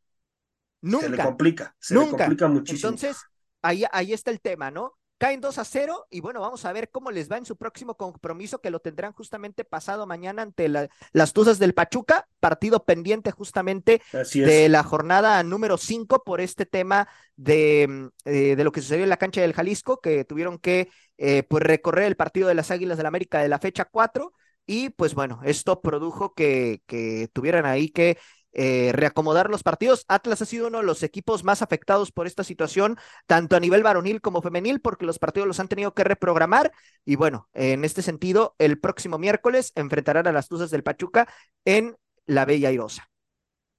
Se 0.90 1.08
le 1.10 1.20
Nunca, 1.20 1.22
complica, 1.22 1.76
se 1.80 1.98
le 1.98 2.06
nunca. 2.06 2.10
complica 2.10 2.48
muchísimo. 2.50 3.02
Entonces, 3.02 3.28
ahí, 3.62 3.86
ahí 3.92 4.14
está 4.14 4.32
el 4.32 4.42
tema, 4.42 4.72
¿no? 4.72 4.97
Caen 5.18 5.42
2 5.42 5.58
a 5.58 5.66
0 5.66 6.06
y 6.12 6.20
bueno, 6.22 6.42
vamos 6.42 6.64
a 6.66 6.72
ver 6.74 6.92
cómo 6.92 7.10
les 7.10 7.32
va 7.32 7.38
en 7.38 7.46
su 7.46 7.58
próximo 7.58 7.96
compromiso 7.98 8.62
que 8.62 8.70
lo 8.70 8.80
tendrán 8.80 9.14
justamente 9.14 9.66
pasado 9.66 10.06
mañana 10.06 10.44
ante 10.44 10.68
la- 10.70 10.90
las 11.12 11.34
Tuzas 11.34 11.58
del 11.58 11.74
Pachuca, 11.74 12.28
partido 12.40 12.86
pendiente 12.86 13.32
justamente 13.32 14.02
de 14.40 14.70
la 14.70 14.84
jornada 14.84 15.42
número 15.44 15.78
5 15.78 16.24
por 16.24 16.40
este 16.40 16.66
tema 16.68 17.08
de, 17.36 18.10
eh, 18.26 18.56
de 18.56 18.64
lo 18.64 18.72
que 18.72 18.82
sucedió 18.82 19.04
en 19.04 19.10
la 19.10 19.18
cancha 19.18 19.42
del 19.42 19.54
Jalisco, 19.54 20.00
que 20.02 20.24
tuvieron 20.24 20.60
que 20.60 20.90
eh, 21.18 21.44
pues 21.44 21.64
recorrer 21.64 22.06
el 22.06 22.16
partido 22.16 22.48
de 22.48 22.56
las 22.56 22.70
Águilas 22.72 22.98
del 22.98 23.04
la 23.06 23.10
América 23.10 23.40
de 23.40 23.50
la 23.50 23.60
fecha 23.60 23.86
4 23.86 24.34
y 24.66 24.90
pues 24.92 25.14
bueno, 25.16 25.40
esto 25.46 25.82
produjo 25.82 26.34
que, 26.34 26.82
que 26.88 27.30
tuvieran 27.34 27.66
ahí 27.66 27.90
que 27.90 28.18
eh, 28.58 28.92
reacomodar 28.94 29.50
los 29.50 29.64
partidos. 29.64 30.04
Atlas 30.10 30.42
ha 30.42 30.46
sido 30.46 30.68
uno 30.68 30.80
de 30.80 30.84
los 30.84 31.04
equipos 31.04 31.46
más 31.46 31.62
afectados 31.62 32.12
por 32.12 32.28
esta 32.28 32.44
situación, 32.44 32.98
tanto 33.28 33.56
a 33.56 33.62
nivel 33.62 33.84
varonil 33.84 34.20
como 34.20 34.42
femenil, 34.42 34.82
porque 34.82 35.06
los 35.06 35.20
partidos 35.20 35.48
los 35.48 35.62
han 35.62 35.70
tenido 35.70 35.94
que 35.94 36.04
reprogramar. 36.04 36.74
Y 37.06 37.16
bueno, 37.16 37.48
en 37.54 37.86
este 37.86 38.02
sentido, 38.02 38.56
el 38.60 38.80
próximo 38.80 39.18
miércoles 39.18 39.72
enfrentarán 39.76 40.28
a 40.28 40.34
las 40.34 40.50
Tuzas 40.50 40.72
del 40.72 40.84
Pachuca 40.84 41.28
en 41.66 41.96
la 42.26 42.44
Bella 42.46 42.70
Airosa. 42.70 43.10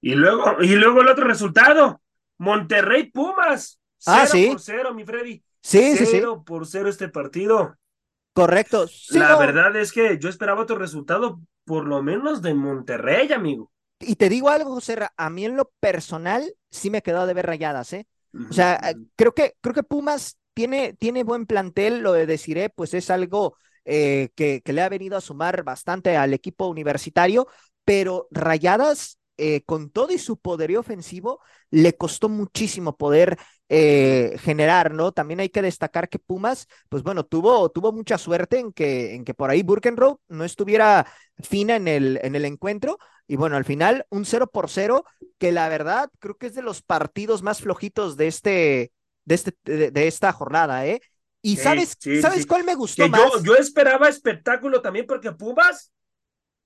Y 0.01 0.15
luego, 0.15 0.61
y 0.61 0.75
luego 0.75 1.01
el 1.01 1.09
otro 1.09 1.27
resultado, 1.27 2.01
Monterrey 2.37 3.11
Pumas. 3.11 3.79
Ah, 4.05 4.25
Cero 4.25 4.31
sí. 4.31 4.47
por 4.47 4.59
cero, 4.61 4.93
mi 4.93 5.03
Freddy. 5.05 5.43
Sí, 5.61 5.97
sí, 5.97 6.05
sí, 6.05 6.05
Cero 6.05 6.43
por 6.45 6.65
cero 6.65 6.89
este 6.89 7.09
partido. 7.09 7.75
correcto. 8.33 8.87
Sí, 8.87 9.19
La 9.19 9.29
no, 9.29 9.39
verdad 9.39 9.75
es 9.75 9.91
que 9.91 10.17
yo 10.19 10.29
esperaba 10.29 10.61
otro 10.61 10.77
resultado, 10.77 11.41
por 11.65 11.85
lo 11.85 12.01
menos 12.01 12.41
de 12.41 12.53
Monterrey, 12.53 13.31
amigo. 13.33 13.71
Y 13.99 14.15
te 14.15 14.29
digo 14.29 14.49
algo, 14.49 14.71
José, 14.71 14.97
a 15.15 15.29
mí 15.29 15.45
en 15.45 15.55
lo 15.55 15.71
personal 15.79 16.55
sí 16.71 16.89
me 16.89 17.01
quedado 17.01 17.27
de 17.27 17.33
ver 17.33 17.45
rayadas, 17.45 17.93
¿eh? 17.93 18.07
O 18.49 18.53
sea, 18.53 18.75
eh, 18.75 18.95
creo 19.15 19.33
que, 19.33 19.55
creo 19.61 19.73
que 19.73 19.83
Pumas 19.83 20.37
tiene, 20.53 20.93
tiene 20.93 21.23
buen 21.23 21.45
plantel, 21.45 21.99
lo 21.99 22.13
de 22.13 22.25
Desiré, 22.25 22.69
pues 22.69 22.93
es 22.93 23.09
algo 23.09 23.55
eh, 23.85 24.29
que, 24.35 24.61
que 24.63 24.73
le 24.73 24.81
ha 24.81 24.89
venido 24.89 25.17
a 25.17 25.21
sumar 25.21 25.63
bastante 25.63 26.15
al 26.15 26.33
equipo 26.33 26.67
universitario, 26.67 27.47
pero 27.83 28.27
Rayadas, 28.31 29.17
eh, 29.37 29.63
con 29.65 29.89
todo 29.89 30.13
y 30.13 30.19
su 30.19 30.37
poderío 30.37 30.79
ofensivo, 30.79 31.41
le 31.71 31.97
costó 31.97 32.29
muchísimo 32.29 32.97
poder 32.97 33.37
eh, 33.69 34.35
generar, 34.39 34.93
¿no? 34.93 35.11
También 35.11 35.39
hay 35.39 35.49
que 35.49 35.61
destacar 35.61 36.09
que 36.09 36.19
Pumas, 36.19 36.67
pues 36.89 37.03
bueno, 37.03 37.25
tuvo, 37.25 37.69
tuvo 37.69 37.91
mucha 37.91 38.17
suerte 38.17 38.59
en 38.59 38.73
que, 38.73 39.15
en 39.15 39.25
que 39.25 39.33
por 39.33 39.49
ahí 39.49 39.63
Burkenroth 39.63 40.19
no 40.27 40.43
estuviera 40.43 41.05
fina 41.39 41.75
en 41.75 41.87
el, 41.87 42.19
en 42.23 42.35
el 42.35 42.45
encuentro, 42.45 42.97
y 43.27 43.35
bueno, 43.35 43.55
al 43.57 43.65
final 43.65 44.05
un 44.09 44.25
0 44.25 44.47
por 44.47 44.69
0 44.69 45.05
que 45.37 45.51
la 45.51 45.69
verdad 45.69 46.09
creo 46.19 46.35
que 46.37 46.47
es 46.47 46.55
de 46.55 46.63
los 46.63 46.81
partidos 46.81 47.43
más 47.43 47.61
flojitos 47.61 48.17
de 48.17 48.27
este, 48.27 48.91
de 49.25 49.35
este, 49.35 49.53
de, 49.65 49.91
de 49.91 50.07
esta 50.07 50.31
jornada, 50.33 50.85
¿eh? 50.87 51.01
Y 51.41 51.57
Sí, 51.57 51.57
sabes, 51.57 51.99
sí, 51.99 52.21
¿sabes 52.21 52.45
sí. 52.45 52.45
cuál 52.45 52.63
me 52.63 52.75
gustó 52.75 53.07
Que 53.07 53.09
más? 53.09 53.31
yo, 53.33 53.41
yo 53.43 53.55
esperaba 53.55 54.09
espectáculo 54.09 54.81
también, 54.81 55.05
porque 55.07 55.31
Pumas, 55.31 55.91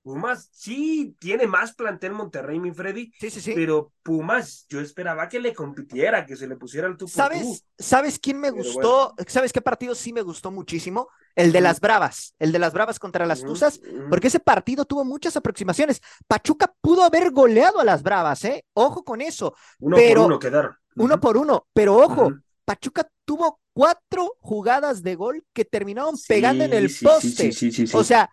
Pumas 0.03 0.49
sí 0.51 1.15
tiene 1.17 1.47
más 1.47 1.73
plantel 1.73 2.11
Monterrey, 2.11 2.59
mi 2.59 2.71
Freddy, 2.71 3.11
Sí, 3.19 3.29
sí, 3.29 3.39
sí. 3.39 3.53
pero 3.55 3.93
Pumas, 4.03 4.65
yo 4.69 4.81
esperaba 4.81 5.29
que 5.29 5.39
le 5.39 5.53
compitiera, 5.53 6.25
que 6.25 6.35
se 6.35 6.45
le 6.45 6.57
pusiera 6.57 6.87
el 6.87 6.97
tú. 6.97 7.07
¿Sabes, 7.07 7.65
¿Sabes 7.79 8.19
quién 8.19 8.37
me 8.39 8.51
Pero 8.51 8.63
gustó? 8.63 9.13
¿Sabes 9.27 9.53
qué 9.53 9.61
partido 9.61 9.95
sí 9.95 10.11
me 10.11 10.21
gustó 10.21 10.51
muchísimo? 10.51 11.07
El 11.35 11.51
de 11.53 11.61
las 11.61 11.79
Bravas, 11.79 12.35
el 12.37 12.51
de 12.51 12.59
las 12.59 12.73
Bravas 12.73 12.99
contra 12.99 13.25
las 13.25 13.41
Tuzas, 13.41 13.79
porque 14.09 14.27
ese 14.27 14.39
partido 14.41 14.85
tuvo 14.85 15.05
muchas 15.05 15.35
aproximaciones. 15.37 16.01
Pachuca 16.27 16.73
pudo 16.81 17.03
haber 17.03 17.31
goleado 17.31 17.79
a 17.79 17.85
las 17.85 18.03
Bravas, 18.03 18.43
¿eh? 18.45 18.65
Ojo 18.73 19.03
con 19.05 19.21
eso, 19.21 19.55
Uno 19.79 19.95
pero- 19.95 20.21
por 20.23 20.31
uno 20.31 20.39
quedaron. 20.39 20.75
uno 20.97 21.19
por 21.19 21.37
uno, 21.37 21.65
pero 21.73 21.95
ojo. 21.97 22.29
Pachuca 22.65 23.09
tuvo 23.25 23.59
cuatro 23.73 24.35
jugadas 24.39 25.01
de 25.01 25.15
gol 25.15 25.43
que 25.53 25.65
terminaron 25.65 26.15
pegando 26.27 26.63
en 26.65 26.73
el 26.73 26.89
sí, 26.89 27.03
poste. 27.05 27.29
sí, 27.29 27.51
sí, 27.51 27.71
sí, 27.71 27.87
sí. 27.87 27.97
O 27.97 28.03
sea, 28.03 28.29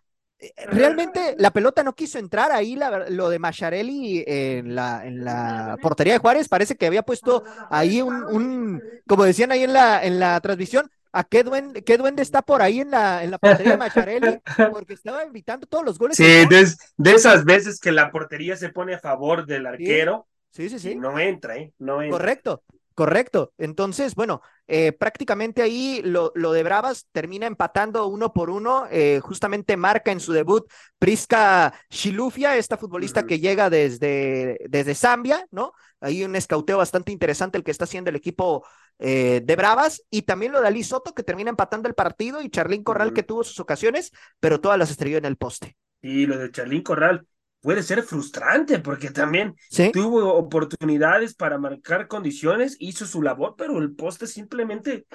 realmente 0.69 1.35
la 1.39 1.51
pelota 1.53 1.83
no 1.83 1.95
quiso 1.95 2.19
entrar 2.19 2.53
ahí, 2.53 2.77
la 2.77 3.09
lo 3.11 3.29
de 3.29 3.39
Macharelli 3.39 4.25
en 4.27 4.75
la, 4.75 5.07
en 5.07 5.25
la 5.25 5.77
portería 5.83 6.15
de 6.15 6.19
Juárez, 6.19 6.49
parece 6.49 6.77
que 6.77 6.87
había 6.87 7.03
puesto 7.03 7.45
ahí 7.69 8.01
un, 8.01 8.25
un 8.25 8.83
como 9.07 9.25
decían 9.25 9.53
ahí 9.53 9.65
en 9.65 9.73
la, 9.73 10.05
en 10.05 10.19
la 10.19 10.41
transmisión, 10.41 10.91
¿a 11.13 11.25
qué 11.25 11.43
duende, 11.43 11.85
qué 11.85 11.99
duende 11.99 12.23
está 12.23 12.43
por 12.43 12.63
ahí 12.63 12.81
en 12.81 12.91
la, 12.91 13.23
en 13.23 13.31
la 13.31 13.39
portería 13.39 13.73
de 13.73 13.79
Macharelli? 13.79 14.41
Porque 14.73 14.95
estaba 14.95 15.23
evitando 15.25 15.67
todos 15.67 15.85
los 15.85 15.99
goles. 15.99 16.17
Sí, 16.17 16.25
de, 16.25 16.67
de 16.97 17.13
esas 17.13 17.45
veces 17.45 17.79
que 17.81 17.93
la 17.93 18.11
portería 18.11 18.57
se 18.57 18.71
pone 18.71 18.95
a 18.95 18.99
favor 18.99 19.47
del 19.47 19.67
arquero 19.67 20.27
sí, 20.51 20.69
sí, 20.69 20.79
sí. 20.79 20.95
no 20.95 21.19
entra, 21.19 21.57
¿eh? 21.57 21.73
No 21.79 22.03
entra. 22.03 22.19
Correcto, 22.19 22.63
correcto. 23.01 23.55
Entonces, 23.57 24.15
bueno, 24.15 24.43
eh, 24.67 24.93
prácticamente 24.93 25.63
ahí 25.63 26.03
lo, 26.05 26.33
lo 26.35 26.53
de 26.53 26.63
Bravas 26.63 27.09
termina 27.13 27.47
empatando 27.47 28.07
uno 28.09 28.35
por 28.35 28.51
uno. 28.51 28.87
eh, 28.91 29.21
justamente 29.23 29.79
marca 29.79 30.13
en 30.13 30.21
su 30.21 30.35
debut 30.35 30.71
Prisca 30.99 31.73
Shilufia, 31.89 32.59
esta 32.59 32.77
futbolista 32.77 33.25
que 33.25 33.41
llega 33.41 33.71
desde, 33.71 34.59
desde 34.69 34.95
Zambia, 34.95 35.47
¿no? 35.51 35.73
Ahí 35.99 36.23
un 36.25 36.37
escauteo 36.37 36.77
bastante 36.77 37.11
interesante 37.11 37.57
el 37.57 37.65
que 37.65 37.71
está 37.71 37.85
haciendo 37.85 38.11
el 38.11 38.17
equipo 38.17 38.67
eh, 38.99 39.41
de 39.43 39.57
Bravas. 39.57 40.03
Y 40.11 40.23
también 40.23 40.53
lo 40.53 40.61
de 40.61 40.69
Ali 40.69 40.85
Soto, 40.85 41.15
que 41.15 41.23
termina 41.23 41.49
empatando 41.49 41.89
el 41.89 41.95
partido, 41.95 42.43
y 42.43 42.51
Charlín 42.51 42.85
Corral, 42.85 43.15
que 43.15 43.23
tuvo 43.23 43.45
sus 43.45 43.61
ocasiones, 43.61 44.13
pero 44.41 44.61
todas 44.61 44.79
las 44.79 44.91
estrelló 44.91 45.17
en 45.17 45.25
el 45.25 45.39
poste. 45.39 45.75
Y 46.03 46.27
lo 46.27 46.37
de 46.37 46.51
Charlín 46.51 46.83
Corral 46.83 47.27
puede 47.61 47.83
ser 47.83 48.03
frustrante 48.03 48.79
porque 48.79 49.11
también 49.11 49.55
Sí, 49.71 49.91
tuvo 49.93 50.35
oportunidades 50.35 51.35
para 51.35 51.59
marcar 51.59 52.09
condiciones, 52.09 52.77
hizo 52.79 53.07
su 53.07 53.23
labor, 53.23 53.55
pero 53.57 53.79
el 53.79 53.95
poste 53.95 54.27
simplemente 54.27 55.07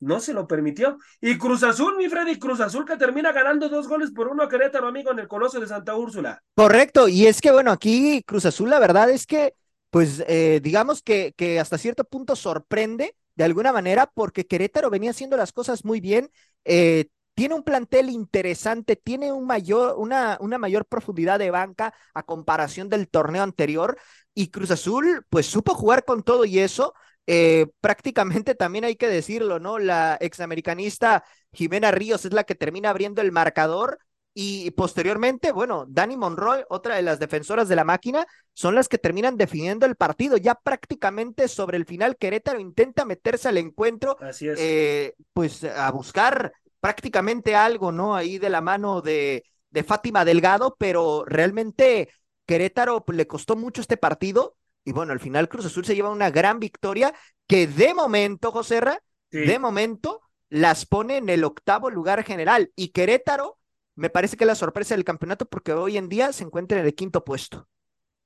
no 0.00 0.20
se 0.20 0.32
lo 0.32 0.46
permitió. 0.46 0.98
Y 1.20 1.38
Cruz 1.38 1.62
Azul, 1.62 1.96
mi 1.96 2.08
Freddy, 2.08 2.38
Cruz 2.38 2.60
Azul 2.60 2.84
que 2.84 2.96
termina 2.96 3.32
ganando 3.32 3.68
dos 3.68 3.88
goles 3.88 4.10
por 4.12 4.28
uno 4.28 4.44
a 4.44 4.48
Querétaro, 4.48 4.86
amigo, 4.86 5.10
en 5.10 5.18
el 5.18 5.28
Coloso 5.28 5.58
de 5.60 5.66
Santa 5.66 5.96
Úrsula. 5.96 6.40
Correcto, 6.54 7.08
y 7.08 7.26
es 7.26 7.40
que 7.40 7.50
bueno, 7.50 7.72
aquí 7.72 8.22
Cruz 8.24 8.46
Azul, 8.46 8.70
la 8.70 8.78
verdad 8.78 9.10
es 9.10 9.26
que, 9.26 9.54
pues 9.90 10.22
eh, 10.28 10.60
digamos 10.62 11.02
que, 11.02 11.34
que 11.36 11.58
hasta 11.58 11.78
cierto 11.78 12.04
punto 12.04 12.36
sorprende 12.36 13.14
de 13.34 13.44
alguna 13.44 13.72
manera 13.72 14.10
porque 14.12 14.46
Querétaro 14.46 14.90
venía 14.90 15.10
haciendo 15.10 15.36
las 15.36 15.52
cosas 15.52 15.84
muy 15.84 16.00
bien, 16.00 16.30
eh, 16.64 17.06
tiene 17.38 17.54
un 17.54 17.62
plantel 17.62 18.10
interesante, 18.10 18.96
tiene 18.96 19.30
un 19.30 19.46
mayor, 19.46 19.94
una, 19.96 20.36
una 20.40 20.58
mayor 20.58 20.84
profundidad 20.86 21.38
de 21.38 21.52
banca 21.52 21.94
a 22.12 22.24
comparación 22.24 22.88
del 22.88 23.08
torneo 23.08 23.44
anterior 23.44 23.96
y 24.34 24.50
Cruz 24.50 24.72
Azul 24.72 25.24
pues 25.30 25.46
supo 25.46 25.74
jugar 25.74 26.04
con 26.04 26.24
todo 26.24 26.44
y 26.44 26.58
eso. 26.58 26.94
eh, 27.28 27.66
prácticamente 27.80 28.56
también 28.56 28.84
hay 28.84 28.96
que 28.96 29.06
decirlo, 29.06 29.60
¿no? 29.60 29.78
La 29.78 30.16
examericanista 30.20 31.22
Jimena 31.52 31.92
Ríos 31.92 32.24
es 32.24 32.32
la 32.32 32.42
que 32.42 32.56
termina 32.56 32.90
abriendo 32.90 33.22
el 33.22 33.30
marcador 33.30 33.98
y 34.34 34.72
posteriormente, 34.72 35.52
bueno, 35.52 35.84
Dani 35.88 36.16
Monroy, 36.16 36.62
otra 36.68 36.96
de 36.96 37.02
las 37.02 37.20
defensoras 37.20 37.68
de 37.68 37.76
la 37.76 37.84
máquina, 37.84 38.26
son 38.52 38.74
las 38.74 38.88
que 38.88 38.98
terminan 38.98 39.36
definiendo 39.36 39.86
el 39.86 39.94
partido. 39.94 40.36
Ya 40.38 40.56
prácticamente 40.56 41.46
sobre 41.46 41.76
el 41.76 41.84
final, 41.86 42.16
Querétaro 42.16 42.58
intenta 42.58 43.04
meterse 43.04 43.48
al 43.48 43.58
encuentro, 43.58 44.16
Así 44.20 44.48
es. 44.48 44.58
eh, 44.60 45.14
pues 45.32 45.62
a 45.62 45.88
buscar 45.92 46.52
prácticamente 46.88 47.54
algo, 47.56 47.92
¿no? 47.92 48.14
Ahí 48.16 48.38
de 48.38 48.50
la 48.50 48.60
mano 48.60 49.00
de, 49.02 49.44
de 49.70 49.84
Fátima 49.84 50.24
Delgado, 50.24 50.76
pero 50.78 51.24
realmente 51.26 52.10
Querétaro 52.46 53.04
pues, 53.04 53.16
le 53.16 53.26
costó 53.26 53.56
mucho 53.56 53.80
este 53.80 53.96
partido. 53.96 54.56
Y 54.84 54.92
bueno, 54.92 55.12
al 55.12 55.20
final 55.20 55.48
Cruz 55.48 55.66
Azul 55.66 55.84
se 55.84 55.94
lleva 55.94 56.10
una 56.10 56.30
gran 56.30 56.58
victoria 56.60 57.14
que 57.46 57.66
de 57.66 57.94
momento, 57.94 58.52
José 58.52 58.80
Ra, 58.80 59.02
Sí. 59.30 59.38
de 59.42 59.58
momento 59.58 60.22
las 60.48 60.86
pone 60.86 61.18
en 61.18 61.28
el 61.28 61.44
octavo 61.44 61.90
lugar 61.90 62.24
general. 62.24 62.72
Y 62.76 62.88
Querétaro 62.88 63.58
me 63.94 64.10
parece 64.10 64.36
que 64.36 64.44
es 64.44 64.48
la 64.48 64.54
sorpresa 64.54 64.94
del 64.94 65.04
campeonato 65.04 65.46
porque 65.46 65.72
hoy 65.72 65.96
en 65.98 66.08
día 66.08 66.32
se 66.32 66.44
encuentra 66.44 66.78
en 66.80 66.86
el 66.86 66.94
quinto 66.94 67.24
puesto. 67.24 67.68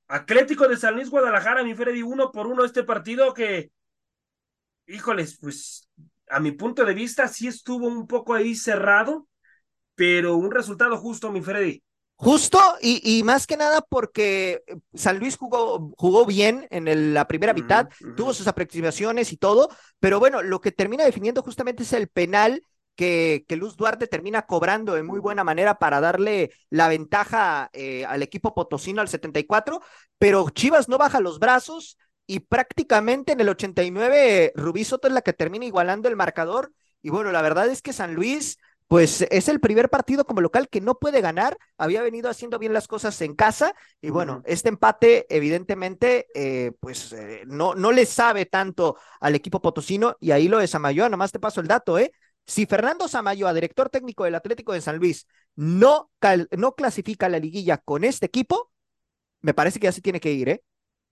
Atlético 0.08 0.68
de 0.68 0.76
San 0.76 0.94
Luis 0.94 1.10
Guadalajara, 1.10 1.64
mi 1.64 1.74
Freddy, 1.74 2.02
uno 2.02 2.30
por 2.30 2.46
uno 2.46 2.64
este 2.64 2.84
partido 2.84 3.34
que, 3.34 3.72
híjoles, 4.86 5.38
pues 5.40 5.88
a 6.32 6.40
mi 6.40 6.52
punto 6.52 6.84
de 6.84 6.94
vista 6.94 7.28
sí 7.28 7.46
estuvo 7.48 7.86
un 7.88 8.06
poco 8.06 8.34
ahí 8.34 8.54
cerrado, 8.54 9.28
pero 9.96 10.36
un 10.36 10.50
resultado 10.52 10.98
justo, 10.98 11.32
mi 11.32 11.42
Freddy. 11.42 11.82
Justo 12.16 12.58
y, 12.80 13.00
y 13.18 13.24
más 13.24 13.48
que 13.48 13.56
nada 13.56 13.80
porque 13.80 14.62
San 14.94 15.18
Luis 15.18 15.36
jugó, 15.36 15.92
jugó 15.98 16.24
bien 16.24 16.68
en 16.70 16.86
el- 16.86 17.14
la 17.14 17.26
primera 17.26 17.52
mitad, 17.52 17.88
ujú. 18.00 18.12
tuvo 18.14 18.32
sus 18.32 18.46
aproximaciones 18.46 19.32
y 19.32 19.36
todo, 19.36 19.68
pero 19.98 20.20
bueno, 20.20 20.40
lo 20.42 20.60
que 20.60 20.70
termina 20.70 21.04
definiendo 21.04 21.42
justamente 21.42 21.82
es 21.82 21.92
el 21.92 22.06
penal 22.08 22.62
que, 22.94 23.44
que 23.48 23.56
Luz 23.56 23.76
Duarte 23.76 24.06
termina 24.06 24.42
cobrando 24.42 24.94
de 24.94 25.02
muy 25.02 25.18
buena 25.18 25.42
manera 25.42 25.78
para 25.80 26.00
darle 26.00 26.52
la 26.70 26.86
ventaja 26.88 27.70
eh, 27.72 28.04
al 28.04 28.22
equipo 28.22 28.54
potosino 28.54 29.00
al 29.00 29.08
74, 29.08 29.80
pero 30.18 30.48
Chivas 30.50 30.88
no 30.88 30.98
baja 30.98 31.18
los 31.20 31.40
brazos 31.40 31.98
y 32.26 32.40
prácticamente 32.40 33.32
en 33.32 33.40
el 33.40 33.48
89 33.48 34.52
Rubí 34.54 34.84
Soto 34.84 35.08
es 35.08 35.14
la 35.14 35.22
que 35.22 35.32
termina 35.32 35.64
igualando 35.64 36.08
el 36.08 36.16
marcador. 36.16 36.72
Y 37.02 37.10
bueno, 37.10 37.32
la 37.32 37.42
verdad 37.42 37.68
es 37.68 37.82
que 37.82 37.92
San 37.92 38.14
Luis, 38.14 38.58
pues 38.88 39.22
es 39.30 39.48
el 39.48 39.58
primer 39.60 39.88
partido 39.90 40.24
como 40.24 40.40
local 40.40 40.68
que 40.68 40.80
no 40.80 40.98
puede 40.98 41.20
ganar, 41.20 41.56
había 41.78 42.02
venido 42.02 42.28
haciendo 42.30 42.58
bien 42.58 42.72
las 42.72 42.86
cosas 42.88 43.20
en 43.22 43.34
casa 43.34 43.74
y 44.00 44.10
bueno, 44.10 44.42
este 44.46 44.68
empate 44.68 45.26
evidentemente 45.34 46.26
eh, 46.34 46.72
pues 46.80 47.12
eh, 47.12 47.42
no, 47.46 47.74
no 47.74 47.90
le 47.92 48.06
sabe 48.06 48.46
tanto 48.46 48.96
al 49.20 49.34
equipo 49.34 49.60
potosino 49.62 50.16
y 50.20 50.30
ahí 50.30 50.48
lo 50.48 50.58
de 50.58 50.66
Samayoa, 50.68 51.08
nomás 51.08 51.32
te 51.32 51.40
paso 51.40 51.60
el 51.60 51.68
dato, 51.68 51.98
¿eh? 51.98 52.12
Si 52.46 52.66
Fernando 52.66 53.08
Samayoa, 53.08 53.54
director 53.54 53.88
técnico 53.88 54.24
del 54.24 54.34
Atlético 54.34 54.72
de 54.72 54.80
San 54.80 54.96
Luis, 54.98 55.26
no, 55.54 56.10
cal- 56.18 56.48
no 56.56 56.74
clasifica 56.74 57.26
a 57.26 57.28
la 57.28 57.38
liguilla 57.38 57.78
con 57.78 58.04
este 58.04 58.26
equipo, 58.26 58.70
me 59.42 59.54
parece 59.54 59.80
que 59.80 59.86
ya 59.86 59.92
se 59.92 60.02
tiene 60.02 60.20
que 60.20 60.32
ir, 60.32 60.48
¿eh? 60.50 60.64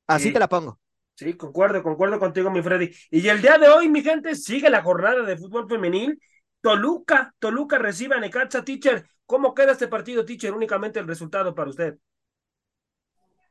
Así 0.09 0.31
Sí. 0.31 0.33
te 0.33 0.41
la 0.41 0.49
pongo. 0.49 0.81
Sí, 1.21 1.35
concuerdo, 1.35 1.83
concuerdo 1.83 2.19
contigo, 2.19 2.51
mi 2.51 2.63
Freddy. 2.63 2.91
Y 3.11 3.29
el 3.29 3.43
día 3.43 3.59
de 3.59 3.69
hoy, 3.69 3.91
mi 3.91 4.03
gente, 4.03 4.35
sigue 4.35 4.71
la 4.71 4.83
jornada 4.83 5.23
de 5.23 5.37
fútbol 5.37 5.69
femenil. 5.69 6.19
Toluca, 6.63 7.35
Toluca 7.39 7.77
recibe 7.77 8.15
a 8.15 8.21
Necaxa, 8.21 8.65
teacher. 8.65 9.05
¿Cómo 9.27 9.53
queda 9.53 9.73
este 9.73 9.87
partido, 9.87 10.25
teacher? 10.25 10.55
Únicamente 10.55 10.99
el 10.99 11.07
resultado 11.07 11.55
para 11.55 11.69
usted. 11.69 11.99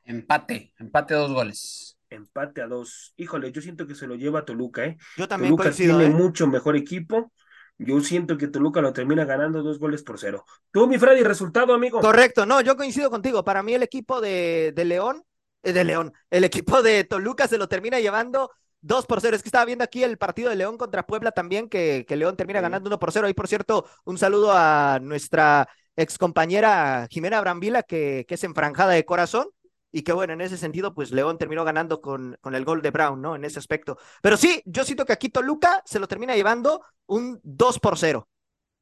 Empate, 0.04 0.74
empate 0.80 1.14
dos 1.14 1.32
goles. 1.32 2.00
Empate 2.10 2.64
a 2.64 2.68
dos. 2.68 3.14
Híjole, 3.18 3.52
yo 3.52 3.62
siento 3.62 3.86
que 3.86 3.94
se 3.94 4.08
lo 4.08 4.16
lleva 4.16 4.46
Toluca, 4.46 4.86
¿eh? 4.86 4.98
Yo 5.16 5.28
también 5.28 5.52
Toluca 5.52 5.66
coincido, 5.66 6.00
tiene 6.00 6.12
¿eh? 6.12 6.18
mucho 6.18 6.48
mejor 6.48 6.76
equipo. 6.76 7.32
Yo 7.78 8.02
siento 8.02 8.36
que 8.36 8.48
Toluca 8.48 8.82
lo 8.82 8.94
termina 8.94 9.26
ganando 9.26 9.62
dos 9.62 9.78
goles 9.78 10.02
por 10.02 10.18
cero. 10.18 10.44
Tú, 10.72 10.88
mi 10.88 10.98
Freddy, 10.98 11.22
resultado, 11.22 11.76
amigo. 11.76 12.00
Correcto, 12.00 12.48
no, 12.48 12.62
yo 12.62 12.76
coincido 12.76 13.12
contigo. 13.12 13.44
Para 13.44 13.62
mí 13.62 13.76
el 13.76 13.84
equipo 13.84 14.22
de, 14.22 14.74
de 14.76 14.86
León, 14.86 15.24
de 15.64 15.84
León, 15.84 16.14
el 16.30 16.44
equipo 16.44 16.81
de 16.81 17.03
Toluca 17.03 17.48
se 17.48 17.57
lo 17.57 17.68
termina 17.68 17.99
llevando 17.99 18.52
2 18.81 19.06
por 19.06 19.22
0. 19.22 19.36
Es 19.36 19.44
que 19.44 19.49
estaba 19.49 19.65
viendo 19.65 19.84
aquí 19.84 20.03
el 20.03 20.18
partido 20.18 20.49
de 20.49 20.56
León 20.56 20.77
contra 20.77 21.06
Puebla 21.06 21.31
también, 21.31 21.69
que, 21.69 22.06
que 22.07 22.15
León 22.15 22.36
termina 22.38 22.61
Sí. 22.61 22.61
ganando 22.61 22.88
1 22.90 22.99
por 22.99 23.11
0. 23.11 23.27
Ahí, 23.27 23.34
por 23.34 23.48
cierto, 23.48 23.86
un 24.06 24.18
saludo 24.18 24.52
a 24.53 24.99
nuestra 25.02 25.68
ex 25.95 26.18
compañera 26.18 27.07
Jimena 27.10 27.41
Brambila, 27.41 27.84
que, 27.84 28.26
que 28.27 28.36
es 28.36 28.44
enfranjada 28.44 28.94
de 28.94 29.06
corazón. 29.06 29.48
Y 29.91 30.03
que 30.03 30.14
bueno, 30.14 30.34
en 30.34 30.41
ese 30.41 30.57
sentido, 30.57 30.94
pues 30.94 31.11
León 31.11 31.40
terminó 31.40 31.65
ganando 31.65 31.99
con, 31.99 32.38
con 32.41 32.53
el 32.53 32.64
gol 32.64 32.81
de 32.84 32.91
Brown, 32.91 33.22
¿no? 33.22 33.36
En 33.36 33.44
ese 33.44 33.57
aspecto. 33.57 33.98
Pero 34.22 34.38
sí, 34.38 34.61
yo 34.65 34.84
siento 34.84 35.03
que 35.03 35.14
aquí 35.14 35.30
Toluca 35.30 35.81
se 35.86 35.98
lo 35.99 36.07
termina 36.07 36.36
llevando 36.36 36.86
un 37.07 37.40
2 37.44 37.80
por 37.80 37.98
0. 37.98 38.30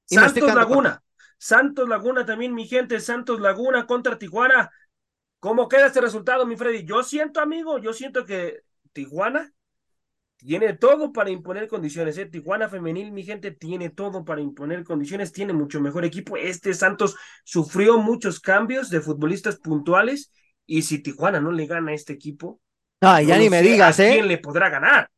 Y 0.10 0.20
me 0.20 0.28
estoy 0.28 0.42
Santos 0.42 0.54
Laguna. 0.54 1.04
Santos 1.38 1.88
Laguna 1.88 2.26
también, 2.26 2.54
mi 2.54 2.68
gente. 2.68 3.00
Santos 3.00 3.40
Laguna 3.40 3.86
contra 3.88 4.18
Tijuana. 4.18 4.70
¿Cómo 5.40 5.68
queda 5.68 5.88
este 5.88 6.02
resultado, 6.02 6.46
mi 6.46 6.56
Freddy? 6.56 6.84
Yo 6.84 7.04
siento, 7.04 7.40
amigo, 7.40 7.78
yo 7.78 7.94
siento 7.94 8.26
que 8.26 8.62
Tijuana 8.94 9.54
tiene 10.38 10.74
todo 10.74 11.12
para 11.14 11.30
imponer 11.30 11.68
condiciones. 11.68 12.18
¿eh? 12.18 12.26
Tijuana 12.26 12.70
femenil, 12.70 13.12
mi 13.12 13.24
gente, 13.24 13.52
tiene 13.52 13.90
todo 13.90 14.26
para 14.26 14.42
imponer 14.42 14.84
condiciones. 14.84 15.32
Tiene 15.32 15.54
mucho 15.54 15.80
mejor 15.82 16.06
equipo. 16.06 16.38
Este 16.38 16.74
Santos 16.74 17.16
sufrió 17.44 17.98
muchos 18.00 18.40
cambios 18.40 18.90
de 18.90 19.02
futbolistas 19.02 19.58
puntuales. 19.58 20.32
Y 20.66 20.82
si 20.82 21.02
Tijuana 21.02 21.40
no 21.40 21.52
le 21.52 21.66
gana 21.66 21.92
a 21.92 21.94
este 21.96 22.14
equipo, 22.14 22.60
yo 23.02 23.28
ya 23.30 23.36
no 23.38 23.44
ni 23.44 23.50
me 23.50 23.62
digas, 23.62 24.00
¿eh? 24.00 24.12
quién 24.14 24.28
le 24.28 24.38
podrá 24.40 24.70
ganar. 24.70 25.10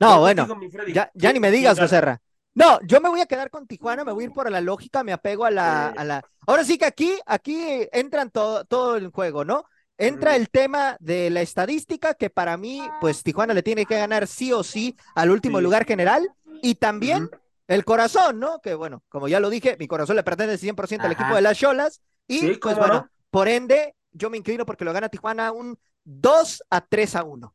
No, 0.00 0.20
bueno. 0.20 0.46
Freddy. 0.70 0.92
Ya, 0.92 1.10
ya 1.14 1.30
¿Quién- 1.30 1.34
ni 1.34 1.40
me 1.40 1.50
digas, 1.50 1.78
gana? 1.78 2.20
No, 2.56 2.80
yo 2.86 3.02
me 3.02 3.10
voy 3.10 3.20
a 3.20 3.26
quedar 3.26 3.50
con 3.50 3.66
Tijuana, 3.66 4.02
me 4.02 4.12
voy 4.12 4.24
a 4.24 4.26
ir 4.28 4.32
por 4.32 4.50
la 4.50 4.62
lógica, 4.62 5.04
me 5.04 5.12
apego 5.12 5.44
a 5.44 5.50
la, 5.50 5.88
a 5.88 6.04
la. 6.04 6.24
Ahora 6.46 6.64
sí 6.64 6.78
que 6.78 6.86
aquí, 6.86 7.12
aquí 7.26 7.86
entran 7.92 8.30
todo, 8.30 8.64
todo 8.64 8.96
el 8.96 9.08
juego, 9.10 9.44
¿no? 9.44 9.66
Entra 9.98 10.36
el 10.36 10.48
tema 10.48 10.96
de 10.98 11.28
la 11.28 11.42
estadística, 11.42 12.14
que 12.14 12.30
para 12.30 12.56
mí, 12.56 12.80
pues 13.02 13.22
Tijuana 13.22 13.52
le 13.52 13.62
tiene 13.62 13.84
que 13.84 13.98
ganar 13.98 14.26
sí 14.26 14.52
o 14.54 14.62
sí 14.64 14.96
al 15.14 15.30
último 15.30 15.58
Sí. 15.58 15.64
lugar 15.64 15.84
general, 15.84 16.26
y 16.62 16.76
también 16.76 17.28
el 17.68 17.84
corazón, 17.84 18.40
¿no? 18.40 18.58
Que 18.62 18.74
bueno, 18.74 19.02
como 19.10 19.28
ya 19.28 19.38
lo 19.38 19.50
dije, 19.50 19.76
mi 19.78 19.86
corazón 19.86 20.16
le 20.16 20.22
pertenece 20.22 20.56
100% 20.58 21.04
al 21.04 21.12
equipo 21.12 21.34
de 21.34 21.42
las 21.42 21.58
Cholas, 21.58 22.00
y 22.26 22.38
Sí, 22.40 22.54
pues 22.60 22.78
bueno, 22.78 22.94
no. 22.94 23.10
por 23.30 23.48
ende, 23.48 23.94
yo 24.12 24.30
me 24.30 24.38
inclino 24.38 24.64
porque 24.64 24.86
lo 24.86 24.94
gana 24.94 25.10
Tijuana 25.10 25.52
un 25.52 25.78
2 26.04 26.62
a 26.70 26.80
3 26.80 27.16
a 27.16 27.22
1. 27.22 27.54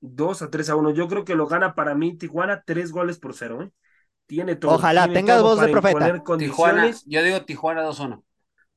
2 0.00 0.42
a 0.42 0.50
3 0.50 0.70
a 0.70 0.76
1. 0.76 0.90
Yo 0.90 1.06
creo 1.06 1.24
que 1.24 1.34
lo 1.34 1.46
gana 1.46 1.74
para 1.74 1.94
mí 1.94 2.16
Tijuana 2.16 2.62
tres 2.64 2.92
goles 2.92 3.18
por 3.18 3.34
cero. 3.34 3.62
¿eh? 3.62 3.70
Tiene 4.26 4.56
todo. 4.56 4.74
Ojalá, 4.74 5.04
tiene 5.04 5.20
tenga 5.20 5.34
todo 5.36 5.42
voz 5.44 5.60
de 5.60 5.68
profeta. 5.68 6.22
Tijuana, 6.36 6.90
yo 7.06 7.22
digo 7.22 7.44
Tijuana 7.44 7.82
2-1. 7.82 8.24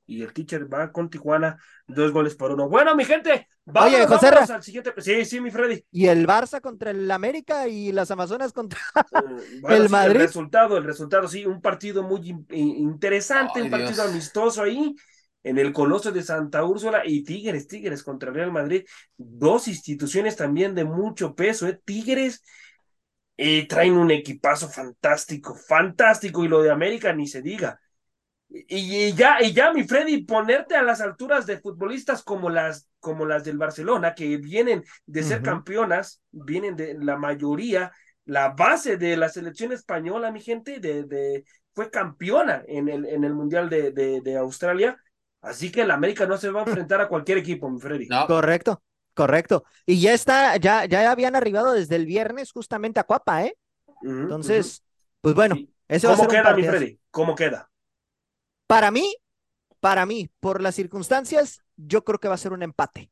y 0.05 0.21
el 0.23 0.33
teacher 0.33 0.71
va 0.71 0.91
con 0.91 1.09
Tijuana 1.09 1.57
dos 1.87 2.11
goles 2.11 2.35
por 2.35 2.51
uno. 2.51 2.67
Bueno, 2.69 2.95
mi 2.95 3.05
gente, 3.05 3.47
vamos, 3.65 3.93
Oye, 3.93 4.05
vámonos 4.05 4.49
al 4.49 4.63
siguiente. 4.63 4.93
Sí, 4.97 5.25
sí, 5.25 5.41
mi 5.41 5.51
Freddy. 5.51 5.83
Y 5.91 6.07
el 6.07 6.27
Barça 6.27 6.61
contra 6.61 6.91
el 6.91 7.09
América 7.11 7.67
y 7.67 7.91
las 7.91 8.11
Amazonas 8.11 8.53
contra. 8.53 8.79
Eh, 9.11 9.21
bueno, 9.61 9.75
El 9.77 9.87
sí, 9.87 9.91
Madrid. 9.91 10.15
El 10.21 10.27
resultado, 10.27 10.77
el 10.77 10.83
resultado, 10.83 11.27
sí, 11.27 11.45
un 11.45 11.61
partido 11.61 12.03
muy 12.03 12.21
in- 12.29 12.45
in- 12.51 12.75
interesante, 12.77 13.59
Ay, 13.59 13.65
un 13.65 13.69
partido 13.71 14.03
Dios. 14.03 14.11
amistoso 14.11 14.63
ahí 14.63 14.95
en 15.43 15.57
el 15.57 15.71
Coloso 15.73 16.11
de 16.11 16.21
Santa 16.21 16.63
Úrsula 16.63 17.01
y 17.05 17.23
Tigres, 17.23 17.67
Tigres 17.67 18.03
contra 18.03 18.31
Real 18.31 18.51
Madrid, 18.51 18.85
dos 19.17 19.67
instituciones 19.67 20.35
también 20.35 20.75
de 20.75 20.83
mucho 20.85 21.33
peso, 21.35 21.67
¿eh? 21.67 21.79
Tigres 21.85 22.43
eh, 23.41 23.65
traen 23.69 23.93
un 23.93 24.11
equipazo 24.11 24.67
fantástico, 24.67 25.55
fantástico, 25.55 26.43
y 26.43 26.49
lo 26.49 26.61
de 26.61 26.71
América 26.71 27.13
ni 27.13 27.25
se 27.25 27.41
diga. 27.41 27.79
Y, 28.49 28.65
y 29.05 29.13
ya, 29.13 29.41
y 29.41 29.53
ya, 29.53 29.71
mi 29.71 29.83
Freddy, 29.85 30.25
ponerte 30.25 30.75
a 30.75 30.83
las 30.83 30.99
alturas 30.99 31.45
de 31.45 31.57
futbolistas 31.57 32.21
como 32.21 32.49
las, 32.49 32.89
como 32.99 33.25
las 33.25 33.45
del 33.45 33.57
Barcelona, 33.57 34.13
que 34.13 34.35
vienen 34.35 34.83
de 35.05 35.23
ser 35.23 35.41
campeonas, 35.41 36.21
vienen 36.31 36.75
de 36.75 36.95
la 36.99 37.15
mayoría, 37.15 37.93
la 38.25 38.49
base 38.49 38.97
de 38.97 39.15
la 39.15 39.29
selección 39.29 39.71
española, 39.71 40.31
mi 40.31 40.41
gente, 40.41 40.81
de, 40.81 41.03
de, 41.03 41.45
fue 41.73 41.89
campeona 41.89 42.61
en 42.67 42.89
el, 42.89 43.05
en 43.05 43.23
el 43.23 43.33
Mundial 43.33 43.69
de, 43.69 43.91
de, 43.93 44.19
de 44.19 44.35
Australia. 44.35 44.97
Así 45.41 45.71
que 45.71 45.83
el 45.83 45.91
América 45.91 46.25
no 46.25 46.35
se 46.35 46.49
va 46.49 46.59
a 46.59 46.63
enfrentar 46.67 46.99
a 46.99 47.07
cualquier 47.07 47.37
equipo, 47.37 47.69
mi 47.69 47.79
Freddy. 47.79 48.07
No, 48.09 48.27
Correcto, 48.27 48.83
correcto. 49.19 49.63
Y 49.85 49.99
ya 50.01 50.13
está, 50.13 50.57
ya, 50.57 50.85
ya 50.85 51.11
habían 51.11 51.35
arribado 51.35 51.73
desde 51.73 51.95
el 51.95 52.05
viernes 52.05 52.51
justamente 52.51 52.99
a 52.99 53.03
Cuapa, 53.03 53.43
¿eh? 53.45 53.55
Entonces, 54.01 54.83
pues 55.21 55.35
bueno, 55.35 55.55
Sí. 55.55 55.69
va 55.91 55.95
a 55.95 55.99
¿cómo 55.99 56.15
ser 56.15 56.25
un 56.27 56.29
queda, 56.29 56.55
mi. 56.55 56.63
Freddy? 56.63 56.99
¿Cómo 57.11 57.35
queda? 57.35 57.69
Para 58.67 58.91
mí, 58.91 59.15
para 59.79 60.05
mí, 60.05 60.29
por 60.39 60.61
las 60.61 60.75
circunstancias, 60.75 61.61
yo 61.75 62.03
creo 62.03 62.19
que 62.19 62.27
va 62.29 62.35
a 62.35 62.37
ser 62.37 62.53
un 62.53 62.63
empate. 62.63 63.11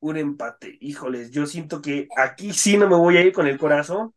un 0.00 0.16
empate. 0.18 0.76
Híjoles, 0.80 1.30
yo 1.30 1.46
siento 1.46 1.80
que 1.80 2.08
aquí 2.16 2.52
sí 2.52 2.76
no 2.76 2.88
me 2.88 2.96
voy 2.96 3.16
a 3.16 3.22
ir 3.22 3.32
con 3.32 3.46
el 3.46 3.58
corazón. 3.58 4.14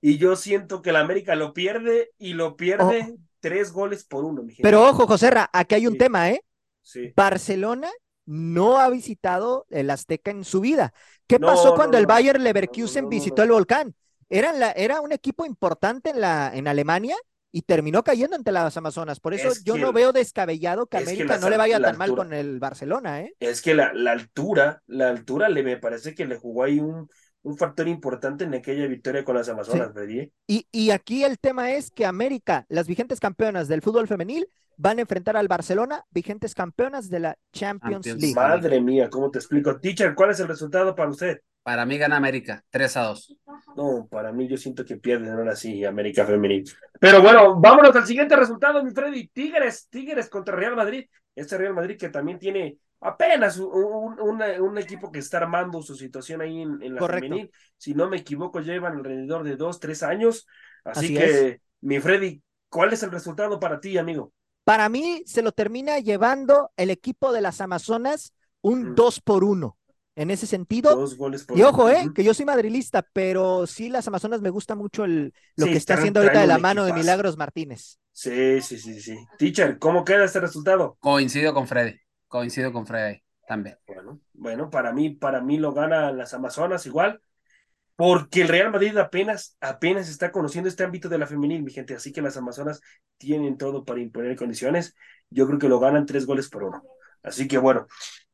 Y 0.00 0.18
yo 0.18 0.36
siento 0.36 0.82
que 0.82 0.90
el 0.90 0.96
América 0.96 1.34
lo 1.34 1.52
pierde 1.52 2.12
y 2.18 2.34
lo 2.34 2.56
pierde 2.56 3.16
tres 3.40 3.72
goles 3.72 4.04
por 4.04 4.24
uno, 4.24 4.42
mi 4.42 4.54
gente. 4.54 4.62
Pero 4.62 4.86
ojo, 4.88 5.06
Joserra, 5.06 5.50
aquí 5.52 5.74
hay 5.74 5.86
un 5.86 5.94
Sí. 5.94 5.98
tema, 5.98 6.30
¿eh? 6.30 6.40
Sí. 6.82 7.12
Barcelona 7.16 7.90
no 8.26 8.78
ha 8.78 8.90
visitado 8.90 9.66
el 9.70 9.90
Azteca 9.90 10.30
en 10.30 10.44
su 10.44 10.60
vida. 10.60 10.92
¿Qué 11.26 11.38
No, 11.38 11.46
pasó 11.46 11.68
no, 11.70 11.74
cuando 11.74 11.98
el 11.98 12.04
no. 12.04 12.08
Bayer 12.08 12.40
Leverkusen 12.40 13.08
visitó 13.08 13.42
el 13.42 13.50
Volcán? 13.50 13.94
Era, 14.28 14.52
la, 14.52 14.72
era 14.72 15.00
un 15.00 15.12
equipo 15.12 15.46
importante 15.46 16.10
en, 16.10 16.20
la, 16.20 16.50
en 16.54 16.68
Alemania 16.68 17.16
y 17.52 17.62
terminó 17.62 18.02
cayendo 18.04 18.36
ante 18.36 18.52
las 18.52 18.76
Amazonas. 18.76 19.20
Por 19.20 19.34
eso 19.34 19.48
Es 19.48 19.62
yo 19.64 19.74
que- 19.74 19.80
no 19.80 19.92
veo 19.92 20.12
descabellado 20.12 20.86
que 20.86 20.96
es 20.96 21.04
que 21.08 21.12
América 21.12 21.34
las 21.34 21.40
no 21.40 21.50
le 21.50 21.56
vaya 21.56 21.80
tan 21.80 21.96
mal 21.96 22.14
con 22.14 22.32
el 22.32 22.58
Barcelona, 22.58 23.22
¿eh? 23.22 23.34
Es 23.38 23.60
que 23.62 23.74
la, 23.74 23.92
la 23.92 24.12
altura, 24.12 24.82
la 24.86 25.08
altura 25.10 25.48
le 25.50 25.62
me 25.62 25.76
parece 25.76 26.14
que 26.14 26.24
le 26.24 26.36
jugó 26.36 26.64
ahí 26.64 26.80
un, 26.80 27.08
un 27.46 27.56
factor 27.56 27.86
importante 27.86 28.44
en 28.44 28.54
aquella 28.54 28.86
victoria 28.86 29.24
con 29.24 29.36
las 29.36 29.48
Amazonas, 29.48 29.92
Freddy. 29.92 30.18
¿eh? 30.18 30.32
Y, 30.48 30.66
y 30.72 30.90
aquí 30.90 31.22
el 31.22 31.38
tema 31.38 31.70
es 31.70 31.90
que 31.90 32.04
América, 32.04 32.66
las 32.68 32.88
vigentes 32.88 33.20
campeonas 33.20 33.68
del 33.68 33.82
fútbol 33.82 34.08
femenil, 34.08 34.48
van 34.76 34.98
a 34.98 35.02
enfrentar 35.02 35.36
al 35.36 35.46
Barcelona, 35.46 36.04
vigentes 36.10 36.54
campeonas 36.54 37.08
de 37.08 37.20
la 37.20 37.38
Champions 37.52 38.04
Champions 38.04 38.20
League. 38.20 38.34
Madre 38.34 38.80
mía, 38.80 39.08
¿cómo 39.08 39.30
te 39.30 39.38
explico? 39.38 39.78
Teacher, 39.78 40.14
¿cuál 40.14 40.30
es 40.30 40.40
el 40.40 40.48
resultado 40.48 40.94
para 40.94 41.10
usted? 41.10 41.40
para 41.66 41.84
mí 41.84 41.98
gana 41.98 42.16
América, 42.16 42.62
3 42.70 42.96
a 42.96 43.02
2. 43.06 43.38
No, 43.76 44.06
para 44.08 44.30
mí 44.30 44.46
yo 44.46 44.56
siento 44.56 44.84
que 44.84 44.98
pierden 44.98 45.32
ahora 45.32 45.56
sí 45.56 45.84
América 45.84 46.24
Femenil. 46.24 46.62
Pero 47.00 47.20
bueno, 47.20 47.60
vámonos 47.60 47.96
al 47.96 48.06
siguiente 48.06 48.36
resultado, 48.36 48.84
mi 48.84 48.92
Freddy. 48.92 49.26
Tigres, 49.26 49.88
Tigres 49.90 50.30
contra 50.30 50.54
Real 50.54 50.76
Madrid. 50.76 51.06
Este 51.34 51.58
Real 51.58 51.74
Madrid 51.74 51.96
que 51.98 52.08
también 52.08 52.38
tiene 52.38 52.78
apenas 53.00 53.58
un, 53.58 54.18
un- 54.20 54.78
equipo 54.78 55.10
que 55.12 55.18
está 55.18 55.38
armando 55.38 55.82
su 55.82 55.94
situación 55.96 56.40
ahí 56.40 56.60
en, 56.62 56.82
en 56.82 56.94
la 56.94 57.00
Correcto. 57.00 57.28
femenil. 57.28 57.50
Si 57.76 57.94
no 57.94 58.08
me 58.08 58.18
equivoco, 58.18 58.60
llevan 58.60 58.96
alrededor 58.96 59.44
de 59.44 59.56
dos, 59.56 59.80
tres 59.80 60.02
años. 60.02 60.46
Así, 60.84 61.06
Así 61.06 61.14
que, 61.14 61.60
mi 61.80 62.00
Freddy, 62.00 62.42
¿cuál 62.68 62.92
es 62.92 63.02
el 63.02 63.10
resultado 63.10 63.58
para 63.60 63.80
ti, 63.80 63.98
amigo? 63.98 64.32
Para 64.64 64.88
mí 64.88 65.22
se 65.26 65.42
lo 65.42 65.52
termina 65.52 65.98
llevando 66.00 66.70
el 66.76 66.90
equipo 66.90 67.32
de 67.32 67.40
las 67.40 67.60
Amazonas 67.60 68.32
un 68.62 68.92
Mm. 68.92 68.94
2 68.94 69.20
por 69.20 69.44
1. 69.44 69.76
en 70.18 70.30
ese 70.30 70.46
sentido. 70.46 70.96
Dos 70.96 71.14
goles 71.18 71.44
por 71.44 71.58
Y 71.58 71.62
ojo, 71.62 71.90
eh, 71.90 72.10
que 72.14 72.24
yo 72.24 72.32
soy 72.32 72.46
madrilista, 72.46 73.02
pero 73.12 73.66
sí 73.66 73.90
las 73.90 74.08
Amazonas 74.08 74.40
me 74.40 74.48
gusta 74.48 74.74
mucho 74.74 75.04
el, 75.04 75.34
lo 75.56 75.66
Sí, 75.66 75.72
que 75.72 75.76
está 75.76 75.92
traen- 75.92 75.98
haciendo 75.98 76.20
ahorita 76.20 76.40
de 76.40 76.46
la 76.46 76.56
mano 76.58 76.84
de. 76.86 76.94
Milagros 76.94 77.36
Martínez. 77.36 77.98
Sí, 78.12 78.62
sí, 78.62 78.78
sí, 78.78 78.98
sí. 79.02 79.14
Teacher, 79.38 79.78
¿cómo 79.78 80.02
queda 80.04 80.24
este 80.24 80.40
resultado? 80.40 80.96
Coincido 81.00 81.52
con 81.52 81.68
Freddy, 81.68 82.00
coincido 82.28 82.72
con 82.72 82.86
Freddy 82.86 83.22
también. 83.46 83.76
Bueno, 83.86 84.20
bueno, 84.34 84.70
para 84.70 84.92
mí, 84.92 85.10
para 85.10 85.40
mí 85.40 85.58
lo 85.58 85.72
ganan 85.72 86.18
las 86.18 86.34
Amazonas 86.34 86.86
igual, 86.86 87.20
porque 87.96 88.42
el 88.42 88.48
Real 88.48 88.70
Madrid 88.70 88.96
apenas, 88.98 89.56
apenas 89.60 90.08
está 90.08 90.32
conociendo 90.32 90.68
este 90.68 90.84
ámbito 90.84 91.08
de 91.08 91.18
la 91.18 91.26
femenil, 91.26 91.62
mi 91.62 91.72
gente, 91.72 91.94
así 91.94 92.12
que 92.12 92.22
las 92.22 92.36
Amazonas 92.36 92.80
tienen 93.16 93.56
todo 93.56 93.84
para 93.84 94.00
imponer 94.00 94.36
condiciones. 94.36 94.94
Yo 95.30 95.46
creo 95.46 95.58
que 95.58 95.68
lo 95.68 95.80
ganan 95.80 96.06
tres 96.06 96.26
goles 96.26 96.48
por 96.48 96.64
uno. 96.64 96.82
Así 97.22 97.48
que 97.48 97.58
bueno, 97.58 97.86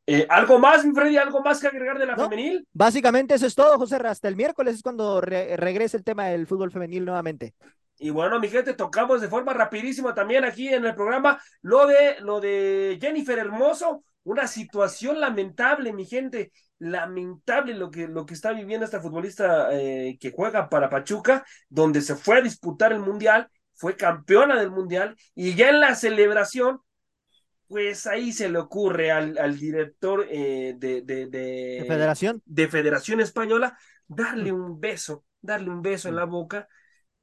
Eh, 0.04 0.26
¿algo 0.28 0.58
más, 0.58 0.84
mi 0.84 0.92
Freddy? 0.92 1.16
¿Algo 1.16 1.42
más 1.42 1.60
que 1.60 1.68
agregar 1.68 1.96
de 1.96 2.06
la 2.06 2.16
No. 2.16 2.24
femenil? 2.24 2.66
Básicamente 2.72 3.34
eso 3.36 3.46
es 3.46 3.54
todo, 3.54 3.78
José. 3.78 3.96
Hasta 3.96 4.26
el 4.26 4.34
miércoles 4.34 4.74
es 4.74 4.82
cuando 4.82 5.20
re- 5.20 5.56
regrese 5.56 5.96
el 5.96 6.02
tema 6.02 6.26
del 6.26 6.48
fútbol 6.48 6.72
femenil 6.72 7.04
nuevamente. 7.04 7.54
Y 8.02 8.10
bueno, 8.10 8.40
mi 8.40 8.48
gente, 8.48 8.74
tocamos 8.74 9.20
de 9.20 9.28
forma 9.28 9.52
rapidísima 9.54 10.12
también 10.12 10.44
aquí 10.44 10.68
en 10.68 10.84
el 10.84 10.94
programa 10.96 11.40
lo 11.62 11.86
de 11.86 12.16
lo 12.20 12.40
de 12.40 12.98
Jennifer 13.00 13.38
Hermoso, 13.38 14.02
una 14.24 14.48
situación 14.48 15.20
lamentable, 15.20 15.92
mi 15.92 16.04
gente, 16.04 16.50
lamentable 16.80 17.74
lo 17.74 17.92
que, 17.92 18.08
lo 18.08 18.26
que 18.26 18.34
está 18.34 18.52
viviendo 18.52 18.84
esta 18.84 19.00
futbolista 19.00 19.68
eh, 19.72 20.18
que 20.20 20.32
juega 20.32 20.68
para 20.68 20.90
Pachuca, 20.90 21.44
donde 21.68 22.00
se 22.00 22.16
fue 22.16 22.38
a 22.38 22.42
disputar 22.42 22.92
el 22.92 22.98
mundial, 22.98 23.48
fue 23.74 23.96
campeona 23.96 24.58
del 24.58 24.72
mundial, 24.72 25.14
y 25.36 25.54
ya 25.54 25.68
en 25.70 25.78
la 25.78 25.94
celebración, 25.94 26.80
pues 27.68 28.08
ahí 28.08 28.32
se 28.32 28.48
le 28.48 28.58
ocurre 28.58 29.12
al, 29.12 29.38
al 29.38 29.56
director 29.56 30.26
eh, 30.28 30.74
de, 30.76 31.02
de, 31.02 31.26
de, 31.26 31.38
De 31.78 31.84
Federación. 31.86 32.42
de 32.44 32.68
Federación 32.68 33.20
Española 33.20 33.78
darle 34.08 34.50
un 34.50 34.80
beso, 34.80 35.24
darle 35.40 35.70
un 35.70 35.82
beso 35.82 36.08
en 36.08 36.16
la 36.16 36.24
boca 36.24 36.68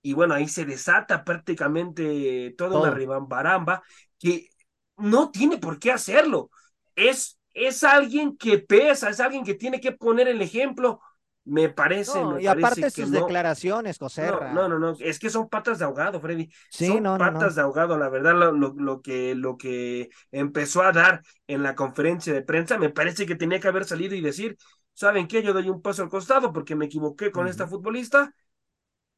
y 0.01 0.13
bueno, 0.13 0.33
ahí 0.35 0.47
se 0.47 0.65
desata 0.65 1.23
prácticamente 1.23 2.53
toda 2.57 2.71
Todo. 2.71 2.83
una 2.83 2.91
ribambaramba 2.91 3.83
que 4.17 4.49
no 4.97 5.31
tiene 5.31 5.57
por 5.57 5.79
qué 5.79 5.91
hacerlo. 5.91 6.51
Es, 6.95 7.39
es 7.53 7.83
alguien 7.83 8.37
que 8.37 8.59
pesa, 8.59 9.09
es 9.09 9.19
alguien 9.19 9.43
que 9.43 9.55
tiene 9.55 9.79
que 9.81 9.91
poner 9.93 10.27
el 10.27 10.41
ejemplo. 10.41 11.01
Me 11.45 11.69
parece, 11.69 12.25
No, 12.25 12.31
me 12.31 12.41
y 12.41 12.45
parece 12.45 12.85
aparte 12.85 12.91
que 12.91 13.05
sus 13.05 13.07
no. 13.07 13.37
declaraciones, 13.37 13.97
José. 13.99 14.31
No, 14.31 14.49
no, 14.49 14.67
no, 14.67 14.79
no, 14.79 14.95
es 14.99 15.17
que 15.19 15.29
son 15.29 15.47
patas 15.47 15.79
de 15.79 15.85
ahogado, 15.85 16.19
Freddy. 16.19 16.49
Sí, 16.69 16.99
son 16.99 16.99
no, 17.01 17.17
patas 17.17 17.55
de 17.55 17.61
ahogado, 17.61 17.97
la 17.97 18.09
verdad, 18.09 18.33
lo, 18.35 18.51
lo, 18.51 18.73
lo 18.75 19.01
que, 19.01 19.33
lo 19.35 19.57
que 19.57 20.09
empezó 20.31 20.81
a 20.83 20.91
dar 20.91 21.21
en 21.47 21.63
la 21.63 21.73
conferencia 21.75 22.33
de 22.33 22.41
prensa, 22.41 22.77
me 22.77 22.89
parece 22.89 23.25
que 23.25 23.35
tenía 23.35 23.59
que 23.61 23.69
haber 23.69 23.85
salido 23.85 24.15
y 24.15 24.21
decir, 24.21 24.57
¿saben 24.93 25.27
qué? 25.27 25.41
Yo 25.41 25.53
doy 25.53 25.69
un 25.69 25.81
paso 25.81 26.03
al 26.03 26.09
costado 26.09 26.51
porque 26.51 26.75
me 26.75 26.85
equivoqué 26.85 27.31
con 27.31 27.47
esta 27.47 27.65
futbolista. 27.67 28.33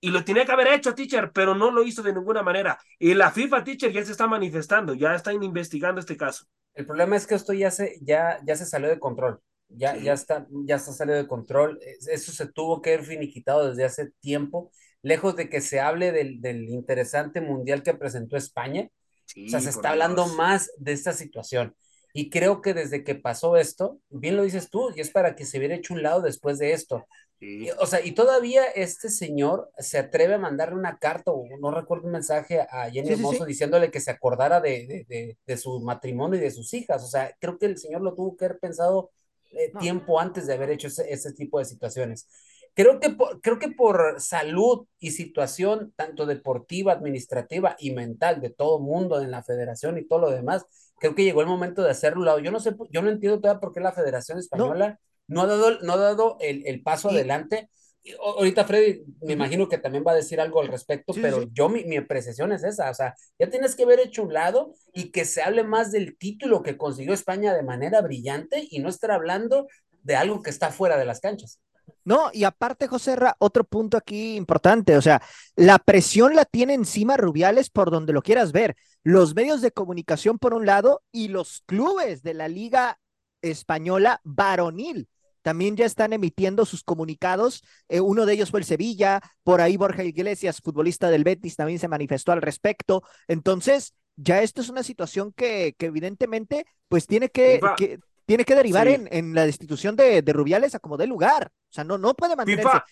Y 0.02 0.10
lo 0.10 0.26
tenía 0.26 0.46
que 0.46 0.52
haber 0.52 0.68
hecho, 0.70 0.96
teacher, 0.96 1.32
pero 1.32 1.54
no 1.56 1.72
lo 1.72 1.84
hizo 1.84 2.02
de 2.02 2.14
ninguna 2.14 2.42
manera. 2.44 2.80
Y 3.00 3.14
la 3.14 3.32
FIFA, 3.32 3.64
teacher, 3.64 3.92
ya 3.92 4.04
se 4.04 4.12
está 4.12 4.28
manifestando, 4.28 4.94
ya 4.96 5.14
están 5.16 5.42
investigando 5.44 6.00
este 6.02 6.18
caso. 6.18 6.46
El 6.74 6.86
problema 6.86 7.16
es 7.16 7.28
que 7.28 7.36
esto 7.36 7.54
ya 7.54 7.70
se, 7.72 7.98
ya, 8.02 8.40
ya 8.46 8.56
se 8.56 8.66
salió 8.66 8.90
de 8.90 9.00
control. 9.00 9.40
Ya, 9.70 9.96
Sí. 9.96 10.04
ya 10.04 10.14
está, 10.14 10.48
ya 10.66 10.76
está 10.78 10.92
salido 10.92 11.18
de 11.18 11.28
control. 11.28 11.80
Es- 11.82 12.08
Eso 12.08 12.32
se 12.32 12.48
tuvo 12.52 12.82
que 12.82 12.94
haber 12.96 13.06
finiquitado 13.06 13.70
desde 13.70 13.86
hace 13.86 14.12
tiempo. 14.20 14.72
Lejos 15.04 15.36
de 15.36 15.50
que 15.50 15.62
se 15.62 15.80
hable 15.80 16.12
del, 16.12 16.42
del 16.42 16.68
interesante 16.70 17.40
mundial 17.42 17.84
que 17.84 17.94
presentó 17.94 18.38
España, 18.38 18.90
Sí, 19.26 19.46
o 19.46 19.50
sea, 19.50 19.60
se 19.62 19.70
está 19.70 19.92
hablando 19.92 20.28
más 20.28 20.72
de 20.78 20.92
esta 20.94 21.14
situación. 21.14 21.76
Y 22.14 22.30
creo 22.30 22.62
que 22.62 22.74
desde 22.74 23.04
que 23.06 23.16
pasó 23.16 23.56
esto, 23.56 24.00
bien 24.10 24.36
lo 24.36 24.44
dices 24.44 24.70
tú, 24.70 24.92
y 24.96 25.00
es 25.02 25.10
para 25.12 25.36
que 25.36 25.46
se 25.46 25.58
hubiera 25.58 25.76
hecho 25.76 25.94
un 25.94 26.04
lado 26.04 26.22
después 26.22 26.58
de 26.60 26.74
esto. 26.74 27.06
Sí. 27.42 27.70
O 27.80 27.88
sea, 27.88 28.06
y 28.06 28.12
todavía 28.12 28.66
este 28.66 29.10
señor 29.10 29.72
se 29.80 29.98
atreve 29.98 30.36
a 30.36 30.38
mandarle 30.38 30.76
una 30.76 31.00
carta 31.00 31.32
o 31.32 31.44
no 31.60 31.72
recuerdo 31.72 32.06
un 32.06 32.12
mensaje 32.14 32.62
a 32.62 32.90
Jenny 32.92 33.08
Sí, 33.08 33.14
Hermoso 33.14 33.46
sí. 33.46 33.48
diciéndole 33.48 33.90
que 33.90 34.00
se 34.00 34.12
acordara 34.12 34.62
de, 34.62 34.86
de, 34.88 35.06
de, 35.10 35.38
de 35.46 35.58
su 35.58 35.80
matrimonio 35.82 36.40
y 36.40 36.44
de 36.44 36.52
sus 36.52 36.72
hijas. 36.76 37.04
O 37.04 37.08
sea, 37.08 37.36
creo 37.40 37.58
que 37.58 37.66
el 37.66 37.80
señor 37.80 38.02
lo 38.04 38.14
tuvo 38.14 38.38
que 38.38 38.46
haber 38.46 38.60
pensado 38.60 39.10
eh, 39.54 39.72
No. 39.74 39.80
tiempo 39.80 40.20
antes 40.20 40.46
de 40.46 40.54
haber 40.54 40.70
hecho 40.70 40.88
ese, 40.88 41.12
ese 41.12 41.34
tipo 41.34 41.58
de 41.58 41.66
situaciones. 41.66 42.28
Creo 42.76 43.00
que, 43.00 43.10
por, 43.10 43.42
creo 43.42 43.60
que 43.60 43.70
por 43.70 44.22
salud 44.22 44.86
y 45.00 45.12
situación, 45.12 45.94
tanto 45.98 46.26
deportiva, 46.28 46.94
administrativa 46.94 47.76
y 47.80 47.92
mental 47.92 48.40
de 48.40 48.52
todo 48.52 48.80
mundo 48.80 49.20
en 49.22 49.32
la 49.32 49.44
federación 49.44 49.98
y 49.98 50.08
todo 50.08 50.20
lo 50.20 50.30
demás, 50.32 50.66
creo 51.00 51.16
que 51.16 51.24
llegó 51.24 51.42
el 51.42 51.48
momento 51.48 51.82
de 51.84 51.90
hacerlo. 51.92 52.40
Yo 52.40 52.52
no 52.52 52.60
sé, 52.60 52.76
yo 52.92 53.02
no 53.02 53.10
entiendo 53.10 53.42
todavía 53.42 53.60
por 53.60 53.74
qué 53.74 53.80
la 53.82 53.92
Federación 53.94 54.38
Española 54.38 54.90
no 54.90 55.11
ha 55.40 55.48
dado, 55.48 55.80
no 55.82 55.94
ha 55.94 55.98
dado 55.98 56.36
el, 56.42 56.66
el 56.66 56.84
paso 56.84 57.10
adelante. 57.10 57.70
Y, 58.04 58.14
ahorita 58.14 58.66
Freddy, 58.66 59.04
me 59.22 59.34
imagino 59.34 59.70
que 59.70 59.78
también 59.78 60.04
va 60.06 60.12
a 60.12 60.16
decir 60.16 60.42
algo 60.42 60.60
al 60.60 60.68
respecto, 60.68 61.14
Sí, 61.14 61.22
pero 61.22 61.44
sí. 61.44 61.50
yo 61.54 61.70
mi, 61.70 61.86
mi 61.86 61.96
apreciación 61.96 62.52
es 62.52 62.64
esa, 62.64 62.90
o 62.90 62.94
sea, 62.94 63.16
ya 63.40 63.50
tienes 63.50 63.76
que 63.76 63.84
haber 63.84 64.00
hecho 64.00 64.24
un 64.24 64.34
lado 64.34 64.74
y 64.92 65.12
que 65.12 65.24
se 65.24 65.42
hable 65.42 65.64
más 65.64 65.92
del 65.92 66.18
título 66.18 66.64
que 66.64 66.78
consiguió 66.78 67.14
España 67.14 67.54
de 67.54 67.64
manera 67.64 68.02
brillante 68.02 68.68
y 68.70 68.80
no 68.80 68.90
estar 68.90 69.12
hablando 69.12 69.68
de 70.04 70.16
algo 70.16 70.42
que 70.42 70.50
está 70.50 70.72
fuera 70.72 70.98
de 70.98 71.06
las 71.06 71.20
canchas. 71.20 71.60
No, 72.04 72.32
y 72.34 72.44
aparte, 72.44 72.88
José 72.88 73.16
Ra, 73.16 73.36
otro 73.38 73.64
punto 73.64 73.98
aquí 73.98 74.36
importante, 74.36 74.98
o 74.98 75.02
sea, 75.02 75.22
la 75.56 75.78
presión 75.78 76.36
la 76.36 76.46
tiene 76.46 76.74
encima 76.74 77.18
Rubiales 77.18 77.70
por 77.70 77.92
donde 77.92 78.14
lo 78.14 78.22
quieras 78.22 78.52
ver. 78.52 78.76
Los 79.04 79.36
medios 79.36 79.62
de 79.62 79.72
comunicación 79.72 80.40
por 80.40 80.54
un 80.54 80.66
lado 80.66 81.04
y 81.12 81.28
los 81.28 81.62
clubes 81.66 82.24
de 82.24 82.34
la 82.34 82.48
Liga 82.48 83.00
Española 83.42 84.22
varonil 84.24 85.08
también 85.42 85.76
ya 85.76 85.86
están 85.86 86.14
emitiendo 86.14 86.66
sus 86.66 86.84
comunicados. 86.84 87.64
Eh, 87.90 88.00
uno 88.02 88.26
de 88.26 88.34
ellos 88.34 88.52
fue 88.52 88.60
el 88.60 88.66
Sevilla, 88.66 89.22
por 89.44 89.62
ahí 89.62 89.78
Borja 89.78 90.04
Iglesias, 90.04 90.62
futbolista 90.62 91.10
del 91.10 91.24
Betis, 91.24 91.56
también 91.56 91.80
se 91.80 91.88
manifestó 91.88 92.32
al 92.32 92.42
respecto. 92.42 93.04
Entonces, 93.28 93.94
ya 94.16 94.42
esto 94.42 94.62
es 94.62 94.70
una 94.70 94.84
situación 94.84 95.34
que, 95.34 95.74
que 95.78 95.88
evidentemente, 95.88 96.66
pues 96.88 97.08
tiene 97.08 97.30
que, 97.30 97.56
FIFA. 97.62 97.76
que- 97.76 98.00
tiene 98.26 98.46
que 98.46 98.56
derivar 98.56 98.88
Sí. 98.88 98.94
en, 98.94 99.08
en 99.12 99.34
la 99.36 99.46
destitución 99.46 99.96
de, 99.96 100.22
de 100.22 100.34
Rubiales 100.34 100.74
a 100.76 100.80
como 100.80 100.96
dé 100.98 101.08
lugar. 101.08 101.48
O 101.70 101.74
sea, 101.74 101.84
no, 101.84 101.98
no 101.98 102.14
puede 102.14 102.36
mantenerse. 102.36 102.70
FIFA, 102.70 102.86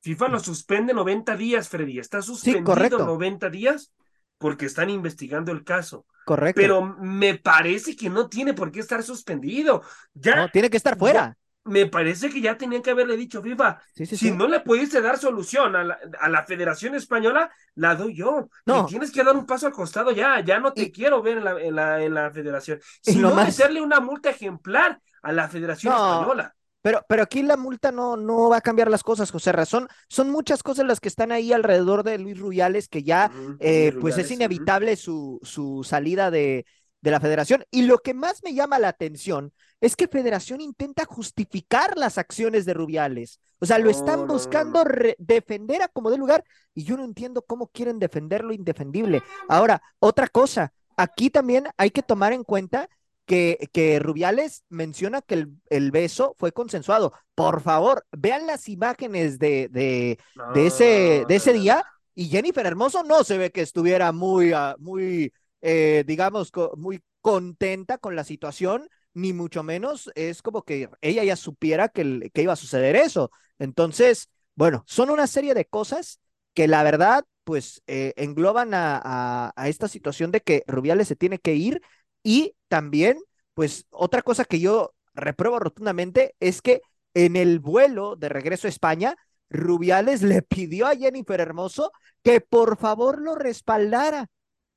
FIFA 0.00 0.28
lo 0.28 0.40
suspende 0.40 0.94
90 0.94 1.36
días, 1.36 1.68
Freddy. 1.68 1.98
Está 1.98 2.22
suspendido 2.22 2.64
correcto. 2.64 3.04
90 3.04 3.50
días 3.50 3.92
porque 4.38 4.66
están 4.66 4.90
investigando 4.90 5.52
el 5.52 5.64
caso. 5.64 6.06
Correcto. 6.24 6.60
Pero 6.60 6.82
me 6.98 7.34
parece 7.38 7.94
que 7.96 8.08
no 8.10 8.28
tiene 8.28 8.54
por 8.54 8.70
qué 8.72 8.80
estar 8.80 9.02
suspendido. 9.02 9.82
Ya, 10.14 10.36
no, 10.36 10.50
tiene 10.50 10.70
que 10.70 10.76
estar 10.78 10.96
fuera. 10.98 11.36
Me 11.64 11.86
parece 11.86 12.30
que 12.30 12.40
ya 12.40 12.56
tenían 12.58 12.82
que 12.82 12.90
haberle 12.90 13.16
dicho 13.16 13.42
FIFA. 13.42 13.80
Sí, 13.94 14.06
sí, 14.06 14.16
si 14.16 14.28
sí. 14.28 14.32
no 14.32 14.46
le 14.48 14.60
pudiste 14.60 15.00
dar 15.00 15.18
solución 15.18 15.74
a 15.76 15.84
la, 15.84 15.98
a 16.20 16.28
la 16.28 16.42
Federación 16.44 16.94
Española, 16.94 17.50
la 17.74 17.94
doy 17.94 18.14
yo. 18.14 18.48
No. 18.66 18.86
Tienes 18.86 19.10
que 19.10 19.24
dar 19.24 19.34
un 19.36 19.46
paso 19.46 19.66
al 19.66 19.72
costado 19.72 20.10
ya. 20.12 20.40
Ya 20.44 20.60
no 20.60 20.72
te 20.72 20.82
Y- 20.84 20.92
quiero 20.92 21.22
ver 21.22 21.38
en 21.38 21.44
la, 21.44 21.60
en 21.60 21.74
la, 21.74 22.02
en 22.04 22.14
la 22.14 22.30
Federación. 22.30 22.80
Si 23.00 23.16
no, 23.16 23.34
más- 23.34 23.48
meterle 23.58 23.80
una 23.80 24.00
multa 24.00 24.30
ejemplar 24.30 25.00
a 25.22 25.32
la 25.32 25.48
Federación 25.48 25.94
No. 25.94 26.12
Española. 26.20 26.54
Pero, 26.82 27.00
pero 27.08 27.22
aquí 27.22 27.42
la 27.42 27.56
multa 27.56 27.90
no, 27.90 28.14
no 28.14 28.50
va 28.50 28.58
a 28.58 28.60
cambiar 28.60 28.90
las 28.90 29.02
cosas, 29.02 29.30
José 29.30 29.52
Razón. 29.52 29.88
Son 30.10 30.28
muchas 30.30 30.62
cosas 30.62 30.84
las 30.84 31.00
que 31.00 31.08
están 31.08 31.32
ahí 31.32 31.50
alrededor 31.50 32.02
de 32.02 32.18
Luis 32.18 32.38
Rubiales 32.38 32.88
que 32.88 33.02
ya 33.02 33.30
eh, 33.58 33.94
pues 34.02 34.18
es 34.18 34.30
inevitable 34.30 34.96
su, 34.96 35.40
su 35.42 35.82
salida 35.82 36.30
de, 36.30 36.66
de 37.00 37.10
la 37.10 37.20
federación. 37.20 37.64
Y 37.70 37.84
lo 37.86 38.00
que 38.00 38.12
más 38.12 38.42
me 38.44 38.52
llama 38.52 38.78
la 38.78 38.88
atención 38.88 39.54
es 39.84 39.96
que 39.96 40.08
Federación 40.08 40.60
intenta 40.60 41.04
justificar 41.04 41.96
las 41.96 42.18
acciones 42.18 42.64
de 42.64 42.74
Rubiales. 42.74 43.40
O 43.60 43.66
sea, 43.66 43.78
lo 43.78 43.84
No, 43.84 43.90
están 43.90 44.26
buscando 44.26 44.82
defender 45.18 45.82
a 45.82 45.88
como 45.88 46.10
de 46.10 46.18
lugar 46.18 46.44
y 46.74 46.84
yo 46.84 46.96
no 46.96 47.04
entiendo 47.04 47.42
cómo 47.42 47.68
quieren 47.68 47.98
defender 47.98 48.44
lo 48.44 48.52
indefendible. 48.52 49.22
Ahora, 49.48 49.82
otra 49.98 50.28
cosa, 50.28 50.72
aquí 50.96 51.30
también 51.30 51.68
hay 51.76 51.90
que 51.90 52.02
tomar 52.02 52.32
en 52.32 52.44
cuenta 52.44 52.88
que, 53.26 53.70
que 53.72 53.98
Rubiales 54.00 54.64
menciona 54.68 55.22
que 55.22 55.34
el, 55.34 55.48
el 55.70 55.90
beso 55.90 56.34
fue 56.38 56.52
consensuado. 56.52 57.12
Por 57.34 57.60
favor, 57.62 58.04
vean 58.12 58.46
las 58.46 58.68
imágenes 58.68 59.38
de, 59.38 59.68
de, 59.70 60.18
de 60.46 60.66
ese, 60.66 61.24
de 61.26 61.36
ese 61.36 61.52
día 61.52 61.84
y 62.14 62.28
Jennifer 62.28 62.66
Hermoso 62.66 63.02
no 63.02 63.24
se 63.24 63.38
ve 63.38 63.50
que 63.50 63.62
estuviera 63.62 64.12
muy, 64.12 64.52
ah, 64.52 64.76
muy, 64.78 65.32
eh, 65.62 66.04
digamos, 66.06 66.50
co- 66.50 66.74
muy 66.76 67.00
contenta 67.20 67.98
con 67.98 68.14
la 68.14 68.24
situación, 68.24 68.88
ni 69.14 69.32
mucho 69.32 69.62
menos 69.62 70.10
es 70.14 70.42
como 70.42 70.62
que 70.62 70.88
ella 71.00 71.24
ya 71.24 71.36
supiera 71.36 71.88
que, 71.88 72.30
que 72.32 72.42
iba 72.42 72.52
a 72.52 72.56
suceder 72.56 72.96
eso. 72.96 73.30
Entonces, 73.58 74.28
bueno, 74.56 74.84
son 74.86 75.10
una 75.10 75.26
serie 75.26 75.54
de 75.54 75.64
cosas 75.66 76.20
que 76.54 76.68
la 76.68 76.82
verdad, 76.82 77.24
pues, 77.44 77.82
eh, 77.86 78.12
engloban 78.16 78.74
a, 78.74 79.00
a- 79.02 79.52
a 79.56 79.68
esta 79.68 79.88
situación 79.88 80.30
de 80.32 80.40
que 80.40 80.64
Rubiales 80.66 81.08
se 81.08 81.16
tiene 81.16 81.38
que 81.38 81.54
ir 81.54 81.80
y 82.22 82.56
también, 82.68 83.18
pues, 83.54 83.86
otra 83.90 84.22
cosa 84.22 84.44
que 84.44 84.60
yo 84.60 84.94
repruebo 85.14 85.58
rotundamente 85.58 86.34
es 86.40 86.62
que 86.62 86.80
en 87.14 87.36
el 87.36 87.60
vuelo 87.60 88.16
de 88.16 88.28
regreso 88.28 88.66
a 88.66 88.70
España, 88.70 89.16
Rubiales 89.50 90.22
le 90.22 90.42
pidió 90.42 90.86
a 90.86 90.96
Jennifer 90.96 91.40
Hermoso 91.40 91.92
que 92.22 92.40
por 92.40 92.76
favor 92.78 93.20
lo 93.20 93.34
respaldara, 93.34 94.26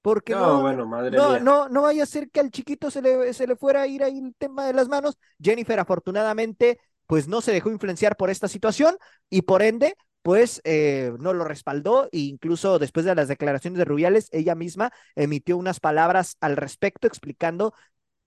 porque 0.08 0.34
No, 0.34 0.48
no, 0.56 0.62
bueno, 0.62 0.86
madre 0.86 1.18
no, 1.18 1.30
mía. 1.32 1.40
no, 1.40 1.70
no 1.70 1.82
vaya 1.82 2.04
a 2.04 2.06
ser 2.06 2.30
que 2.30 2.40
al 2.40 2.50
chiquito 2.52 2.90
se 2.90 3.02
le, 3.02 3.34
se 3.34 3.46
le 3.48 3.56
fuera 3.58 3.82
a 3.82 3.88
ir 3.88 4.04
ahí 4.04 4.20
el 4.20 4.34
tema 4.38 4.66
de 4.66 4.74
las 4.74 4.88
manos. 4.88 5.18
Jennifer, 5.42 5.80
afortunadamente, 5.80 6.80
pues 7.08 7.28
no 7.28 7.42
se 7.42 7.52
dejó 7.52 7.70
influenciar 7.72 8.16
por 8.16 8.30
esta 8.30 8.48
situación 8.48 8.98
y 9.30 9.42
por 9.42 9.62
ende, 9.62 9.96
pues 10.22 10.62
eh, 10.64 11.12
no 11.20 11.34
lo 11.34 11.44
respaldó 11.44 12.06
e 12.12 12.20
incluso 12.20 12.80
después 12.80 13.06
de 13.06 13.16
las 13.16 13.28
declaraciones 13.28 13.78
de 13.80 13.86
Rubiales, 13.86 14.30
ella 14.32 14.56
misma 14.56 14.92
emitió 15.16 15.58
unas 15.58 15.80
palabras 15.82 16.38
al 16.40 16.56
respecto 16.58 17.08
explicando 17.08 17.74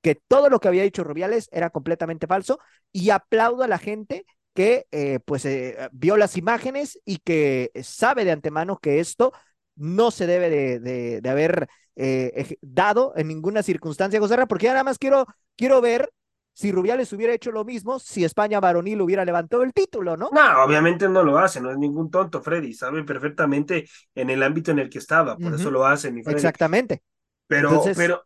que 0.02 0.14
todo 0.14 0.48
lo 0.50 0.60
que 0.60 0.68
había 0.68 0.82
dicho 0.82 1.04
Rubiales 1.04 1.48
era 1.52 1.70
completamente 1.70 2.26
falso 2.26 2.58
y 2.92 3.10
aplaudo 3.10 3.62
a 3.62 3.68
la 3.68 3.78
gente 3.78 4.24
que 4.54 4.86
eh, 4.90 5.20
pues 5.24 5.44
eh, 5.44 5.88
vio 5.92 6.16
las 6.16 6.36
imágenes 6.36 6.98
y 7.04 7.18
que 7.18 7.70
sabe 7.82 8.24
de 8.24 8.32
antemano 8.32 8.78
que 8.78 9.00
esto 9.00 9.32
no 9.80 10.10
se 10.10 10.26
debe 10.26 10.50
de, 10.50 10.78
de, 10.80 11.20
de 11.20 11.28
haber 11.30 11.68
eh, 11.96 12.56
dado 12.60 13.12
en 13.16 13.28
ninguna 13.28 13.62
circunstancia, 13.62 14.20
José 14.20 14.36
porque 14.46 14.66
ya 14.66 14.72
nada 14.72 14.84
más 14.84 14.98
quiero, 14.98 15.26
quiero 15.56 15.80
ver 15.80 16.10
si 16.52 16.72
Rubiales 16.72 17.12
hubiera 17.12 17.32
hecho 17.32 17.52
lo 17.52 17.64
mismo, 17.64 17.98
si 17.98 18.24
España 18.24 18.60
varonil 18.60 19.00
hubiera 19.00 19.24
levantado 19.24 19.62
el 19.62 19.72
título, 19.72 20.16
¿no? 20.16 20.30
No, 20.32 20.64
obviamente 20.64 21.08
no 21.08 21.22
lo 21.22 21.38
hace, 21.38 21.60
no 21.60 21.70
es 21.70 21.78
ningún 21.78 22.10
tonto, 22.10 22.42
Freddy, 22.42 22.74
sabe 22.74 23.02
perfectamente 23.04 23.88
en 24.14 24.30
el 24.30 24.42
ámbito 24.42 24.70
en 24.70 24.78
el 24.80 24.90
que 24.90 24.98
estaba, 24.98 25.36
por 25.38 25.54
eso 25.54 25.70
lo 25.70 25.86
hace, 25.86 26.10
mi 26.12 26.22
Freddy. 26.22 26.36
Exactamente. 26.36 27.02
Pero, 27.46 27.68
Entonces, 27.70 27.96
pero, 27.96 28.24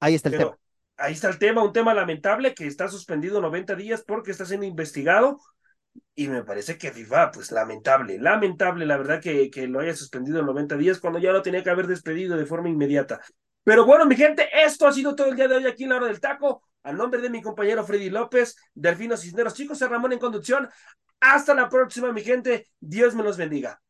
Ahí 0.00 0.14
está 0.14 0.28
el 0.28 0.34
pero 0.34 0.50
tema. 0.50 0.58
ahí 0.96 1.12
está 1.12 1.28
el 1.28 1.38
tema, 1.38 1.62
un 1.62 1.72
tema 1.72 1.94
lamentable 1.94 2.54
que 2.54 2.66
está 2.66 2.88
suspendido 2.88 3.40
90 3.40 3.74
días 3.74 4.02
porque 4.06 4.30
está 4.30 4.44
siendo 4.44 4.66
investigado 4.66 5.40
y 6.14 6.28
me 6.28 6.44
parece 6.44 6.76
que 6.76 6.92
FIFA, 6.92 7.30
pues 7.30 7.50
lamentable, 7.50 8.18
lamentable, 8.18 8.86
la 8.86 8.96
verdad 8.96 9.20
que, 9.20 9.50
que 9.50 9.66
lo 9.66 9.80
haya 9.80 9.94
suspendido 9.94 10.42
90 10.42 10.76
días 10.76 10.98
cuando 10.98 11.18
ya 11.18 11.32
lo 11.32 11.42
tenía 11.42 11.62
que 11.62 11.70
haber 11.70 11.86
despedido 11.86 12.36
de 12.36 12.46
forma 12.46 12.68
inmediata. 12.68 13.20
Pero 13.64 13.84
bueno, 13.84 14.06
mi 14.06 14.16
gente, 14.16 14.48
esto 14.64 14.86
ha 14.86 14.92
sido 14.92 15.14
todo 15.14 15.28
el 15.28 15.36
día 15.36 15.48
de 15.48 15.56
hoy 15.56 15.66
aquí 15.66 15.84
en 15.84 15.90
la 15.90 15.96
hora 15.96 16.06
del 16.06 16.20
taco. 16.20 16.62
A 16.82 16.92
nombre 16.92 17.20
de 17.20 17.28
mi 17.28 17.42
compañero 17.42 17.84
Freddy 17.84 18.08
López, 18.08 18.56
Delfino 18.74 19.16
Cisneros, 19.16 19.54
chicos, 19.54 19.80
Ramón 19.80 20.12
en 20.12 20.18
conducción. 20.18 20.68
Hasta 21.20 21.54
la 21.54 21.68
próxima, 21.68 22.12
mi 22.12 22.22
gente. 22.22 22.68
Dios 22.80 23.14
me 23.14 23.22
los 23.22 23.36
bendiga. 23.36 23.80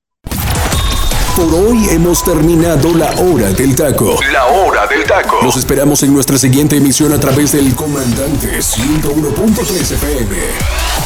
Por 1.37 1.55
hoy 1.55 1.89
hemos 1.91 2.25
terminado 2.25 2.93
la 2.95 3.11
hora 3.13 3.51
del 3.53 3.75
taco. 3.77 4.19
La 4.33 4.47
hora 4.47 4.87
del 4.89 5.05
taco. 5.05 5.39
Los 5.43 5.57
esperamos 5.57 6.03
en 6.03 6.13
nuestra 6.13 6.37
siguiente 6.37 6.77
emisión 6.77 7.13
a 7.13 7.21
través 7.21 7.53
del 7.53 7.75
Comandante 7.75 8.59
101.3 8.59 9.93
FM. 9.93 11.00